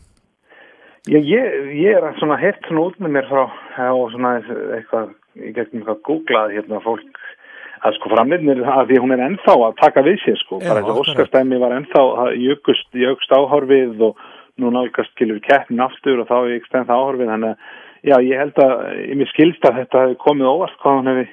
Já, 1.08 1.16
ég, 1.16 1.54
ég 1.80 1.96
er 1.96 2.14
svona 2.20 2.36
hert 2.38 2.62
svona 2.68 2.86
út 2.90 2.98
með 3.00 3.14
mér 3.16 3.28
frá 3.30 3.44
og 3.88 4.10
svona 4.12 4.34
eitthvað, 4.76 5.14
í 5.40 5.52
gegnum 5.56 5.80
eitthvað 5.80 6.02
googlað 6.06 6.56
hérna 6.58 6.82
fólk 6.84 7.22
að 7.80 7.96
sko 7.96 8.12
framliðnir 8.12 8.60
að 8.68 8.90
því 8.90 9.00
hún 9.02 9.14
er 9.16 9.24
ennþá 9.24 9.56
að 9.56 9.76
taka 9.80 10.04
við 10.04 10.18
sér 10.24 10.38
sko, 10.42 10.60
bara 10.60 10.82
akkurat. 10.82 11.00
óskastæmi 11.02 11.60
var 11.62 11.74
ennþá 11.78 12.02
jökust, 12.36 12.88
jökust 12.92 13.32
áhorfið 13.32 14.04
og 14.10 14.24
nú 14.60 14.72
nálgast 14.74 15.14
skilur 15.14 15.40
keppnin 15.44 15.80
aftur 15.84 16.20
og 16.20 16.28
þá 16.28 16.36
er 16.40 16.56
ykkur 16.58 16.70
stænt 16.70 16.92
áhorfið 16.92 17.32
þannig 17.32 17.54
að 17.54 18.10
já, 18.10 18.16
ég 18.26 18.40
held 18.40 18.62
að, 18.64 18.74
ég 19.08 19.20
mér 19.20 19.30
skilst 19.32 19.68
að 19.68 19.78
þetta 19.80 20.04
hefði 20.04 20.18
komið 20.24 20.50
óvart 20.50 20.80
hvað 20.82 20.98
hún 20.98 21.12
hefði 21.12 21.28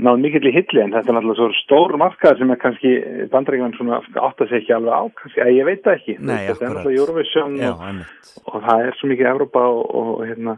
náð 0.00 0.20
mikill 0.22 0.48
í 0.48 0.54
hilli 0.54 0.80
en 0.80 0.94
þetta 0.94 1.10
er 1.10 1.16
náttúrulega 1.18 1.38
svo 1.38 1.48
stór 1.58 1.96
markaður 2.00 2.38
sem 2.40 2.52
er 2.54 2.60
kannski 2.62 2.92
bandaríkjum 3.32 3.74
svona 3.76 3.98
átt 4.00 4.40
að 4.40 4.48
segja 4.48 4.60
ekki 4.62 4.76
alveg 4.78 4.94
á 4.96 5.02
kannski, 5.20 5.48
ég 5.52 5.68
veit 5.68 5.82
það 5.84 5.98
ekki 5.98 6.14
Nei, 6.16 6.38
þetta 6.48 6.64
er 6.64 6.76
náttúrulega 6.78 7.02
Eurovision 7.02 7.58
og, 7.68 7.82
einmitt. 7.90 8.30
og 8.48 8.56
það 8.64 8.86
er 8.86 8.96
svo 8.96 9.10
mikið 9.12 9.32
Evrópa 9.34 9.64
og, 9.68 9.82
og 10.00 10.22
hérna 10.30 10.56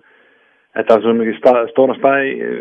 þetta 0.78 0.94
er 0.94 1.02
svo 1.02 1.16
mikið 1.18 1.40
stað, 1.40 1.60
stóra 1.72 1.98
staði 1.98 2.52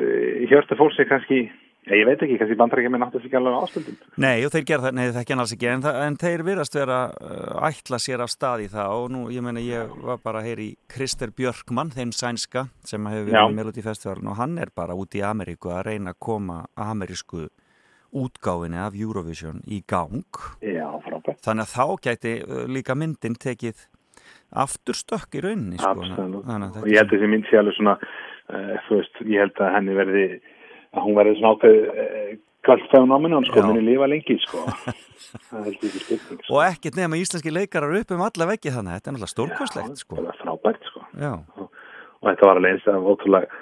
í 0.41 0.49
hjörtu 0.49 0.79
fólk 0.79 0.97
sem 0.97 1.09
kannski 1.11 1.43
já, 1.87 1.93
ég 1.97 2.05
veit 2.07 2.21
ekki, 2.25 2.37
kannski 2.41 2.57
bandaríkjum 2.59 2.97
er 2.97 3.01
náttúrulega 3.03 3.29
ekki 3.29 3.39
alveg 3.39 3.57
ástundum 3.59 3.97
Nei, 4.23 4.45
og 4.45 4.53
þeir 4.53 4.67
gera 4.69 4.85
það, 4.85 4.95
nei 4.97 5.03
það 5.05 5.21
ekki 5.23 5.37
alls 5.37 5.55
ekki 5.55 5.69
en, 5.71 5.87
en 6.03 6.19
þeir 6.23 6.45
virðast 6.49 6.77
vera 6.77 6.99
uh, 7.13 7.65
ætla 7.69 7.99
sér 8.03 8.23
af 8.25 8.33
stað 8.33 8.65
í 8.65 8.69
það 8.73 8.99
og 8.99 9.09
nú, 9.15 9.23
ég 9.33 9.45
meina, 9.45 9.63
ég 9.63 9.97
var 10.03 10.21
bara 10.23 10.43
að 10.43 10.51
heyri 10.51 10.69
Krister 10.91 11.33
Björkmann, 11.35 11.93
þeim 11.95 12.13
sænska 12.15 12.67
sem 12.87 13.09
hefur 13.11 13.27
verið 13.29 13.49
með 13.49 13.59
Melody 13.59 13.85
Festivalin 13.85 14.31
og 14.33 14.39
hann 14.39 14.55
er 14.61 14.73
bara 14.75 14.97
út 14.97 15.17
í 15.17 15.25
Ameríku 15.25 15.73
að 15.73 15.85
reyna 15.89 16.15
að 16.15 16.21
koma 16.27 16.63
amerísku 16.79 17.47
útgáfinni 18.13 18.77
af 18.77 18.93
Eurovision 18.93 19.63
í 19.65 19.81
gang. 19.89 20.21
Já, 20.61 20.85
frábært. 21.01 21.41
Þannig 21.41 21.65
að 21.65 21.73
þá 21.73 21.85
gæti 22.07 22.33
uh, 22.45 22.63
líka 22.69 22.95
myndin 22.97 23.37
tekið 23.41 23.87
afturstökk 24.63 25.39
í 25.39 25.43
rauninni 25.43 25.81
sko. 25.81 26.05
Að 26.05 26.77
og 26.83 26.89
ég 26.91 27.01
held 27.01 27.09
að 27.09 27.15
þessi 27.15 27.29
mynd 27.31 27.47
sé 27.49 27.59
alveg 27.59 27.77
svona 27.77 27.95
uh, 27.97 28.75
þú 28.85 28.99
veist, 28.99 29.21
ég 29.25 29.41
held 29.41 29.61
að 29.65 29.73
henni 29.77 29.97
verði 29.97 30.25
að 30.93 31.07
hún 31.07 31.17
verði 31.17 31.37
svona 31.39 31.55
ákveð 31.57 31.77
kallt 32.63 32.85
fenomenon, 32.93 33.45
sko, 33.49 33.65
minni 33.67 33.83
lifa 33.91 34.07
lengi 34.07 34.37
sko, 34.43 34.63
það 35.49 35.67
ég 35.67 35.75
ekki 35.75 35.91
spurning 35.97 36.39
sko. 36.45 36.55
og 36.55 36.63
ekkert 36.69 36.99
nema 37.01 37.19
íslenski 37.19 37.51
leikarar 37.51 37.97
upp 37.99 38.15
um 38.15 38.23
alla 38.23 38.49
veggi 38.53 38.71
þannig 38.71 38.93
að 38.93 38.97
þetta 38.99 39.11
er 39.11 39.17
náttúrulega 39.17 39.33
stórkostlegt 39.33 40.05
sko. 40.05 40.21
það 40.21 40.31
er 40.31 40.39
frábært 40.39 40.89
sko. 40.91 41.05
Já, 41.19 41.33
og 41.59 42.29
þetta 42.29 42.49
var 42.49 42.61
alveg 42.61 42.77
eins 42.77 42.89
að 42.93 43.11
ótrúlega 43.11 43.61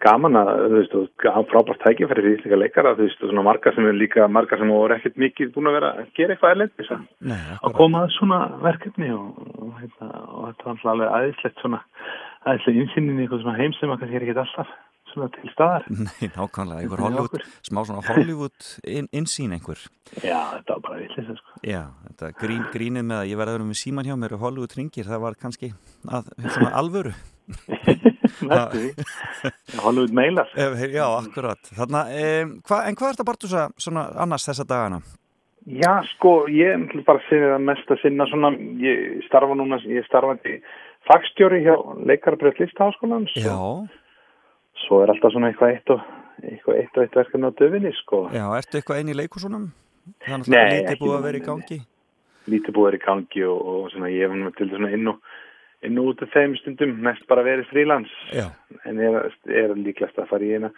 gaman 0.00 0.38
að, 0.40 0.50
þú 0.64 0.76
veist, 0.78 0.94
og 0.96 1.48
frábært 1.50 1.82
tækifæri 1.84 2.22
fyrir 2.22 2.38
íslenska 2.38 2.56
leikara, 2.62 2.94
þú 2.96 3.04
veist, 3.04 3.20
og 3.20 3.28
svona 3.28 3.44
marga 3.44 3.72
sem 3.76 3.88
er 3.90 3.98
líka, 4.00 4.28
marga 4.32 4.56
sem 4.56 4.72
voru 4.72 4.96
ekkert 4.96 5.20
mikið 5.20 5.50
búin 5.52 5.68
að 5.68 5.76
vera 5.76 5.90
að 6.00 6.14
gera 6.16 6.32
eitthvað 6.32 6.54
erlendis 6.54 6.92
að 6.94 7.02
nei, 7.28 7.40
að 7.60 7.74
koma 7.76 8.06
að 8.06 8.14
svona 8.16 8.38
verkefni 8.64 9.10
og, 9.12 9.42
og, 9.58 9.74
hérna, 9.82 10.08
og 10.24 10.46
þetta 10.46 10.70
var 10.70 10.94
alveg 10.94 11.12
aðeinslegt 11.18 11.60
svona, 11.60 11.82
aðeinslega 12.46 12.80
svona 15.12 15.28
að 15.28 15.36
til 15.36 15.52
staðar. 15.54 15.86
Nei, 16.06 16.28
nákvæmlega, 16.34 16.84
einhver 16.84 17.02
Hollywood, 17.04 17.44
smá 17.66 17.82
svona 17.88 18.04
Hollywood 18.08 18.70
inn, 18.84 19.10
innsýn 19.20 19.56
einhver. 19.56 19.82
Já, 20.20 20.40
þetta 20.56 20.76
var 20.76 20.84
bara 20.86 21.02
villisa, 21.02 21.36
sko. 21.38 21.60
Já, 21.66 21.82
þetta 22.08 22.32
grín, 22.40 22.64
grínið 22.74 23.04
með 23.10 23.22
að 23.22 23.32
ég 23.32 23.42
var 23.42 23.52
aðra 23.52 23.68
með 23.68 23.82
síman 23.82 24.08
hjá 24.08 24.16
mér 24.20 24.36
og 24.36 24.46
Hollywood 24.46 24.78
ringir, 24.78 25.10
það 25.10 25.24
var 25.26 25.38
kannski 25.40 25.72
að, 26.08 26.32
svona 26.46 26.72
alvöru. 26.80 27.14
Hollywood 29.84 30.12
mailar. 30.14 30.48
Eh, 30.56 30.84
Já, 30.94 31.06
akkurat. 31.18 31.72
Þarna, 31.76 32.04
um, 32.10 32.60
hva, 32.66 32.84
en 32.86 32.98
hvað 32.98 33.08
er 33.08 33.16
þetta 33.16 33.30
Bartusa 33.30 33.62
svona 33.80 34.02
annars 34.22 34.46
þessa 34.48 34.68
dagana? 34.68 35.00
Já, 35.68 36.00
sko, 36.14 36.46
ég 36.48 36.72
er 36.72 37.02
bara 37.04 37.20
að 37.20 37.26
segja 37.28 37.50
það 37.52 37.66
mest 37.68 37.90
að 37.92 37.98
sinna 38.00 38.26
svona, 38.30 38.50
ég 38.80 39.26
starfa 39.26 39.56
núna, 39.58 39.76
ég 39.84 40.06
starfandi 40.08 40.54
fagstjóri 41.08 41.60
hjá 41.64 41.74
leikarabröð 42.08 42.62
listaháskólans. 42.62 43.34
Já, 43.36 43.56
Svo 44.86 45.02
er 45.04 45.12
alltaf 45.12 45.34
svona 45.34 45.50
eitthvað 45.50 45.74
eitt 45.74 45.92
og 45.94 46.00
eitthvað 46.40 46.80
eitt 46.80 46.96
og 46.96 47.04
eitt 47.04 47.20
verkefni 47.20 47.50
á 47.50 47.58
döfinni, 47.60 47.92
sko. 48.00 48.24
já, 48.32 48.44
ertu 48.56 48.80
eitthvað 48.80 49.02
einn 49.02 49.12
í 49.12 49.18
leikusunum? 49.18 49.68
Nei, 50.10 50.32
náttúrulega 50.32 50.72
lítið 50.74 51.02
búið 51.02 51.16
að 51.16 51.26
vera 51.28 51.40
í 51.40 51.44
gangi. 51.44 51.78
lítið 52.50 52.76
búið 52.76 52.90
er 52.90 52.96
í 52.96 53.04
gangi 53.04 53.46
og, 53.46 53.60
og 53.72 53.92
svona 53.92 54.10
ég 54.10 54.32
hef 54.32 54.56
til 54.58 54.70
svona 54.72 54.92
inn 54.96 55.12
og 55.12 55.20
inn 55.86 56.00
og 56.00 56.10
út 56.12 56.24
af 56.24 56.32
þeim 56.34 56.56
stundum 56.60 56.98
mest 57.04 57.24
bara 57.30 57.44
verið 57.46 57.68
frílans 57.70 58.10
Já, 58.36 58.50
en 58.88 59.00
ég 59.00 59.16
er, 59.16 59.32
er 59.62 59.74
líklegast 59.78 60.18
að 60.20 60.28
fara 60.32 60.44
í 60.44 60.52
eina 60.56 60.72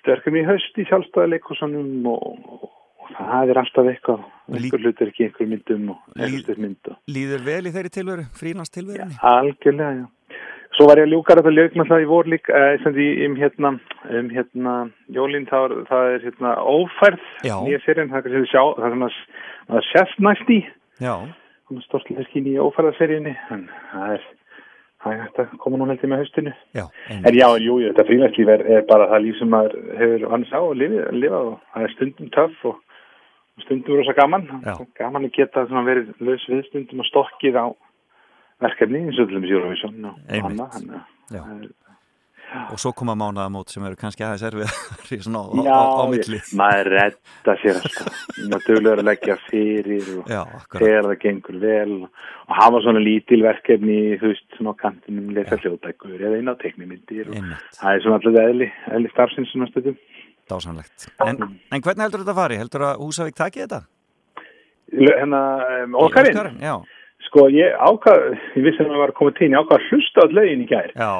störkum 0.00 0.38
í 0.38 0.44
haust 0.46 0.80
í 0.80 0.86
sjálfstæðileikusunum 0.88 2.08
og, 2.12 2.22
og, 2.56 2.70
og 3.04 3.14
það 3.18 3.52
er 3.52 3.60
alltaf 3.62 3.90
eitthvað 3.92 4.24
einhver 4.56 4.84
hlutur 4.84 5.12
ekki 5.12 5.28
einhver 5.28 5.50
myndum 5.52 5.90
og 5.92 6.20
einhver 6.28 6.62
mynd 6.62 6.92
líður 7.12 7.44
vel 7.48 7.62
í 7.68 7.74
þeirri 7.74 7.92
tilveru, 7.98 8.28
frílans 8.36 8.72
tilverunni? 8.72 9.18
algjörlega, 9.20 9.92
já 10.04 10.06
Svo 10.76 10.86
var 10.90 11.00
ég 11.00 11.06
að 11.08 11.12
ljúka 11.14 11.36
þetta 11.38 11.52
lög 11.56 11.76
með 11.80 11.88
það 11.88 12.02
í 12.04 12.08
vor 12.10 12.26
líka, 12.28 12.52
eh, 12.52 12.78
sem 12.82 12.92
því 12.92 13.06
um 13.26 13.36
hérna, 13.40 13.68
um 14.20 14.28
hérna, 14.30 14.74
Jólín, 15.08 15.46
það, 15.48 15.62
var- 15.62 15.84
það 15.90 16.14
er 16.14 16.24
hérna 16.26 16.50
ófærð, 16.60 17.20
nýja 17.64 17.80
serien, 17.84 18.10
það 18.12 18.26
er 18.26 18.46
sjá, 18.50 18.62
það 18.76 18.86
er 18.86 18.96
svona, 18.96 19.10
það 19.70 19.86
sést 19.92 20.18
næst 20.20 20.50
í, 20.52 20.58
hún 21.70 21.78
er 21.78 21.86
stortlega 21.88 22.26
í 22.36 22.58
ófærðarseríunni 22.60 23.36
en 23.50 23.68
það 23.92 24.12
er 24.18 24.26
það 25.06 25.12
er 25.14 25.20
hægt 25.22 25.38
að 25.38 25.58
koma 25.62 25.78
nú 25.78 25.86
heldur 25.86 26.10
með 26.10 26.22
haustinu. 26.24 26.52
Já, 26.74 26.84
en 27.10 27.34
já, 27.36 27.46
jú, 27.62 27.78
jú, 27.80 27.92
þetta 27.92 28.06
frílætslíf 28.08 28.48
er, 28.48 28.62
er 28.76 28.82
bara 28.88 29.06
það 29.12 29.22
líf 29.26 29.38
sem 29.38 29.48
maður 29.52 29.74
hefur 30.00 30.30
hans 30.30 30.50
á 30.52 30.60
og 30.60 30.76
lifið, 30.76 31.02
lifað 31.12 31.50
og 31.52 31.60
það 31.74 31.82
er 31.86 31.94
stundum 31.94 32.30
töff 32.34 32.64
og 32.64 32.76
stundum 33.62 33.96
rosa 34.00 34.12
gaman. 34.12 34.46
Já. 34.66 34.74
gaman 34.98 35.24
að 35.28 35.32
geta 35.38 35.66
verið 35.70 36.14
laus 36.20 36.46
við 36.50 36.64
stundum 36.68 37.00
og 37.00 37.06
stokkið 37.06 37.54
á 37.60 37.66
verkefni 38.62 39.02
eins 39.06 39.18
og 39.20 39.32
dæmis 39.32 39.50
Eurovision 39.52 40.04
og 40.12 40.20
annað 40.50 41.66
Og 42.70 42.78
svo 42.78 42.92
koma 42.94 43.16
mánaðamót 43.18 43.72
sem 43.74 43.82
eru 43.84 43.96
kannski 43.98 44.22
aðeins 44.22 44.44
erfið 44.46 44.68
svona 45.26 45.40
á, 45.42 45.46
Já, 45.66 45.74
á, 45.74 45.82
á 45.98 46.04
milli. 46.12 46.38
ég- 46.38 46.52
maður 46.56 46.88
redda 46.94 47.54
sér 47.58 47.78
alltaf 47.80 48.20
maður 48.52 48.62
duglegur 48.68 49.02
að 49.02 49.08
leggja 49.08 49.36
fyrir 49.48 50.06
og 50.22 50.30
þegar 50.78 51.08
það 51.08 51.18
gengur 51.24 51.58
vel 51.64 51.96
og 52.06 52.54
hafa 52.60 52.80
svona 52.86 53.02
lítil 53.02 53.40
verkefni 53.42 53.98
þú 54.22 54.30
veist, 54.30 54.46
svona 54.56 54.76
á 54.78 54.80
kantinum, 54.84 55.32
lesa 55.34 55.58
hljóðbækur 55.58 56.22
eða 56.22 56.38
inn 56.38 56.52
á 56.52 56.54
Einmitt. 57.34 57.66
það 57.80 57.90
er 57.98 58.04
svona 58.06 58.20
alltaf 58.20 58.38
eðli, 58.46 58.70
eðli 58.94 59.12
starfsins 59.16 59.50
svona 59.52 59.68
stundum 59.72 59.98
Dásanlegt. 60.46 61.08
En, 61.26 61.40
en 61.74 61.82
hvernig 61.82 62.04
heldur 62.06 62.22
þetta 62.22 62.30
að 62.30 62.38
fari? 62.38 62.56
Heldur 62.62 62.82
að 62.86 63.00
Húsavík 63.02 63.34
taki 63.34 63.64
þetta? 63.64 63.80
L- 64.94 65.16
hérna, 65.18 65.40
um, 65.82 65.96
okkarinn 66.06 66.36
Óskarinn, 66.38 66.60
Já, 66.62 66.76
sko, 67.36 67.50
ég 67.52 67.76
ákvað, 67.76 68.24
ég 68.56 68.64
vissi 68.64 68.80
að 68.80 68.88
maður 68.88 69.02
var 69.02 69.12
að 69.12 69.36
til 69.36 69.50
ég 69.50 69.58
ákvað 69.60 69.76
að 69.76 69.90
hlusta 69.90 70.24
á 70.24 70.26
lögin 70.32 70.64
í 70.64 70.68
gær 70.70 70.90
já, 70.96 71.12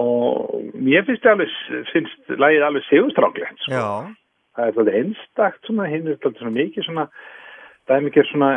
og 0.00 0.72
mér 0.72 1.04
finnst, 1.08 1.28
alveg, 1.28 1.52
finnst 1.92 2.32
lagið 2.40 2.64
alveg 2.66 2.88
sigurstráklegt 2.88 3.66
sko. 3.66 3.76
Já, 3.76 3.86
það 4.56 4.66
er 4.66 4.74
svolítið 4.76 4.98
einstakt 5.02 5.68
svona, 5.68 5.90
hinn 5.92 6.08
er 6.08 6.18
svolítið 6.18 6.44
svona 6.44 6.56
mikið 6.56 6.88
svona 6.88 7.06
það 7.82 7.94
er 7.96 8.04
mikið 8.06 8.28
svona 8.30 8.50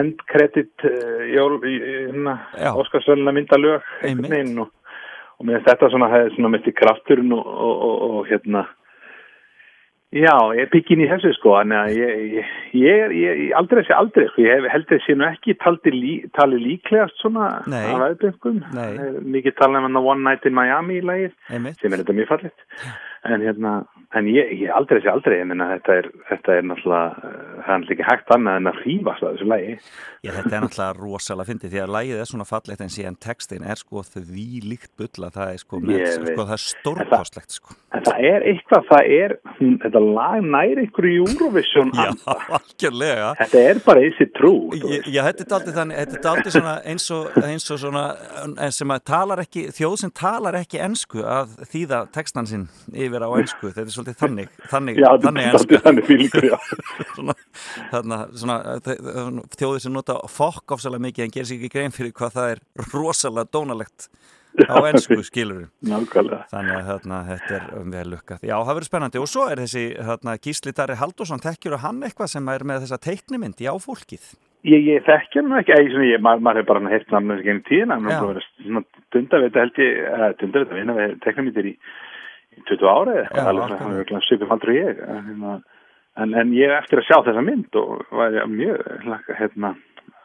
endkredit 0.00 0.84
uh, 0.88 1.22
hérna, 1.62 2.36
Já. 2.58 2.70
Óskarsvölina 2.80 3.34
myndalög 3.36 3.86
Einmitt. 4.00 4.08
einhvern 4.08 4.34
veginn 4.34 4.62
og, 4.64 4.74
og 5.38 5.46
mér 5.46 5.60
finnst 5.60 5.70
þetta 5.70 5.92
svona, 5.94 6.10
hefði 6.14 6.34
svona 6.34 6.52
mitt 6.56 6.68
í 6.70 6.76
krafturinn 6.80 7.34
og, 7.36 7.46
og, 7.46 7.74
og, 7.86 8.04
og 8.10 8.30
hérna 8.30 8.66
Já, 10.10 10.32
ég 10.58 10.64
er 10.64 10.70
byggin 10.72 11.04
í 11.04 11.06
þessu 11.06 11.30
sko, 11.36 11.52
en 11.60 11.70
ég, 11.94 12.08
ég, 12.74 13.12
ég, 13.14 13.28
er- 13.30 13.52
aldrei 13.60 13.84
sé 13.86 13.94
aldrei, 13.94 14.24
sko, 14.32 14.42
ég 14.42 14.64
held 14.72 14.88
sé 15.04 15.14
nú 15.14 15.22
ekki 15.28 15.54
lí, 15.94 16.14
tali 16.34 16.58
líklegast 16.58 17.14
svona 17.22 17.62
Nei. 17.70 17.84
af 17.94 18.02
aðbyrgum, 18.08 18.58
mikið 19.22 19.54
tala 19.60 19.78
um 19.78 19.86
hann 19.86 20.00
One 20.02 20.24
Night 20.26 20.48
in 20.50 20.56
Miami 20.58 20.98
í 20.98 21.04
lagið, 21.06 21.36
sem 21.78 21.94
er 21.94 22.02
þetta 22.02 22.16
mjög 22.18 22.28
fallit, 22.32 22.66
en 23.24 23.42
hérna, 23.44 23.72
en 24.16 24.28
ég, 24.32 24.52
ég 24.62 24.70
aldrei 24.72 25.00
sé 25.04 25.10
aldrei, 25.12 25.40
ég 25.42 25.48
minna 25.48 25.66
þetta 25.74 25.96
er, 26.00 26.06
þetta 26.30 26.54
er 26.56 26.64
náttúrulega, 26.70 27.10
eh, 27.10 27.34
það 27.60 27.74
er 27.74 27.82
náttúrulega 27.82 27.96
ekki 27.96 28.06
hægt 28.08 28.32
annað 28.36 28.60
en 28.60 28.70
að 28.70 28.78
hrífast 28.80 29.24
að 29.26 29.34
þessu 29.34 29.48
lagi, 29.50 29.74
Já, 30.20 30.32
þetta 30.36 30.56
er 30.56 30.64
náttúrulega 30.64 30.96
rosalega 31.00 31.48
fyndið 31.48 31.74
því 31.74 31.80
að 31.82 31.92
lægið 31.94 32.18
er 32.20 32.28
svona 32.30 32.46
fallegt 32.48 32.84
en 32.84 32.92
síðan 32.92 33.18
textin 33.24 33.62
er 33.64 33.80
sko 33.80 34.02
því 34.04 34.46
líkt 34.68 34.90
bulla, 35.00 35.30
það 35.32 35.52
er 35.52 35.60
sko, 35.62 35.80
með, 35.84 36.04
sko 36.16 36.46
það 36.48 36.54
er 36.56 36.62
stórkostlegt 36.64 37.56
sko. 37.58 37.76
en 37.96 38.06
það 38.08 38.24
er 38.30 38.46
eitthvað, 38.50 38.88
það 38.90 39.12
er, 39.18 39.36
hm, 39.58 39.76
þetta 39.84 40.02
lag 40.06 40.48
næri 40.56 40.86
ykkur 40.88 41.08
í 41.10 41.14
Eurovision, 41.20 41.92
Já, 41.96 42.08
anda. 42.08 42.38
algjörlega. 42.56 43.30
þetta 43.42 43.64
er 43.70 43.82
bara 43.84 44.04
þessi 44.06 44.28
trú. 44.36 44.54
Já, 44.80 45.22
þetta 45.28 45.46
er 45.46 45.56
aldrei 45.60 45.76
þannig, 45.76 46.00
þetta 46.00 46.20
er 46.20 46.32
aldrei 46.32 46.56
svona 46.56 46.74
eins 46.94 47.10
og, 47.16 47.40
eins 47.44 47.70
og 47.70 47.82
svona, 47.84 48.04
sem 48.72 48.96
að 48.96 49.06
talar 49.12 49.44
ekki, 49.44 49.66
þjóð 49.76 49.96
sem 50.04 50.14
talar 50.16 50.60
ekki 50.60 50.80
ensku 50.84 51.24
að 51.24 51.56
þýða 51.68 52.02
textan 52.16 52.48
sinn 52.48 52.68
yfir 52.92 53.09
á 53.18 53.30
ensku, 53.40 53.70
þetta 53.70 53.86
er 53.86 53.94
svolítið 53.94 54.18
þannig, 54.20 54.50
þannig, 54.70 54.98
Já, 55.00 55.06
þetta 55.10 55.26
þannig 55.28 55.48
svolítið 55.54 55.84
þannig 55.86 56.08
fílingur, 56.10 56.48
svona, 57.16 57.36
þarna, 57.92 58.18
svona, 58.42 58.58
þjóðir 59.56 59.84
sem 59.84 59.96
nota 59.96 60.18
fokk 60.30 60.76
ofsalega 60.76 61.06
mikið 61.06 61.26
en 61.26 61.34
gerir 61.36 61.48
sér 61.50 61.58
ekki 61.58 61.72
grein 61.74 61.96
fyrir 61.96 62.12
hvað 62.16 62.36
það 62.36 62.52
er 62.54 62.62
rosalega 62.94 63.52
dónalegt 63.56 64.10
á 64.66 64.78
ensku 64.90 65.18
skilur 65.26 65.66
Nákvæmlega. 65.86 66.44
þannig 66.50 66.76
að 66.76 66.90
þarna, 66.90 67.18
þetta 67.30 67.56
er 67.56 67.66
um 67.80 67.96
vel 67.96 68.06
lukkað. 68.10 68.44
Já, 68.46 68.54
það 68.58 68.74
verður 68.74 68.90
spennandi. 68.90 69.22
Og 69.22 69.30
svo 69.30 69.46
er 69.46 69.62
þessi 69.62 69.84
þarna, 70.10 70.36
Gísli 70.42 70.74
Darri 70.74 70.98
Haldursson, 70.98 71.42
þekkjur 71.42 71.80
hann 71.84 72.02
eitthvað 72.06 72.32
sem 72.34 72.54
er 72.54 72.66
með 72.66 72.86
þessa 72.86 73.02
teiknimynd 73.06 73.62
í 73.62 73.70
áfólkið 73.70 74.30
Ég, 74.68 74.82
ég 74.84 75.04
þekkja 75.06 75.40
hann 75.40 75.56
ekki, 75.56 75.76
svona, 75.88 76.06
ég, 76.10 76.20
maður, 76.20 76.42
maður 76.44 76.60
hefur 76.60 76.68
bara 76.68 76.90
heilt 76.92 77.12
namnum 77.14 77.38
þessi 77.38 77.46
genið 77.46 77.62
tíðina, 77.70 77.96
hann 77.96 78.08
er 78.10 78.18
bara 78.18 78.32
verið 78.34 78.48
svona 78.66 78.82
dundavita 79.14 79.62
held 79.62 79.78
ég, 79.80 80.00
eða 80.10 80.26
dundavita 80.42 80.76
vinna 80.76 80.96
við 80.98 81.14
teknumítir 81.24 81.68
í 81.70 81.72
20 82.68 82.88
ára 82.90 83.18
eða 83.22 83.40
Já, 83.40 83.44
alveg 83.52 83.76
hann 83.80 83.94
er 83.96 84.02
ekki 84.04 84.22
svipum 84.28 84.50
faldur 84.50 84.72
og 84.74 84.80
ég, 84.80 85.04
en, 85.06 85.22
hérna, 85.28 85.54
en, 86.20 86.34
en 86.42 86.52
ég 86.56 86.74
eftir 86.78 87.02
að 87.02 87.08
sjá 87.08 87.20
þessa 87.28 87.44
mynd 87.46 87.80
og 87.80 88.02
var 88.18 88.36
ég 88.36 88.50
mjög, 88.52 88.82
hérna, 89.38 89.74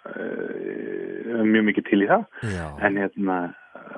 uh, 0.10 1.46
mjög 1.46 1.70
mikið 1.72 1.88
til 1.90 2.02
í 2.04 2.10
það, 2.10 2.28
já, 2.56 2.68
en 2.88 3.00
hérna, 3.04 3.40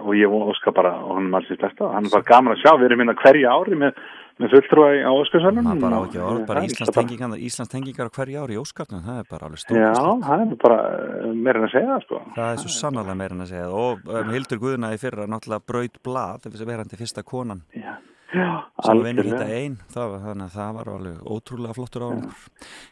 og 0.03 0.13
ég 0.17 0.31
óska 0.31 0.73
bara, 0.75 0.93
og 1.03 1.17
hann 1.17 1.29
er 1.31 1.41
alls 1.41 1.51
í 1.51 1.59
besta, 1.59 1.91
hann 1.93 2.07
er 2.07 2.13
bara 2.13 2.27
gaman 2.27 2.55
að 2.55 2.63
sjá, 2.63 2.71
við 2.77 2.89
erum 2.89 3.03
hérna 3.03 3.15
hverja 3.21 3.53
ári 3.53 3.77
með, 3.79 4.01
með 4.37 4.53
fulltrúa 4.53 4.89
á 5.01 5.11
Óskarsvælunum. 5.17 5.67
maður 5.67 5.83
bara 5.85 5.97
á 5.97 6.03
ekki 6.05 6.19
orð, 6.21 6.41
bara 6.49 6.63
Íslands 6.67 6.93
tengingar 6.97 7.39
Íslands 7.47 7.71
tengingar 7.71 8.11
á 8.11 8.15
hverju 8.17 8.43
ári 8.43 8.57
í 8.57 8.59
Óskarnum 8.61 9.05
það 9.07 9.21
er 9.21 9.29
bara 9.31 9.47
alveg 9.47 9.63
Já, 9.63 9.93
stórt 9.93 10.27
það 10.27 10.43
er 10.43 10.59
bara 10.65 10.79
meira 11.33 11.61
en 11.61 11.69
að 11.69 11.73
segja 11.73 11.93
það, 11.93 12.03
sko. 12.05 12.21
það 12.35 12.51
er 12.51 12.61
svo 12.63 12.73
sannarlega 12.75 13.19
meira 13.23 13.37
en 13.37 13.45
að 13.47 13.53
segja 13.53 13.71
og 13.71 14.11
um, 14.11 14.35
Hildur 14.35 14.61
Guðnaði 14.61 15.01
fyrra 15.01 15.29
náttúrulega 15.31 15.67
braut 15.73 15.97
blað 16.05 16.45
þegar 16.45 16.61
sem 16.61 16.71
verandi 16.73 17.01
fyrsta 17.01 17.25
konan. 17.25 17.65
Já, 17.73 17.87
já 17.87 17.95
sem 18.31 18.91
algjörlega. 18.91 19.37
þetta 19.39 19.57
einn 19.57 19.75
þannig 19.93 20.43
að 20.45 20.55
það 20.55 20.71
var 20.77 20.89
alveg 20.93 21.19
ótrúlega 21.31 21.75
flottur 21.77 22.03
á 22.03 22.09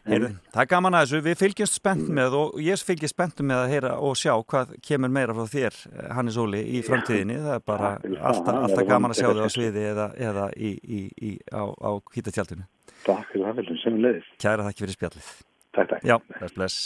Heyrðu, 0.06 0.30
það 0.54 0.62
er 0.62 0.70
gaman 0.70 0.96
að 0.96 1.04
þessu, 1.04 1.20
við 1.26 1.36
fylgjumst 1.42 1.78
spennt 1.80 2.12
með 2.18 2.36
og 2.38 2.60
ég 2.64 2.84
fylgjast 2.88 3.14
spennt 3.16 3.42
með 3.44 3.62
að 3.62 3.72
heyra 3.74 3.92
og 4.06 4.16
sjá 4.16 4.32
hvað 4.40 4.72
kemur 4.88 5.12
meira 5.12 5.36
frá 5.36 5.50
þér 5.52 5.80
Hannes 6.16 6.38
Óli 6.40 6.62
í 6.64 6.82
framtíðinni, 6.86 7.36
það 7.44 7.58
er 7.58 7.66
bara 7.68 7.90
alltaf, 8.30 8.62
alltaf 8.62 8.88
gaman 8.88 9.12
að 9.12 9.20
sjá 9.20 9.28
þig 9.28 9.44
á 9.44 9.50
sviði 9.56 9.84
eða, 9.90 10.06
eða 10.28 10.46
í, 10.56 10.72
í, 10.80 11.02
í, 11.20 11.32
á, 11.52 11.64
á 11.68 11.90
hvítatjaldinu. 12.14 12.64
Takk 13.06 13.28
fyrir 13.32 13.44
það, 13.50 13.58
viljum 13.60 13.82
sem 13.82 13.98
leiðis. 14.02 14.30
Kæra 14.42 14.64
þakki 14.66 14.86
fyrir 14.86 14.96
spjallið. 14.96 15.28
Takk, 15.76 15.90
takk. 15.92 16.06
Já, 16.08 16.16
bless, 16.32 16.56
bless. 16.56 16.78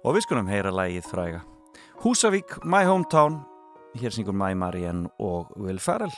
Og 0.00 0.16
við 0.16 0.26
skulum 0.26 0.50
heyra 0.50 0.74
lægið 0.74 1.06
fræga. 1.12 1.44
Húsavík, 2.02 2.58
My 2.64 2.82
Hometown. 2.88 3.40
Hér 4.00 4.14
syngur 4.14 4.36
My 4.38 4.54
Marianne 4.54 5.10
og 5.18 5.50
Will 5.58 5.80
Ferrell 5.82 6.14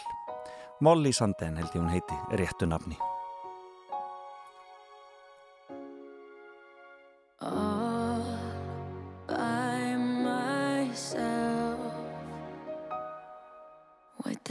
Molly 0.83 1.13
Sanden 1.13 1.57
held 1.57 1.71
ég 1.75 1.81
hún 1.81 1.91
heiti 1.95 2.17
réttu 2.35 2.67
nafni. 2.67 2.99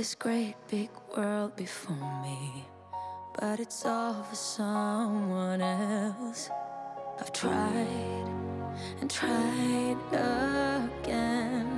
This 0.01 0.15
great 0.15 0.55
big 0.67 0.89
world 1.15 1.55
before 1.55 2.21
me. 2.23 2.65
But 3.39 3.59
it's 3.59 3.85
all 3.85 4.23
for 4.23 4.35
someone 4.35 5.61
else. 5.61 6.49
I've 7.19 7.31
tried 7.31 8.25
and 8.99 9.11
tried 9.11 9.97
again 10.11 11.70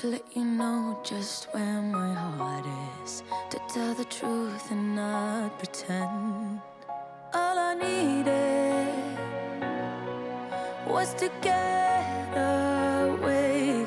to 0.00 0.08
let 0.08 0.36
you 0.36 0.44
know 0.44 0.98
just 1.02 1.44
where 1.52 1.80
my 1.80 2.12
heart 2.12 2.66
is 3.02 3.22
to 3.48 3.58
tell 3.72 3.94
the 3.94 4.04
truth 4.04 4.70
and 4.70 4.94
not 4.94 5.56
pretend 5.58 6.60
all 7.32 7.58
I 7.58 7.74
needed 7.74 8.92
was 10.86 11.14
to 11.14 11.30
get 11.40 12.28
away, 12.36 13.86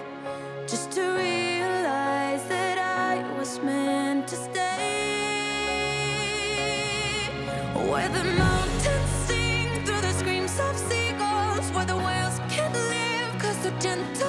just 0.68 0.92
to 0.94 1.02
realize 1.02 2.44
that 2.48 2.78
I 2.80 3.24
was 3.38 3.60
meant 3.62 4.28
to 4.30 4.36
stay. 4.36 4.80
Where 7.76 8.10
the 8.10 8.24
mountains 8.24 9.12
sing 9.28 9.86
through 9.86 10.02
the 10.02 10.14
screams 10.14 10.60
of 10.60 10.76
seagulls, 10.76 11.70
where 11.72 11.86
the 11.86 11.98
whales 11.98 12.40
can't 12.50 12.74
live 12.74 13.34
because 13.34 13.58
they're 13.60 13.80
gentle 13.80 14.29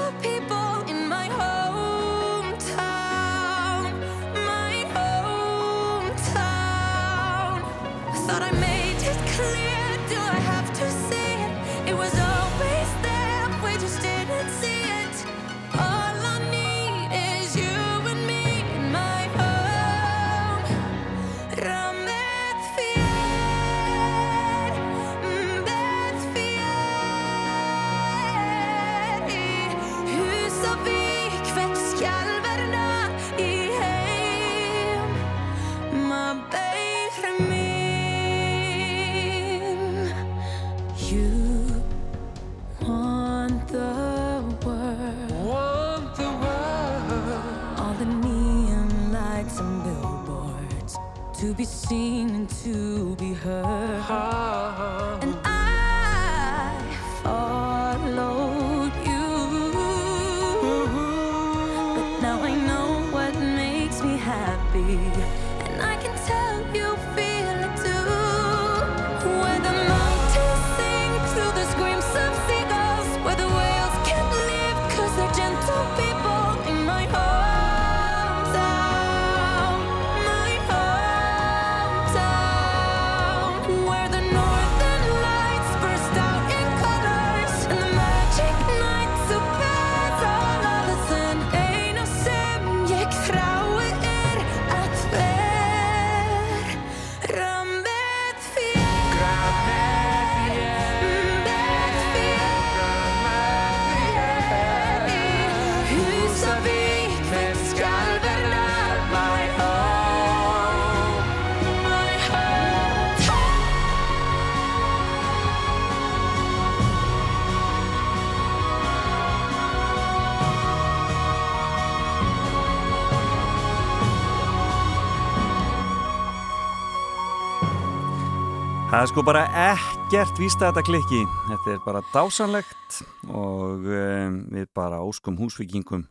Það 129.01 129.07
er 129.07 129.13
sko 129.15 129.23
bara 129.25 129.43
ekkert 129.57 130.37
víst 130.37 130.61
að 130.61 130.75
þetta 130.75 130.83
klikki. 130.85 131.19
Þetta 131.49 131.71
er 131.73 131.79
bara 131.87 132.01
dásanlegt 132.13 132.97
og 133.33 133.87
um, 133.89 134.35
við 134.53 134.67
bara 134.77 134.99
óskum 135.01 135.39
húsvíkingum 135.41 136.03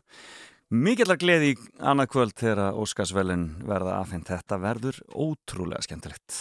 mikillar 0.74 1.20
gleði 1.22 1.52
annað 1.78 2.08
kvöld 2.10 2.34
þegar 2.34 2.74
Óskarsvelin 2.74 3.44
verða 3.62 4.00
aðfengt. 4.00 4.32
Þetta 4.34 4.58
verður 4.58 4.98
ótrúlega 5.14 5.86
skemmtilegt. 5.86 6.40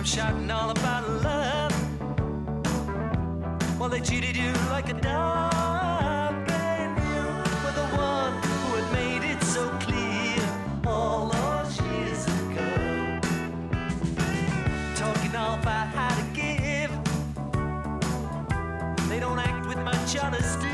I'm 0.00 0.08
shouting 0.08 0.48
all 0.48 0.70
about 0.70 0.99
they 3.90 4.00
cheated 4.00 4.36
you 4.36 4.52
like 4.70 4.88
a 4.88 4.94
dog, 4.94 6.48
and 6.48 6.96
you 7.08 7.22
were 7.64 7.72
the 7.72 7.88
one 7.96 8.32
who 8.34 8.76
had 8.76 8.92
made 8.92 9.24
it 9.28 9.42
so 9.42 9.68
clear 9.80 10.38
all 10.86 11.26
those 11.26 11.80
years 11.80 12.24
ago. 12.26 13.20
Talking 14.94 15.34
all 15.34 15.54
about 15.58 15.88
how 15.88 16.14
to 16.14 16.22
give, 16.32 16.90
they 19.08 19.18
don't 19.18 19.40
act 19.40 19.66
with 19.66 19.78
much 19.78 20.16
honesty, 20.16 20.69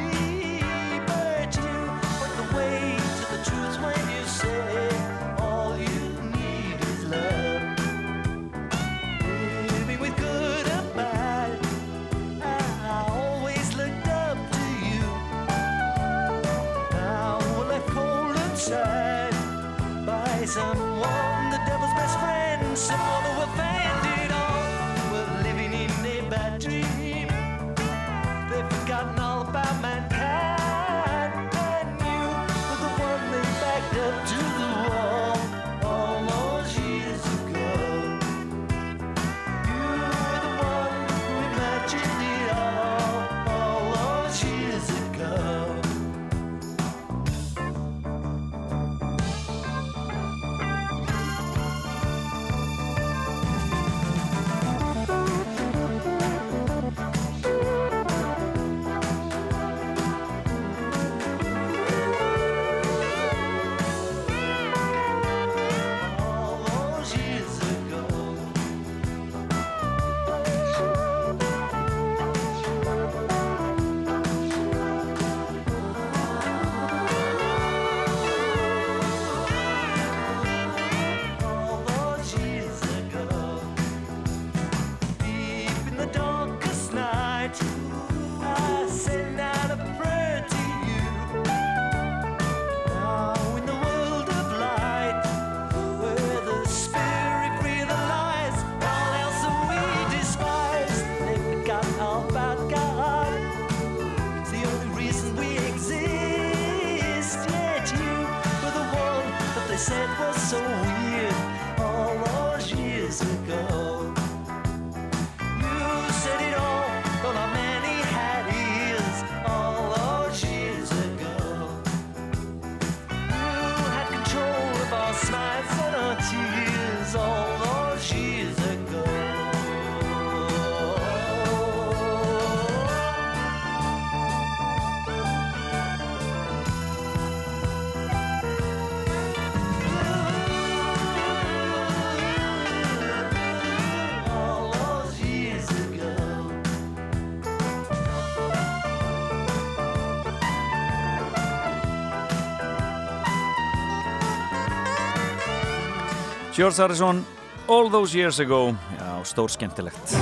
George 156.57 156.78
Harrison, 156.81 157.27
All 157.69 157.91
Those 157.91 158.19
Years 158.19 158.41
Ago. 158.41 158.74
Já, 158.99 159.24
stór 159.24 159.51
skemmtilegt. 159.53 160.16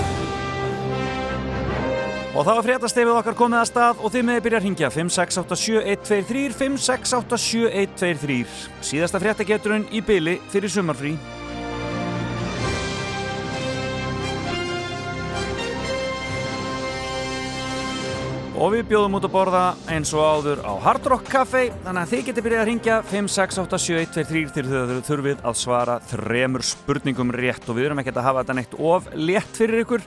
Og 2.35 2.43
þá 2.43 2.51
er 2.57 2.65
fréttastefið 2.67 3.15
okkar 3.21 3.37
komið 3.39 3.61
að 3.61 3.69
stað 3.71 4.01
og 4.03 4.11
þið 4.11 4.25
meði 4.27 4.43
byrja 4.43 4.59
að 4.59 4.67
ringja 4.67 4.89
5687123 4.91 6.57
5687123 6.59 8.41
Síðasta 8.83 9.23
fréttageturinn 9.23 9.87
í 9.95 10.03
byli 10.03 10.41
fyrir 10.51 10.75
sumarfrí. 10.75 11.15
Og 18.65 18.71
við 18.73 18.87
bjóðum 18.89 19.19
út 19.19 19.25
að 19.27 19.33
borða 19.35 19.63
eins 19.93 20.09
og 20.17 20.23
áður 20.25 20.61
á 20.65 20.73
Hard 20.81 21.05
Rock 21.11 21.27
Café 21.29 21.67
þannig 21.85 21.99
að 22.01 22.13
þið 22.15 22.21
getur 22.29 22.45
byrjað 22.47 22.63
að 22.63 22.69
ringja 22.71 22.95
5687123 23.11 24.53
til 24.55 24.63
þau 24.71 24.95
þurfið 25.05 25.43
að 25.51 25.59
svara 25.61 25.97
þremur 26.09 26.65
spurningum 26.65 27.35
rétt. 27.37 27.67
Og 27.69 27.77
við 27.77 27.91
erum 27.91 28.01
ekkert 28.01 28.23
að 28.23 28.25
hafa 28.31 28.41
þetta 28.41 28.57
neitt 28.57 28.77
of 28.79 29.11
létt 29.21 29.59
fyrir 29.59 29.83
ykkur. 29.83 30.07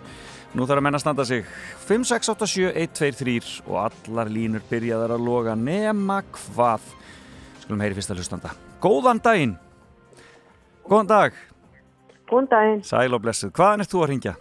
Nú 0.57 0.65
þarf 0.65 0.81
að 0.81 0.85
menna 0.87 0.97
að 0.97 1.03
standa 1.03 1.25
sig. 1.29 1.51
5687123 1.85 3.51
og 3.67 3.77
allar 3.83 4.33
línur 4.33 4.65
byrjaðar 4.71 5.13
að 5.19 5.27
loga 5.27 5.53
nema 5.53 6.23
hvað. 6.39 6.89
Skulum 7.61 7.85
heyri 7.85 7.99
fyrsta 7.99 8.17
hlustanda. 8.17 8.55
Góðan 8.81 9.21
daginn. 9.21 9.53
Góðan 10.89 11.11
dag. 11.13 11.37
Góðan 12.25 12.49
daginn. 12.55 12.81
Sæl 12.89 13.13
og 13.13 13.21
blessuð, 13.21 13.53
hvaðan 13.53 13.85
ert 13.85 13.93
þú 13.93 14.01
að 14.01 14.11
ringja? 14.15 14.35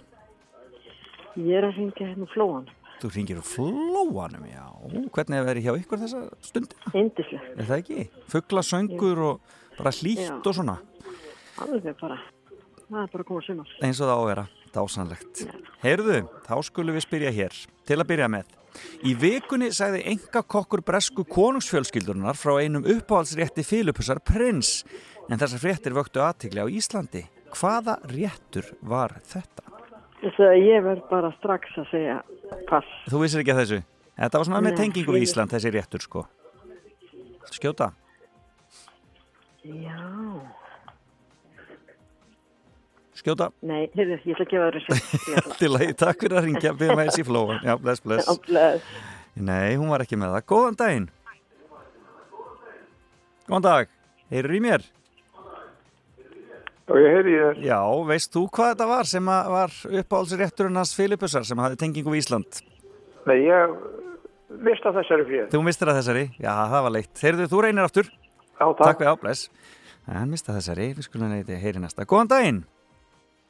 Ég 1.37 1.61
er 1.61 1.69
að 1.69 1.83
ringja 1.83 2.09
hérna 2.15 2.25
úr 2.25 2.33
flóan. 2.33 2.67
Þú 2.97 3.11
ringir 3.13 3.41
úr 3.41 3.47
flóanum, 3.47 4.47
já 4.49 4.65
Hvernig 5.13 5.37
hefur 5.37 5.49
verið 5.51 5.67
hjá 5.67 5.73
ykkur 5.83 6.03
þessa 6.05 6.23
stundina? 6.45 6.93
Indislega. 6.97 7.53
Er 7.57 7.69
það 7.69 7.83
ekki? 7.83 8.07
Fugglasöngur 8.33 9.23
og 9.31 9.57
bara 9.77 9.93
hlýtt 9.99 10.47
og 10.49 10.57
svona 10.57 10.79
Alveg 11.61 11.97
bara. 12.01 12.21
Það 12.87 13.01
er 13.03 13.11
bara 13.13 13.25
að 13.25 13.27
koma 13.29 13.43
sumar. 13.47 13.75
eins 13.83 14.01
og 14.01 14.07
það 14.07 14.15
á 14.17 14.21
að 14.21 14.31
vera, 14.31 14.47
dásanlegt 14.77 15.43
Heyrðu, 15.83 16.21
þá 16.47 16.55
skulum 16.69 16.97
við 16.97 17.07
spyrja 17.07 17.35
hér 17.35 17.59
til 17.89 17.99
að 18.01 18.09
byrja 18.13 18.31
með 18.33 18.55
Í 19.09 19.15
vikunni 19.17 19.71
sagði 19.75 20.03
enga 20.13 20.43
kokkur 20.45 20.83
bresku 20.85 21.25
konungsfjölskyldurinnar 21.29 22.37
frá 22.39 22.59
einum 22.61 22.85
uppáhaldsrétti 22.85 23.65
Filipusar 23.65 24.21
prins 24.21 24.83
en 25.31 25.41
þessar 25.41 25.63
fréttir 25.63 25.97
vöktu 25.97 26.23
aðtigli 26.23 26.63
á 26.63 26.67
Íslandi. 26.71 27.25
Hvaða 27.57 27.97
réttur 28.13 28.69
var 28.85 29.17
þetta? 29.27 29.66
Þess 30.23 30.39
að 30.41 30.55
ég 30.65 30.83
verð 30.87 31.05
bara 31.11 31.31
strax 31.37 31.75
að 31.77 31.87
segja 31.93 32.17
pass. 32.71 32.89
Þú 33.11 33.21
vissir 33.23 33.43
ekki 33.43 33.53
að 33.55 33.61
þessu? 33.63 33.81
Þetta 34.17 34.41
var 34.41 34.49
svona 34.49 34.61
með 34.65 34.73
Nei, 34.73 34.79
tengingu 34.81 35.13
við 35.13 35.21
ég- 35.21 35.27
Ísland, 35.29 35.53
þessi 35.53 35.73
réttur 35.75 36.05
sko. 36.07 36.23
Skjóta. 37.53 37.91
Já. 39.67 39.99
Skjóta. 43.17 43.51
Nei, 43.67 43.87
heyrðu, 43.97 44.17
ég 44.29 44.35
ætla 44.37 44.45
að 44.47 44.51
gefa 44.53 44.67
þér 44.71 44.81
þessu. 44.87 45.55
Til 45.61 45.71
að 45.77 45.93
takk 46.01 46.21
fyrir 46.25 46.39
að 46.41 46.49
ringja, 46.49 46.73
byrjum 46.81 47.01
að 47.03 47.09
þessi 47.11 47.23
í 47.23 47.29
flóan. 47.29 47.61
Já, 47.65 47.75
bless, 47.81 48.03
bless. 48.05 48.29
bless. 48.49 48.91
Nei, 49.37 49.77
hún 49.77 49.91
var 49.93 50.05
ekki 50.05 50.19
með 50.21 50.35
það. 50.37 50.45
Góðan 50.53 50.79
daginn. 50.81 51.07
Góðan 53.49 53.67
dag. 53.69 53.93
Heyrur 54.33 54.57
í 54.59 54.61
mér? 54.65 54.85
Og 56.87 56.99
ég 57.03 57.17
heyri 57.17 57.35
þér. 57.35 57.61
Já, 57.67 57.81
veist 58.07 58.31
þú 58.35 58.45
hvað 58.55 58.69
þetta 58.73 58.87
var 58.93 59.09
sem 59.11 59.31
að 59.33 59.49
var 59.57 59.73
uppáhaldsrétturinn 60.03 60.79
hans 60.79 60.95
Filipusar 60.95 61.47
sem 61.49 61.59
hafði 61.59 61.81
tengingu 61.81 62.13
við 62.13 62.23
Ísland? 62.23 62.61
Nei, 63.27 63.41
ég 63.43 63.75
mista 64.63 64.93
þessari 64.95 65.27
fyrir. 65.27 65.49
Þú 65.51 65.63
mistir 65.67 65.91
að 65.91 65.99
þessari? 65.99 66.25
Já, 66.39 66.53
það 66.71 66.87
var 66.87 66.95
leitt. 66.95 67.25
Heyrðu, 67.25 67.49
þú 67.51 67.65
reynir 67.67 67.89
aftur. 67.89 68.13
Já, 68.13 68.63
takk. 68.63 68.85
Takk 68.85 69.03
við 69.03 69.11
ábless. 69.11 69.45
Hann 70.07 70.31
mista 70.31 70.55
þessari, 70.55 70.93
við 70.95 71.09
skulum 71.09 71.33
neyti 71.35 71.59
heyri 71.59 71.83
næsta. 71.83 72.07
Góðan 72.07 72.31
daginn. 72.31 72.65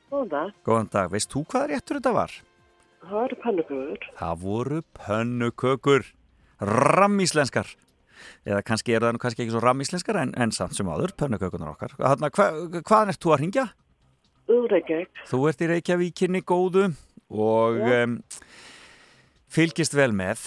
Góðan 0.09 0.31
dag. 0.33 0.55
Góðan 0.65 0.93
dag. 0.97 1.13
Veist 1.13 1.33
þú 1.35 1.45
hvaða 1.45 1.69
réttur 1.75 2.01
þetta 2.01 2.15
var? 2.17 2.37
Það 3.07 3.19
eru 3.27 3.39
pannugugur. 3.45 4.07
Það 4.17 4.39
voru 4.47 4.81
pönnukökur. 4.97 6.07
Rammíslenskar. 6.65 7.69
Eða 8.47 8.63
kannski 8.67 8.95
er 8.97 9.07
það 9.07 9.17
nú 9.17 9.23
kannski 9.23 9.45
ekki 9.45 9.55
svo 9.55 9.65
rammíslenskar 9.65 10.21
en, 10.23 10.35
en 10.37 10.55
samt 10.55 10.77
sem 10.77 10.89
áður, 10.89 11.15
pönnukökunar 11.19 11.73
okkar. 11.75 11.97
Hanna, 12.01 12.31
hva, 12.35 12.49
hvaðan 12.79 13.13
ert 13.13 13.23
þú 13.23 13.35
að 13.35 13.43
ringja? 13.43 13.67
Úr 14.53 14.71
Reykjavík. 14.71 15.23
Þú 15.27 15.43
ert 15.51 15.63
í 15.63 15.69
Reykjavíkinni 15.73 16.43
góðu 16.47 16.89
og 17.35 17.81
um, 17.83 18.19
fylgist 19.51 19.97
vel 19.99 20.13
með. 20.17 20.45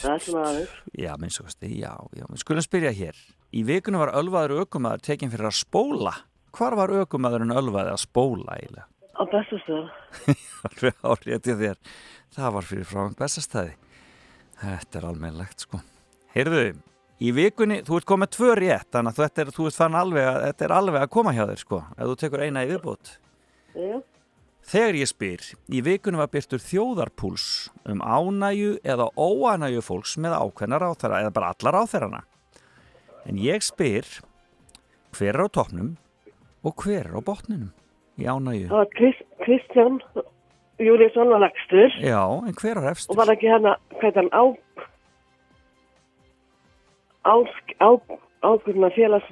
Það 0.00 0.24
sem 0.24 0.40
aður. 0.40 0.72
Já, 0.96 1.12
minnst 1.20 1.40
þú 1.40 1.46
veist, 1.46 1.68
já, 1.68 1.92
já. 2.16 2.24
Við 2.28 2.42
skulum 2.42 2.64
spyrja 2.64 2.92
hér. 2.96 3.18
Í 3.50 3.64
vikunum 3.66 4.04
var 4.04 4.14
ölvaður 4.16 4.62
aukumæður 4.62 5.04
tekinn 5.08 5.32
fyrir 5.32 5.50
að 5.50 5.58
spóla. 5.58 6.14
Hvar 6.56 6.76
var 6.78 6.92
aukumæðurinn 7.00 7.54
ölvaði 7.54 7.92
að 7.94 8.02
spóla 8.04 8.56
eiginlega? 8.56 8.86
Á 9.20 9.22
bestastöð. 9.28 9.90
Alveg 10.68 11.04
árétti 11.04 11.56
þér. 11.60 11.80
Það 12.36 12.54
var 12.56 12.68
fyrir 12.68 12.88
frá 12.88 13.02
bestastæði. 13.18 13.74
Þetta 14.60 15.00
er 15.00 15.08
almennlegt, 15.10 15.64
sko. 15.66 15.80
Heyrðu, 16.30 16.60
í 17.18 17.32
vikunni, 17.34 17.80
þú 17.86 17.98
ert 17.98 18.06
komið 18.06 18.30
tvö 18.36 18.54
rétt, 18.58 18.88
þannig 18.94 19.16
að 19.16 19.24
þetta 19.24 19.42
er, 19.42 19.48
þú 19.56 19.64
ert 19.66 19.78
fann 19.80 19.98
alveg 19.98 20.28
að, 20.30 20.38
þetta 20.44 20.66
er 20.66 20.74
alveg 20.76 21.02
að 21.02 21.12
koma 21.16 21.34
hjá 21.34 21.42
þér, 21.48 21.60
sko, 21.64 21.80
ef 21.96 22.10
þú 22.10 22.16
tekur 22.20 22.44
eina 22.44 22.62
í 22.62 22.70
viðbót. 22.70 23.12
Já. 23.74 23.96
Þegar 24.70 24.98
ég 25.00 25.10
spyr, 25.10 25.46
í 25.74 25.80
vikunum 25.82 26.22
var 26.22 26.30
byrtur 26.30 26.62
þjóðarpúls 26.62 27.46
um 27.90 28.02
ánæju 28.04 28.76
eða 28.86 29.08
óánæju 29.18 29.82
fólks 29.82 30.14
með 30.22 30.36
ákveðna 30.38 30.78
ráþæra 30.84 31.22
eða 31.24 31.32
bara 31.34 31.50
alla 31.56 31.72
ráþærana. 31.74 32.20
En 33.26 33.40
ég 33.42 33.64
spyr, 33.66 34.06
hver 35.16 35.32
er 35.34 35.42
á 35.42 35.48
toppnum 35.50 35.96
og 36.62 36.84
hver 36.84 37.08
er 37.08 37.16
á 37.18 37.20
botninum 37.24 37.72
í 38.20 38.28
ánæju? 38.30 38.68
Það 38.70 38.84
var 38.84 38.92
Krist, 38.94 39.26
Kristján 39.42 39.98
Júliusson 40.80 41.28
var 41.28 41.42
lagstur. 41.42 41.90
Já, 42.00 42.22
en 42.22 42.54
hver 42.56 42.78
er 42.78 42.92
efstur? 42.92 43.12
Og 43.12 43.20
var 43.20 43.34
ekki 43.34 43.50
hérna, 43.50 43.74
heit 43.98 44.16
hann, 44.16 44.30
á... 44.30 44.54
Á... 47.26 47.34
Á... 47.80 47.90
Ákveðna 48.40 48.88
félags... 48.96 49.26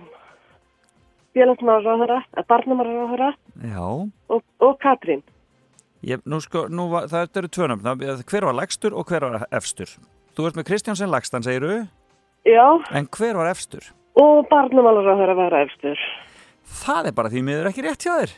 Félagsmáraráðara, 1.37 2.23
barnamáraráðara 2.49 3.29
Já, 3.63 3.83
og, 4.33 4.43
og 4.65 4.79
Katrín. 4.83 5.21
ég, 6.03 6.21
nú 6.27 6.41
sko, 6.43 6.65
nú 6.73 6.89
var, 6.93 7.07
það 7.11 7.41
eru 7.43 7.51
tvönum, 7.53 7.83
hver 8.27 8.47
var 8.49 8.57
lægstur 8.57 8.97
og 8.97 9.07
hver 9.11 9.27
var 9.27 9.45
efstur? 9.55 9.93
Þú 10.35 10.49
ert 10.49 10.59
með 10.59 10.69
Kristjánsen 10.71 11.13
lægstan, 11.13 11.45
segiru, 11.47 11.85
Já, 12.49 12.67
en 12.97 13.09
hver 13.13 13.39
var 13.39 13.51
efstur? 13.53 13.91
og 14.19 14.49
barnamálaráðara 14.51 15.37
var 15.39 15.57
efstur. 15.63 16.01
Það 16.83 17.11
er 17.11 17.17
bara 17.21 17.31
því 17.33 17.43
miður 17.47 17.69
ekki 17.71 17.85
rétt 17.87 18.03
hjá 18.05 18.15
þér. 18.19 18.33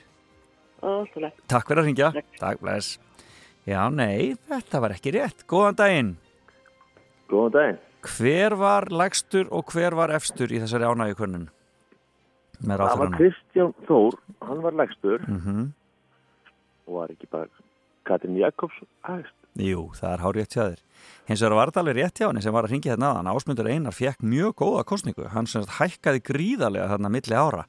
Alltaf. 0.91 1.39
Takk 1.51 1.71
fyrir 1.71 1.83
að 1.83 1.89
ringja. 1.89 2.11
Takk, 2.41 2.61
bless. 2.61 2.99
Já, 3.69 3.81
nei, 3.93 4.35
þetta 4.51 4.81
var 4.83 4.95
ekki 4.97 5.15
rétt. 5.17 5.47
Góðan 5.49 5.79
daginn. 5.79 6.11
Góðan 7.33 7.55
daginn. 7.57 7.81
Hver 8.07 8.57
var 8.57 8.89
lægstur 8.91 9.51
og 9.53 9.73
hver 9.75 9.97
var 9.99 10.13
efstur 10.15 10.53
í 10.53 10.61
þessari 10.63 10.89
ánægjukönnun? 10.89 11.49
Með 12.61 12.83
Það 12.85 12.99
var. 13.01 13.13
Kristján 13.17 13.75
Þór, 13.89 14.17
hann 14.45 14.65
var 14.65 14.77
legstur 14.77 15.23
Mm 15.29 15.71
og 16.91 16.97
var 16.99 17.13
ekki 17.13 17.29
bara 17.31 17.47
Katrin 18.09 18.35
Jakobs 18.35 18.75
hægst. 19.07 19.37
Jú, 19.61 19.91
það 19.95 20.13
er 20.13 20.23
hár 20.25 20.37
rétt 20.39 20.55
hjá 20.57 20.63
þér. 20.63 20.81
Hins 21.29 21.43
vegar 21.45 21.57
var 21.59 21.71
þetta 21.71 21.83
alveg 21.85 21.97
rétt 22.01 22.21
hjá 22.21 22.27
henni 22.27 22.43
sem 22.43 22.55
var 22.55 22.67
að 22.67 22.75
ringja 22.75 22.93
hérna 22.93 23.11
aðan. 23.13 23.31
Ásmundur 23.31 23.69
Einar 23.71 23.95
fekk 23.95 24.25
mjög 24.27 24.55
góða 24.63 24.85
kostningu. 24.89 25.27
Hann 25.31 25.47
hækkaði 25.79 26.23
gríðarlega 26.27 26.89
þarna 26.91 27.13
milli 27.15 27.37
ára. 27.39 27.65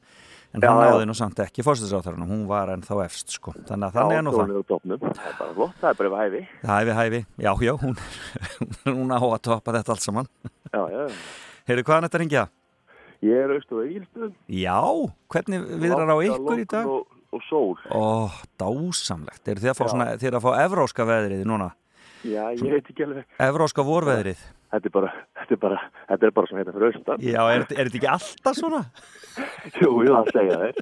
En 0.51 0.63
hann 0.65 0.81
náði 0.83 1.05
nú 1.07 1.13
samt 1.15 1.39
ekki 1.39 1.63
fórstisráþarinn. 1.63 2.25
Hún 2.27 2.41
var 2.49 2.73
ennþá 2.73 2.97
efst, 3.05 3.37
sko. 3.37 3.53
Þannig 3.69 3.87
að 3.87 3.93
þannig 3.95 4.17
er 4.17 4.25
nú 4.25 4.33
það. 4.35 4.51
Er. 4.51 4.97
Það 5.01 5.29
er 5.29 5.37
bara 5.37 5.53
flott, 5.55 5.77
það 5.79 5.91
er 5.91 5.99
bara 6.01 6.23
hæfi. 6.25 6.41
Hæfi, 6.71 6.95
hæfi. 6.97 7.21
Já, 7.39 7.51
já, 7.63 7.71
hún, 7.79 7.95
hún 8.97 9.13
á 9.15 9.19
að 9.21 9.37
toppa 9.47 9.75
þetta 9.77 9.95
allt 9.95 10.03
saman. 10.03 10.31
Heyrðu, 11.69 11.85
hvaðan 11.87 12.09
þetta 12.09 12.21
ringja? 12.25 12.45
Ég 13.21 13.37
er 13.37 13.53
á 13.53 13.55
Egilstöðum. 13.61 14.31
Já, 14.49 14.79
hvernig 15.31 15.67
viðrar 15.85 16.09
á 16.09 16.17
ykkur 16.25 16.63
í 16.63 16.67
dag? 16.67 16.87
Og, 16.89 17.19
og 17.31 17.43
sól. 17.47 17.75
Ó, 17.93 18.27
dásamlegt. 18.59 19.43
Eru 19.45 19.61
þið 19.61 19.71
að 19.71 19.77
fá, 19.77 19.85
svona, 19.85 20.07
að 20.17 20.41
fá 20.41 20.51
evróska 20.65 21.05
veðrið 21.07 21.45
núna? 21.47 21.69
Já, 22.25 22.49
ég 22.57 22.65
veit 22.65 22.89
ekki 22.91 23.05
alveg. 23.05 23.29
Evróska 23.41 23.85
vorveðrið? 23.85 24.41
Þetta 24.71 24.87
er 24.87 24.93
bara, 24.95 25.11
þetta 25.35 25.55
er 25.55 25.59
bara, 25.59 25.77
þetta 26.07 26.27
er 26.27 26.33
bara 26.35 26.47
svona 26.47 26.61
hérna 26.61 26.73
fyrir 26.77 26.87
austan. 26.87 27.23
Já, 27.27 27.39
er, 27.51 27.63
er 27.75 27.89
þetta 27.89 27.97
ekki 27.99 28.09
alltaf 28.13 28.55
svona? 28.55 28.79
Jú, 29.81 29.89
jú, 30.05 30.13
það 30.15 30.29
segja 30.37 30.59
þeir. 30.61 30.81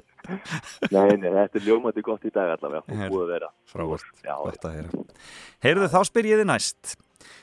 Nei, 0.94 1.08
nei, 1.18 1.30
þetta 1.34 1.58
er 1.58 1.64
ljómandi 1.66 2.04
gott 2.06 2.26
í 2.28 2.30
dag 2.34 2.52
allavega. 2.54 2.84
Það 2.86 3.02
er 3.02 3.10
búið 3.10 3.24
að 3.24 3.32
vera. 3.34 3.48
Frábært, 3.72 4.12
gott 4.28 4.68
að 4.68 4.76
heyra. 4.76 5.04
Heyrðu, 5.66 5.88
þá 5.90 5.98
spyr 6.06 6.28
ég 6.30 6.42
þið 6.42 6.48
næst. 6.52 6.94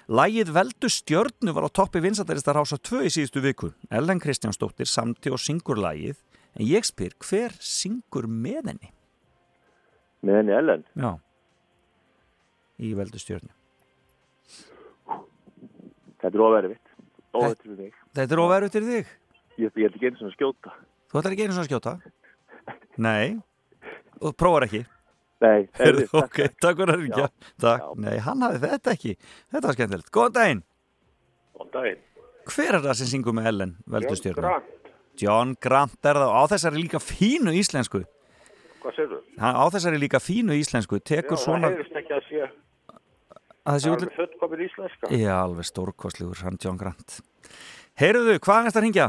Lægið 0.08 0.54
Veldu 0.56 0.92
stjörnu 0.92 1.56
var 1.58 1.68
á 1.68 1.70
toppi 1.82 2.00
vinsættarista 2.04 2.56
rása 2.56 2.80
2 2.80 3.04
í 3.10 3.12
síðustu 3.12 3.44
viku. 3.44 3.74
Ellen 3.92 4.24
Kristjánsdóttir 4.24 4.88
samti 4.88 5.34
og 5.36 5.44
syngur 5.44 5.84
lægið. 5.84 6.16
En 6.56 6.64
ég 6.64 6.88
spyr, 6.88 7.12
hver 7.28 7.60
syngur 7.60 8.30
með 8.32 8.72
henni? 8.72 8.94
Með 10.24 10.40
henni 10.42 10.56
Ellen. 10.56 10.88
Já. 10.96 11.12
Í 12.80 12.96
Veldu 12.96 13.20
stjörnu. 13.20 13.52
Þetta 16.28 16.40
er 16.40 16.44
ofervitt. 16.44 16.94
Ofervitt 17.32 17.62
fyrir 17.64 17.78
mig. 17.80 18.00
Þetta 18.18 18.36
er 18.36 18.40
ofæru 18.44 18.70
til 18.74 18.84
þig. 18.84 19.12
Ég, 19.58 19.70
ég 19.72 19.88
ætla 19.88 19.96
ekki 19.96 20.10
einu 20.10 20.20
svona 20.20 20.32
að 20.34 20.36
skjóta. 20.36 20.74
Þú 21.08 21.20
ætlar 21.22 21.36
ekki 21.36 21.46
einu 21.46 21.56
svona 21.56 21.64
að 21.64 21.70
skjóta? 21.70 21.94
Nei. 23.08 23.38
Og 24.20 24.34
prófar 24.36 24.66
ekki? 24.68 24.82
Nei. 25.46 25.70
Heyrðu, 25.80 26.08
ok, 26.20 26.42
takk 26.60 26.82
fyrir 26.82 26.94
að 26.98 27.06
ringja. 27.06 27.30
Takk. 27.64 27.88
Nei, 28.04 28.18
hann 28.26 28.44
hafði 28.44 28.62
þetta 28.66 28.98
ekki. 28.98 29.16
Þetta 29.54 29.64
var 29.70 29.80
skemmtilegt. 29.80 30.12
Góðan 30.18 30.36
daginn. 30.36 30.62
Góðan 31.56 31.74
daginn. 31.78 32.04
Hver 32.48 32.78
er 32.78 32.84
það 32.84 33.00
sem 33.00 33.12
syngur 33.12 33.36
með 33.36 33.50
Ellen 33.54 33.74
Veldu 33.92 34.14
stjörnu? 34.20 34.44
Grant. 34.44 34.94
John 35.18 35.56
Grant 35.64 36.12
er 36.12 36.20
það. 36.20 36.36
Á 36.36 36.44
þessari 36.52 36.84
líka 36.84 37.00
fínu 37.04 37.56
íslensku. 37.56 38.04
Hvað 38.84 39.00
segir 39.00 39.16
þú? 39.16 39.24
Á 39.40 39.66
þessari 39.78 40.04
líka 40.04 40.22
fínu 40.24 40.60
íslensku. 40.60 41.00
Tekur 41.00 41.40
svona... 41.40 41.72
það 43.68 43.88
er 44.08 44.14
fullkomir 44.16 44.66
íslenska. 44.68 45.12
Já, 45.12 45.34
alveg 45.42 45.68
stórkostlegur, 45.68 46.44
hann 46.46 46.60
John 46.64 46.80
Grant. 46.80 47.20
Heyrðu, 48.00 48.38
hvað 48.40 48.60
er 48.60 48.70
þetta 48.70 48.80
að 48.80 48.86
ringja? 48.88 49.08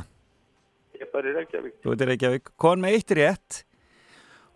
Ég 0.99 1.05
er 1.07 1.13
bara 1.13 1.31
í 1.31 1.37
Reykjavík. 1.37 1.77
Þú 1.85 1.93
veit 1.93 2.07
Reykjavík, 2.13 2.55
kon 2.59 2.83
með 2.83 2.97
eitt 2.99 3.15
rétt 3.19 3.61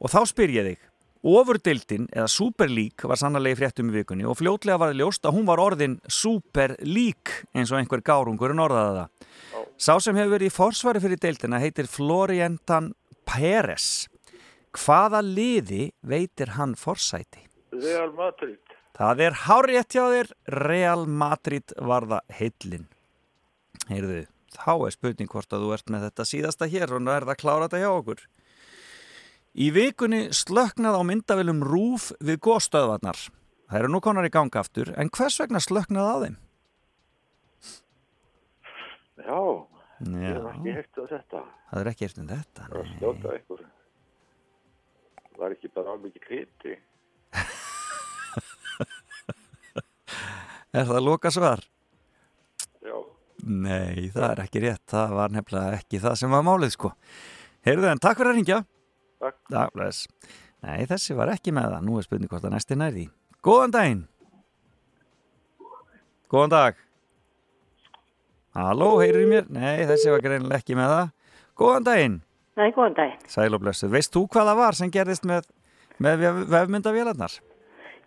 og 0.02 0.10
þá 0.10 0.20
spyr 0.32 0.56
ég 0.56 0.72
þig 0.72 0.88
Ofurdildin 1.22 2.08
eða 2.10 2.26
Superlík 2.26 3.04
var 3.06 3.18
sannlega 3.20 3.54
í 3.54 3.58
fréttum 3.60 3.92
í 3.92 3.94
vikunni 3.94 4.24
og 4.26 4.40
fljótlega 4.40 4.80
var 4.82 4.90
það 4.90 5.02
ljóst 5.04 5.28
að 5.28 5.36
hún 5.36 5.46
var 5.46 5.62
orðin 5.62 5.94
Superlík 6.10 7.34
eins 7.54 7.70
og 7.70 7.78
einhver 7.78 8.02
gárungur 8.02 8.50
en 8.50 8.62
orðaði 8.64 8.96
það. 8.96 9.28
Sá 9.78 9.94
sem 10.02 10.18
hefur 10.18 10.34
verið 10.34 10.50
í 10.50 10.56
forsvari 10.56 11.02
fyrir 11.04 11.22
deildina 11.22 11.62
heitir 11.62 11.86
Florientan 11.90 12.90
Peres. 13.28 14.08
Hvaða 14.74 15.22
liði 15.22 15.92
veitir 16.02 16.56
hann 16.56 16.74
forsæti? 16.74 17.46
Real 17.70 18.10
Madrid. 18.18 18.71
Það 18.92 19.22
er 19.24 19.36
hárétt 19.46 19.94
hjá 19.96 20.04
þér, 20.12 20.30
Real 20.62 21.06
Madrid 21.08 21.72
var 21.80 22.04
það 22.10 22.34
heillin. 22.38 22.86
Heyrðu, 23.88 24.18
þá 24.52 24.72
er 24.86 24.94
spurning 24.94 25.30
hvort 25.32 25.54
að 25.56 25.64
þú 25.64 25.70
ert 25.76 25.92
með 25.92 26.04
þetta 26.08 26.26
síðasta 26.28 26.68
hér 26.68 26.92
og 26.92 27.08
er 27.08 27.24
það 27.24 27.32
að 27.34 27.40
klára 27.40 27.68
þetta 27.68 27.80
hjá 27.82 27.90
okkur. 27.92 28.24
Í 29.52 29.68
vikunni 29.72 30.20
slöknað 30.36 30.96
á 30.96 31.02
myndavillum 31.08 31.64
rúf 31.64 32.10
við 32.20 32.38
góðstöðvarnar. 32.44 33.18
Það 33.72 33.78
eru 33.80 33.90
nú 33.92 34.00
konar 34.04 34.28
í 34.28 34.32
ganga 34.32 34.60
aftur, 34.60 34.92
en 35.00 35.08
hvers 35.12 35.40
vegna 35.40 35.60
slöknaði 35.64 36.12
á 36.12 36.16
þeim? 36.26 36.38
Já, 39.22 39.40
ég 40.02 40.22
Já, 40.24 40.36
hef 40.36 40.48
ekki 40.52 40.76
heilt 40.76 41.00
á 41.00 41.04
þetta. 41.16 41.42
það 41.70 41.80
er 41.80 41.90
ekki 41.92 42.08
eftir 42.08 42.28
þetta. 42.28 42.68
Það 42.68 42.78
var 42.78 42.88
stjóta 42.92 43.34
eitthvað. 43.36 43.66
Var 45.42 45.54
ekki 45.56 45.70
bara 45.72 45.94
alveg 45.96 46.12
ekki 46.12 46.24
kriti. 46.28 46.74
Er 50.72 50.86
það 50.88 51.04
loka 51.04 51.32
svar? 51.34 51.64
Já. 52.82 52.94
Nei, 53.42 54.08
það 54.14 54.28
er 54.30 54.44
ekki 54.44 54.62
rétt. 54.64 54.84
Það 54.92 55.16
var 55.18 55.34
nefnilega 55.34 55.80
ekki 55.80 56.00
það 56.02 56.16
sem 56.20 56.32
var 56.32 56.46
málið, 56.46 56.72
sko. 56.76 56.92
Heyrðu 57.66 57.90
en 57.90 58.00
takk 58.02 58.20
fyrir 58.20 58.32
að 58.32 58.38
ringja. 58.40 58.62
Takk. 59.22 59.36
Já, 59.52 59.60
bless. 59.74 60.06
Nei, 60.62 60.86
þessi 60.90 61.18
var 61.18 61.32
ekki 61.34 61.54
með 61.54 61.74
það. 61.74 61.84
Nú 61.86 61.98
er 61.98 62.06
spurning 62.06 62.30
hvort 62.30 62.46
að 62.46 62.56
næsti 62.56 62.78
nærði. 62.78 63.04
Góðan 63.42 63.74
daginn. 63.74 64.02
Góðan 66.32 66.54
dag. 66.54 66.82
Halló, 68.56 68.90
heyrðu 69.00 69.28
mér? 69.30 69.48
Nei, 69.52 69.84
þessi 69.88 70.12
var 70.12 70.22
greinilega 70.24 70.62
ekki 70.62 70.76
með 70.78 70.92
það. 70.94 71.14
Góðan 71.60 71.86
daginn. 71.88 72.18
Nei, 72.60 72.68
góðan 72.76 72.96
daginn. 72.98 73.22
Sæl 73.32 73.52
og 73.56 73.62
blessu. 73.64 73.88
Veist 73.92 74.12
þú 74.14 74.26
hvað 74.32 74.50
það 74.50 74.60
var 74.62 74.78
sem 74.78 74.92
gerðist 74.92 75.26
með, 75.28 75.48
með 76.02 76.22
vef, 76.22 76.40
vefmyndavélarnar? 76.52 77.36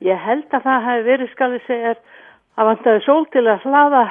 Ég 0.04 0.20
held 0.20 0.52
að 0.52 0.66
það 0.68 0.88
hefði 0.90 1.06
verið, 1.10 1.32
skal 1.32 1.50
við 1.54 1.68
segja, 1.70 1.96
að 2.56 2.70
vantaði 2.72 3.04
sól 3.06 3.26
til 3.32 3.46
að 3.48 3.68
hlaða 3.68 4.04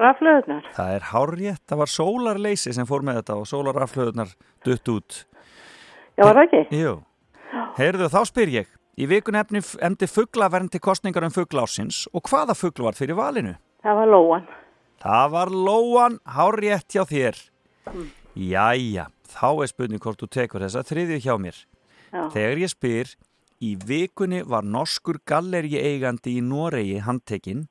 raflöðunar. 0.00 0.68
Það 0.76 0.94
er 0.96 1.08
hárrétt. 1.12 1.62
Það 1.68 1.82
var 1.82 1.92
sólarleysi 1.92 2.74
sem 2.76 2.88
fór 2.88 3.04
með 3.06 3.20
þetta 3.20 3.38
og 3.40 3.48
sólaraflöðunar 3.50 4.32
dutt 4.64 4.92
út. 4.92 5.18
Já, 6.16 6.24
var 6.24 6.38
það 6.40 6.46
ekki? 6.46 6.80
Jú. 6.80 6.94
Heyrðu, 7.76 8.08
þá 8.12 8.20
spyr 8.28 8.54
ég. 8.56 8.72
Í 9.00 9.06
vikun 9.08 9.38
efni, 9.40 9.62
emdi 9.80 10.08
fugglavernd 10.08 10.72
til 10.72 10.82
kostningar 10.84 11.24
um 11.24 11.32
fugglársins 11.32 12.04
og 12.12 12.26
hvaða 12.28 12.56
fuggl 12.56 12.84
var 12.84 12.96
fyrir 12.96 13.16
valinu? 13.16 13.54
Það 13.82 14.00
var 14.00 14.10
lóan. 14.12 14.48
Það 15.02 15.30
var 15.32 15.52
lóan, 15.52 16.18
hárrétt 16.28 16.92
hjá 16.92 17.02
þér. 17.08 17.38
Mm. 17.88 18.10
Jæja, 18.38 19.06
þá 19.32 19.48
er 19.50 19.70
spurning 19.72 20.02
hvort 20.02 20.20
þú 20.20 20.28
tekur 20.30 20.64
þessa 20.64 20.84
þriðju 20.86 21.18
hjá 21.24 21.34
mér. 21.40 21.56
Já. 22.12 22.22
Þegar 22.36 22.60
ég 22.62 22.72
spyr, 22.72 23.14
í 23.62 23.72
vikunni 23.88 24.42
var 24.48 24.66
norskur 24.66 25.20
galleri 25.28 25.78
eigandi 25.78 26.36
í 26.38 26.44
Noregi 26.44 26.98
handtekinn. 27.06 27.66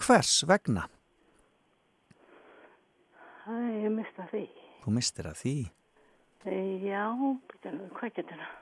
Hvers 0.00 0.40
vegna? 0.48 0.86
Æ, 3.48 3.52
ég 3.86 3.92
mista 3.94 4.28
því. 4.30 4.46
Þú 4.84 4.94
mistir 4.96 5.28
að 5.28 5.40
því. 5.42 5.56
Já, 6.84 7.04
býta 7.50 7.72
nú, 7.74 7.88
hvað 7.96 8.14
getur 8.16 8.38
það? 8.40 8.54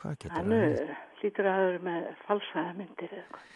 Hvað 0.00 0.18
getur 0.24 0.50
það? 0.50 0.98
lítur 1.20 1.48
að 1.48 1.56
hafa 1.56 1.68
verið 1.68 1.86
með 1.86 2.10
falsaða 2.26 2.74
myndir 2.76 3.14
eða 3.14 3.22
eitthvað. 3.22 3.46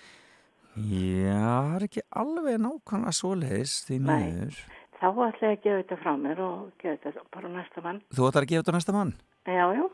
Já, 0.75 1.43
það 1.45 1.75
er 1.77 1.85
ekki 1.87 2.03
alveg 2.21 2.57
nákvæmlega 2.65 3.15
svoleiðis 3.15 3.75
því 3.87 3.99
Nei. 4.03 4.15
miður. 4.25 4.59
Þá 4.99 5.07
ætla 5.11 5.51
ég 5.51 5.53
að 5.53 5.62
gefa 5.65 5.79
þetta 5.83 5.99
frá 6.01 6.12
mér 6.19 6.43
og 6.45 6.65
gefa 6.83 6.99
þetta 7.05 7.25
bara 7.37 7.53
næsta 7.55 7.85
mann. 7.85 8.01
Þú 8.15 8.29
ætlar 8.29 8.47
að 8.47 8.51
gefa 8.53 8.65
þetta 8.65 8.77
næsta 8.79 8.97
mann? 8.97 9.12
Já, 9.45 9.65
já. 9.79 9.85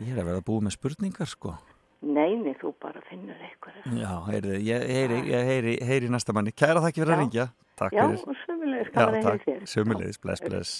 Ég 0.00 0.12
er 0.14 0.20
að 0.20 0.28
verða 0.30 0.42
að 0.42 0.46
búið 0.50 0.66
með 0.66 0.76
spurningar, 0.76 1.30
sko. 1.30 1.54
Nei, 2.00 2.32
nei, 2.40 2.54
þú 2.56 2.70
bara 2.80 3.02
finnur 3.10 3.36
eitthvað. 3.44 3.80
Já, 4.00 4.12
heyrðu, 4.30 4.54
ég 4.64 4.84
heyri, 4.88 5.18
ég 5.28 5.48
heyri, 5.50 5.74
heyri 5.84 6.08
næsta 6.08 6.32
manni. 6.32 6.52
Kæra 6.56 6.80
þakki 6.80 7.02
fyrir 7.02 7.12
að 7.12 7.20
ringja. 7.26 7.44
Takk 7.76 7.92
Já, 7.96 8.04
sömulegis 8.46 8.88
gaman 8.94 9.18
að 9.18 9.26
heyra 9.26 9.42
þér. 9.44 9.66
sömulegis, 9.68 10.20
bless, 10.22 10.40
bless. 10.46 10.72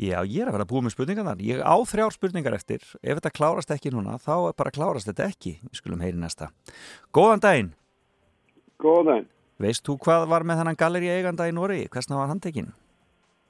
Já, 0.00 0.18
ég 0.24 0.42
er 0.44 0.50
að 0.50 0.58
verða 0.58 0.66
að 0.66 0.70
búið 0.74 0.84
með 0.86 0.94
spurningar 0.94 1.26
þar. 1.30 1.40
Ég 1.44 1.62
á 1.64 1.76
þrjár 1.88 2.14
spurningar 2.16 2.56
eftir. 2.56 2.84
Ef 3.00 3.18
þetta 3.18 3.32
klárast 3.36 3.72
ekki 3.74 3.92
núna, 3.92 4.18
þá 4.20 4.52
bara 4.56 4.72
klárast 4.76 5.08
þetta 5.08 5.26
ekki. 5.32 5.54
Við 5.64 5.80
skulum 5.80 6.04
heyri 6.04 6.20
næsta. 6.20 6.50
Góðan 7.16 7.42
daginn. 7.44 7.72
Góðan. 8.80 9.26
Veist 9.60 9.84
þú 9.84 9.98
hvað 10.04 10.28
var 10.30 10.44
með 10.48 10.62
þennan 10.62 10.78
galleri 10.80 11.10
eiganda 11.12 11.48
í 11.48 11.52
Nóri? 11.52 11.82
Hversna 11.92 12.16
var 12.20 12.30
handtekinn? 12.32 12.70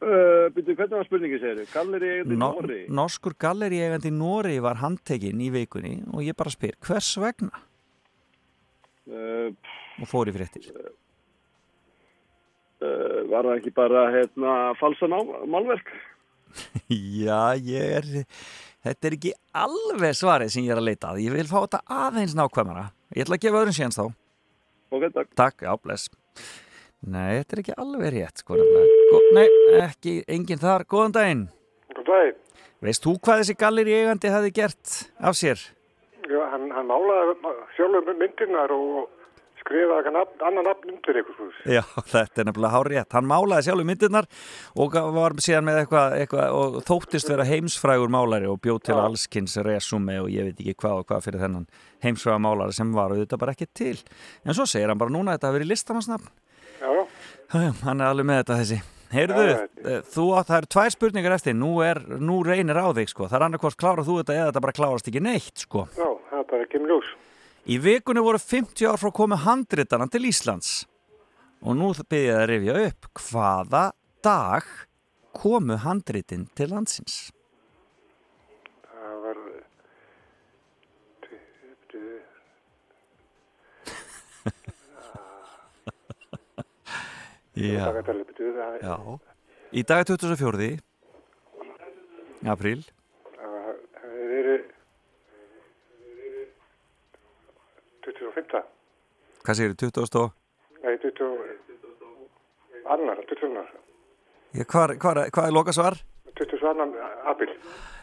Uh, 0.00 0.46
Býttu, 0.56 0.72
hvernig 0.78 0.96
var 0.96 1.04
spurningi, 1.04 1.36
segir 1.42 1.58
þú? 1.60 1.64
Galleri 1.74 2.08
eigandi 2.14 2.36
No, 2.40 2.46
Nóri? 2.56 2.78
norskur 2.88 3.34
galleri 3.36 3.82
eigandi 3.84 4.08
í 4.08 4.14
Nóri 4.16 4.54
var 4.64 4.78
handtekinn 4.80 5.42
í 5.44 5.50
vikunni 5.52 5.98
og 6.14 6.22
ég 6.24 6.32
bara 6.38 6.48
spyr, 6.54 6.72
hvers 6.86 7.10
vegna? 7.20 7.50
Uh, 9.10 9.50
Og 10.00 10.08
fór 10.08 10.30
í 10.30 10.32
fréttir. 10.32 10.70
uh, 12.80 13.20
var 13.28 13.44
það 13.50 13.58
ekki 13.58 13.72
bara, 13.76 14.06
hérna, 14.14 14.54
falsa 14.80 15.08
málverk? 15.10 15.92
Já, 16.88 17.42
ég 17.60 17.92
er, 18.00 18.08
þetta 18.86 19.10
er 19.10 19.18
ekki 19.18 19.34
alveg 19.52 20.16
svarið 20.16 20.54
sem 20.54 20.64
ég 20.64 20.72
er 20.74 20.80
að 20.80 20.88
leita 20.88 21.12
að. 21.12 21.20
Ég 21.26 21.36
vil 21.36 21.46
fá 21.50 21.58
þetta 21.66 21.82
aðeins 22.08 22.34
nákvæmara. 22.38 22.88
Ég 23.14 23.26
ætla 23.26 23.36
að 23.36 23.44
gefa 23.44 23.60
öðrum 23.60 23.76
séns 23.76 24.00
þá. 24.00 24.06
Ok, 24.90 25.04
takk. 25.14 25.28
Takk, 25.38 25.66
já, 25.68 25.72
bless. 25.84 26.08
Nei, 27.00 27.40
þetta 27.40 27.56
er 27.56 27.62
ekki 27.62 27.76
alveg 27.80 28.12
rétt, 28.12 28.42
sko. 28.42 28.56
nei, 29.36 29.46
ekki, 29.80 30.18
enginn 30.28 30.60
þar. 30.60 30.84
Góðan 30.84 31.14
daginn. 31.16 31.46
Góðan 31.94 32.08
daginn. 32.10 32.40
Veist 32.84 33.04
þú 33.04 33.14
hvað 33.20 33.42
þessi 33.42 33.56
galleri 33.60 33.94
eigandi 33.96 34.32
hafi 34.32 34.50
gert 34.56 34.92
af 35.20 35.36
sér? 35.36 35.62
Já, 36.30 36.40
hann, 36.52 36.68
hann 36.72 36.86
málaði 36.88 37.34
sjálfur 37.76 38.14
myndirnar 38.16 38.72
og 38.72 39.08
skrifaði 39.60 40.12
annan 40.12 40.64
nafn 40.64 40.92
undir 40.94 41.20
eitthvað. 41.20 41.58
Já, 41.68 41.82
þetta 42.14 42.42
er 42.42 42.48
nefnilega 42.48 42.72
hár 42.72 42.90
rétt. 42.92 43.16
Hann 43.16 43.28
málaði 43.28 43.66
sjálfur 43.68 43.88
myndirnar 43.88 44.28
og 44.80 44.96
var 45.16 45.36
síðan 45.44 45.68
með 45.68 45.80
eitthvað, 45.82 46.16
eitthvað 46.22 46.56
og 46.56 46.78
þóttist 46.88 47.32
vera 47.32 47.48
heimsfrægur 47.48 48.12
málari 48.12 48.48
og 48.48 48.60
bjóð 48.64 48.82
til 48.88 49.00
allskins 49.00 49.56
resumi 49.66 50.16
og 50.22 50.30
ég 50.32 50.48
veit 50.48 50.62
ekki 50.64 50.78
hvað 50.84 51.02
og 51.02 51.10
hvað 51.10 51.26
fyrir 51.28 51.44
þennan 51.44 51.68
heimsfrægur 52.04 52.44
málari 52.46 52.76
sem 52.76 52.94
var 52.96 53.12
og 53.12 53.20
þetta 53.20 53.40
bara 53.40 53.56
ekki 53.56 53.68
til. 53.76 53.96
En 54.46 54.56
svo 54.56 54.68
segir 54.68 54.88
hann 54.92 55.00
bara 55.00 55.12
núna 55.12 55.36
þetta 55.36 55.50
hafi 55.50 55.60
verið 55.60 55.74
listamannsnafn. 55.74 56.32
Já, 57.50 57.72
hann 57.82 57.98
er 57.98 58.06
alveg 58.06 58.26
með 58.28 58.36
þetta 58.44 58.56
þessi. 58.60 58.76
Heyrðu, 59.10 59.46
Já, 59.48 59.62
eh, 59.90 60.02
þú 60.06 60.24
átt, 60.38 60.46
það 60.52 60.56
eru 60.60 60.68
tvær 60.70 60.92
spurningar 60.94 61.32
eftir, 61.34 61.56
nú, 61.58 61.70
er, 61.82 61.98
nú 62.22 62.36
reynir 62.46 62.78
á 62.78 62.86
þig, 62.94 63.10
sko. 63.10 63.26
Það 63.26 63.38
er 63.40 63.44
annarkvort 63.48 63.78
klára 63.80 64.04
þú 64.06 64.20
þetta 64.20 64.36
eða 64.36 64.52
þetta 64.52 64.62
bara 64.62 64.76
klárast 64.76 65.10
ekki 65.10 65.22
neitt, 65.24 65.64
sko. 65.64 65.82
Já, 65.98 66.06
það 66.30 66.38
er 66.38 66.46
bara 66.52 66.66
ekki 66.68 66.82
mljós. 66.84 67.08
Í 67.66 67.80
vikunni 67.82 68.22
voru 68.22 68.38
50 68.38 68.86
ár 68.86 69.00
frá 69.02 69.10
komið 69.18 69.42
handritana 69.48 70.06
til 70.06 70.22
Íslands 70.30 70.70
og 71.60 71.76
nú 71.76 71.90
byrja 71.92 72.30
ég 72.30 72.38
að 72.38 72.48
rifja 72.48 72.76
upp 72.86 73.10
hvaða 73.26 73.82
dag 74.24 74.70
komu 75.36 75.76
handritin 75.82 76.46
til 76.54 76.70
landsins. 76.70 77.32
Það 78.86 79.18
var... 79.26 79.42
Já. 87.60 88.96
Í 89.70 89.84
dag 89.86 90.00
er 90.02 90.08
24. 90.08 90.70
apríl. 92.50 92.82
Það 94.00 94.16
verið 94.32 94.62
25. 98.06 98.62
Hvað 99.44 99.58
segir 99.58 99.76
þú, 99.76 99.90
20 100.00 100.20
og... 100.22 100.32
Nei, 100.80 100.94
20... 101.04 101.28
Annar, 102.90 103.20
20. 103.28 103.60
Já, 104.56 104.64
hvað, 104.66 104.96
er 105.28 105.54
loka 105.54 105.74
svar? 105.76 106.00
22. 106.40 106.74
apríl. 107.30 107.52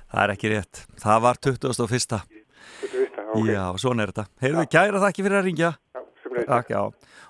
Það 0.07 0.23
er 0.23 0.33
ekki 0.37 0.53
rétt. 0.53 0.83
Það 1.01 1.23
var 1.25 1.41
21. 1.43 1.73
21. 1.81 2.21
ok. 3.33 3.49
Já, 3.49 3.63
svona 3.81 4.05
er 4.05 4.13
þetta. 4.13 4.27
Heyrðu, 4.43 4.65
kæra 4.71 5.01
þakki 5.03 5.25
fyrir 5.25 5.39
að 5.41 5.49
ringja. 5.49 5.73
Takk. 6.45 6.71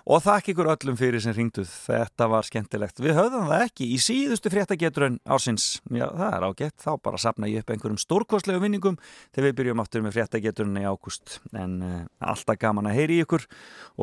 Og 0.07 0.21
þakk 0.23 0.53
ykkur 0.53 0.69
öllum 0.71 0.95
fyrir 0.99 1.19
sem 1.19 1.34
ringduð. 1.35 1.67
Þetta 1.67 2.27
var 2.31 2.45
skemmtilegt. 2.47 3.01
Við 3.03 3.17
höfðum 3.17 3.49
það 3.49 3.63
ekki 3.65 3.88
í 3.91 3.97
síðustu 3.99 4.51
fréttageturinn 4.53 5.17
ásins. 5.27 5.65
Já, 5.91 6.05
það 6.07 6.35
er 6.38 6.45
ágætt. 6.47 6.75
Þá 6.85 6.91
bara 7.03 7.19
sapna 7.19 7.49
ég 7.51 7.65
upp 7.65 7.73
einhverjum 7.75 7.99
stórkostlegu 7.99 8.63
vinningum 8.63 8.95
þegar 9.35 9.49
við 9.49 9.57
byrjum 9.59 9.84
aftur 9.84 10.05
með 10.05 10.15
fréttageturinn 10.15 10.79
í 10.79 10.85
ágúst. 10.88 11.38
En 11.51 11.75
uh, 11.84 11.99
alltaf 12.23 12.59
gaman 12.61 12.88
að 12.88 13.01
heyri 13.01 13.19
ykkur 13.25 13.47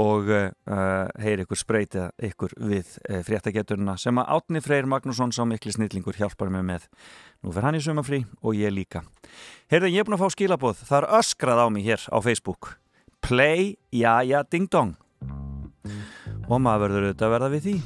og 0.04 0.28
uh, 0.28 0.52
heyri 1.24 1.48
ykkur 1.48 1.62
spreyta 1.62 2.10
ykkur 2.20 2.52
við 2.60 2.98
uh, 3.08 3.22
fréttageturina 3.24 3.96
sem 4.00 4.20
að 4.20 4.30
Átni 4.36 4.64
Freyr 4.64 4.90
Magnússon 4.90 5.32
sá 5.32 5.42
mikli 5.48 5.72
snillingur 5.72 6.20
hjálpar 6.20 6.52
mig 6.52 6.68
með. 6.68 6.88
Nú 7.40 7.56
fer 7.56 7.64
hann 7.64 7.80
í 7.80 7.84
sumafrí 7.84 8.26
og 8.44 8.60
ég 8.60 8.76
líka. 8.76 9.06
Heyrðu, 9.72 9.88
ég 9.88 10.04
er 10.04 10.08
búin 10.08 10.20
að 10.20 10.26
fá 10.28 10.36
skilaboð. 10.36 10.84
Það 10.84 11.00
er 11.00 11.12
öskrað 11.24 11.64
á 11.64 11.66
mig 11.72 11.88
hér 11.88 12.10
á 12.12 12.20
Facebook. 12.20 12.74
Play, 13.24 13.76
ja, 13.90 14.20
ja, 14.22 14.42
ding 14.44 14.68
dong. 14.68 14.92
Og 16.44 16.58
maður 16.60 16.82
verður 16.84 17.06
auðvitað 17.08 17.26
að 17.26 17.34
verða 17.38 17.52
við 17.54 17.68
því. 17.68 17.76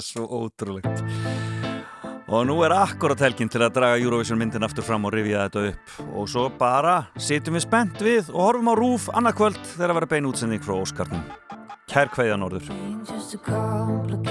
er 0.00 0.06
svo 0.06 0.26
ótrúlegt. 0.40 1.04
Og 2.30 2.44
nú 2.46 2.60
er 2.62 2.70
akkurat 2.76 3.18
helginn 3.24 3.50
til 3.50 3.62
að 3.64 3.74
draga 3.74 3.98
Eurovision 3.98 4.38
myndin 4.38 4.62
aftur 4.62 4.86
fram 4.86 5.08
og 5.08 5.14
rivja 5.16 5.48
þetta 5.48 5.64
upp. 5.72 5.94
Og 6.14 6.30
svo 6.30 6.46
bara 6.60 6.96
sitjum 7.18 7.58
við 7.58 7.66
spennt 7.66 8.04
við 8.06 8.30
og 8.30 8.44
horfum 8.44 8.70
á 8.70 8.74
rúf 8.78 9.08
annarkvöld 9.10 9.62
þegar 9.74 9.90
að 9.90 9.98
vera 10.00 10.12
bein 10.14 10.30
útsending 10.30 10.62
frá 10.62 10.78
Óskarnum. 10.78 11.24
Kær 11.90 12.12
hvaðið 12.14 12.36
að 12.36 12.42
norður 12.44 14.29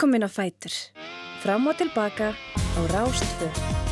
Velkomin 0.00 0.24
á 0.24 0.32
Fætur. 0.32 0.72
Fram 1.44 1.68
og 1.68 1.76
tilbaka 1.76 2.32
á 2.32 2.80
Rástfjörn. 2.88 3.89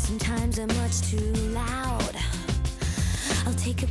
sometimes 0.00 0.58
I'm 0.58 0.68
much 0.78 1.02
too 1.02 1.32
loud. 1.52 2.16
I'll 3.46 3.54
take 3.54 3.82
a 3.82 3.86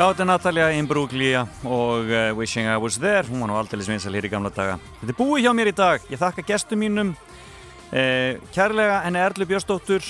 Já, 0.00 0.06
þetta 0.06 0.22
er 0.24 0.28
Natalia 0.30 0.66
Imbruglia 0.72 1.40
og 1.68 2.06
uh, 2.08 2.30
Wishing 2.32 2.64
I 2.64 2.78
Was 2.80 2.94
There, 2.96 3.26
hún 3.28 3.42
var 3.42 3.50
nú 3.50 3.56
aldrei 3.60 3.82
svinsal 3.84 4.14
hér 4.16 4.24
í 4.24 4.30
gamla 4.32 4.48
daga. 4.48 4.78
Þetta 5.02 5.12
er 5.12 5.16
búið 5.18 5.42
hjá 5.44 5.52
mér 5.58 5.68
í 5.68 5.74
dag, 5.76 6.06
ég 6.08 6.20
þakka 6.22 6.44
gestum 6.48 6.80
mínum, 6.80 7.10
uh, 7.12 8.38
kærlega 8.54 9.02
henni 9.04 9.20
Erlu 9.20 9.44
Björnsdóttur 9.50 10.06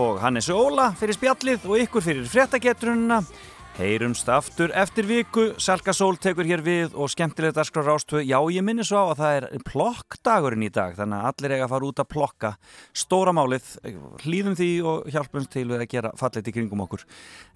og 0.00 0.22
Hannes 0.22 0.48
Óla 0.48 0.86
fyrir 0.96 1.18
spjallið 1.18 1.66
og 1.68 1.76
ykkur 1.82 2.06
fyrir 2.06 2.24
fréttagetrununa. 2.32 3.20
Heyrumst 3.74 4.28
aftur 4.30 4.70
eftir 4.70 5.02
viku, 5.08 5.48
Salka 5.58 5.90
Sól 5.90 6.14
tekur 6.22 6.46
hér 6.46 6.60
við 6.62 6.92
og 6.94 7.08
skemmtilegt 7.10 7.56
að 7.58 7.66
skrára 7.66 7.96
ástöðu. 7.98 8.20
Já, 8.22 8.36
ég 8.54 8.62
minni 8.62 8.84
svo 8.86 9.00
á 9.02 9.06
að 9.10 9.18
það 9.18 9.38
er 9.38 9.64
plokkdagurinn 9.66 10.62
í 10.62 10.68
dag, 10.70 10.92
þannig 10.94 11.18
að 11.18 11.30
allir 11.32 11.54
eiga 11.56 11.66
að 11.66 11.72
fara 11.72 11.88
út 11.88 12.02
að 12.04 12.08
plokka 12.14 12.52
stóra 12.94 13.32
málið, 13.34 13.72
hlýðum 14.22 14.54
því 14.60 14.68
og 14.86 15.08
hjálpum 15.10 15.48
til 15.50 15.64
við 15.72 15.82
að 15.82 15.90
gera 15.90 16.12
fallet 16.20 16.46
í 16.46 16.54
kringum 16.54 16.84
okkur. 16.86 17.02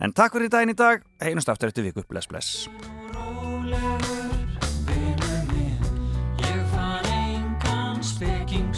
En 0.03 0.11
takk 0.11 0.35
fyrir 0.35 0.51
daginn 0.51 0.75
í 0.75 0.79
dag, 0.81 1.07
heyrumst 1.23 1.53
aftur 1.55 1.71
eftir 1.71 1.87
viku, 1.87 2.03
bless 2.11 2.27
bless. 2.27 2.67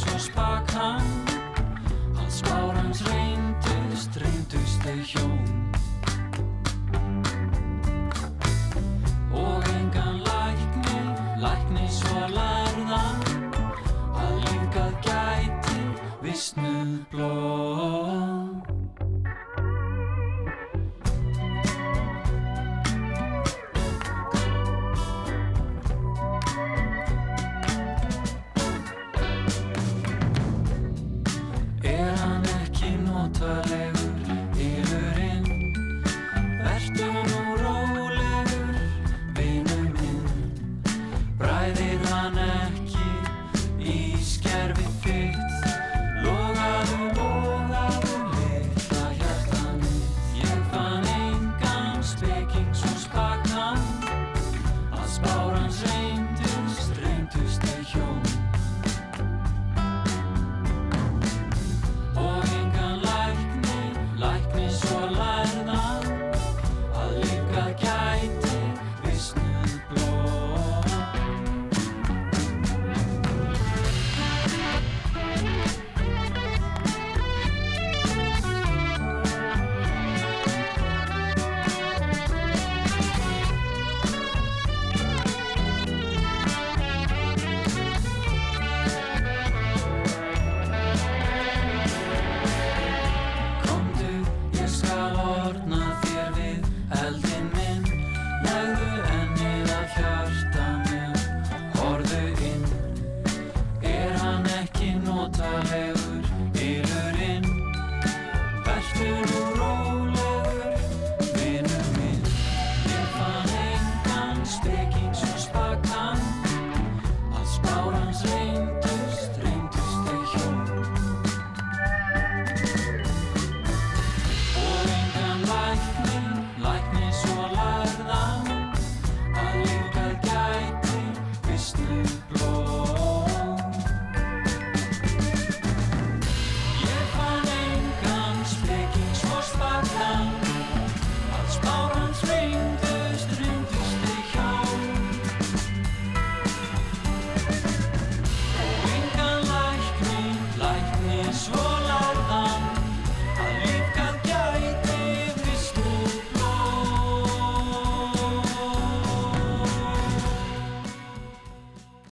Svo 0.01 0.17
spakan 0.23 1.03
Alls 2.21 2.39
bárans 2.47 3.01
reyndust, 3.09 4.21
reyndust 4.21 4.85
þau 4.85 5.01
hjón 5.09 5.50
vissnuð 16.41 16.93
blóð 17.13 18.40